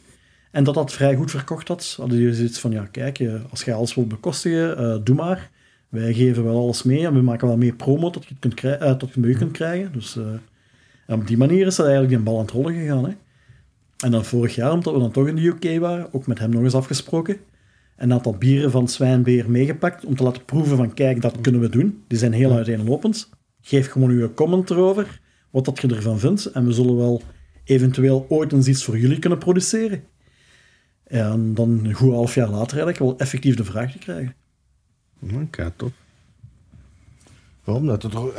En 0.51 0.63
dat 0.63 0.73
dat 0.73 0.93
vrij 0.93 1.15
goed 1.15 1.31
verkocht 1.31 1.67
had. 1.67 1.93
Hadden 1.97 2.17
die 2.17 2.33
zoiets 2.33 2.59
van, 2.59 2.71
ja, 2.71 2.87
kijk, 2.91 3.23
als 3.49 3.63
je 3.63 3.73
alles 3.73 3.95
wilt 3.95 4.07
bekostigen, 4.07 5.03
doe 5.03 5.15
maar. 5.15 5.49
Wij 5.89 6.13
geven 6.13 6.43
wel 6.43 6.57
alles 6.57 6.83
mee 6.83 7.05
en 7.05 7.13
we 7.13 7.21
maken 7.21 7.47
wel 7.47 7.57
meer 7.57 7.73
promo 7.73 8.09
tot 8.09 8.23
je 8.23 8.29
het, 8.29 8.39
kunt 8.39 8.53
krij- 8.53 8.77
eh, 8.77 8.91
tot 8.91 9.13
je 9.13 9.19
mee 9.19 9.35
kunt 9.35 9.51
krijgen. 9.51 9.91
Dus 9.93 10.17
en 11.07 11.15
op 11.19 11.27
die 11.27 11.37
manier 11.37 11.65
is 11.67 11.75
dat 11.75 11.85
eigenlijk 11.85 12.15
een 12.15 12.23
bal 12.23 12.35
aan 12.37 12.41
het 12.45 12.51
rollen 12.51 12.73
gegaan. 12.73 13.05
Hè. 13.05 13.11
En 14.03 14.11
dan 14.11 14.25
vorig 14.25 14.55
jaar, 14.55 14.71
omdat 14.71 14.93
we 14.93 14.99
dan 14.99 15.11
toch 15.11 15.27
in 15.27 15.35
de 15.35 15.41
UK 15.41 15.79
waren, 15.79 16.13
ook 16.13 16.27
met 16.27 16.39
hem 16.39 16.49
nog 16.49 16.63
eens 16.63 16.75
afgesproken, 16.75 17.37
een 17.97 18.13
aantal 18.13 18.37
bieren 18.37 18.71
van 18.71 18.87
Zwijnbeer 18.87 19.49
meegepakt 19.49 20.05
om 20.05 20.15
te 20.15 20.23
laten 20.23 20.45
proeven 20.45 20.77
van, 20.77 20.93
kijk, 20.93 21.21
dat 21.21 21.41
kunnen 21.41 21.61
we 21.61 21.69
doen. 21.69 22.03
Die 22.07 22.17
zijn 22.17 22.33
heel 22.33 22.51
uiteenlopend. 22.51 23.29
Geef 23.61 23.91
gewoon 23.91 24.09
uw 24.09 24.33
comment 24.33 24.69
erover, 24.69 25.21
wat 25.49 25.65
dat 25.65 25.81
je 25.81 25.87
ervan 25.87 26.19
vindt. 26.19 26.45
En 26.45 26.65
we 26.65 26.73
zullen 26.73 26.97
wel 26.97 27.21
eventueel 27.63 28.25
ooit 28.29 28.51
eens 28.51 28.67
iets 28.67 28.83
voor 28.83 28.97
jullie 28.97 29.19
kunnen 29.19 29.39
produceren. 29.39 30.03
En 31.03 31.53
dan 31.53 31.69
een 31.69 31.93
goed 31.93 32.11
half 32.11 32.35
jaar 32.35 32.49
later 32.49 32.77
eigenlijk 32.77 32.99
wel 32.99 33.17
effectief 33.17 33.55
de 33.55 33.63
vraag 33.63 33.91
te 33.91 33.97
krijgen. 33.97 34.35
Oké, 35.33 35.71
top. 35.75 35.91
Ja, 37.65 37.73
omdat 37.73 38.03
er 38.03 38.09
toch, 38.09 38.35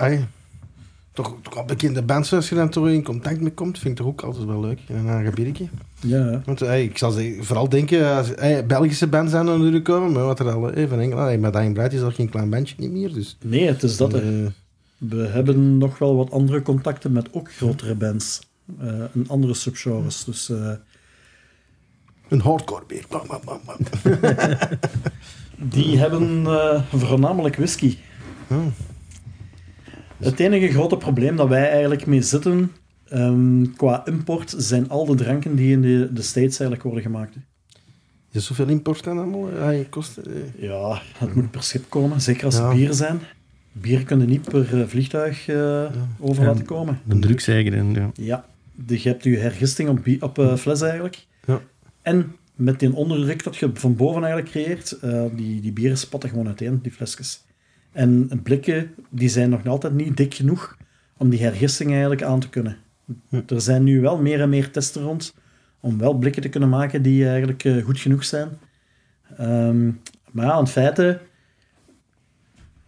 toch, 1.15 1.37
toch 1.43 1.57
al 1.57 1.65
bekende 1.65 2.03
bands 2.03 2.33
als 2.33 2.49
je 2.49 2.55
dan 2.55 2.69
toch 2.69 2.89
in 2.89 3.03
contact 3.05 3.41
mee 3.41 3.53
komt, 3.53 3.79
vind 3.79 3.91
ik 3.99 4.05
toch 4.05 4.13
ook 4.13 4.21
altijd 4.23 4.45
wel 4.45 4.61
leuk. 4.61 4.79
En 4.89 5.07
een 5.07 5.25
gebiedje. 5.25 5.67
Ja, 6.01 6.31
ja. 6.31 6.43
Want 6.45 6.61
ik 6.63 6.99
zal 6.99 7.11
ze- 7.11 7.39
vooral 7.41 7.69
denken, 7.69 8.15
als, 8.17 8.31
Belgische 8.67 9.07
bands 9.07 9.31
zijn 9.31 9.47
er 9.47 9.57
natuurlijk 9.57 9.85
komen, 9.85 10.13
maar 10.13 10.25
wat 10.25 10.41
er 10.41 10.51
al 10.51 10.73
eh, 10.73 10.89
van 10.89 10.99
Engeland, 11.01 11.29
ey, 11.29 11.39
met 11.39 11.53
Dying 11.53 11.75
Bright 11.75 11.93
is 11.93 12.01
dat 12.01 12.15
geen 12.15 12.29
klein 12.29 12.51
bandje 12.51 12.75
niet 12.79 12.91
meer. 12.91 13.13
Dus, 13.13 13.37
Nee, 13.43 13.67
het 13.67 13.83
is 13.83 13.97
dat. 13.97 14.13
hè. 14.13 14.45
eh, 14.45 14.51
We 14.99 15.17
hebben 15.27 15.79
nog 15.79 15.99
wel 15.99 16.17
wat 16.17 16.31
andere 16.31 16.63
contacten 16.63 17.13
met 17.13 17.29
ook 17.33 17.53
grotere 17.53 17.95
bands. 17.95 18.41
eh 18.81 18.89
en 18.89 19.25
andere 19.29 19.55
subgenres. 19.55 20.25
Dus 20.25 20.49
eh, 20.51 20.71
een 22.29 22.41
hardcore 22.41 22.83
beer. 22.87 23.05
Bam, 23.09 23.27
bam, 23.29 23.41
bam, 23.45 23.61
bam. 23.65 23.77
die 25.77 25.99
hebben 25.99 26.47
eh, 26.47 26.83
voornamelijk 26.95 27.57
whisky. 27.57 27.97
Hmm. 28.47 28.73
Het 30.19 30.41
enige 30.41 30.69
grote 30.69 30.97
probleem 30.97 31.37
dat 31.37 31.49
wij 31.49 31.71
eigenlijk 31.71 32.07
mee 32.07 32.23
zitten 32.23 32.73
ehm, 33.09 33.65
qua 33.77 34.07
import 34.07 34.55
zijn 34.57 34.89
al 34.89 35.07
de 35.07 35.15
dranken 35.15 35.57
die 35.57 35.73
in 35.73 35.81
de, 35.83 36.09
de 36.13 36.23
States 36.23 36.59
eigenlijk 36.59 36.83
worden 36.83 37.03
gemaakt. 37.03 37.35
hè. 37.35 37.41
Is 38.31 38.41
er 38.41 38.43
zoveel 38.43 38.69
import 38.69 39.05
dan 39.05 39.19
allemaal? 39.19 39.51
Ey, 39.51 39.87
kost, 39.91 40.17
eh, 40.17 40.33
Ja, 40.63 41.01
het 41.19 41.35
moet 41.35 41.51
per 41.51 41.63
schip 41.63 41.85
komen, 41.89 42.21
zeker 42.21 42.45
als 42.45 42.57
Ja. 42.57 42.69
het 42.69 42.77
bier 42.77 42.93
zijn. 42.93 43.19
Bier 43.73 44.05
kunnen 44.05 44.29
niet 44.29 44.43
per 44.49 44.81
eh, 44.81 44.87
vliegtuig 44.87 45.49
eh, 45.49 45.85
over 46.19 46.43
Ja. 46.43 46.49
laten 46.49 46.65
komen. 46.65 47.01
De 47.05 47.19
drugseiger 47.19 47.73
en 47.75 47.93
ja. 47.95 48.11
Ja, 48.15 48.45
de, 48.75 49.03
je 49.03 49.09
hebt 49.09 49.25
je 49.25 49.37
hergisting 49.37 49.89
op, 49.89 49.99
op 50.21 50.39
eh, 50.39 50.57
fles 50.57 50.81
eigenlijk. 50.81 51.27
Ja. 51.47 51.61
En 52.03 52.33
met 52.55 52.81
die 52.81 52.95
onderdruk 52.95 53.45
dat 53.45 53.57
je 53.57 53.71
van 53.75 53.97
boven 53.97 54.23
eigenlijk 54.25 54.51
creëert, 54.53 54.93
eh, 54.93 55.25
die, 55.37 55.61
die 55.61 55.73
bieren 55.73 55.99
spatten 55.99 56.29
gewoon 56.29 56.47
uiteen, 56.47 56.79
die 56.83 56.93
flesjes. 56.93 57.43
En 57.95 58.41
blikken, 58.43 58.95
die 59.11 59.29
zijn 59.29 59.51
nog 59.51 59.67
altijd 59.67 59.95
niet 59.95 60.17
dik 60.17 60.35
genoeg 60.35 60.77
om 61.17 61.31
die 61.31 61.43
hergisting 61.43 61.91
eigenlijk 61.91 62.23
aan 62.23 62.41
te 62.41 62.49
kunnen. 62.49 62.77
Hm. 63.29 63.41
Er 63.47 63.61
zijn 63.61 63.85
nu 63.85 64.01
wel 64.01 64.19
meer 64.19 64.41
en 64.41 64.49
meer 64.49 64.71
testen 64.71 65.03
rond 65.03 65.35
om 65.81 65.99
wel 65.99 66.15
blikken 66.15 66.43
te 66.43 66.49
kunnen 66.49 66.69
maken 66.69 67.03
die 67.03 67.29
eigenlijk 67.29 67.65
eh, 67.65 67.85
goed 67.85 68.01
genoeg 68.01 68.25
zijn. 68.25 68.49
Ehm, 69.37 69.87
maar 70.31 70.47
ja, 70.47 70.59
in 70.59 70.67
feite, 70.67 71.21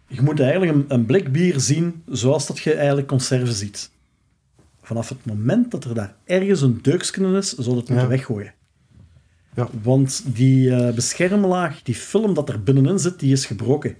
je 0.07 0.21
moet 0.21 0.39
eigenlijk 0.39 0.71
een, 0.71 0.85
een 0.87 1.05
blik 1.05 1.31
bier 1.31 1.59
zien 1.59 2.03
zoals 2.07 2.47
dat 2.47 2.59
je 2.59 2.73
eigenlijk 2.73 3.07
conserve 3.07 3.51
ziet. 3.53 3.91
Vanaf 4.81 5.09
het 5.09 5.25
moment 5.25 5.71
dat 5.71 5.83
er 5.83 5.93
daar 5.95 6.15
ergens 6.25 6.61
een 6.61 6.79
deukje 6.81 7.23
in 7.23 7.33
is, 7.35 7.53
zou 7.53 7.77
het 7.77 7.89
moeten 7.89 8.05
Ja. 8.05 8.07
weggooien. 8.07 8.53
Ja. 9.55 9.67
Want 9.81 10.35
die 10.35 10.75
eh, 10.75 10.93
beschermlaag, 10.93 11.81
die 11.81 11.95
film 11.95 12.33
dat 12.33 12.49
er 12.49 12.63
binnenin 12.63 12.99
zit, 12.99 13.19
die 13.19 13.31
is 13.31 13.45
gebroken. 13.45 13.95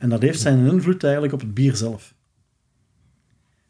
En 0.00 0.08
dat 0.08 0.22
heeft 0.22 0.40
zijn 0.40 0.66
invloed 0.66 1.02
eigenlijk 1.04 1.32
op 1.32 1.40
het 1.40 1.54
bier 1.54 1.76
zelf. 1.76 2.14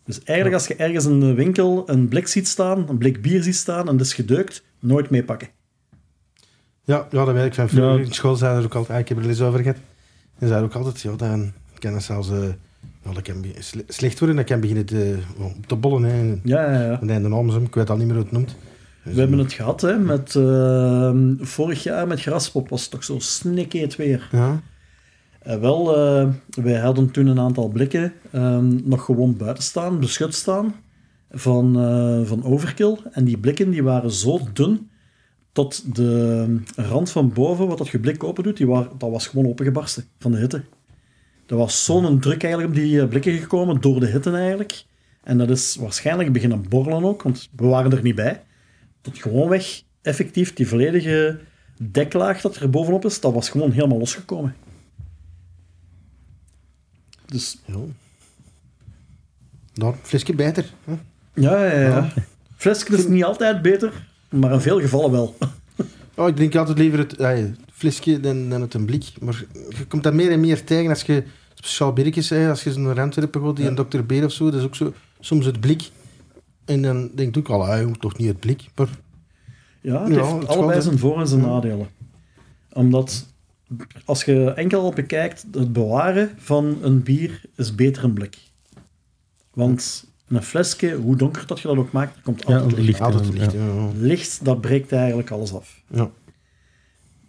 Dus 0.05 0.23
eigenlijk 0.23 0.59
als 0.59 0.67
je 0.69 0.75
ergens 0.75 1.05
in 1.05 1.21
de 1.21 1.35
winkel 1.35 1.83
een 1.87 2.09
blik 2.09 2.27
ziet 2.27 2.49
staan, 2.49 2.89
een 2.89 2.99
blik 2.99 3.23
bier 3.23 3.43
ziet 3.43 3.57
staan 3.57 3.89
en 3.89 3.97
dat 3.97 4.07
is 4.07 4.15
gedeukt, 4.15 4.63
nooit 4.79 5.11
meepakken. 5.11 5.49
Ja, 6.85 7.07
ja, 7.11 7.25
dat 7.25 7.35
weet 7.35 7.47
ik 7.47 7.55
van 7.55 7.69
vroeger. 7.69 7.99
Ja. 7.99 8.05
In 8.05 8.13
school 8.13 8.37
zeiden 8.37 8.63
ze 8.63 8.69
ook 8.69 8.75
altijd, 8.75 8.95
ah, 8.95 9.01
ik 9.01 9.09
heb 9.09 9.19
er 9.19 9.29
eens 9.29 9.41
over 9.41 9.61
gehad. 9.61 9.77
En 10.39 10.49
zeiden 10.49 10.69
ook 10.69 10.75
altijd, 10.75 11.01
ja, 11.01 11.17
dan 11.17 11.53
kan 11.79 12.01
zelfs 12.01 12.29
ja, 13.05 13.13
dat 13.13 13.23
kan 13.23 13.45
slecht 13.89 14.19
worden. 14.19 14.37
Dat 14.37 14.47
kan 14.47 14.61
beginnen 14.61 14.85
te, 14.85 15.19
te 15.67 15.77
bollen. 15.77 16.03
Hè. 16.03 16.11
En 16.11 16.41
Ja, 16.45 16.73
ja, 16.73 16.99
ja. 17.03 17.19
de 17.19 17.35
Amazon, 17.35 17.65
ik 17.65 17.75
weet 17.75 17.91
al 17.91 17.97
niet 17.97 18.07
meer 18.07 18.15
hoe 18.15 18.25
het 18.25 18.33
noemt. 18.33 18.57
Dus, 19.05 19.15
We 19.15 19.21
hebben 19.21 19.39
het 19.39 19.53
gehad, 19.53 19.81
hè, 19.81 19.99
met, 19.99 20.35
ehm, 20.35 21.35
vorig 21.39 21.83
jaar 21.83 22.07
met 22.07 22.21
Graspop 22.21 22.69
was 22.69 22.83
het 22.83 22.91
toch 22.91 23.05
zo 23.05 23.19
snikheet 23.19 23.97
weer. 23.97 24.29
Ja, 24.33 24.61
Eh, 25.41 25.59
wel, 25.59 25.97
eh, 25.97 26.29
wij 26.63 26.79
hadden 26.79 27.11
toen 27.11 27.27
een 27.27 27.41
aantal 27.41 27.69
blikken 27.69 28.13
ehm, 28.33 28.89
nog 28.89 29.05
gewoon 29.05 29.37
buiten 29.37 29.63
staan, 29.63 30.01
beschut 30.01 30.35
staan, 30.35 30.75
van, 31.31 31.81
eh, 31.81 32.21
van 32.27 32.45
overkill. 32.45 32.97
En 33.13 33.25
die 33.25 33.39
blikken 33.39 33.71
die 33.71 33.83
waren 33.83 34.11
zo 34.11 34.41
dun, 34.53 34.91
tot 35.53 35.97
de 35.97 36.61
rand 36.77 37.11
van 37.11 37.33
boven, 37.33 37.67
wat 37.67 37.79
dat 37.79 37.89
je 37.89 38.01
blik 38.01 38.25
open 38.25 38.43
doet, 38.45 38.57
die 38.57 38.67
waren, 38.67 38.99
dat 38.99 39.11
was 39.11 39.27
gewoon 39.27 39.47
opengebarsten 39.47 40.05
van 40.19 40.31
de 40.31 40.39
hitte. 40.39 40.63
Er 41.47 41.57
was 41.57 41.85
zo'n 41.85 42.21
druk 42.21 42.43
eigenlijk 42.43 42.73
op 42.75 42.81
die 42.81 43.07
blikken 43.07 43.39
gekomen, 43.39 43.81
door 43.81 44.01
de 44.01 44.07
hitte 44.07 44.31
eigenlijk. 44.31 44.85
En 45.23 45.39
dat 45.39 45.51
is 45.51 45.77
waarschijnlijk 45.77 46.33
beginnen 46.33 46.69
borrelen 46.69 47.05
ook, 47.05 47.23
want 47.23 47.49
we 47.57 47.67
waren 47.67 47.93
er 47.93 48.03
niet 48.03 48.15
bij. 48.15 48.43
Tot 49.01 49.19
gewoonweg, 49.19 49.83
effectief, 50.03 50.55
die 50.55 50.69
volledige 50.69 51.41
deklaag 51.83 52.41
dat 52.41 52.57
er 52.57 52.71
bovenop 52.71 53.05
is, 53.05 53.21
dat 53.21 53.33
was 53.33 53.49
gewoon 53.49 53.71
helemaal 53.71 53.99
losgekomen. 53.99 54.55
Dus 57.31 57.59
ja. 57.65 57.75
Daar, 59.73 59.95
flesje 60.03 60.35
beter. 60.35 60.73
Hè. 60.85 60.93
ja, 61.35 61.65
ja, 61.65 61.81
ja. 61.81 62.13
Flesje 62.57 62.97
is 62.97 63.07
niet 63.07 63.25
altijd 63.25 63.63
beter, 63.63 64.07
maar 64.29 64.53
in 64.53 64.61
veel 64.61 64.81
gevallen 64.81 65.11
wel. 65.11 65.37
Oh, 66.15 66.29
ik 66.29 66.37
drink 66.37 66.55
altijd 66.55 66.79
liever 66.79 66.99
het, 66.99 67.17
flesje 67.73 68.21
dan, 68.21 68.49
dan 68.49 68.61
het 68.61 68.75
een 68.75 68.85
blik. 68.85 69.05
Maar 69.21 69.45
je 69.79 69.87
komt 69.87 70.03
dat 70.03 70.15
meer 70.15 70.31
en 70.31 70.41
meer 70.41 70.65
tegen 70.65 70.91
als 70.91 71.03
je 71.03 71.25
speciaal 71.55 71.93
biertjes 71.93 72.29
hebt. 72.29 72.49
Als 72.51 72.63
je 72.63 72.73
zo'n 72.73 72.99
Antwerpen 72.99 73.43
gaat, 73.45 73.57
die 73.57 73.65
Ja. 73.65 73.71
een 73.71 73.89
Dr. 73.89 74.01
Beer 74.03 74.25
of 74.25 74.33
zo, 74.33 74.45
dat 74.51 74.55
is 74.61 74.67
ook 74.67 74.75
zo, 74.75 74.93
soms 75.21 75.47
het 75.47 75.61
blik. 75.61 75.91
En 76.65 76.83
dan 76.83 77.11
denk 77.15 77.37
ik 77.37 77.39
ook 77.39 77.49
al, 77.61 77.67
ah, 77.67 77.91
toch 77.93 78.17
niet 78.19 78.29
het 78.29 78.41
blik. 78.41 78.65
Maar 78.75 78.89
Ja, 79.81 80.03
het 80.05 80.15
Ja, 80.15 80.25
heeft 80.25 80.33
het 80.41 80.47
allebei 80.49 80.83
zijn 80.83 80.99
voor- 80.99 81.21
en 81.21 81.29
zijn 81.29 81.41
Ja. 81.41 81.47
nadelen. 81.47 81.89
Omdat, 82.73 83.27
als 84.05 84.25
je 84.25 84.53
enkel 84.53 84.81
al 84.83 84.93
bekijkt, 84.93 85.47
het 85.53 85.73
bewaren 85.73 86.31
van 86.37 86.79
een 86.83 87.03
bier 87.03 87.41
is 87.57 87.75
beter 87.75 88.05
een 88.05 88.13
blik. 88.13 88.39
Want 89.53 90.09
een 90.29 90.43
flesje, 90.43 90.95
hoe 90.95 91.17
donker 91.17 91.47
dat 91.47 91.61
je 91.61 91.69
dat 91.69 91.77
ook 91.77 91.93
maakt, 91.93 92.17
er 92.17 92.23
komt 92.23 92.45
Ja, 92.47 92.55
altijd 92.55 92.73
licht. 92.73 92.87
licht. 92.87 93.01
altijd 93.01 93.27
ja. 93.27 93.33
licht. 93.33 93.53
Ja. 93.53 93.89
Licht, 93.95 94.45
dat 94.45 94.61
breekt 94.61 94.93
eigenlijk 94.93 95.31
alles 95.31 95.55
af. 95.55 95.83
Ja. 95.87 96.11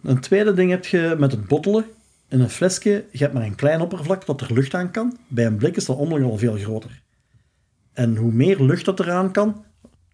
Een 0.02 0.20
tweede 0.20 0.54
ding 0.54 0.70
heb 0.70 0.86
je 0.86 1.16
met 1.18 1.30
het 1.32 1.46
bottelen. 1.46 1.84
In 2.28 2.40
een 2.40 2.50
flesje, 2.50 3.04
je 3.10 3.18
hebt 3.18 3.32
maar 3.32 3.42
een 3.42 3.54
klein 3.54 3.80
oppervlak 3.80 4.26
dat 4.26 4.40
er 4.40 4.52
lucht 4.52 4.74
aan 4.74 4.90
kan. 4.90 5.18
Bij 5.28 5.46
een 5.46 5.56
blik 5.56 5.76
is 5.76 5.84
dat 5.84 5.96
omslag 5.96 6.22
al 6.22 6.38
veel 6.38 6.56
groter. 6.56 7.02
En 7.92 8.16
hoe 8.16 8.32
meer 8.32 8.62
lucht 8.62 8.84
dat 8.84 9.00
eraan 9.00 9.32
kan, 9.32 9.64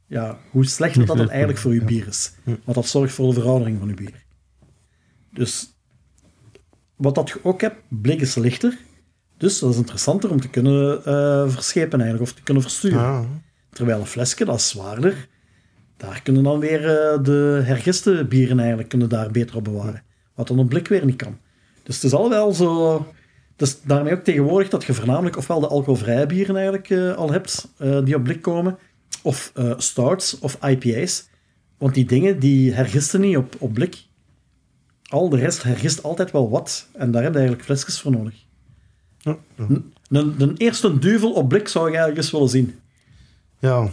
ja, 0.06 0.38
hoe 0.50 0.66
slechter 0.66 1.06
dat 1.06 1.18
het 1.18 1.28
eigenlijk 1.28 1.58
voor 1.58 1.74
je 1.74 1.84
bier 1.84 2.06
is. 2.06 2.32
Want 2.44 2.74
dat 2.74 2.86
zorgt 2.86 3.14
voor 3.14 3.28
de 3.28 3.40
veroudering 3.40 3.78
van 3.78 3.88
je 3.88 3.94
bier. 3.94 4.24
Dus 5.32 5.77
wat 6.98 7.14
dat 7.14 7.28
je 7.28 7.40
ook 7.42 7.60
hebt, 7.60 7.76
blik 7.88 8.20
is 8.20 8.34
lichter. 8.34 8.78
Dus 9.36 9.58
dat 9.58 9.70
is 9.70 9.76
interessanter 9.76 10.30
om 10.30 10.40
te 10.40 10.48
kunnen 10.48 11.04
eh, 11.04 11.48
verschepen 11.48 12.00
eigenlijk, 12.00 12.30
of 12.30 12.36
te 12.36 12.42
kunnen 12.42 12.62
versturen. 12.62 12.98
Ja. 12.98 13.24
Terwijl 13.70 14.00
een 14.00 14.06
flesje, 14.06 14.44
dat 14.44 14.56
is 14.56 14.68
zwaarder. 14.68 15.28
Daar 15.96 16.20
kunnen 16.22 16.42
dan 16.42 16.58
weer 16.58 16.80
eh, 16.80 17.22
de 17.22 17.60
hergiste 17.64 18.26
bieren 18.28 18.58
eigenlijk 18.58 18.88
kunnen 18.88 19.08
daar 19.08 19.30
beter 19.30 19.56
op 19.56 19.64
bewaren. 19.64 20.02
Wat 20.34 20.48
dan 20.48 20.58
een 20.58 20.68
blik 20.68 20.88
weer 20.88 21.04
niet 21.04 21.16
kan. 21.16 21.38
Dus 21.82 21.94
het 21.94 22.04
is 22.04 22.12
al 22.12 22.28
wel 22.28 22.52
zo... 22.52 23.06
Dus 23.56 23.82
daarmee 23.82 24.12
ook 24.12 24.24
tegenwoordig 24.24 24.68
dat 24.68 24.84
je 24.84 24.94
voornamelijk 24.94 25.36
ofwel 25.36 25.60
de 25.60 25.68
alcoholvrije 25.68 26.26
bieren 26.26 26.54
eigenlijk 26.56 26.90
eh, 26.90 27.14
al 27.14 27.32
hebt, 27.32 27.68
die 28.04 28.14
op 28.14 28.22
blik 28.22 28.42
komen, 28.42 28.78
of 29.22 29.52
stouts 29.76 30.38
of 30.38 30.58
IPA's. 30.64 31.28
Want 31.78 31.94
die 31.94 32.04
dingen, 32.04 32.38
die 32.38 32.72
hergisten 32.72 33.20
niet 33.20 33.36
op, 33.36 33.54
op 33.58 33.72
blik. 33.72 34.07
Al 35.08 35.28
de 35.28 35.36
rest 35.36 35.62
hergist 35.62 36.02
altijd 36.02 36.30
wel 36.30 36.50
wat. 36.50 36.88
En 36.92 37.10
daar 37.10 37.22
heb 37.22 37.32
je 37.32 37.38
eigenlijk 37.38 37.66
flesjes 37.66 38.00
voor 38.00 38.10
nodig. 38.10 38.34
Ja, 39.18 39.36
ja. 39.54 39.66
Een, 40.08 40.34
een 40.38 40.56
eerste 40.56 40.98
duvel 40.98 41.32
op 41.32 41.48
blik 41.48 41.68
zou 41.68 41.84
ik 41.86 41.94
eigenlijk 41.94 42.22
eens 42.22 42.32
willen 42.32 42.48
zien. 42.48 42.78
ja. 43.58 43.88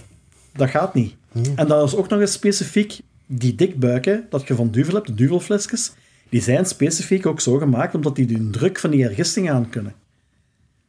Dat 0.53 0.69
gaat 0.69 0.93
niet. 0.93 1.15
Nee. 1.31 1.53
En 1.55 1.67
dat 1.67 1.87
is 1.87 1.95
ook 1.95 2.09
nog 2.09 2.19
eens 2.19 2.31
specifiek 2.31 2.99
die 3.25 3.55
dikbuiken 3.55 4.25
dat 4.29 4.47
je 4.47 4.55
van 4.55 4.71
duvel 4.71 4.93
hebt, 4.93 5.07
de 5.07 5.13
duvelflesjes, 5.13 5.91
die 6.29 6.41
zijn 6.41 6.65
specifiek 6.65 7.25
ook 7.25 7.41
zo 7.41 7.57
gemaakt 7.57 7.95
omdat 7.95 8.15
die 8.15 8.25
de 8.25 8.49
druk 8.49 8.79
van 8.79 8.89
die 8.89 9.03
hergisting 9.03 9.49
aan 9.51 9.69
kunnen. 9.69 9.93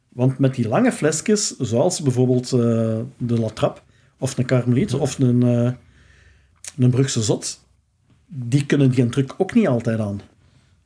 Want 0.09 0.37
met 0.37 0.55
die 0.55 0.67
lange 0.67 0.91
flesjes, 0.91 1.57
zoals 1.57 2.01
bijvoorbeeld 2.01 2.51
eh, 2.51 2.59
de 3.17 3.39
Latrap, 3.39 3.83
of 4.17 4.37
een 4.37 4.45
Carmeliet, 4.45 4.93
of 4.93 5.19
een, 5.19 5.43
eh, 5.43 5.71
een 6.77 6.89
Brugse 6.89 7.21
Zot, 7.21 7.66
die 8.27 8.65
kunnen 8.65 8.89
die 8.91 9.09
druk 9.09 9.33
ook 9.37 9.53
niet 9.53 9.67
altijd 9.67 9.99
aan. 9.99 10.21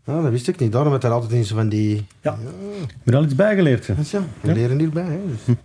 Ah, 0.05 0.23
dat 0.23 0.31
wist 0.31 0.47
ik 0.47 0.59
niet. 0.59 0.71
Daarom 0.71 0.93
heb 0.93 1.03
er 1.03 1.11
altijd 1.11 1.31
in 1.31 1.45
zo 1.45 1.55
van 1.55 1.69
die... 1.69 2.05
Ja. 2.21 2.33
Ik 2.33 2.89
heb 3.03 3.07
er 3.13 3.15
al 3.15 3.23
iets 3.23 3.35
bijgeleerd. 3.35 3.89
is 3.99 4.11
ja, 4.11 4.23
we 4.41 4.53
leren 4.53 4.79
hierbij. 4.79 5.03
Hè, 5.03 5.19
dus. 5.27 5.55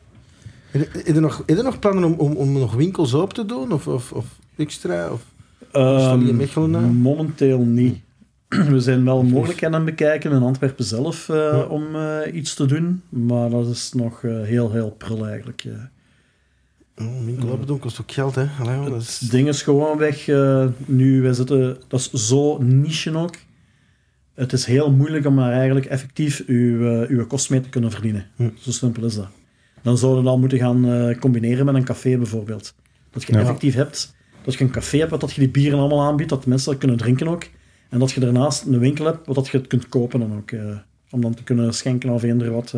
Heb 0.71 0.93
je- 0.93 0.99
heb 1.05 1.15
je 1.15 1.21
nog, 1.21 1.43
heb 1.47 1.57
je 1.57 1.63
nog 1.63 1.79
plannen 1.79 2.05
om, 2.05 2.13
om, 2.13 2.33
om 2.33 2.53
nog 2.53 2.75
winkels 2.75 3.15
open 3.15 3.35
te 3.35 3.47
doen? 3.47 3.73
Of, 3.73 3.87
of, 3.89 4.13
of 4.13 4.27
extra? 4.57 5.11
Of... 5.11 5.25
Je 5.73 5.79
Ehm, 5.79 6.37
Mechelen? 6.37 6.95
Momenteel 6.97 7.59
niet. 7.59 7.99
We 8.49 8.81
zijn 8.81 9.05
wel 9.05 9.23
mogelijkheden 9.23 9.75
aan 9.79 9.87
het 9.87 9.97
bekijken 9.97 10.33
in 10.33 10.43
Antwerpen 10.43 10.85
zelf 10.85 11.29
eh, 11.29 11.37
Ja. 11.37 11.63
om 11.63 11.97
eh, 11.97 12.35
iets 12.35 12.55
te 12.55 12.67
doen, 12.67 13.03
maar 13.09 13.51
dat 13.51 13.69
is 13.69 13.93
nog 13.93 14.23
eh, 14.25 14.43
heel, 14.43 14.73
heel 14.73 14.91
prul 14.91 15.27
eigenlijk. 15.27 15.65
Oh, 17.01 17.07
een 17.07 17.25
winkel 17.25 17.51
open 17.51 17.67
doen 17.67 17.79
kost 17.79 18.01
ook 18.01 18.13
geld, 18.13 18.35
hè? 18.35 18.47
Allee, 18.61 18.91
dat 18.91 19.03
is... 19.03 19.19
Het 19.21 19.31
ding 19.31 19.49
is 19.49 19.63
gewoon 19.63 19.99
weg. 19.99 20.29
eh, 20.29 20.67
nu, 20.87 21.23
wij 21.23 21.33
zitten, 21.33 21.77
dat 21.89 22.01
is 22.01 22.11
zo 22.29 22.59
niche 22.63 23.17
ook. 23.17 23.35
Het 24.35 24.53
is 24.53 24.65
heel 24.65 24.91
moeilijk 24.93 25.27
om 25.27 25.37
daar 25.37 25.53
eigenlijk 25.53 25.87
effectief 25.87 26.43
uw, 26.47 26.89
eh, 27.03 27.09
uw 27.11 27.27
kost 27.27 27.51
mee 27.51 27.61
te 27.61 27.69
kunnen 27.69 27.91
verdienen. 27.91 28.27
Hm. 28.37 28.49
Zo 28.59 28.71
simpel 28.71 29.05
is 29.05 29.15
dat. 29.15 29.29
Dan 29.83 29.99
zouden 29.99 30.23
we 30.25 30.29
dat 30.31 30.39
moeten 30.39 30.59
gaan 30.59 30.89
eh, 30.91 31.19
combineren 31.19 31.65
met 31.65 31.75
een 31.75 31.85
café 31.85 32.17
bijvoorbeeld. 32.17 32.75
Dat 33.11 33.23
je 33.25 33.33
Ja. 33.33 33.39
effectief 33.41 33.75
hebt, 33.75 34.15
dat 34.45 34.55
je 34.55 34.65
een 34.65 34.71
café 34.71 34.99
hebt, 34.99 35.11
wat 35.11 35.21
dat 35.21 35.33
je 35.33 35.41
die 35.41 35.51
bieren 35.51 35.79
allemaal 35.79 36.03
aanbiedt, 36.03 36.31
dat 36.31 36.47
mensen 36.47 36.71
dat 36.71 36.79
kunnen 36.81 36.97
drinken 36.97 37.29
ook. 37.29 37.45
En 37.89 37.99
dat 37.99 38.13
je 38.13 38.21
daarnaast 38.21 38.65
een 38.67 38.79
winkel 38.79 39.05
hebt, 39.05 39.27
wat 39.27 39.35
dat 39.35 39.49
je 39.49 39.59
het 39.59 39.67
kunt 39.67 39.89
kopen 39.89 40.21
dan 40.21 40.37
ook. 40.37 40.51
om 41.11 41.21
dan 41.21 41.35
te 41.35 41.43
kunnen 41.43 41.75
schenken 41.75 42.11
of 42.11 42.23
eender 42.23 42.51
wat. 42.53 42.75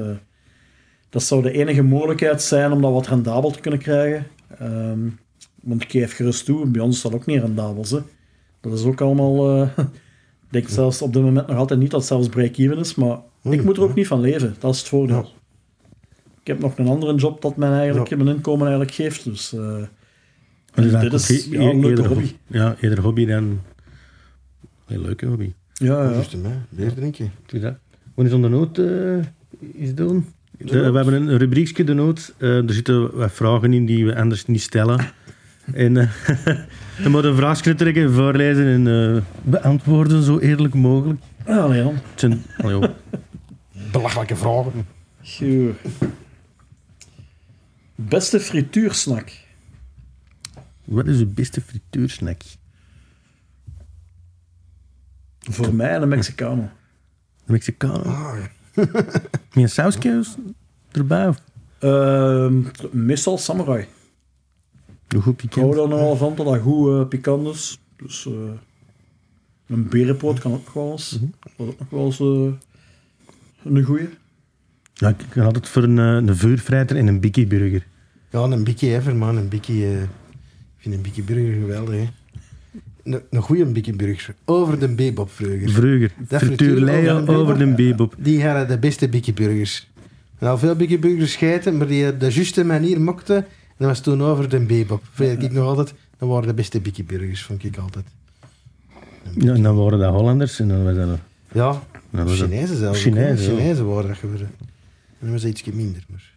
Dat 1.11 1.23
zou 1.23 1.43
de 1.43 1.51
enige 1.53 1.83
mogelijkheid 1.83 2.43
zijn 2.43 2.73
om 2.73 2.81
dat 2.83 2.93
wat 2.93 3.07
rendabel 3.07 3.51
te 3.51 3.61
kunnen 3.61 3.81
krijgen. 3.81 4.27
Ehm, 4.59 4.99
want 5.63 5.83
ik 5.83 5.91
geef 5.91 6.15
gerust 6.17 6.45
toe, 6.45 6.67
bij 6.67 6.81
ons 6.83 6.97
is 6.97 7.03
dat 7.03 7.15
ook 7.15 7.27
niet 7.27 7.41
rendabel. 7.41 7.85
Hè. 7.89 7.99
Dat 8.61 8.73
is 8.73 8.85
ook 8.85 9.01
allemaal... 9.01 9.61
eh, 9.61 9.69
ik 10.47 10.49
denk 10.51 10.69
zelfs 10.69 11.03
op 11.03 11.13
dit 11.13 11.23
moment 11.23 11.47
nog 11.47 11.57
altijd 11.57 11.81
niet 11.81 11.91
dat 11.91 12.01
het 12.01 12.09
zelfs 12.09 12.29
break-even 12.29 12.79
is, 12.79 12.95
maar 12.95 13.19
ik 13.43 13.65
moet 13.65 13.77
er 13.77 13.83
ook 13.83 13.95
niet 13.95 14.07
van 14.07 14.21
leven. 14.21 14.55
Dat 14.59 14.73
is 14.75 14.79
het 14.79 14.89
voordeel. 14.89 15.17
Ja. 15.17 15.27
Ik 16.41 16.47
heb 16.47 16.59
nog 16.59 16.79
een 16.79 16.89
andere 16.89 17.15
job 17.15 17.43
dat 17.43 17.57
mij 17.57 17.71
eigenlijk 17.71 18.11
Ja. 18.11 18.17
mijn 18.17 18.37
inkomen 18.37 18.61
eigenlijk 18.67 18.91
geeft. 18.97 19.25
Dus 19.25 19.53
eh, 19.53 19.83
Dat 20.75 20.85
is 20.85 20.93
dit 21.01 21.13
is 21.13 21.47
ook 21.47 21.53
ja, 21.53 21.61
een 21.61 21.81
leuke 21.81 21.89
eerder 21.89 22.07
hobby. 22.07 22.33
Ja, 22.47 22.77
eerder 22.81 23.01
hobby 23.01 23.27
dan... 23.27 23.61
Een 24.87 25.01
leuke 25.01 25.27
hobby. 25.27 25.53
Ja, 25.75 26.03
ja. 26.03 26.11
Juist, 26.11 26.33
hè? 26.77 26.93
Drinken. 26.95 27.33
Doe 27.47 27.61
dat. 27.61 27.75
Wat 28.15 28.27
is 28.27 28.33
on 28.33 28.43
de 28.43 28.49
noot 28.49 28.79
eh 28.79 29.19
is 29.73 29.95
doen? 29.95 30.27
De- 30.59 30.65
noot? 30.75 30.91
we 30.91 30.97
hebben 30.97 31.15
een 31.15 31.39
rubriekje, 31.39 31.85
de 31.85 31.95
noot. 31.95 32.35
Eh, 32.39 32.57
er 32.57 32.73
zitten 32.73 33.17
wat 33.17 33.33
vragen 33.33 33.73
in 33.73 33.87
die 33.87 34.05
we 34.07 34.17
anders 34.17 34.47
niet 34.47 34.63
stellen. 34.63 35.01
en 35.73 35.97
eh 35.97 36.11
dan 37.03 37.11
moeten 37.11 37.23
we 37.23 37.29
een 37.29 37.37
vraagje 37.37 37.75
trekken, 37.75 38.13
voorlezen 38.13 38.67
en 38.67 39.15
eh, 39.17 39.23
beantwoorden 39.43 40.23
zo 40.23 40.39
eerlijk 40.39 40.75
mogelijk. 40.75 41.21
Het 41.45 42.21
zijn, 42.21 42.43
allee, 42.57 42.79
joh. 42.79 42.85
Belachelijke 43.93 44.37
vragen. 44.37 44.87
Goh. 45.23 45.75
Beste 47.95 48.41
frituursnack. 48.41 49.31
wat 50.85 51.07
is 51.07 51.19
de 51.19 51.27
beste 51.27 51.61
frituursnack? 51.61 52.43
Voor 55.41 55.75
mij 55.75 55.97
een 55.97 56.09
Mexicano. 56.09 56.71
De 57.45 57.53
Mexicano. 57.53 58.03
Ah, 58.03 58.39
ja. 58.39 58.58
Met 59.55 59.65
een 59.65 59.69
sausje 59.69 60.25
erbij? 60.91 61.29
Of 61.29 61.43
Ehm, 61.79 62.63
meestal 62.91 63.39
samurai. 63.39 63.87
hoe 65.09 65.23
goed 65.23 65.43
Ik 65.43 65.53
hou 65.55 65.67
pikant? 65.71 65.75
er 65.91 65.97
nog 65.97 66.01
wel 66.07 66.17
van 66.17 66.35
dat 66.37 66.47
dat 66.47 66.59
goed 66.61 66.89
eh, 67.01 67.09
pikant 67.09 67.47
is. 67.55 67.79
Dus 67.97 68.27
eh, 68.27 68.33
een 69.67 69.89
berenpoot 69.89 70.39
kan 70.39 70.53
ook 70.53 70.71
wel 70.75 70.91
eens. 70.91 71.11
Dat 71.11 71.21
is 71.57 71.67
ook 71.67 71.79
nog 71.79 71.89
wel 71.91 72.05
eens 72.05 72.21
eh, 72.21 73.73
een 73.75 73.83
goeie. 73.85 74.09
Ja, 74.95 75.09
ik 75.09 75.21
ga 75.31 75.45
altijd 75.45 75.69
voor 75.69 75.83
een, 75.83 75.97
een 75.97 76.37
vuurvrijter 76.37 76.97
en 76.97 77.07
een 77.07 77.21
bikkie 77.21 77.47
burger. 77.47 77.87
Ja, 78.31 78.39
een 78.43 78.65
bikkie 78.65 78.95
ever, 78.95 79.17
man. 79.17 79.37
Een 79.37 79.49
bikkie... 79.49 79.85
eh, 79.85 80.03
ik 80.03 80.09
vind 80.77 80.95
een 80.95 81.03
bikkie 81.03 81.23
burger 81.23 81.53
geweldig, 81.61 81.95
hè. 81.95 82.09
Een, 83.13 83.21
een 83.31 83.43
goede 83.43 83.65
bikkie 83.65 83.97
burger. 83.97 84.35
Over 84.45 84.79
de 84.79 84.89
bebop 84.89 85.31
vroeger. 85.31 85.71
Vroeger. 85.71 86.13
Dat 86.29 86.41
Frituur 86.41 86.69
frituur 86.69 86.85
Leo 86.85 87.27
over 87.27 87.59
de 87.59 87.67
bebop. 87.67 88.15
Die 88.19 88.45
hadden 88.45 88.69
de 88.69 88.79
beste 88.79 89.09
bikkie 89.09 89.33
burgers. 89.33 89.89
Nou, 90.39 90.59
veel 90.59 90.75
bikkie 90.75 90.99
burgers 90.99 91.33
schijten, 91.33 91.77
maar 91.77 91.87
die 91.87 92.17
de 92.17 92.33
juiste 92.33 92.65
manier 92.65 93.01
mokte. 93.01 93.35
En 93.35 93.45
dat 93.77 93.89
was 93.89 94.01
toen 94.01 94.23
over 94.23 94.49
de 94.49 94.61
bebop. 94.61 95.03
Vind 95.13 95.43
ik 95.43 95.53
nog 95.53 95.65
altijd... 95.67 95.95
Dat 96.19 96.29
waren 96.29 96.47
de 96.47 96.55
beste 96.55 96.81
bikkie 96.81 97.05
burgers, 97.05 97.43
vond 97.43 97.65
ik 97.65 97.77
altijd. 97.77 98.05
Ja, 99.35 99.55
en 99.55 99.63
dan 99.63 99.77
waren 99.77 99.99
dat 99.99 100.13
Hollanders 100.13 100.61
en 100.61 100.69
dan 100.69 100.85
was 100.85 100.95
dat... 100.95 101.19
Ja, 101.53 101.83
Chinezen 102.27 102.77
zelfs. 102.77 103.03
Chinezen. 103.03 103.57
Chinezen 103.57 103.87
waren 103.87 104.09
dat 104.09 104.17
geworden. 104.17 104.51
En 105.21 105.27
dat 105.27 105.31
was 105.31 105.45
ietsje 105.45 105.75
minder, 105.75 106.05
maar... 106.09 106.37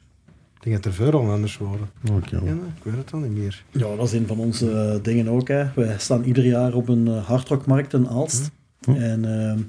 Ik 0.62 0.68
denk 0.68 0.84
dat 0.84 0.94
er 0.94 1.04
veel 1.04 1.12
Hollanders 1.12 1.58
waren. 1.58 1.90
Oké. 2.12 2.36
Ja, 2.36 2.52
ik 2.52 2.84
weet 2.84 2.96
het 2.96 3.12
al 3.14 3.20
niet 3.20 3.38
meer. 3.38 3.64
Ja, 3.72 3.96
dat 3.96 4.08
is 4.08 4.14
een 4.14 4.28
van 4.28 4.40
onze 4.40 4.72
eh, 4.72 5.04
dingen 5.04 5.28
ook. 5.28 5.48
Hè. 5.48 5.74
Wij 5.76 5.96
staan 5.98 6.24
ieder 6.24 6.46
jaar 6.46 6.74
op 6.74 6.90
een 6.90 7.08
uh, 7.08 7.26
hardrockmarkt 7.26 7.94
in 7.94 8.08
Aalst. 8.08 8.52
Hm. 8.82 8.92
En 8.92 9.26
ehm, 9.26 9.60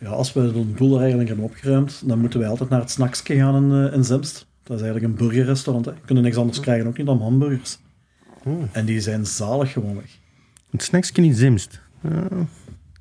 ja, 0.00 0.08
als 0.08 0.32
we 0.32 0.52
de 0.52 0.60
boel 0.60 0.98
eigenlijk 0.98 1.28
hebben 1.28 1.46
opgeruimd, 1.46 2.02
dan 2.08 2.18
moeten 2.18 2.40
wij 2.40 2.48
altijd 2.48 2.68
naar 2.68 2.80
het 2.80 2.90
snacksje 2.90 3.34
gaan 3.34 3.64
in, 3.64 3.86
eh, 3.86 3.94
in 3.94 4.04
Zemst. 4.04 4.46
Dat 4.62 4.76
is 4.76 4.82
eigenlijk 4.82 5.12
een 5.12 5.26
burgerrestaurant. 5.26 5.86
Hè. 5.86 5.92
We 5.92 6.06
kunnen 6.06 6.24
niks 6.24 6.36
anders 6.36 6.60
krijgen, 6.60 6.86
ook 6.86 6.96
niet 6.96 7.06
dan 7.06 7.20
hamburgers. 7.20 7.78
Oh. 8.44 8.62
En 8.72 8.84
die 8.84 9.00
zijn 9.00 9.26
zalig 9.26 9.72
gewoon 9.72 9.94
weg. 9.94 10.18
Het 10.70 10.82
snacksje 10.82 11.22
in 11.22 11.34
Zimst. 11.34 11.80
Ja. 12.02 12.28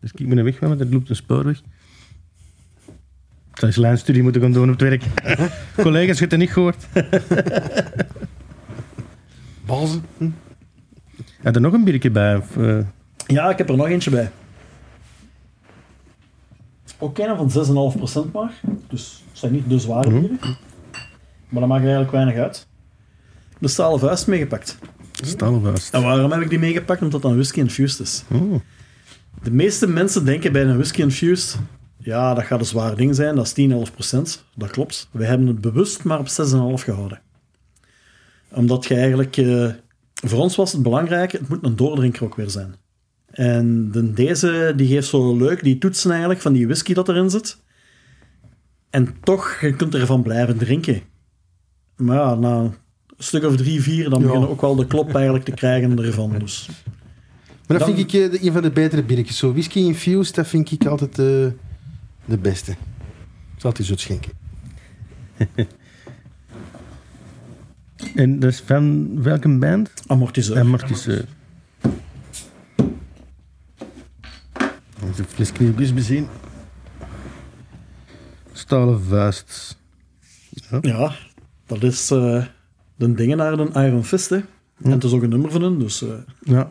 Dus 0.01 0.11
ik 0.15 0.29
ben 0.29 0.37
er 0.37 0.43
weg, 0.43 0.59
want 0.59 0.79
er 0.79 0.89
loopt 0.89 1.09
een 1.09 1.15
spoorweg. 1.15 1.61
Lijnstudie 3.60 4.24
moeten 4.24 4.41
gaan 4.41 4.51
doen 4.51 4.72
op 4.72 4.80
het 4.80 4.89
werk. 4.89 5.03
Collega's, 5.84 6.14
je 6.16 6.20
hebt 6.20 6.32
het 6.32 6.39
niet 6.39 6.51
gehoord. 6.51 6.86
Balzen. 9.66 10.03
Hm? 10.18 10.30
Had 11.43 11.56
er 11.56 11.62
nog 11.62 11.74
een 11.74 11.84
biertje 11.84 12.12
bij? 12.12 12.36
Of, 12.36 12.58
eh, 12.58 12.78
Ja, 13.28 13.49
ik 13.49 13.58
heb 13.58 13.70
er 13.70 13.78
nog 13.78 13.88
eentje 13.88 14.10
bij. 14.10 14.32
Ook 16.97 17.18
een 17.18 17.36
van 17.49 17.51
6,5% 17.51 18.32
maar. 18.34 18.51
Dus 18.88 19.24
het 19.30 19.39
zijn 19.39 19.51
niet 19.51 19.70
de 19.70 19.80
zware 19.80 20.10
Mhm. 20.10 20.20
bieren. 20.20 20.39
Maar 21.49 21.60
dat 21.60 21.68
maakt 21.70 21.82
eigenlijk 21.82 22.12
weinig 22.12 22.36
uit. 22.36 22.68
De 23.60 23.68
stalen 23.68 23.99
vuist 23.99 24.28
meegepakt. 24.28 24.78
Stalvast. 25.12 25.93
En 25.93 26.01
waarom 26.03 26.32
heb 26.32 26.41
ik 26.41 26.49
die 26.49 26.60
meegepakt? 26.60 27.01
Omdat 27.01 27.22
dat 27.22 27.32
een 27.32 27.38
whisky 27.38 27.60
infused 27.60 27.99
is. 27.99 28.24
Oh. 28.32 28.60
De 29.43 29.51
meeste 29.51 29.88
mensen 29.88 30.26
denken 30.26 30.51
bij 30.51 30.64
een 30.64 30.76
whisky 30.76 31.01
infused... 31.01 31.58
Ja, 32.06 32.34
dat 32.34 32.43
gaat 32.43 32.60
een 32.60 32.66
zwaar 32.66 32.95
ding 32.95 33.16
zijn. 33.16 33.36
Dat 33.36 33.45
is 33.45 33.53
10, 33.53 33.72
11%. 33.72 34.41
Dat 34.56 34.70
klopt. 34.72 35.08
We 35.12 35.26
hebben 35.26 35.47
het 35.47 35.62
bewust 35.62 36.03
maar 36.03 36.20
op 36.20 36.28
6,5 36.28 36.34
gehouden. 36.84 37.22
Omdat 38.51 38.86
je 38.86 38.95
eigenlijk... 38.95 39.38
eh, 39.38 39.70
voor 40.14 40.39
ons 40.39 40.56
was 40.56 40.72
het 40.72 40.84
belangrijk, 40.84 41.32
het 41.32 41.49
moet 41.49 41.64
een 41.66 41.76
doordrinker 41.76 42.24
ook 42.24 42.36
weer 42.36 42.49
zijn. 42.49 42.76
En 43.32 43.91
de, 43.91 44.14
deze, 44.14 44.74
die 44.76 44.88
geeft 44.88 45.08
zo 45.08 45.38
leuk 45.38 45.64
die 45.64 45.78
toetsen 45.78 46.10
eigenlijk 46.12 46.41
van 46.41 46.53
die 46.53 46.66
whisky 46.66 46.93
dat 46.93 47.10
erin 47.10 47.30
zit. 47.30 47.58
En 48.89 49.16
toch, 49.24 49.58
je 49.62 49.76
kunt 49.76 49.95
ervan 49.95 50.22
blijven 50.24 50.58
drinken. 50.58 51.01
Maar 51.95 52.18
ja, 52.18 52.36
na 52.36 52.58
een 52.60 52.74
stuk 53.18 53.43
of 53.43 53.56
drie, 53.56 53.82
vier, 53.82 54.10
dan 54.10 54.20
Ja. 54.20 54.26
beginnen 54.26 54.49
ook 54.49 54.62
wel 54.62 54.76
de 54.76 54.88
klop 54.88 55.14
eigenlijk 55.16 55.45
te 55.45 55.51
krijgen 55.51 55.99
ervan. 55.99 56.39
Dus 56.39 56.70
Maar 57.68 57.78
dat 57.78 57.88
Dan- 57.88 57.95
vind 57.97 58.14
ik 58.14 58.32
eh, 58.34 58.43
een 58.43 58.51
van 58.53 58.62
de 58.62 58.72
betere 58.72 59.03
biertjes. 59.03 59.38
Zo 59.38 59.51
whisky 59.51 59.80
infused, 59.80 60.36
dat 60.36 60.47
vind 60.47 60.72
ik 60.72 60.86
altijd 60.86 61.20
eh, 61.20 61.45
de 62.26 62.38
beste. 62.38 62.71
Ik 62.71 62.78
zal 63.61 63.69
het 63.69 63.80
eens 63.80 63.89
uitschenken. 63.89 64.32
En 68.15 68.39
dat 68.39 68.51
is 68.51 68.59
van 68.59 69.09
welke 69.23 69.57
band? 69.57 69.91
Amortiseur. 70.57 71.26
Onze 75.03 75.23
flesje 75.23 75.67
ook 75.67 75.80
eens 75.80 75.93
bezien. 75.93 76.28
Stalen 78.51 79.01
vuist. 79.01 79.78
Ja, 80.82 81.15
dat 81.65 81.84
is 81.84 82.11
eh, 82.11 82.45
de 82.95 83.13
dingen 83.13 83.38
naar 83.38 83.59
een 83.59 83.73
Iron 83.86 84.03
Fist, 84.03 84.30
hè. 84.30 84.36
En 84.84 84.91
het 84.91 85.03
is 85.03 85.11
ook 85.11 85.21
een 85.21 85.30
nummer 85.30 85.51
van 85.51 85.61
hun, 85.61 85.80
dus... 85.80 86.01
eh, 86.01 86.09
Ja. 86.39 86.69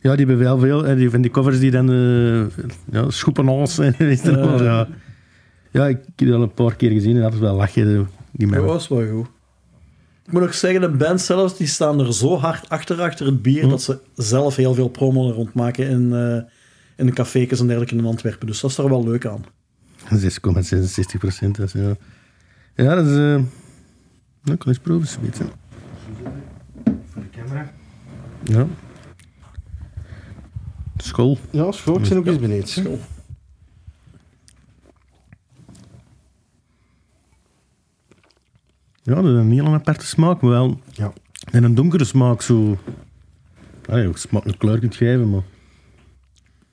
Ja, 0.00 0.16
die 0.16 0.26
hebben 0.26 0.38
wel 0.44 0.58
veel. 0.58 0.96
Die, 0.96 1.10
van 1.10 1.20
die 1.20 1.30
covers 1.30 1.58
die 1.60 1.70
dan 1.70 1.90
uh, 1.92 2.46
ja, 2.90 3.10
schoepen 3.10 3.48
ons. 3.48 3.78
en 3.78 3.94
weet 4.06 4.22
je 4.22 4.34
wel, 4.34 4.62
Ja. 4.62 4.88
ja. 5.70 5.86
ik 5.86 5.96
heb 5.96 6.16
die 6.16 6.32
al 6.34 6.42
een 6.42 6.52
paar 6.54 6.76
keer 6.76 6.90
gezien 6.90 7.16
en 7.16 7.22
dat 7.22 7.32
is 7.32 7.38
wel 7.38 7.56
lachen. 7.56 7.84
de- 7.84 8.04
Die 8.32 8.46
dat 8.50 8.64
was 8.64 8.88
wel 8.88 9.06
goed. 9.08 9.26
Ik 10.26 10.32
moet 10.34 10.42
ook 10.42 10.52
zeggen, 10.52 10.80
de 10.80 10.88
band 10.90 11.20
zelf, 11.20 11.56
die 11.56 11.66
staan 11.66 12.00
er 12.00 12.14
zo 12.14 12.36
hard 12.36 12.68
achter, 12.68 13.00
achter 13.00 13.26
het 13.26 13.42
bier, 13.42 13.68
dat 13.68 13.82
ze 13.82 13.98
zelf 14.14 14.56
heel 14.56 14.74
veel 14.74 14.88
promo 14.88 15.28
er 15.28 15.34
rond 15.34 15.54
maken 15.54 15.88
in, 15.88 16.12
eh 16.12 16.40
in 16.96 17.06
de 17.06 17.12
café's 17.12 17.60
en 17.60 17.66
dergelijke 17.66 17.94
in 17.96 18.04
Antwerpen. 18.04 18.46
Dus 18.46 18.60
dat 18.60 18.70
is 18.70 18.78
er 18.78 18.88
wel 18.88 19.04
leuk 19.04 19.26
aan. 19.26 19.44
6,66 20.14 21.18
procent. 21.18 21.56
dat 21.56 21.66
is, 21.66 21.72
Ja. 21.72 21.94
ja, 22.74 22.94
dat 22.94 23.06
is... 23.06 23.12
eh 23.12 23.16
nou, 24.42 24.52
ik 24.52 24.58
kan 24.58 24.68
eens 24.68 24.78
proeven, 24.78 25.08
zoiets. 25.08 25.38
Voor 26.84 27.22
de 27.22 27.38
camera. 27.38 27.72
Ja. 28.44 28.66
School. 31.02 31.38
Ja, 31.50 31.72
schoon. 31.72 32.02
Ik 32.02 32.08
ben 32.08 32.18
ook 32.18 32.26
eens 32.26 32.38
beneden. 32.38 32.68
School. 32.68 32.98
Ja, 39.02 39.14
dat 39.14 39.24
is 39.24 39.30
een 39.30 39.52
heel 39.52 39.66
aparte 39.66 40.06
smaak, 40.06 40.40
maar 40.40 40.50
wel... 40.50 40.80
Ja. 40.92 41.12
En 41.50 41.64
een 41.64 41.74
donkere 41.74 42.04
smaak, 42.04 42.42
zo... 42.42 42.78
Ah, 43.86 44.02
je 44.02 44.10
smaak 44.14 44.44
een 44.44 44.56
kleur 44.56 44.78
kunt 44.78 44.96
geven, 44.96 45.30
maar... 45.30 45.42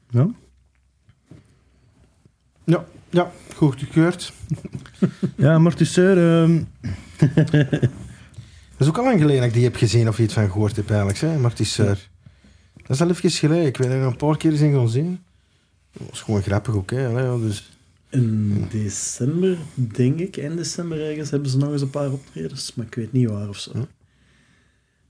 Ja. 0.09 0.29
Ja, 2.63 2.85
ja, 3.09 3.31
goed 3.55 3.79
gekeurd. 3.79 4.33
Ja, 5.37 5.53
amortisseur... 5.53 6.41
ehm, 6.41 6.63
Dat 8.77 8.87
is 8.87 8.87
ook 8.87 8.97
al 8.97 9.03
lang 9.03 9.19
geleden 9.19 9.37
dat 9.39 9.47
ik 9.47 9.53
die 9.53 9.63
heb 9.63 9.75
gezien 9.75 10.07
of 10.07 10.19
iets 10.19 10.33
van 10.33 10.51
gehoord 10.51 10.75
heb 10.75 10.89
eigenlijk. 10.89 11.19
Hè? 11.19 11.37
Maar 11.37 11.49
het 11.49 11.59
is... 11.59 11.79
eh, 11.79 11.91
dat 12.87 12.95
is 12.95 13.01
al 13.01 13.09
even 13.09 13.31
geleden. 13.31 13.65
Ik 13.65 13.77
weet 13.77 13.87
dat 13.89 13.97
er 13.97 14.03
een 14.05 14.15
paar 14.15 14.37
keer 14.37 14.51
zijn 14.51 14.73
gaan 14.73 14.89
zien. 14.89 15.19
Dat 15.91 16.09
was 16.09 16.21
gewoon 16.21 16.41
grappig 16.41 16.75
ook, 16.75 16.91
hè. 16.91 17.07
Allee, 17.07 17.39
dus... 17.41 17.69
In 18.09 18.65
december, 18.71 19.57
denk 19.73 20.19
ik, 20.19 20.37
in 20.37 20.55
december 20.55 21.09
ergens, 21.09 21.29
hebben 21.29 21.49
ze 21.49 21.57
nog 21.57 21.71
eens 21.71 21.81
een 21.81 21.89
paar 21.89 22.11
optredens, 22.11 22.73
maar 22.75 22.85
ik 22.85 22.95
weet 22.95 23.11
niet 23.11 23.29
waar 23.29 23.49
of 23.49 23.57
zo. 23.59 23.71
Hm. 23.71 23.79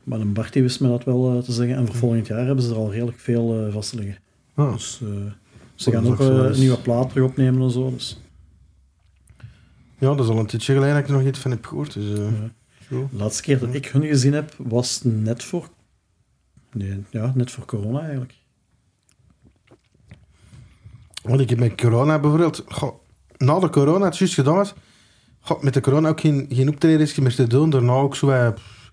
Maar 0.03 0.19
een 0.19 0.33
Bart 0.33 0.53
die 0.53 0.61
wist 0.61 0.79
me 0.79 0.87
dat 0.87 1.03
wel 1.03 1.37
eh, 1.37 1.43
te 1.43 1.51
zeggen. 1.51 1.75
En 1.75 1.85
voor 1.85 1.95
volgend 1.95 2.27
jaar 2.27 2.45
hebben 2.45 2.63
ze 2.63 2.69
er 2.69 2.75
al 2.75 2.91
redelijk 2.91 3.19
veel 3.19 3.65
eh 3.67 3.73
vast 3.73 3.93
liggen. 3.93 4.17
Ah, 4.53 4.73
Dus 4.73 4.99
eh, 5.03 5.07
ze 5.75 5.91
dat 5.91 5.93
gaan 5.93 6.07
ook 6.11 6.19
een 6.19 6.59
nieuwe 6.59 6.77
plaat 6.81 7.09
terug 7.09 7.25
opnemen 7.29 7.61
en 7.61 7.71
zo. 7.71 7.89
Dus 7.91 8.19
ja, 9.97 10.07
dat 10.15 10.19
is 10.19 10.31
al 10.31 10.39
een 10.39 10.45
tijdje 10.45 10.73
geleden 10.73 10.93
dat 10.95 11.03
ik 11.03 11.09
er 11.09 11.15
nog 11.17 11.27
iets 11.27 11.39
van 11.39 11.51
heb 11.51 11.65
gehoord. 11.65 11.93
Dus, 11.93 12.19
Ja. 12.89 12.97
de 13.11 13.17
laatste 13.17 13.41
keer 13.41 13.59
dat 13.59 13.73
ik 13.73 13.85
hun 13.85 14.05
gezien 14.05 14.33
heb, 14.33 14.55
was 14.57 14.99
net 15.03 15.43
voor... 15.43 15.69
Nee, 16.75 17.03
ja, 17.09 17.31
net 17.35 17.51
voor 17.51 17.65
corona 17.65 17.99
eigenlijk. 18.01 18.33
Want 21.23 21.39
ik 21.39 21.49
heb 21.49 21.59
met 21.59 21.81
corona 21.81 22.19
bijvoorbeeld... 22.19 22.63
Goh, 22.67 22.95
na 23.37 23.59
de 23.59 23.69
corona, 23.69 24.05
het 24.05 24.17
juist 24.17 24.33
gedaan 24.33 24.55
was... 24.55 24.73
Goh, 25.39 25.61
met 25.61 25.73
de 25.73 25.81
corona 25.81 26.09
ook 26.09 26.19
geen, 26.19 26.45
geen 26.49 26.69
optredens 26.69 27.15
meer 27.15 27.35
te 27.35 27.47
doen. 27.47 27.69
Daarna 27.69 27.91
ook 27.93 28.15
zo... 28.15 28.29
eh, 28.29 28.53
pff, 28.53 28.91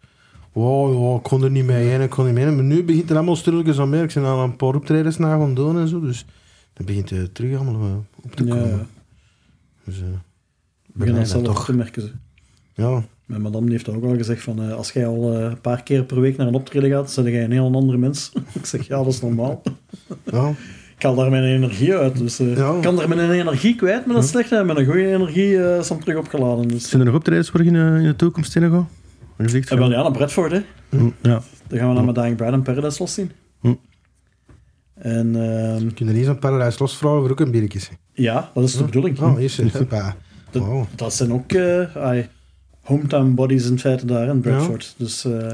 wow, 0.53 0.93
wow, 0.95 1.16
ik 1.16 1.22
kon 1.22 1.43
er 1.43 1.51
niet 1.51 1.64
mee 1.64 1.87
heen, 1.89 2.01
ik 2.01 2.11
kon 2.11 2.24
niet 2.24 2.35
mee 2.35 2.45
heen. 2.45 2.55
Maar 2.55 2.64
nu 2.64 2.85
begint 2.85 3.11
er 3.11 3.16
allemaal 3.16 3.37
stilletjes 3.37 3.78
aan 3.78 3.89
meer. 3.91 4.03
Ik 4.03 4.14
ben 4.14 4.24
al 4.24 4.43
een 4.43 4.57
paar 4.57 4.74
optredens 4.74 5.18
na 5.18 5.37
gaan 5.39 5.55
doen 5.55 5.78
en 5.78 5.89
zo. 5.89 6.01
Dus 6.01 6.24
dan 6.72 6.87
begint 6.87 7.11
het 7.11 7.35
terug 7.35 7.59
allemaal 7.59 7.89
eh, 7.91 8.24
op 8.24 8.33
te 8.35 8.45
Ja, 8.45 8.55
komen. 8.55 8.68
ja. 8.78 8.87
Dus, 9.85 10.01
eh, 10.01 10.07
Ik 10.07 10.12
bij 10.12 10.20
begin 10.93 11.12
mij 11.12 11.22
dat 11.22 11.30
zelf 11.30 11.45
toch. 11.45 11.64
te 11.64 11.72
merken. 11.76 12.03
Ze. 12.03 12.12
Ja, 12.74 13.05
Mijn 13.33 13.45
madame 13.45 13.70
heeft 13.70 13.89
ook 13.89 14.05
al 14.05 14.16
gezegd 14.16 14.43
van, 14.43 14.62
eh, 14.62 14.74
als 14.74 14.93
jij 14.93 15.07
al 15.07 15.35
eh, 15.35 15.43
een 15.43 15.61
paar 15.61 15.83
keer 15.83 16.05
per 16.05 16.20
week 16.20 16.37
naar 16.37 16.47
een 16.47 16.55
optreden 16.55 16.91
gaat, 16.91 17.14
dan 17.14 17.24
ben 17.24 17.33
jij 17.33 17.45
een 17.45 17.53
heel 17.53 17.74
andere 17.74 17.99
mens. 17.99 18.33
ik 18.61 18.66
zeg, 18.66 18.87
ja, 18.87 18.97
dat 18.97 19.07
is 19.07 19.20
normaal. 19.20 19.62
ja. 20.24 20.53
Ik 20.97 21.09
haal 21.09 21.16
daar 21.16 21.30
mijn 21.30 21.45
energie 21.45 21.95
uit. 21.95 22.16
Dus 22.18 22.39
eh, 22.39 22.57
Ja. 22.57 22.74
ik 22.76 22.83
kan 22.83 23.01
er 23.01 23.09
mijn 23.09 23.30
energie 23.30 23.76
kwijt 23.76 24.07
met 24.07 24.16
dat 24.16 24.24
slechte 24.26 24.57
en 24.57 24.66
met 24.66 24.76
een 24.76 24.85
goede 24.85 25.07
energie 25.12 25.59
eh 25.62 25.78
is 25.78 25.89
dan 25.89 25.99
terug 25.99 26.16
opgeladen. 26.18 26.68
Dus. 26.68 26.89
zijn 26.89 27.01
er 27.01 27.07
nog 27.07 27.16
optredens 27.16 27.51
voor 27.51 27.61
je 27.61 27.66
in, 27.66 27.72
de- 27.72 27.99
in 27.99 28.03
de 28.07 28.16
toekomst 28.16 28.55
je 28.55 28.85
zegt, 29.47 29.70
En 29.70 29.78
wel 29.78 29.91
ja, 29.91 30.03
naar 30.03 30.11
Bradford, 30.12 30.53
hè. 30.53 30.61
Hm, 30.89 31.05
Ja. 31.22 31.43
Dan 31.68 31.78
gaan 31.78 31.89
we 31.89 31.95
naar 31.95 32.05
mijn 32.05 32.14
Dying 32.14 32.37
Bride 32.37 32.53
en 32.53 32.62
Paradise 32.62 32.97
Lost 32.99 33.14
zien. 33.14 33.30
Hm. 33.61 33.74
En 34.95 35.37
ehm, 35.37 35.85
Je 35.85 35.93
kunt 35.95 36.09
er 36.09 36.14
niet 36.16 36.24
zo'n 36.24 36.39
paradijs 36.39 36.78
losvrouwen 36.78 37.22
voor 37.22 37.30
ook 37.30 37.41
een 37.41 37.51
biertje 37.51 37.80
ja, 38.12 38.51
dat 38.55 38.64
is 38.64 38.76
de 38.76 38.85
bedoeling. 38.85 39.20
Oh, 39.20 39.39
zit 39.47 39.72
het. 39.72 39.91
Ja. 39.91 40.16
Dat, 40.51 40.62
Wow. 40.62 40.85
dat 40.97 41.14
zijn 41.14 41.33
ook 41.33 41.53
hometown 42.83 43.35
bodies 43.35 43.70
in 43.70 43.78
feite 43.78 44.07
daar 44.07 44.28
in 44.28 44.41
Bradford. 44.41 44.95
Dus 44.97 45.24
eh, 45.24 45.51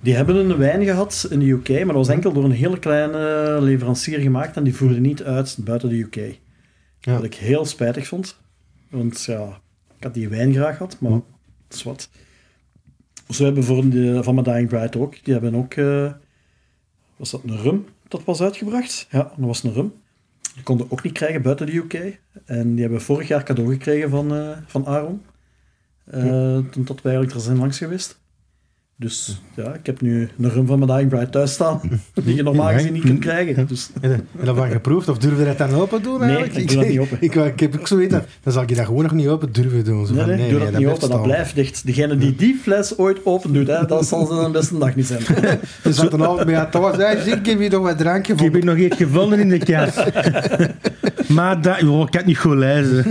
die 0.00 0.14
hebben 0.14 0.36
een 0.36 0.56
wijn 0.56 0.84
gehad 0.84 1.26
in 1.30 1.38
de 1.38 1.46
UK, 1.50 1.68
maar 1.68 1.86
dat 1.86 1.94
was 1.94 2.08
enkel 2.08 2.32
door 2.32 2.44
een 2.44 2.50
hele 2.50 2.78
kleine 2.78 3.58
leverancier 3.60 4.18
gemaakt 4.18 4.56
en 4.56 4.64
die 4.64 4.74
voerde 4.74 5.00
niet 5.00 5.22
uit 5.22 5.56
buiten 5.60 5.88
de 5.88 5.98
UK. 5.98 6.38
Ja. 7.00 7.12
Wat 7.12 7.24
ik 7.24 7.34
heel 7.34 7.64
spijtig 7.64 8.06
vond. 8.06 8.38
Want 8.90 9.24
ja, 9.24 9.60
ik 9.96 10.02
had 10.02 10.14
die 10.14 10.28
wijn 10.28 10.52
graag 10.52 10.76
gehad, 10.76 10.96
maar 11.00 11.10
dat 11.10 11.22
is 11.68 11.82
wat. 11.82 12.08
Zo 13.28 13.44
hebben 13.44 13.64
voor 13.64 13.88
de, 13.88 14.22
van 14.22 14.34
mijn 14.34 14.46
Dying 14.46 14.68
Bride 14.68 14.98
ook. 14.98 15.24
Die 15.24 15.32
hebben 15.32 15.54
ook... 15.54 15.74
eh, 15.74 16.12
was 17.16 17.30
dat 17.30 17.42
een 17.46 17.56
rum 17.62 17.84
dat 18.08 18.24
was 18.24 18.40
uitgebracht? 18.40 19.06
Ja, 19.10 19.18
dat 19.36 19.46
was 19.46 19.62
een 19.62 19.72
rum. 19.72 19.92
Die 20.54 20.62
konden 20.62 20.86
ook 20.90 21.02
niet 21.02 21.12
krijgen 21.12 21.42
buiten 21.42 21.66
de 21.66 21.74
UK. 21.76 22.18
En 22.44 22.72
die 22.72 22.80
hebben 22.80 23.00
vorig 23.00 23.28
jaar 23.28 23.42
cadeau 23.42 23.72
gekregen 23.72 24.10
van, 24.10 24.34
eh, 24.34 24.56
van 24.66 24.86
Aaron. 24.86 25.22
Toen 26.70 26.84
dat 26.84 27.02
wij 27.02 27.12
eigenlijk 27.12 27.34
er 27.34 27.40
zijn 27.40 27.58
langs 27.58 27.78
geweest. 27.78 28.18
Dus 29.00 29.40
ja, 29.56 29.74
ik 29.74 29.86
heb 29.86 30.00
nu 30.00 30.28
een 30.40 30.50
rum 30.50 30.66
van 30.66 30.78
mijn 30.78 30.90
Dying 30.90 31.08
Bride 31.10 31.28
thuis 31.30 31.52
staan. 31.52 31.80
Die 32.24 32.34
je 32.34 32.42
normaal 32.42 32.72
gezien 32.72 32.92
niet 32.92 33.02
kunt 33.02 33.18
krijgen. 33.18 33.66
Dus 33.66 33.90
En, 34.00 34.10
en 34.12 34.44
dat 34.44 34.56
van 34.56 34.70
geproefd, 34.70 35.08
of 35.08 35.18
durf 35.18 35.38
je 35.38 35.44
dat 35.44 35.58
dan 35.58 35.74
open 35.74 36.02
doen 36.02 36.20
Nee, 36.20 36.28
eigenlijk? 36.36 36.56
ik 36.56 36.68
doe 36.68 36.76
dat 36.76 36.88
niet 36.88 36.98
open. 36.98 37.16
Ik, 37.28 37.34
ik, 37.34 37.60
heb 37.60 37.78
ook 37.78 37.86
zoiets, 37.86 38.12
dan 38.12 38.22
dan 38.42 38.52
zal 38.52 38.62
ik 38.62 38.76
dat 38.76 38.86
gewoon 38.86 39.02
nog 39.02 39.12
niet 39.12 39.28
open 39.28 39.52
durven 39.52 39.84
doen. 39.84 40.06
Zo 40.06 40.14
Nee, 40.14 40.24
van, 40.24 40.36
nee, 40.36 40.50
doe 40.50 40.58
dat 40.58 40.68
niet 40.68 40.76
blijft 40.78 40.86
open, 40.96 41.00
dat 41.00 41.10
staan. 41.10 41.22
blijft 41.22 41.54
dicht. 41.54 41.86
Degene 41.86 42.16
die 42.18 42.34
die 42.36 42.58
fles 42.62 42.98
ooit 42.98 43.18
open 43.26 43.52
doet, 43.52 43.66
hè, 43.66 43.86
dat 43.86 44.06
zal 44.06 44.26
zijn 44.26 44.52
beste 44.52 44.78
dag 44.78 44.94
niet 44.96 45.06
zijn. 45.06 45.20
Je 45.84 45.92
zat 45.92 46.12
een 46.12 46.22
avond 46.22 46.44
bij 46.44 46.54
haar 46.54 46.70
thuis, 46.70 46.96
hey, 46.96 47.20
zie, 47.22 47.32
ik 47.34 47.46
heb 47.46 47.58
hier 47.58 47.70
nog 47.70 47.82
wat 47.82 47.98
drankje 47.98 48.32
Ik 48.32 48.38
heb 48.40 48.48
voor. 48.48 48.56
hier 48.56 48.64
nog 48.64 48.76
iets 48.76 48.96
gevonden 48.96 49.38
in 49.40 49.48
de 49.48 49.58
kast. 49.58 50.02
maar 51.28 51.62
dat... 51.62 51.82
Oh, 51.82 52.00
ik 52.00 52.10
kan 52.10 52.20
het 52.20 52.26
niet 52.26 52.38
goed 52.38 52.56
lezen. 52.56 53.02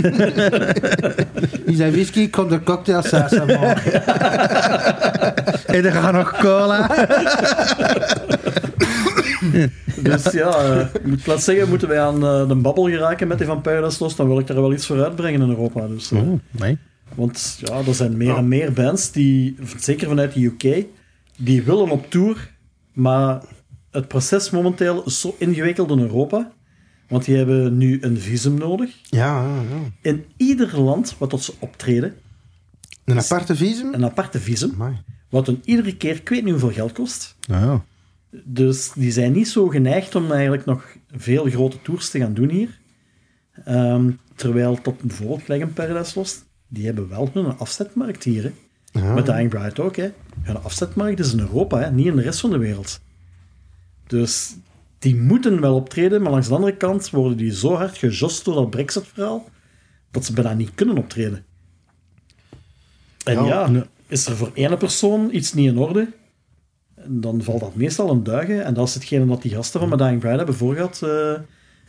Die 1.65 1.75
zei 1.75 1.91
whisky, 1.91 2.19
ik 2.19 2.31
kon 2.31 2.47
de 2.47 2.63
cocktailsaus 2.63 3.33
aan 3.39 3.47
maken. 3.47 4.03
En 5.67 5.85
er 5.85 5.91
gaat 5.91 6.13
nog 6.13 6.37
cola. 6.39 6.87
Dus 10.01 10.31
ja, 10.31 10.49
eh, 10.63 10.87
ik 10.93 11.05
moet 11.05 11.27
laat 11.27 11.43
zeggen, 11.43 11.69
moeten 11.69 11.87
wij 11.87 12.01
aan 12.01 12.23
eh, 12.25 12.47
de 12.47 12.55
babbel 12.55 12.89
geraken 12.89 13.27
met 13.27 13.37
die 13.37 13.47
van 13.47 13.61
Paradise 13.61 14.03
Lost, 14.03 14.17
dan 14.17 14.27
wil 14.27 14.39
ik 14.39 14.47
daar 14.47 14.61
wel 14.61 14.73
iets 14.73 14.85
voor 14.85 15.03
uitbrengen 15.03 15.41
in 15.41 15.49
Europa. 15.49 15.87
Dus, 15.87 16.11
eh, 16.11 16.17
Oh, 16.19 16.39
nee. 16.51 16.77
Want 17.15 17.57
ja, 17.63 17.81
er 17.87 17.95
zijn 17.95 18.17
meer 18.17 18.35
en 18.35 18.47
meer 18.47 18.73
bands, 18.73 19.11
die, 19.11 19.55
zeker 19.77 20.07
vanuit 20.07 20.33
de 20.33 20.43
UK, 20.43 20.85
die 21.37 21.63
willen 21.63 21.89
op 21.89 22.09
tour, 22.09 22.51
maar 22.93 23.41
het 23.91 24.07
proces 24.07 24.49
momenteel 24.49 25.03
is 25.03 25.21
zo 25.21 25.35
ingewikkeld 25.39 25.91
in 25.91 25.99
Europa, 25.99 26.51
want 27.07 27.25
die 27.25 27.37
hebben 27.37 27.77
nu 27.77 27.97
een 28.01 28.19
visum 28.19 28.53
nodig. 28.57 28.89
Ja, 29.03 29.41
ja, 29.43 29.55
ja. 29.55 29.91
In 30.11 30.25
ieder 30.37 30.79
land 30.79 31.15
wat 31.17 31.29
tot 31.29 31.43
ze 31.43 31.53
optreden, 31.59 32.13
Een 33.05 33.19
aparte 33.19 33.55
visum? 33.55 33.93
een 33.93 34.05
aparte 34.05 34.39
visum, 34.39 34.71
Amai. 34.73 34.93
Wat 35.29 35.47
hun 35.47 35.61
iedere 35.65 35.95
keer, 35.95 36.15
ik 36.15 36.29
weet 36.29 36.43
niet 36.43 36.51
hoeveel 36.51 36.71
geld 36.71 36.91
kost. 36.91 37.35
Ja. 37.39 37.85
Dus 38.43 38.91
die 38.95 39.11
zijn 39.11 39.31
niet 39.31 39.47
zo 39.47 39.67
geneigd 39.67 40.15
om 40.15 40.31
eigenlijk 40.31 40.65
nog 40.65 40.95
veel 41.11 41.45
grote 41.45 41.81
tours 41.81 42.09
te 42.09 42.19
gaan 42.19 42.33
doen 42.33 42.49
hier. 42.49 42.79
Ehm, 43.65 44.11
terwijl 44.35 44.81
tot 44.81 45.01
bijvoorbeeld 45.01 45.49
een 45.49 45.73
Paradise 45.73 46.19
Lost, 46.19 46.45
die 46.67 46.85
hebben 46.85 47.09
wel 47.09 47.29
hun 47.33 47.57
afzetmarkt 47.57 48.23
hier. 48.23 48.43
Hè. 48.43 48.51
Ja. 49.01 49.13
Met 49.13 49.25
Dying 49.25 49.49
Bride 49.49 49.83
ook. 49.83 49.95
Hè. 49.95 50.11
Hun 50.41 50.57
afzetmarkt 50.57 51.19
is 51.19 51.33
in 51.33 51.39
Europa, 51.39 51.79
hè, 51.79 51.91
niet 51.91 52.05
in 52.05 52.15
de 52.15 52.21
rest 52.21 52.39
van 52.39 52.49
de 52.49 52.57
wereld. 52.57 52.99
Dus 54.07 54.55
die 54.99 55.15
moeten 55.15 55.61
wel 55.61 55.75
optreden, 55.75 56.21
maar 56.21 56.31
langs 56.31 56.47
de 56.47 56.53
andere 56.53 56.77
kant 56.77 57.09
worden 57.09 57.37
die 57.37 57.53
zo 57.53 57.73
hard 57.73 57.97
gejost 57.97 58.45
door 58.45 58.55
dat 58.55 58.69
Brexit-verhaal, 58.69 59.49
dat 60.11 60.25
ze 60.25 60.33
bijna 60.33 60.53
niet 60.53 60.71
kunnen 60.75 60.97
optreden. 60.97 61.45
En 63.23 63.43
Ja. 63.45 63.85
Is 64.07 64.25
er 64.25 64.35
voor 64.35 64.51
ene 64.53 64.77
persoon 64.77 65.29
iets 65.31 65.53
niet 65.53 65.67
in 65.67 65.77
orde, 65.77 66.07
dan 67.05 67.41
valt 67.41 67.59
dat 67.59 67.75
meestal 67.75 68.09
een 68.09 68.23
duigen. 68.23 68.63
En 68.65 68.73
dat 68.73 68.87
is 68.87 68.93
hetgene 68.93 69.25
dat 69.25 69.41
die 69.41 69.51
gasten 69.51 69.89
van 69.89 69.97
Dying 69.97 70.19
Bride 70.19 70.37
hebben 70.37 70.55
voorgehad 70.55 71.01
eh, 71.03 71.31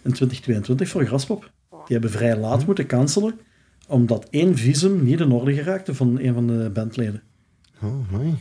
in 0.02 0.12
2022 0.12 0.88
voor 0.88 1.06
Graspop. 1.06 1.50
Die 1.70 1.96
hebben 1.98 2.10
vrij 2.10 2.36
laat 2.36 2.66
moeten 2.66 2.86
cancelen, 2.86 3.34
omdat 3.88 4.26
één 4.30 4.56
visum 4.56 5.04
niet 5.04 5.20
in 5.20 5.32
orde 5.32 5.54
geraakte 5.54 5.94
van 5.94 6.18
een 6.20 6.34
van 6.34 6.46
de 6.46 6.70
bandleden. 6.72 7.22
Oh, 7.82 7.90
amai. 8.12 8.34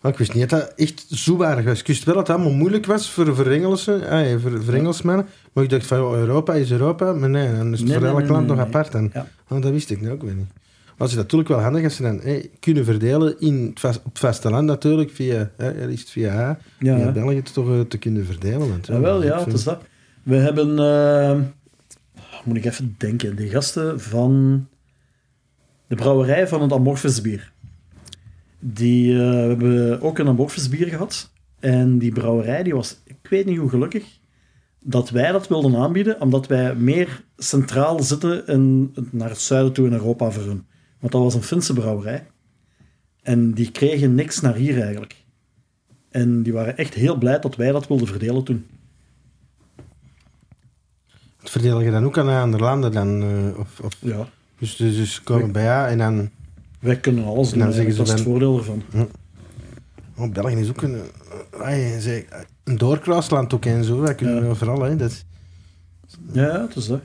Maar 0.00 0.12
ik 0.12 0.18
wist 0.18 0.34
niet 0.34 0.50
dat 0.50 0.60
dat 0.60 0.72
echt 0.76 1.06
zo 1.08 1.42
erg 1.42 1.64
was. 1.64 1.80
Ik 1.80 1.86
wist 1.86 2.04
wel 2.04 2.14
dat 2.14 2.26
het 2.26 2.36
allemaal 2.36 2.56
moeilijk 2.56 2.86
was 2.86 3.10
voor, 3.10 3.34
voor, 3.34 3.46
Engelsen, 3.46 4.08
ah, 4.08 4.40
voor, 4.40 4.62
voor 4.62 4.74
Engelsmannen. 4.74 5.26
Maar 5.52 5.64
ik 5.64 5.70
dacht 5.70 5.86
van, 5.86 6.14
Europa 6.14 6.54
is 6.54 6.70
Europa. 6.70 7.12
Maar 7.12 7.30
nee, 7.30 7.56
dan 7.56 7.72
is 7.72 7.78
het 7.78 7.88
Nee, 7.88 7.98
voor 7.98 8.06
elk 8.06 8.18
nee, 8.18 8.30
land 8.30 8.46
nog 8.46 8.58
apart. 8.58 8.94
En, 8.94 9.10
Ja. 9.14 9.26
oh, 9.48 9.62
dat 9.62 9.72
wist 9.72 9.90
ik 9.90 10.00
nu 10.00 10.10
ook 10.10 10.22
weer 10.22 10.34
niet. 10.34 10.50
Maar 10.96 11.08
het 11.08 11.16
is 11.16 11.22
natuurlijk 11.22 11.48
wel 11.50 11.60
handig 11.60 11.84
als 11.84 11.96
ze 11.96 12.02
dan 12.02 12.20
kunnen 12.60 12.84
verdelen 12.84 13.40
in 13.40 13.66
het 13.68 13.80
vast, 13.80 13.98
op 13.98 14.04
het 14.04 14.18
vasteland 14.18 14.66
natuurlijk, 14.66 15.10
via, 15.10 15.50
hè, 15.56 15.70
er 15.72 15.90
is 15.90 16.00
het 16.00 16.10
via 16.10 16.58
Ja, 16.78 16.98
via. 16.98 17.12
België 17.12 17.42
toch 17.42 17.68
eh, 17.68 17.80
te 17.80 17.98
kunnen 17.98 18.24
verdelen. 18.26 18.68
Want, 18.68 18.86
Ja, 18.86 19.00
wel, 19.00 19.14
dat 19.14 19.22
ja, 19.28 19.34
het 19.34 19.42
vind- 19.42 19.54
is 19.56 19.64
dat. 19.64 19.82
We 20.22 20.36
hebben, 20.36 20.78
eh, 20.78 21.40
moet 22.44 22.56
ik 22.56 22.64
even 22.64 22.94
denken, 22.98 23.36
de 23.36 23.48
gasten 23.48 24.00
van 24.00 24.66
de 25.86 25.94
brouwerij 25.94 26.48
van 26.48 26.62
het 26.62 26.72
Amorphous 26.72 27.20
bier. 27.20 27.52
Die 28.58 29.18
eh, 29.22 29.30
hebben 29.30 30.00
ook 30.02 30.18
een 30.18 30.28
Amorphous 30.28 30.68
bier 30.68 30.86
gehad. 30.86 31.32
En 31.60 31.98
die 31.98 32.12
brouwerij 32.12 32.62
die 32.62 32.74
was, 32.74 33.00
ik 33.04 33.16
weet 33.30 33.46
niet 33.46 33.58
hoe 33.58 33.68
gelukkig, 33.68 34.04
dat 34.80 35.10
wij 35.10 35.32
dat 35.32 35.48
wilden 35.48 35.76
aanbieden, 35.76 36.20
omdat 36.20 36.46
wij 36.46 36.74
meer 36.74 37.24
centraal 37.36 38.02
zitten 38.02 38.46
in, 38.46 38.94
naar 39.10 39.28
het 39.28 39.40
zuiden 39.40 39.72
toe 39.72 39.86
in 39.86 39.92
Europa 39.92 40.30
voor 40.30 40.42
hun. 40.44 40.66
Want 41.06 41.24
dat 41.24 41.32
was 41.32 41.34
een 41.34 41.48
Finse 41.48 41.72
brouwerij. 41.72 42.26
En 43.22 43.52
die 43.52 43.70
kregen 43.70 44.14
niks 44.14 44.40
naar 44.40 44.54
hier 44.54 44.80
eigenlijk. 44.80 45.24
En 46.10 46.42
die 46.42 46.52
waren 46.52 46.76
echt 46.76 46.94
heel 46.94 47.16
blij 47.16 47.38
dat 47.38 47.56
wij 47.56 47.72
dat 47.72 47.86
wilden 47.88 48.06
verdelen 48.06 48.44
toen. 48.44 48.66
Verdeel 51.38 51.80
je 51.80 51.90
dan 51.90 52.04
ook 52.04 52.18
aan 52.18 52.28
andere 52.28 52.62
landen 52.62 52.92
dan? 52.92 53.22
eh, 53.22 53.58
of, 53.58 53.80
of, 53.80 53.96
Ja, 53.98 54.28
dus, 54.58 54.76
dus, 54.76 54.96
dus 54.96 55.22
komen 55.22 55.52
bij 55.52 55.86
en 55.86 55.98
dan... 55.98 56.30
wij 56.80 56.96
kunnen 57.00 57.24
alles 57.24 57.50
doen. 57.50 57.58
Dan 57.58 57.72
zeggen 57.72 57.94
eigenlijk. 57.94 57.96
dat 57.96 58.06
is 58.06 58.12
het 58.12 58.22
voordeel 58.22 58.58
ervan. 58.58 58.82
Oh, 60.16 60.32
België 60.32 60.54
is 60.54 60.68
ook 60.68 60.82
een, 60.82 61.00
eh, 61.60 62.30
een 62.64 62.78
doorkruisland 62.78 63.54
ook 63.54 63.64
en 63.64 63.84
zo. 63.84 64.00
Wij 64.00 64.14
kunnen 64.14 64.42
Ja. 64.44 64.48
overal, 64.50 64.82
hè. 64.82 64.96
Dat, 64.96 65.24
Ja, 66.32 66.42
ja, 66.42 66.60
het 66.60 66.76
is 66.76 66.86
dat. 66.86 67.00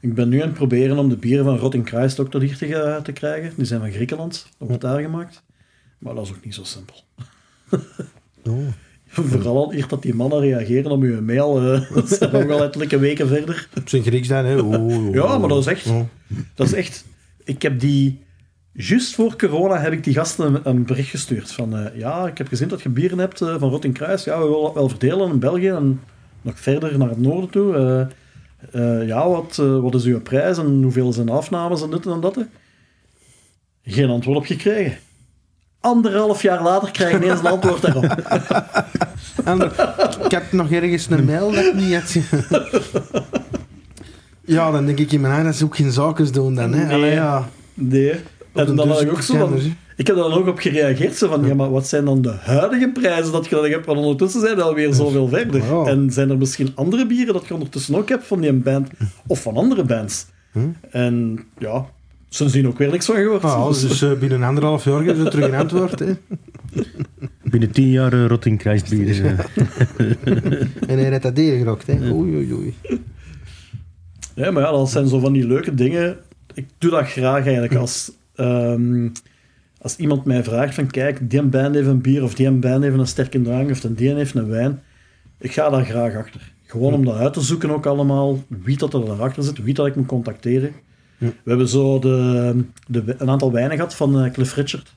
Ik 0.00 0.14
ben 0.14 0.28
nu 0.28 0.40
aan 0.40 0.48
het 0.48 0.56
proberen 0.56 0.98
om 0.98 1.08
de 1.08 1.16
bieren 1.16 1.44
van 1.44 1.56
Rotting 1.56 1.84
Kruis 1.84 2.18
ook 2.18 2.30
tot 2.30 2.42
hier 2.42 2.56
te, 3.02 3.12
krijgen. 3.12 3.52
Die 3.56 3.64
zijn 3.64 3.80
van 3.80 3.92
Griekenland, 3.92 4.48
op 4.58 4.68
het 4.68 4.80
daar 4.80 5.00
gemaakt. 5.00 5.42
Maar 5.98 6.14
dat 6.14 6.24
is 6.24 6.30
ook 6.30 6.44
niet 6.44 6.54
zo 6.54 6.64
simpel. 6.64 6.94
oh. 8.44 8.68
Vooral 9.08 9.56
al 9.56 9.72
hier 9.72 9.88
dat 9.88 10.02
die 10.02 10.14
mannen 10.14 10.40
reageren 10.40 10.90
op 10.90 11.02
uw 11.02 11.22
mail. 11.22 11.72
eh, 11.72 11.90
dat 11.94 12.08
zijn 12.08 12.32
nog 12.32 12.44
wel 12.44 12.62
ettelijke 12.62 12.98
weken 12.98 13.28
verder. 13.28 13.68
Op 13.76 13.88
zijn 13.88 14.02
Grieks 14.02 14.28
dan, 14.28 14.44
hè. 14.44 14.60
Oh, 14.60 14.72
oh, 14.72 15.14
Ja, 15.14 15.38
maar 15.38 15.48
dat 15.48 15.58
is 15.58 15.66
echt... 15.66 15.86
oh. 15.86 16.00
Dat 16.54 16.66
is 16.66 16.72
echt... 16.72 17.04
Ik 17.44 17.62
heb 17.62 17.80
die... 17.80 18.26
Juist 18.72 19.14
voor 19.14 19.36
corona 19.36 19.78
heb 19.78 19.92
ik 19.92 20.04
die 20.04 20.14
gasten 20.14 20.54
een, 20.54 20.60
een 20.64 20.84
bericht 20.84 21.10
gestuurd. 21.10 21.52
Van, 21.52 21.76
eh, 21.76 21.98
ja, 21.98 22.26
ik 22.26 22.38
heb 22.38 22.48
gezien 22.48 22.68
dat 22.68 22.82
je 22.82 22.88
bieren 22.88 23.18
hebt 23.18 23.40
eh, 23.40 23.56
van 23.58 23.70
Rotting 23.70 23.94
Kruis. 23.94 24.24
Ja, 24.24 24.38
we 24.38 24.44
willen 24.44 24.62
dat 24.62 24.74
wel 24.74 24.88
verdelen 24.88 25.30
in 25.30 25.38
België 25.38 25.68
en 25.68 26.00
nog 26.42 26.60
verder 26.60 26.98
naar 26.98 27.08
het 27.08 27.20
noorden 27.20 27.50
toe. 27.50 28.08
Eh, 28.72 29.06
ja, 29.06 29.28
wat, 29.28 29.58
eh, 29.60 29.80
wat 29.80 29.94
is 29.94 30.04
uw 30.04 30.20
prijs 30.20 30.58
en 30.58 30.82
hoeveel 30.82 31.12
zijn 31.12 31.28
afnames 31.28 31.82
en 31.82 31.90
dit 31.90 32.06
en 32.06 32.20
dat? 32.20 32.38
Geen 33.82 34.10
antwoord 34.10 34.38
op 34.38 34.46
gekregen. 34.46 34.98
Anderhalf 35.80 36.42
jaar 36.42 36.62
later 36.62 36.90
krijg 36.90 37.16
ik 37.16 37.22
ineens 37.22 37.40
een 37.40 37.46
antwoord 37.46 37.82
daarop. 37.82 38.04
En 39.44 39.62
ik 40.24 40.30
heb 40.30 40.52
nog 40.52 40.70
ergens 40.70 41.10
een 41.10 41.24
mail 41.24 41.50
dat 41.50 41.64
ik 41.64 41.74
niet 41.74 41.94
had. 41.94 42.16
Ja, 44.44 44.70
dan 44.70 44.86
denk 44.86 44.98
ik 44.98 45.12
in 45.12 45.20
mijn 45.20 45.32
eigen, 45.32 45.50
dat 45.50 45.60
is 45.60 45.66
ook 45.66 45.76
geen 45.76 45.92
zaken 45.92 46.32
doen 46.32 46.54
dan, 46.54 46.72
hè. 46.72 46.84
Nee. 46.84 46.94
Allee, 46.94 47.12
ja. 47.12 47.48
Nee. 47.74 48.14
En 48.54 48.76
dan 48.76 48.88
had 48.88 49.00
ik 49.00 49.10
ook 49.10 49.22
zo 49.22 49.36
van. 49.36 49.76
Ik 49.98 50.06
heb 50.06 50.16
daar 50.16 50.28
dan 50.28 50.38
ook 50.38 50.46
op 50.46 50.58
gereageerd. 50.58 51.16
Zo 51.16 51.28
van, 51.28 51.46
ja, 51.46 51.54
maar 51.54 51.70
wat 51.70 51.86
zijn 51.86 52.04
dan 52.04 52.22
de 52.22 52.34
huidige 52.40 52.90
prijzen 52.92 53.32
dat 53.32 53.48
je 53.48 53.54
dat 53.54 53.68
hebt? 53.68 53.86
Want 53.86 53.98
ondertussen 53.98 54.40
zijn 54.40 54.56
we 54.56 54.62
alweer 54.62 54.94
zoveel 54.94 55.28
verder. 55.28 55.86
En 55.86 56.10
zijn 56.10 56.30
er 56.30 56.38
misschien 56.38 56.70
andere 56.74 57.06
bieren 57.06 57.34
dat 57.34 57.46
je 57.46 57.54
ondertussen 57.54 57.94
ook 57.94 58.08
hebt 58.08 58.26
van 58.26 58.40
die 58.40 58.52
band? 58.52 58.88
Of 59.26 59.42
van 59.42 59.56
andere 59.56 59.84
bands? 59.84 60.26
Hm. 60.52 60.58
En 60.90 61.38
ja, 61.58 61.86
sindsdien 62.28 62.66
ook 62.66 62.78
weer 62.78 62.90
niks 62.90 63.06
van 63.06 63.14
gehoord. 63.16 63.42
Ah, 63.42 63.68
Dus- 63.68 63.80
dus 63.88 64.02
eh, 64.02 64.12
binnen 64.12 64.42
anderhalf 64.42 64.84
jaar 64.84 65.04
ze 65.04 65.28
terug 65.28 65.44
een 65.44 65.54
antwoord, 65.54 65.98
hè. 65.98 66.12
Binnen 67.42 67.70
tien 67.70 67.90
jaar 67.90 68.14
uh, 68.14 68.26
Rotting. 68.26 68.62
En 68.62 68.78
hij 70.98 71.04
heeft 71.04 71.22
dat 71.22 71.36
deurgerokt, 71.36 71.86
hè. 71.86 72.12
Oei, 72.12 72.34
oei, 72.36 72.52
oei. 72.54 72.74
Ja, 74.34 74.50
maar 74.50 74.62
ja, 74.62 74.70
dat 74.70 74.90
zijn 74.90 75.08
zo 75.08 75.18
van 75.18 75.32
die 75.32 75.46
leuke 75.46 75.74
dingen. 75.74 76.16
Ik 76.54 76.66
doe 76.78 76.90
dat 76.90 77.06
graag 77.08 77.44
eigenlijk 77.44 77.74
als, 77.74 78.12
ehm, 78.34 79.08
als 79.78 79.96
iemand 79.96 80.24
mij 80.24 80.44
vraagt 80.44 80.74
van 80.74 80.86
kijk, 80.86 81.30
die 81.30 81.42
band 81.42 81.74
heeft 81.74 81.86
een 81.86 82.00
bier 82.00 82.22
of 82.22 82.34
die 82.34 82.50
band 82.50 82.82
heeft 82.82 82.98
een 82.98 83.06
sterke 83.06 83.42
drank 83.42 83.70
of 83.70 83.80
die 83.80 84.14
heeft 84.14 84.34
een 84.34 84.48
wijn. 84.48 84.82
Ik 85.38 85.52
ga 85.52 85.70
daar 85.70 85.84
graag 85.84 86.16
achter. 86.16 86.52
Gewoon 86.62 86.94
om 86.94 87.04
dat 87.04 87.16
uit 87.16 87.32
te 87.32 87.40
zoeken 87.40 87.70
ook 87.70 87.86
allemaal. 87.86 88.44
Wie 88.48 88.76
dat 88.76 88.94
er 88.94 89.04
daarachter 89.04 89.42
zit, 89.42 89.62
wie 89.62 89.74
dat 89.74 89.86
ik 89.86 89.96
moet 89.96 90.06
contacteren. 90.06 90.72
We 91.18 91.32
hebben 91.44 91.68
zo 91.68 91.98
de, 91.98 92.64
de, 92.86 93.14
een 93.18 93.30
aantal 93.30 93.52
wijnen 93.52 93.76
gehad 93.76 93.94
van 93.94 94.24
eh, 94.24 94.32
Cliff 94.32 94.54
Richard. 94.54 94.96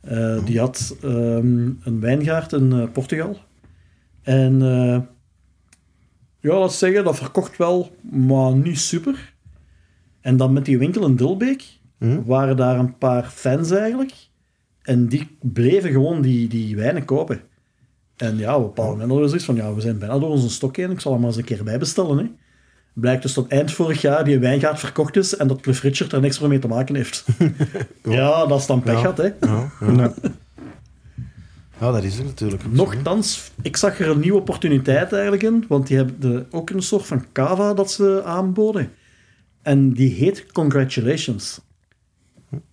Eh, 0.00 0.44
Die 0.44 0.58
had 0.58 0.96
ehm, 1.02 1.70
een 1.82 2.00
wijngaard 2.00 2.52
in 2.52 2.72
eh, 2.72 2.82
Portugal. 2.92 3.38
En 4.22 4.62
eh, 4.62 5.00
ja, 6.40 6.58
laat 6.58 6.72
zeggen, 6.72 7.04
dat 7.04 7.16
verkocht 7.16 7.56
wel, 7.56 7.96
maar 8.10 8.54
niet 8.54 8.78
super. 8.78 9.34
En 10.20 10.36
dan 10.36 10.52
met 10.52 10.64
die 10.64 10.78
winkel 10.78 11.06
in 11.06 11.16
Dilbeek 11.16 11.64
Hm? 11.98 12.22
waren 12.24 12.56
daar 12.56 12.78
een 12.78 12.98
paar 12.98 13.24
fans 13.24 13.70
eigenlijk. 13.70 14.12
En 14.82 15.06
die 15.06 15.36
bleven 15.40 15.90
gewoon 15.90 16.22
die, 16.22 16.48
die 16.48 16.76
wijnen 16.76 17.04
kopen. 17.04 17.40
En 18.16 18.36
ja, 18.36 18.56
op 18.56 18.60
een 18.60 18.66
bepaald 18.66 18.88
moment 18.88 19.08
hadden 19.08 19.22
we 19.22 19.28
zoiets 19.28 19.46
van, 19.46 19.54
ja, 19.54 19.74
we 19.74 19.80
zijn 19.80 19.98
bijna 19.98 20.18
door 20.18 20.28
onze 20.28 20.50
stok 20.50 20.76
heen, 20.76 20.90
ik 20.90 21.00
zal 21.00 21.12
hem 21.12 21.20
maar 21.20 21.30
eens 21.30 21.38
een 21.38 21.44
keer 21.44 21.64
bijbestellen. 21.64 22.18
Hè. 22.18 22.24
Blijkt 22.92 23.22
dus 23.22 23.32
tot 23.32 23.48
eind 23.48 23.72
vorig 23.72 24.00
jaar 24.00 24.24
die 24.24 24.38
wijngaard 24.38 24.78
verkocht 24.78 25.16
is 25.16 25.36
en 25.36 25.48
dat 25.48 25.60
Cliff 25.60 25.82
Richard 25.82 26.12
er 26.12 26.20
niks 26.20 26.38
meer 26.38 26.48
mee 26.48 26.58
te 26.58 26.68
maken 26.68 26.94
heeft. 26.94 27.24
ja, 28.02 28.46
dat 28.46 28.60
is 28.60 28.66
dan 28.66 28.82
pech 28.82 28.94
Ja. 28.94 29.00
gehad, 29.00 29.16
hè. 29.16 29.30
Ja, 29.40 29.70
ja. 29.80 30.14
Ja, 31.80 31.92
dat 31.92 32.02
is 32.02 32.18
er 32.18 32.24
natuurlijk. 32.24 32.72
Nochtans, 32.72 33.50
ik 33.62 33.76
zag 33.76 34.00
er 34.00 34.08
een 34.08 34.20
nieuwe 34.20 34.38
opportuniteit 34.38 35.12
eigenlijk 35.12 35.42
in, 35.42 35.64
want 35.68 35.86
die 35.86 35.96
hebben 35.96 36.20
de, 36.20 36.44
ook 36.50 36.70
een 36.70 36.82
soort 36.82 37.06
van 37.06 37.24
cava 37.32 37.74
dat 37.74 37.90
ze 37.90 38.22
aanboden. 38.24 38.90
En 39.62 39.92
die 39.92 40.14
heet 40.14 40.46
Congratulations. 40.52 41.60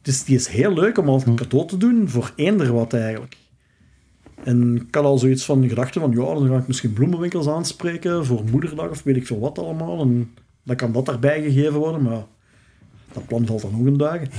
Dus 0.01 0.23
die 0.23 0.35
is 0.35 0.47
heel 0.47 0.73
leuk 0.73 0.97
om 0.97 1.09
als 1.09 1.23
cadeau 1.35 1.67
te 1.67 1.77
doen 1.77 2.09
voor 2.09 2.31
eender 2.35 2.73
wat 2.73 2.93
eigenlijk. 2.93 3.37
En 4.43 4.75
ik 4.75 4.95
had 4.95 5.03
al 5.03 5.17
zoiets 5.17 5.45
van 5.45 5.69
gedachten 5.69 6.01
van, 6.01 6.11
ja, 6.11 6.17
dan 6.33 6.47
ga 6.47 6.57
ik 6.57 6.67
misschien 6.67 6.93
bloemenwinkels 6.93 7.47
aanspreken 7.47 8.25
voor 8.25 8.43
moederdag 8.51 8.89
of 8.89 9.03
weet 9.03 9.15
ik 9.15 9.27
veel 9.27 9.39
wat 9.39 9.59
allemaal. 9.59 10.01
En 10.01 10.33
dan 10.63 10.75
kan 10.75 10.91
dat 10.91 11.05
daarbij 11.05 11.41
gegeven 11.41 11.73
worden, 11.79 12.01
maar 12.01 12.23
dat 13.13 13.27
plan 13.27 13.45
valt 13.45 13.61
dan 13.61 13.71
nog 13.71 13.85
een 13.85 13.97
dagen. 13.97 14.27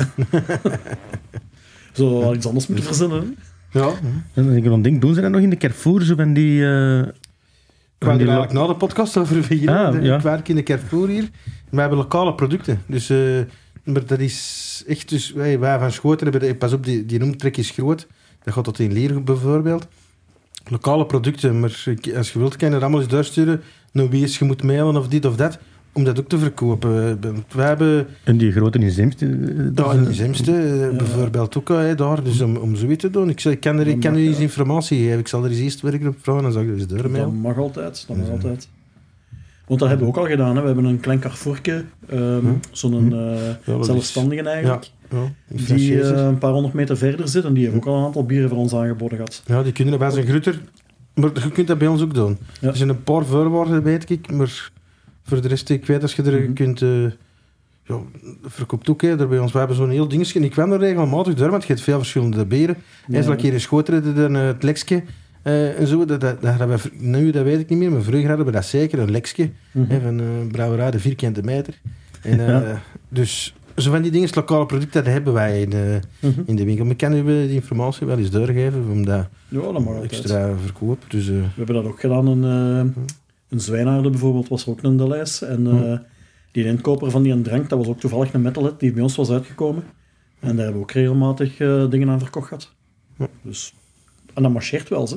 Zo 1.93 2.19
wel 2.21 2.35
iets 2.35 2.47
anders 2.47 2.67
moeten 2.67 2.87
verzinnen. 2.87 3.37
hè. 3.71 3.79
Ja. 3.81 3.93
en 4.35 4.47
als 4.47 4.57
ik 4.57 4.65
dan 4.65 4.83
denk, 4.83 5.01
doen 5.01 5.15
ze 5.15 5.21
dat 5.21 5.31
nog 5.31 5.41
in 5.41 5.51
de 5.51 5.57
Carrefour? 5.57 6.03
Zo 6.03 6.15
van 6.15 6.33
die... 6.33 6.65
eh, 6.65 6.99
Ik 6.99 7.09
er 7.99 8.09
eigenlijk 8.09 8.53
na 8.53 8.67
de 8.67 8.75
podcast 8.75 9.17
over 9.17 9.37
beginnen. 9.49 9.87
Ah, 9.87 10.03
ja. 10.05 10.17
Ik 10.17 10.23
werk 10.23 10.49
in 10.49 10.57
de 10.57 10.63
Carrefour 10.63 11.09
hier. 11.09 11.29
We 11.71 11.81
hebben 11.81 11.99
lokale 11.99 12.35
producten. 12.35 12.83
Dus 12.87 13.11
eh, 13.11 13.19
maar 13.85 14.07
dat 14.07 14.19
is 14.19 14.85
echt... 14.87 15.09
Dus 15.09 15.33
wij, 15.33 15.59
wij 15.59 15.79
van 15.79 15.93
Schoten 15.93 16.29
hebben... 16.31 16.49
de- 16.49 16.55
Pas 16.55 16.73
op, 16.73 16.85
die, 16.85 17.07
die 17.07 17.23
omtrek 17.23 17.57
is 17.57 17.71
groot. 17.71 18.07
Dat 18.45 18.55
gaat 18.55 18.65
tot 18.65 18.79
in 18.79 18.93
Lier 18.93 19.23
bijvoorbeeld. 19.25 19.87
Lokale 20.69 21.07
producten. 21.07 21.61
Maar 21.61 21.85
als 22.17 22.33
je 22.33 22.39
wilt, 22.39 22.57
kan 22.57 22.69
je 22.71 22.75
er 22.75 22.81
allemaal 22.83 23.01
eens 23.01 23.09
doorsturen. 23.11 23.61
Nou, 23.93 24.09
wie 24.11 24.23
is 24.23 24.39
je 24.39 24.45
moet 24.45 24.63
mailen 24.63 24.97
of 24.97 25.09
dit 25.09 25.25
of 25.25 25.37
dat. 25.37 25.59
Om 25.95 26.05
dat 26.05 26.19
ook 26.21 26.29
te 26.29 26.39
verkopen. 26.39 27.21
Wij 27.55 27.67
hebben... 27.67 28.07
En 28.25 28.37
die 28.37 28.53
grote 28.53 28.79
in 28.79 28.91
Zemst. 28.91 29.23
eh, 29.23 29.29
Daar 29.73 29.95
in 29.95 30.35
eh, 30.35 30.97
bijvoorbeeld 30.97 31.57
ook 31.57 31.69
hè, 31.69 31.95
daar. 31.95 32.23
Dus 32.25 32.41
om, 32.41 32.57
om 32.57 32.77
zoiets 32.77 33.01
te 33.03 33.11
doen. 33.11 33.29
Ik, 33.29 33.41
zeg, 33.41 33.53
ik 33.53 33.61
kan, 33.61 33.79
er, 33.79 33.87
ik 33.87 34.01
kan 34.01 34.17
u 34.17 34.27
eens 34.27 34.39
informatie 34.39 34.99
geven. 35.05 35.19
Ik 35.19 35.29
zal 35.29 35.45
er 35.45 35.51
eens 35.51 35.59
eerst 35.59 35.81
werken 35.81 36.09
op 36.09 36.17
vragen. 36.21 36.43
Dan 36.43 36.53
zal 36.53 36.63
ik 36.63 36.69
er 36.69 36.75
eens 36.75 36.87
Dat 36.87 36.99
doormailen. 36.99 37.35
mag 37.35 37.59
altijd, 37.59 38.05
dat 38.09 38.17
mag 38.17 38.29
altijd. 38.31 38.69
Want 39.67 39.81
dat 39.81 39.89
hebben 39.89 40.07
we 40.07 40.13
ook 40.13 40.19
al 40.25 40.31
gedaan. 40.31 40.55
Hè. 40.57 40.61
We 40.61 40.67
hebben 40.67 40.85
een 40.85 41.01
klein 41.01 41.19
carrefourke, 41.21 41.85
ehm, 42.09 42.45
zo'n 42.71 43.13
eh, 43.13 43.41
dat 43.65 43.81
is- 43.81 43.87
zelfstandige 43.87 44.49
eigenlijk, 44.49 44.91
Ja, 45.11 45.19
die 45.75 46.01
eh, 46.03 46.25
een 46.27 46.39
paar 46.39 46.53
honderd 46.53 46.75
meter 46.75 46.97
verder 46.97 47.29
zit 47.29 47.45
en 47.45 47.53
die 47.55 47.65
heeft 47.65 47.77
ook 47.77 47.87
al 47.87 47.97
een 47.99 48.05
aantal 48.05 48.27
bieren 48.27 48.49
voor 48.49 48.59
ons 48.59 48.75
aangeboden 48.75 49.17
gehad. 49.17 49.43
Ja, 49.47 49.63
die 49.63 49.73
kunnen 49.73 49.99
bij 49.99 50.11
zijn 50.11 50.27
grutter. 50.27 50.61
Maar 51.15 51.31
je 51.35 51.51
kunt 51.51 51.67
dat 51.67 51.79
bij 51.79 51.89
ons 51.89 52.03
ook 52.03 52.15
doen. 52.15 52.39
Er 52.61 52.77
zijn 52.77 52.89
een 52.89 53.03
paar 53.03 53.25
voorwaarden, 53.25 53.83
weet 53.83 54.11
ik. 54.11 54.31
Maar 54.33 54.71
voor 55.23 55.41
de 55.41 55.49
rest, 55.49 55.71
ik 55.71 55.87
weet 55.87 56.03
als 56.03 56.15
je 56.15 56.23
er 56.23 56.53
kunt... 56.53 56.83
eh 56.83 57.05
ja, 57.85 57.99
verkoopt 58.45 58.89
ook, 58.91 59.03
hè, 59.03 59.17
daar 59.17 59.29
bij 59.29 59.39
ons. 59.39 59.53
We 59.53 59.59
hebben 59.59 59.77
zo'n 59.77 59.91
heel 59.91 60.09
dingetje. 60.09 60.41
Ik 60.41 60.51
kwam 60.51 60.73
er 60.73 60.79
regelmatig 60.79 61.35
door, 61.35 61.51
want 61.51 61.63
je 61.63 61.69
hebt 61.73 61.85
veel 61.85 61.99
verschillende 61.99 62.47
beren. 62.47 62.77
Ja. 63.09 63.17
Eens 63.17 63.27
een 63.27 63.37
keer 63.37 63.53
in 63.53 63.61
Schoteren, 63.61 64.15
dan 64.15 64.35
het 64.35 64.63
lekske. 64.63 65.03
Eh, 65.43 65.81
en 65.81 65.87
zo, 65.87 66.05
dat, 66.05 66.21
dat, 66.21 66.41
dat 66.43 66.55
hadden 66.55 66.77
we, 66.79 66.91
nu 66.99 67.31
dat 67.31 67.45
weet 67.45 67.61
ik 67.61 67.69
niet 67.69 67.79
meer, 67.79 67.91
maar 67.93 68.03
vroeger 68.03 68.29
hadden 68.29 68.47
we 68.47 68.53
dat 68.53 68.65
zeker, 68.65 68.99
een 68.99 69.11
lekske. 69.11 69.51
Mhm. 69.73 70.01
van 70.01 70.21
eh 70.21 70.27
brouwerij 70.53 70.91
de 70.91 70.99
vierkante 70.99 71.43
meter. 71.43 71.81
En, 72.23 72.41
eh, 72.41 72.47
Ja. 72.49 72.83
Dus 73.09 73.55
zo 73.77 73.91
van 73.91 74.03
die 74.03 74.11
dingen, 74.11 74.29
lokale 74.35 74.67
producten, 74.67 75.05
dat 75.05 75.13
hebben 75.13 75.33
wij 75.33 75.61
in 75.63 75.71
de, 75.71 76.01
Mhm. 76.21 76.41
in 76.47 76.57
de 76.57 76.65
winkel. 76.65 76.85
Maar 76.85 76.95
kan 76.95 77.13
u 77.15 77.25
die 77.25 77.55
informatie 77.55 78.07
wel 78.07 78.19
eens 78.19 78.31
doorgeven 78.31 78.85
om 78.91 79.05
dat 79.05 79.29
Ja, 79.49 79.61
dat 79.73 79.85
mag 79.85 80.03
extra 80.03 80.57
verkopen? 80.65 81.09
Dus, 81.09 81.27
We 81.29 81.45
hebben 81.55 81.75
dat 81.75 81.85
ook 81.85 82.01
gedaan. 82.01 82.29
In, 82.29 82.45
eh 82.45 83.03
in 83.49 83.61
Zwijnaarden 83.61 84.11
bijvoorbeeld 84.11 84.49
was 84.49 84.63
er 84.65 84.71
ook 84.71 84.83
een 84.83 84.97
Delijs. 84.97 85.43
En 85.43 85.67
eh, 85.67 85.99
die 86.51 86.65
inkoper 86.65 87.11
van 87.11 87.23
die 87.23 87.33
een 87.33 87.43
drank, 87.43 87.69
dat 87.69 87.79
was 87.79 87.89
ook 87.89 88.01
toevallig 88.01 88.33
een 88.33 88.43
metalhead 88.43 88.81
die 88.81 88.93
bij 88.93 89.03
ons 89.03 89.17
was 89.17 89.31
uitgekomen. 89.31 89.83
En 90.41 90.49
daar 90.57 90.65
hebben 90.65 90.75
we 90.75 90.81
ook 90.81 90.91
regelmatig 90.91 91.57
dingen 91.91 92.09
aan 92.09 92.19
verkocht 92.19 92.49
gehad. 92.49 92.73
Dus, 93.43 93.75
en 94.35 94.43
dat 94.43 94.53
marcheert 94.53 94.89
wel, 94.89 95.07
ze. 95.07 95.17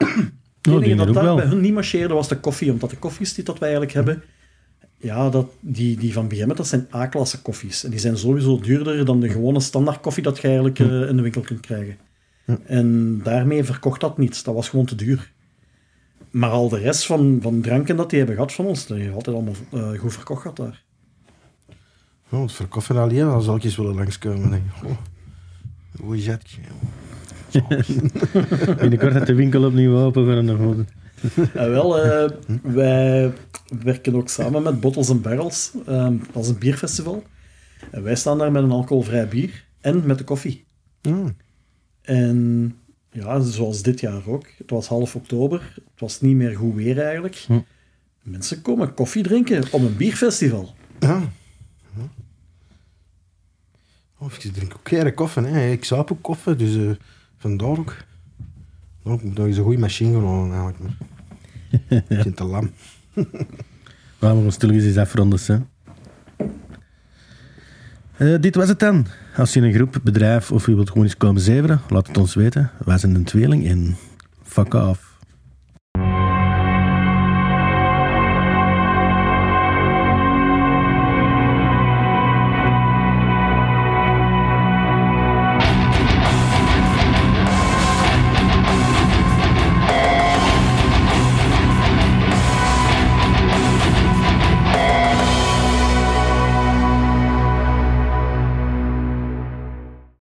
Het 0.00 0.74
ik 0.74 0.82
enige 0.82 1.04
dat 1.04 1.14
daar 1.14 1.36
bij 1.36 1.46
hun 1.46 1.60
niet 1.60 1.72
marcheerde 1.72 2.14
was 2.14 2.28
de 2.28 2.40
koffie. 2.40 2.72
Omdat 2.72 2.90
de 2.90 2.96
koffies 2.96 3.34
die 3.34 3.44
dat 3.44 3.58
wij 3.58 3.68
eigenlijk 3.68 3.96
hebben, 3.96 4.22
ja, 4.96 5.30
dat, 5.30 5.50
die, 5.60 5.96
die 5.96 6.12
van 6.12 6.28
BM, 6.28 6.54
dat 6.54 6.66
zijn 6.66 6.88
A-klasse 6.94 7.42
koffies. 7.42 7.84
En 7.84 7.90
die 7.90 7.98
zijn 7.98 8.18
sowieso 8.18 8.60
duurder 8.60 9.04
dan 9.04 9.20
de 9.20 9.28
gewone 9.28 9.60
standaard 9.60 10.00
koffie 10.00 10.22
dat 10.22 10.36
je 10.36 10.46
eigenlijk 10.46 10.78
eh, 10.78 11.08
in 11.08 11.16
de 11.16 11.22
winkel 11.22 11.40
kunt 11.40 11.60
krijgen. 11.60 11.96
En 12.64 13.20
daarmee 13.22 13.64
verkocht 13.64 14.00
dat 14.00 14.18
niet. 14.18 14.44
Dat 14.44 14.54
was 14.54 14.68
gewoon 14.68 14.86
te 14.86 14.94
duur. 14.94 15.32
Maar 16.30 16.50
al 16.50 16.68
de 16.68 16.78
rest 16.78 17.06
van, 17.06 17.38
van 17.42 17.60
dranken 17.60 17.96
dat 17.96 18.10
die 18.10 18.18
hebben 18.18 18.36
gehad 18.36 18.52
van 18.52 18.64
ons, 18.64 18.86
dat 18.86 18.98
heeft 18.98 19.14
altijd 19.14 19.36
allemaal 19.36 19.54
eh, 19.70 19.98
goed 19.98 20.12
verkocht 20.12 20.42
gehad 20.42 20.56
daar. 20.56 20.82
oh, 22.28 22.42
het 22.42 22.52
verkoffen 22.52 22.96
alleen, 22.96 23.24
dan 23.24 23.42
zal 23.42 23.56
ik 23.56 23.64
eens 23.64 23.76
willen 23.76 23.94
langskomen. 23.94 24.50
Denk. 24.50 24.62
Oh, 24.84 24.96
hoe 26.00 26.16
is 26.16 26.24
dat? 26.24 26.42
Binnenkort 28.80 29.12
gaat 29.12 29.26
de 29.26 29.34
winkel 29.34 29.64
opnieuw 29.64 29.96
open. 29.96 30.26
Gaan 30.26 30.44
nog 30.44 30.86
En 31.54 31.70
wel, 31.70 31.98
eh, 31.98 32.30
wij 32.62 33.32
werken 33.82 34.14
ook 34.14 34.28
samen 34.28 34.62
met 34.62 34.80
Bottles 34.80 35.10
and 35.10 35.22
Barrels. 35.22 35.72
ehm, 35.86 36.16
dat 36.32 36.42
is 36.42 36.48
een 36.48 36.58
bierfestival. 36.58 37.22
En 37.90 38.02
wij 38.02 38.16
staan 38.16 38.38
daar 38.38 38.52
met 38.52 38.62
een 38.62 38.70
alcoholvrij 38.70 39.28
bier 39.28 39.64
en 39.80 40.06
met 40.06 40.18
de 40.18 40.24
koffie. 40.24 40.64
Hmm. 41.00 41.36
En 42.02 42.74
ja, 43.12 43.40
zoals 43.40 43.82
dit 43.82 44.00
jaar 44.00 44.22
ook. 44.26 44.46
Het 44.58 44.70
was 44.70 44.86
half 44.86 45.14
oktober. 45.14 45.72
Het 45.74 46.00
was 46.00 46.20
niet 46.20 46.36
meer 46.36 46.56
goed 46.56 46.74
weer 46.74 47.00
eigenlijk. 47.00 47.36
Hm. 47.46 47.60
Mensen 48.22 48.62
komen 48.62 48.94
koffie 48.94 49.22
drinken 49.22 49.62
op 49.70 49.82
een 49.82 49.96
bierfestival. 49.96 50.74
Ja. 50.98 51.20
Ja. 51.96 52.08
Oh, 54.18 54.32
ik 54.32 54.52
drink 54.52 54.72
ook 54.74 54.88
geen 54.88 55.14
koffie. 55.14 55.42
Hè. 55.42 55.70
Ik 55.70 55.84
saap 55.84 56.12
ook 56.12 56.22
koffie, 56.22 56.56
dus 56.56 56.76
eh, 56.76 56.90
vandaar 57.40 57.68
ook. 57.68 57.96
Nou, 59.02 59.16
ik 59.16 59.24
moet 59.24 59.36
nog 59.36 59.46
eens 59.46 59.56
een 59.56 59.62
goede 59.62 59.78
machine 59.78 60.26
halen 60.26 60.52
eigenlijk. 60.52 60.78
Maar. 60.78 61.08
Ik 61.90 62.04
vind 62.08 62.24
het 62.24 62.36
te 62.36 62.44
lam. 62.44 62.70
Laten 64.18 64.38
we 64.38 64.44
ons 64.44 64.58
eens 64.62 64.96
afronden. 64.96 65.38
Hè. 65.46 65.58
Eh, 68.16 68.40
dit 68.40 68.54
was 68.54 68.68
het 68.68 68.78
dan. 68.78 69.06
Als 69.36 69.52
je 69.52 69.60
een 69.60 69.72
groep, 69.72 70.00
bedrijf 70.02 70.52
of 70.52 70.66
je 70.66 70.74
wilt 70.74 70.88
gewoon 70.88 71.04
eens 71.04 71.16
komen 71.16 71.40
zeveren, 71.40 71.80
laat 71.88 72.06
het 72.06 72.18
ons 72.18 72.34
weten. 72.34 72.70
Wij 72.84 72.98
zijn 72.98 73.14
een 73.14 73.24
tweeling 73.24 73.66
en 73.66 73.96
fuck 74.42 74.74
off. 74.74 75.09